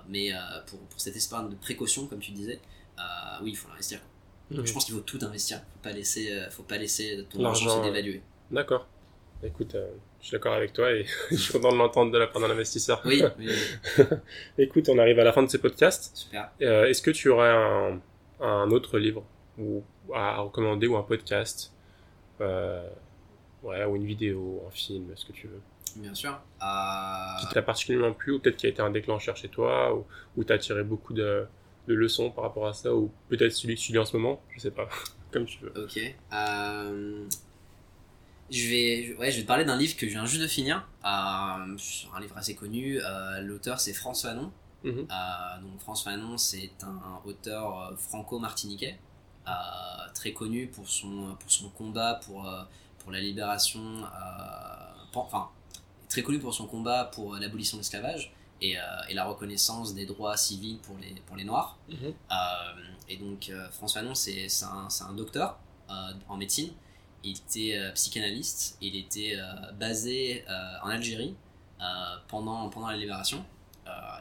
Mais 0.09 0.32
euh, 0.32 0.36
pour, 0.66 0.78
pour 0.80 1.01
cette 1.01 1.16
épargne 1.16 1.51
de 1.51 1.55
précaution, 1.56 2.06
comme 2.06 2.20
tu 2.20 2.32
disais, 2.32 2.60
euh, 2.98 3.02
oui, 3.43 3.51
il 3.52 3.56
faut 3.56 3.68
l'investir. 3.68 4.01
Mhm. 4.51 4.64
Je 4.66 4.72
pense 4.72 4.85
qu'il 4.86 4.94
faut 4.94 5.01
tout 5.02 5.18
investir. 5.22 5.59
Faut 5.59 5.82
pas 5.82 5.93
laisser, 5.93 6.30
faut 6.51 6.62
pas 6.62 6.78
laisser 6.78 7.26
ton 7.30 7.43
L'argent, 7.43 7.66
argent 7.66 7.76
se 7.76 7.80
ouais. 7.82 7.86
dévaluer. 7.93 8.22
D'accord. 8.50 8.86
Écoute, 9.42 9.74
euh, 9.76 9.88
Je 10.20 10.26
suis 10.26 10.32
d'accord 10.32 10.54
avec 10.54 10.72
toi 10.72 10.90
et 10.90 11.04
je 11.30 11.36
suis 11.36 11.52
content 11.52 11.72
de 11.72 11.76
l'entendre 11.78 12.10
de 12.10 12.18
la 12.18 12.26
part 12.26 12.42
d'un 12.42 12.50
investisseur. 12.50 13.00
Oui, 13.04 13.22
oui, 13.38 13.48
Écoute, 14.58 14.88
on 14.88 14.98
arrive 14.98 15.18
à 15.20 15.24
la 15.24 15.32
fin 15.32 15.42
de 15.42 15.48
ce 15.48 15.56
podcast. 15.58 16.10
super. 16.16 16.50
Euh, 16.62 16.86
Est-ce 16.86 17.02
que 17.02 17.10
tu 17.12 17.28
aurais 17.28 17.50
un, 17.50 18.00
un 18.40 18.70
autre 18.70 18.98
livre 18.98 19.24
ou 19.58 19.82
à 20.14 20.38
recommander 20.38 20.86
ou 20.86 20.96
un 20.96 21.02
podcast 21.02 21.72
euh, 22.40 22.88
ouais, 23.62 23.84
ou 23.84 23.96
une 23.96 24.06
vidéo, 24.06 24.62
un 24.66 24.70
film, 24.70 25.10
ce 25.14 25.24
que 25.26 25.32
tu 25.32 25.46
veux, 25.48 25.60
Bien 25.96 26.14
sûr. 26.14 26.38
Qui 27.40 27.48
t'a 27.54 27.62
particulièrement 27.62 28.12
plu 28.12 28.32
ou 28.32 28.38
peut-être 28.40 28.56
qui 28.56 28.66
a 28.66 28.68
été 28.70 28.82
un 28.82 28.90
déclencheur 28.90 29.36
chez 29.36 29.48
toi 29.48 29.94
ou, 29.94 30.04
ou 30.36 30.44
t'as 30.44 30.58
tiré 30.58 30.82
beaucoup 30.84 31.12
de, 31.12 31.44
de 31.88 31.94
leçons 31.94 32.30
par 32.30 32.44
rapport 32.44 32.66
à 32.68 32.72
ça 32.74 32.94
ou 32.94 33.10
peut-être 33.28 33.52
celui 33.52 33.74
que 33.76 33.80
tu 33.80 33.92
lis 33.92 33.98
en 33.98 34.04
ce 34.04 34.16
moment, 34.16 34.40
je 34.54 34.60
sais 34.60 34.70
pas, 34.70 34.88
comme 35.32 35.44
tu 35.46 35.58
veux. 35.60 35.72
Ok. 35.84 35.98
Euh, 36.32 37.24
je 38.50 38.68
vais, 38.68 39.16
ouais, 39.18 39.30
je 39.30 39.36
vais 39.36 39.42
te 39.42 39.46
parler 39.46 39.64
d'un 39.64 39.76
livre 39.76 39.96
que 39.96 40.06
je 40.06 40.12
viens 40.12 40.26
juste 40.26 40.42
de 40.42 40.48
finir. 40.48 40.86
Euh, 41.04 41.08
un 41.08 42.20
livre 42.20 42.36
assez 42.36 42.54
connu. 42.54 42.98
Euh, 43.02 43.40
L'auteur 43.42 43.80
c'est 43.80 43.92
François 43.92 44.30
Fanon. 44.30 44.52
Mhm. 44.84 45.06
Euh, 45.10 45.60
donc 45.62 45.80
François 45.80 46.12
Fanon 46.12 46.38
c'est 46.38 46.70
un 46.82 47.20
auteur 47.28 47.92
franco-martiniquais 47.98 48.98
euh, 49.48 49.50
très 50.14 50.32
connu 50.32 50.68
pour 50.68 50.88
son 50.88 51.36
pour 51.40 51.50
son 51.50 51.68
combat 51.70 52.20
pour 52.24 52.48
pour 52.98 53.12
la 53.12 53.20
libération. 53.20 53.80
euh, 54.04 55.02
pour- 55.12 55.24
enfin 55.24 55.48
très 56.08 56.22
connu 56.22 56.38
pour 56.38 56.54
son 56.54 56.66
combat 56.66 57.04
pour 57.06 57.36
l'abolition 57.36 57.76
de 57.76 57.82
l'esclavage 57.82 58.32
et, 58.62 58.76
et 59.08 59.14
la 59.14 59.24
reconnaissance 59.24 59.94
des 59.94 60.06
droits 60.06 60.36
civils 60.36 60.78
pour 60.78 60.96
les 60.98 61.14
pour 61.26 61.36
les 61.36 61.44
noirs. 61.44 61.76
Mhm. 61.88 62.12
Et 63.10 63.16
donc 63.16 63.50
François 63.72 64.00
Fanon, 64.02 64.14
c'est 64.14 64.46
un, 64.64 64.88
un 65.08 65.12
docteur 65.14 65.58
en 66.28 66.36
médecine. 66.36 66.70
Il 67.24 67.36
était 67.36 67.77
euh, 67.77 67.93
psychanalyste. 67.93 68.77
Il 68.81 68.97
était 68.97 69.35
euh, 69.36 69.73
basé 69.73 70.45
euh, 70.49 70.53
en 70.82 70.89
Algérie 70.89 71.35
pendant, 72.27 72.69
pendant 72.70 72.89
la 72.89 72.97
libération. 72.97 73.45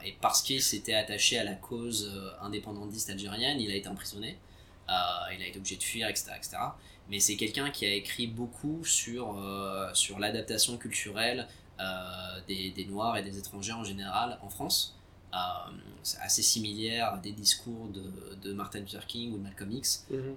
Et 0.04 0.16
parce 0.20 0.42
qu'il 0.42 0.62
s'était 0.62 0.94
attaché 0.94 1.38
à 1.38 1.44
la 1.44 1.54
cause 1.54 2.10
indépendantiste 2.40 3.10
algérienne, 3.10 3.60
il 3.60 3.70
a 3.70 3.74
été 3.74 3.88
emprisonné. 3.88 4.38
Euh, 4.88 5.34
il 5.34 5.42
a 5.42 5.46
été 5.46 5.58
obligé 5.58 5.76
de 5.76 5.82
fuir, 5.82 6.08
etc. 6.08 6.32
etc. 6.36 6.56
Mais 7.10 7.20
c'est 7.20 7.36
quelqu'un 7.36 7.70
qui 7.70 7.84
a 7.84 7.92
écrit 7.92 8.26
beaucoup 8.26 8.84
sur, 8.84 9.36
euh, 9.38 9.90
sur 9.92 10.18
l'adaptation 10.18 10.76
culturelle 10.78 11.46
euh, 11.80 12.40
des, 12.46 12.70
des 12.70 12.86
Noirs 12.86 13.16
et 13.16 13.22
des 13.22 13.38
étrangers 13.38 13.72
en 13.72 13.84
général 13.84 14.38
en 14.42 14.48
France. 14.48 14.94
C'est 16.02 16.20
assez 16.20 16.42
similaire 16.42 17.14
à 17.14 17.18
des 17.18 17.32
discours 17.32 17.88
de, 17.88 18.34
de 18.42 18.52
Martin 18.54 18.80
Luther 18.80 19.06
King 19.06 19.34
ou 19.34 19.36
de 19.36 19.42
Malcolm 19.42 19.70
X. 19.72 20.06
Mhm. 20.10 20.36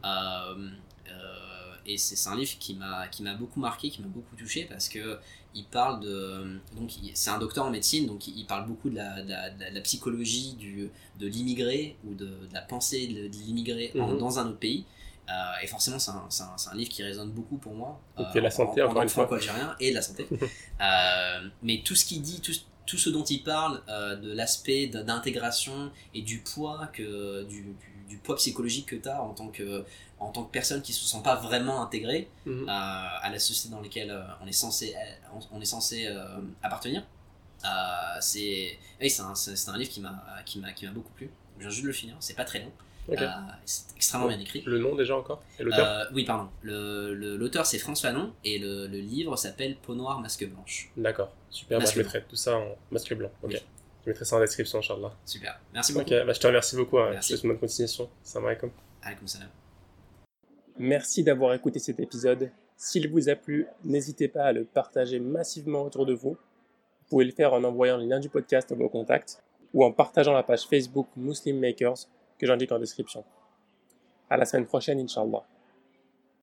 Et 1.93 1.97
c'est 1.97 2.30
un 2.30 2.35
livre 2.35 2.53
qui 2.59 2.73
m'a 2.76 3.07
qui 3.07 3.23
m'a 3.23 3.34
beaucoup 3.35 3.59
marqué, 3.59 3.89
qui 3.89 4.01
m'a 4.01 4.07
beaucoup 4.07 4.35
touché 4.35 4.65
parce 4.65 4.89
que 4.89 5.18
il 5.53 5.65
parle 5.65 5.99
de 6.01 6.59
donc 6.77 6.91
c'est 7.13 7.30
un 7.30 7.38
docteur 7.39 7.65
en 7.65 7.72
médecine 7.72 8.07
donc 8.07 8.27
il 8.27 8.45
parle 8.45 8.65
beaucoup 8.68 8.89
de 8.89 8.95
la, 8.95 9.22
de 9.22 9.30
la, 9.30 9.49
de 9.49 9.59
la- 9.59 9.69
de 9.69 9.76
la 9.76 9.81
psychologie 9.81 10.53
du 10.53 10.89
de 11.19 11.27
l'immigré 11.27 11.97
ou 12.05 12.13
de, 12.13 12.26
de 12.26 12.53
la 12.53 12.61
pensée 12.61 13.07
de, 13.07 13.27
l'immigré 13.45 13.91
Mhm. 13.95 14.18
dans 14.18 14.39
un 14.39 14.47
autre 14.47 14.59
pays. 14.59 14.85
Euh, 15.30 15.34
et 15.63 15.68
forcément 15.68 15.99
c'est 15.99 16.11
un, 16.11 16.15
un, 16.15 16.72
un 16.72 16.76
livre 16.76 16.89
qui 16.89 17.03
résonne 17.03 17.31
beaucoup 17.31 17.57
pour 17.57 17.73
moi. 17.73 18.01
Et 18.18 18.23
puis 18.31 18.41
la 18.41 18.51
santé, 18.51 18.81
en, 18.81 18.88
en, 18.88 18.89
encore 18.89 19.01
en 19.01 19.03
une 19.03 19.09
fois. 19.09 19.23
franco-algérien 19.27 19.76
et 19.80 19.91
de 19.91 19.95
la 19.95 20.01
santé. 20.01 20.27
Euh, 20.81 21.49
mais 21.61 21.81
tout 21.85 21.95
ce 21.95 22.05
qu'il 22.05 22.22
dit, 22.22 22.41
tout, 22.41 22.53
tout 22.88 22.97
ce 22.97 23.09
dont 23.09 23.23
il 23.23 23.43
parle 23.43 23.81
euh, 23.88 24.15
de 24.15 24.31
l'aspect 24.34 24.88
d'intégration 24.88 25.91
et 26.13 26.22
du 26.23 26.39
poids 26.39 26.88
que 26.88 27.43
du, 27.43 27.61
du, 27.61 27.90
du 28.12 28.18
poids 28.26 28.36
psychologique 28.36 28.88
que 28.92 28.98
tu 29.04 29.10
as 29.14 29.20
en 29.30 29.34
tant 29.40 29.48
que 29.58 29.70
en 30.20 30.30
tant 30.36 30.44
que 30.46 30.52
personne 30.60 30.82
qui 30.86 30.94
se 31.00 31.04
sent 31.12 31.22
pas 31.24 31.36
vraiment 31.48 31.78
intégrée 31.86 32.24
Mhm. 32.46 32.64
euh, 32.64 33.26
à 33.26 33.30
la 33.36 33.40
société 33.40 33.70
dans 33.76 33.82
laquelle 33.82 34.12
euh, 34.12 34.42
on 34.44 34.48
est 34.52 34.60
censé 34.66 34.86
on, 35.36 35.40
on 35.58 35.60
est 35.62 35.72
censé 35.76 35.98
euh, 36.08 36.40
appartenir 36.68 37.02
euh, 37.64 37.68
c'est 38.20 38.78
oui, 39.02 39.10
un, 39.20 39.34
un 39.74 39.78
livre 39.78 39.92
qui 39.92 40.02
m'a 40.02 40.92
beaucoup 40.98 41.14
plu 41.20 41.28
je 41.58 41.62
viens 41.64 41.70
juste 41.70 41.84
de 41.84 41.88
le 41.88 41.94
finir 42.02 42.16
c'est 42.20 42.36
pas 42.42 42.46
très 42.52 42.60
long. 42.60 42.72
Euh, 43.10 43.16
c'est 43.66 43.96
extrêmement 44.00 44.28
bien 44.28 44.40
écrit 44.40 44.62
Le 44.74 44.78
nom 44.86 44.94
déjà 44.96 45.16
encore 45.18 45.40
Et 45.60 45.64
l'auteur? 45.64 45.86
Euh, 45.88 46.06
oui 46.16 46.24
pardon 46.24 46.48
l'auteur 46.64 47.66
c'est 47.66 47.80
François 47.80 48.12
Fanon 48.12 48.28
et 48.44 48.56
le, 48.60 48.88
le 48.88 49.00
livre 49.00 49.36
s'appelle 49.44 49.76
Peau 49.84 49.96
noire 49.96 50.20
masque 50.26 50.46
blanche 50.48 50.92
D'accord, 50.96 51.32
super, 51.50 51.80
Masque 51.80 51.96
je 51.96 52.00
mettrai 52.02 52.20
tout 52.30 52.36
ça 52.46 52.52
en 52.58 52.68
masque 52.92 53.14
blanc. 53.16 53.32
Ok. 53.44 53.52
Oui. 53.54 53.60
Je 54.03 54.10
mettrai 54.10 54.26
ça 54.26 54.38
en 54.38 54.40
description, 54.40 54.80
Inch'Allah. 54.80 55.11
super 55.26 55.60
merci 55.73 55.94
beaucoup 55.94 56.06
Ok, 56.11 56.26
bah, 56.26 56.34
je 56.34 56.40
te 56.40 56.48
remercie 56.48 56.76
beaucoup. 56.76 56.98
hein. 56.99 57.10
Merci. 57.11 57.30
Je 57.34 57.36
te 57.36 57.41
souhaite 57.41 57.52
bonne 57.53 57.60
continuation. 57.60 58.10
Salam 58.23 58.48
alaikum. 58.48 58.72
Alaykoum 59.03 59.28
salam. 59.28 59.49
Merci 60.78 61.23
d'avoir 61.23 61.53
écouté 61.53 61.80
cet 61.80 61.99
épisode. 61.99 62.49
S'il 62.78 63.10
vous 63.11 63.30
a 63.30 63.36
plu, 63.36 63.68
n'hésitez 63.84 64.28
pas 64.28 64.45
à 64.45 64.53
le 64.53 64.64
partager 64.65 65.19
massivement 65.19 65.84
autour 65.84 66.06
de 66.07 66.14
vous. 66.14 66.32
Vous 66.32 67.10
pouvez 67.10 67.26
le 67.26 67.32
faire 67.32 67.53
en 67.53 67.64
envoyant 67.64 67.98
le 67.98 68.06
lien 68.06 68.19
du 68.19 68.30
podcast 68.30 68.72
à 68.72 68.76
vos 68.76 68.90
contacts 68.90 69.44
ou 69.73 69.84
en 69.86 69.91
partageant 69.91 70.34
la 70.34 70.44
page 70.44 70.65
Facebook 70.65 71.07
Muslim 71.15 71.60
Makers 71.60 72.07
que 72.40 72.48
j'indique 72.48 72.72
en 72.72 72.80
description. 72.80 73.23
À 74.30 74.38
la 74.38 74.45
semaine 74.45 74.65
prochaine, 74.65 74.99
Inch'Allah. 74.99 75.44